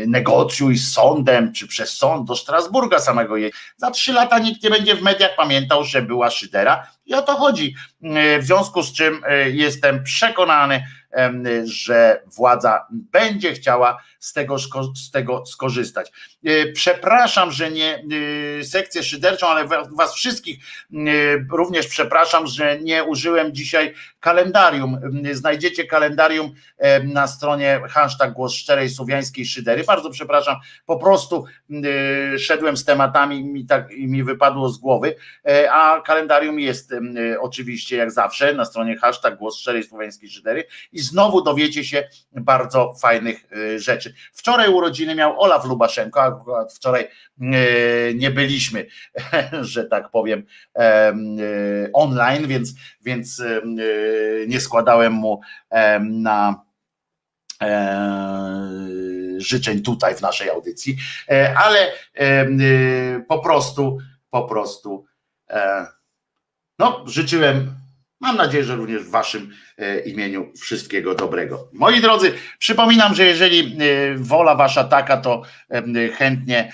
negocjuj 0.07 0.77
z 0.77 0.93
sądem, 0.93 1.52
czy 1.52 1.69
przez 1.69 1.91
sąd 1.91 2.28
do 2.28 2.36
Strasburga 2.36 2.99
samego 2.99 3.36
jej. 3.36 3.52
Za 3.77 3.91
trzy 3.91 4.12
lata 4.12 4.39
nikt 4.39 4.62
nie 4.62 4.70
będzie 4.70 4.94
w 4.94 5.02
mediach 5.02 5.36
pamiętał, 5.36 5.85
że 5.85 6.02
była 6.02 6.31
Szydera 6.31 6.86
i 7.07 7.15
o 7.15 7.23
to 7.23 7.36
chodzi. 7.36 7.75
W 8.41 8.44
związku 8.44 8.83
z 8.83 8.93
czym 8.93 9.23
e, 9.27 9.51
jestem 9.51 10.05
przekonany, 10.05 10.83
że 11.65 12.23
władza 12.27 12.86
będzie 12.91 13.52
chciała 13.52 14.02
z 14.23 14.33
tego, 14.33 14.59
z 14.94 15.10
tego 15.10 15.47
skorzystać. 15.47 16.12
E, 16.44 16.73
przepraszam, 16.73 17.52
że 17.52 17.70
nie 17.70 18.05
e, 18.60 18.65
sekcję 18.65 19.02
szyderczą, 19.02 19.47
ale 19.47 19.68
was 19.97 20.15
wszystkich 20.15 20.59
również 21.52 21.86
przepraszam, 21.86 22.47
że 22.47 22.81
nie 22.81 23.05
użyłem 23.05 23.55
dzisiaj 23.55 23.94
kalendarium. 24.20 25.01
Znajdziecie 25.33 25.84
kalendarium 25.84 26.55
na 27.05 27.26
stronie 27.26 27.81
hashtag 27.89 28.33
głos 28.33 28.55
szczerej 28.55 28.91
słowiańskiej 28.91 29.47
szydery. 29.47 29.84
Bardzo 29.84 30.10
przepraszam, 30.10 30.57
po 30.86 30.97
prostu 30.97 31.44
szedłem 32.39 32.76
z 32.76 32.84
tematami 32.84 33.41
i 33.41 33.44
mi, 33.44 33.67
tak, 33.67 33.92
i 33.92 34.07
mi 34.07 34.25
wypadło 34.25 34.68
z 34.68 34.78
głowy, 34.78 35.17
a 35.70 36.02
kalendarium 36.05 36.60
jest 36.60 36.94
oczywiście 37.41 37.97
jak 37.97 38.10
zawsze 38.10 38.55
na 38.55 38.65
stronie 38.65 38.97
hashtag 38.97 39.39
głos 39.39 39.59
szczerej 39.59 39.83
słowiańskiej 39.83 40.31
szydery 40.31 40.65
i 40.92 41.01
znowu 41.01 41.42
dowiecie 41.42 41.84
się 41.84 42.09
bardzo 42.33 42.94
fajnych 43.01 43.44
e, 43.51 43.78
Wczoraj 44.33 44.69
urodziny 44.69 45.15
miał 45.15 45.41
Olaf 45.41 45.65
Lubaszenko, 45.65 46.23
a 46.23 46.67
wczoraj 46.75 47.03
e, 47.03 47.09
nie 48.15 48.31
byliśmy, 48.31 48.87
że 49.61 49.85
tak 49.85 50.11
powiem, 50.11 50.47
e, 50.79 51.13
online, 51.93 52.47
więc, 52.47 52.75
więc 53.03 53.43
nie 54.47 54.61
składałem 54.61 55.13
mu 55.13 55.41
na 56.01 56.63
życzeń 59.39 59.83
tutaj 59.83 60.15
w 60.15 60.21
naszej 60.21 60.51
audycji, 60.51 60.97
ale 61.57 61.93
po 63.29 63.39
prostu, 63.39 63.99
po 64.31 64.43
prostu 64.43 65.05
no, 66.79 67.05
życzyłem 67.07 67.75
Mam 68.23 68.37
nadzieję, 68.37 68.65
że 68.65 68.77
również 68.77 69.05
waszym 69.05 69.53
imieniu 70.05 70.52
wszystkiego 70.57 71.15
dobrego. 71.15 71.69
Moi 71.73 72.01
drodzy, 72.01 72.33
przypominam, 72.59 73.15
że 73.15 73.25
jeżeli 73.25 73.77
wola 74.17 74.55
wasza 74.55 74.85
taka, 74.85 75.17
to 75.17 75.43
chętnie 76.17 76.73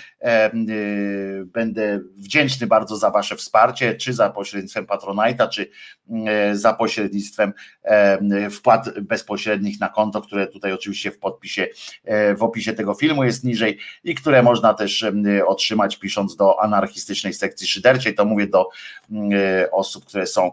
będę 1.45 2.01
wdzięczny 2.17 2.67
bardzo 2.67 2.97
za 2.97 3.11
wasze 3.11 3.37
wsparcie, 3.37 3.95
czy 3.95 4.13
za 4.13 4.31
pośrednictwem 4.31 4.87
Patronite'a, 4.87 5.49
czy 5.49 5.71
za 6.53 6.73
pośrednictwem 6.73 7.53
wpłat 8.51 9.01
bezpośrednich 9.01 9.81
na 9.81 9.89
konto, 9.89 10.21
które 10.23 10.47
tutaj 10.47 10.73
oczywiście 10.73 11.11
w 11.11 11.19
podpisie, 11.19 11.67
w 12.37 12.43
opisie 12.43 12.73
tego 12.73 12.95
filmu 12.95 13.25
jest 13.25 13.45
niżej 13.45 13.79
i 14.05 14.15
które 14.15 14.43
można 14.43 14.75
też 14.75 15.05
otrzymać 15.47 15.97
pisząc 15.97 16.37
do 16.37 16.63
anarchistycznej 16.63 17.35
sekcji 17.35 17.67
szyderczej, 17.67 18.15
to 18.15 18.25
mówię 18.25 18.47
do 18.47 18.69
osób, 19.73 20.05
które 20.05 20.27
są 20.27 20.53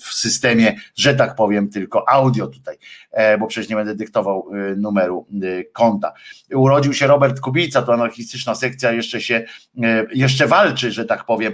w 0.00 0.14
systemie, 0.14 0.69
że 0.96 1.14
tak 1.14 1.34
powiem, 1.34 1.68
tylko 1.68 2.08
audio 2.08 2.46
tutaj, 2.46 2.76
e, 3.10 3.38
bo 3.38 3.46
przecież 3.46 3.70
nie 3.70 3.76
będę 3.76 3.94
dyktował 3.94 4.50
e, 4.52 4.76
numeru 4.76 5.26
e, 5.42 5.64
konta. 5.64 6.12
Urodził 6.54 6.94
się 6.94 7.06
Robert 7.06 7.40
Kubica, 7.40 7.82
to 7.82 7.94
anarchistyczna 7.94 8.54
sekcja 8.54 8.92
jeszcze 8.92 9.20
się, 9.20 9.44
jeszcze 10.14 10.46
walczy, 10.46 10.92
że 10.92 11.04
tak 11.04 11.24
powiem, 11.24 11.52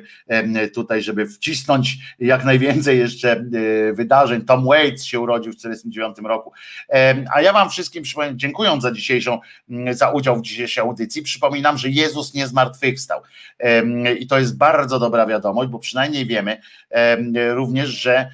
tutaj, 0.75 1.03
żeby 1.03 1.27
wcisnąć 1.27 1.99
jak 2.19 2.45
najwięcej 2.45 2.99
jeszcze 2.99 3.45
wydarzeń. 3.93 4.45
Tom 4.45 4.67
Waits 4.67 5.05
się 5.05 5.21
urodził 5.21 5.53
w 5.53 5.57
1949 5.57 6.29
roku. 6.29 6.53
A 7.35 7.41
ja 7.41 7.53
wam 7.53 7.71
wszystkim 7.71 8.03
dziękując 8.35 8.83
za 8.83 8.93
dzisiejszą, 8.93 9.41
za 9.91 10.11
udział 10.11 10.37
w 10.37 10.43
dzisiejszej 10.43 10.83
audycji, 10.83 11.23
przypominam, 11.23 11.79
że 11.79 11.89
Jezus 11.89 12.35
nie 12.35 12.47
zmartwychwstał. 12.47 13.21
I 14.19 14.27
to 14.27 14.39
jest 14.39 14.57
bardzo 14.57 14.99
dobra 14.99 15.27
wiadomość, 15.27 15.71
bo 15.71 15.79
przynajmniej 15.79 16.27
wiemy 16.27 16.61
również, 17.55 17.89
że 17.89 18.31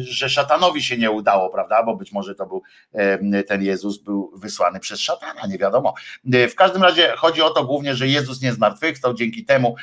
że 0.00 0.28
szatanowi 0.28 0.82
się 0.82 0.98
nie 0.98 1.10
udało, 1.10 1.50
prawda? 1.50 1.82
Bo 1.82 1.96
być 1.96 2.12
może 2.12 2.34
to 2.34 2.46
był 2.46 2.62
ten 3.46 3.62
Jezus 3.62 4.02
był 4.02 4.32
wysłany 4.36 4.80
przez 4.80 5.00
szatana, 5.00 5.46
nie 5.46 5.58
wiadomo. 5.58 5.94
W 6.24 6.54
każdym 6.54 6.82
razie 6.82 7.14
chodzi 7.16 7.42
o 7.42 7.50
to 7.50 7.64
głównie, 7.64 7.94
że 7.94 8.08
Jezus 8.08 8.42
nie 8.42 8.52
zmartwychwstał, 8.52 9.14
dzięki 9.14 9.44
temu 9.44 9.76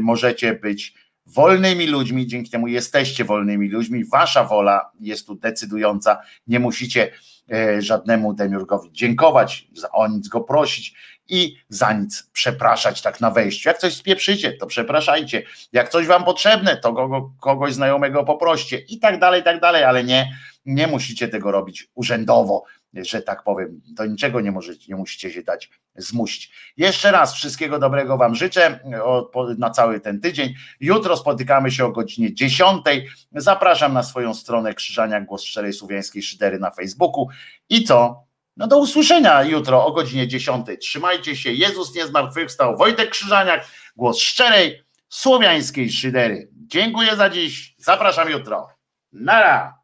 możecie 0.00 0.54
być 0.54 0.94
wolnymi 1.26 1.86
ludźmi, 1.86 2.26
dzięki 2.26 2.50
temu 2.50 2.66
jesteście 2.66 3.24
wolnymi 3.24 3.68
ludźmi, 3.68 4.04
wasza 4.04 4.44
wola 4.44 4.90
jest 5.00 5.26
tu 5.26 5.34
decydująca, 5.34 6.20
nie 6.46 6.60
musicie 6.60 7.12
e, 7.52 7.82
żadnemu 7.82 8.34
demiurgowi 8.34 8.92
dziękować, 8.92 9.68
o 9.92 10.08
nic 10.08 10.28
go 10.28 10.40
prosić 10.40 10.94
i 11.30 11.56
za 11.68 11.92
nic 11.92 12.30
przepraszać 12.32 13.02
tak 13.02 13.20
na 13.20 13.30
wejściu. 13.30 13.68
Jak 13.68 13.78
coś 13.78 13.94
spieprzycie, 13.94 14.52
to 14.52 14.66
przepraszajcie. 14.66 15.42
Jak 15.72 15.88
coś 15.88 16.06
wam 16.06 16.24
potrzebne, 16.24 16.76
to 16.76 16.92
kogo, 16.92 17.32
kogoś 17.40 17.74
znajomego 17.74 18.24
poproście 18.24 18.78
i 18.78 18.98
tak 18.98 19.18
dalej, 19.18 19.40
i 19.40 19.44
tak 19.44 19.60
dalej, 19.60 19.84
ale 19.84 20.04
nie, 20.04 20.38
nie 20.66 20.86
musicie 20.86 21.28
tego 21.28 21.50
robić 21.50 21.88
urzędowo, 21.94 22.64
że 22.94 23.22
tak 23.22 23.42
powiem. 23.42 23.80
Do 23.86 24.06
niczego 24.06 24.40
nie 24.40 24.52
możecie, 24.52 24.84
nie 24.88 24.96
musicie 24.96 25.30
się 25.30 25.42
dać 25.42 25.70
zmusić. 25.96 26.52
Jeszcze 26.76 27.10
raz 27.10 27.34
wszystkiego 27.34 27.78
dobrego 27.78 28.16
wam 28.16 28.34
życzę 28.34 28.80
na 29.58 29.70
cały 29.70 30.00
ten 30.00 30.20
tydzień. 30.20 30.54
Jutro 30.80 31.16
spotykamy 31.16 31.70
się 31.70 31.84
o 31.84 31.92
godzinie 31.92 32.34
10. 32.34 32.82
Zapraszam 33.32 33.92
na 33.92 34.02
swoją 34.02 34.34
stronę 34.34 34.74
Krzyżania 34.74 35.20
Głos 35.20 35.42
Szczerej 35.42 35.72
Słowiańskiej 35.72 36.22
Szydery 36.22 36.58
na 36.58 36.70
Facebooku 36.70 37.28
i 37.68 37.84
co? 37.84 38.29
No 38.56 38.66
do 38.66 38.78
usłyszenia 38.78 39.42
jutro 39.42 39.86
o 39.86 39.92
godzinie 39.92 40.28
10. 40.28 40.66
Trzymajcie 40.80 41.36
się. 41.36 41.52
Jezus 41.52 41.94
nie 41.94 42.06
zmartwychwstał. 42.06 42.76
Wojtek 42.76 43.10
Krzyżaniak, 43.10 43.66
głos 43.96 44.18
szczerej 44.18 44.84
słowiańskiej 45.08 45.92
szydery. 45.92 46.48
Dziękuję 46.52 47.16
za 47.16 47.30
dziś. 47.30 47.74
Zapraszam 47.78 48.30
jutro. 48.30 48.68
Nara. 49.12 49.79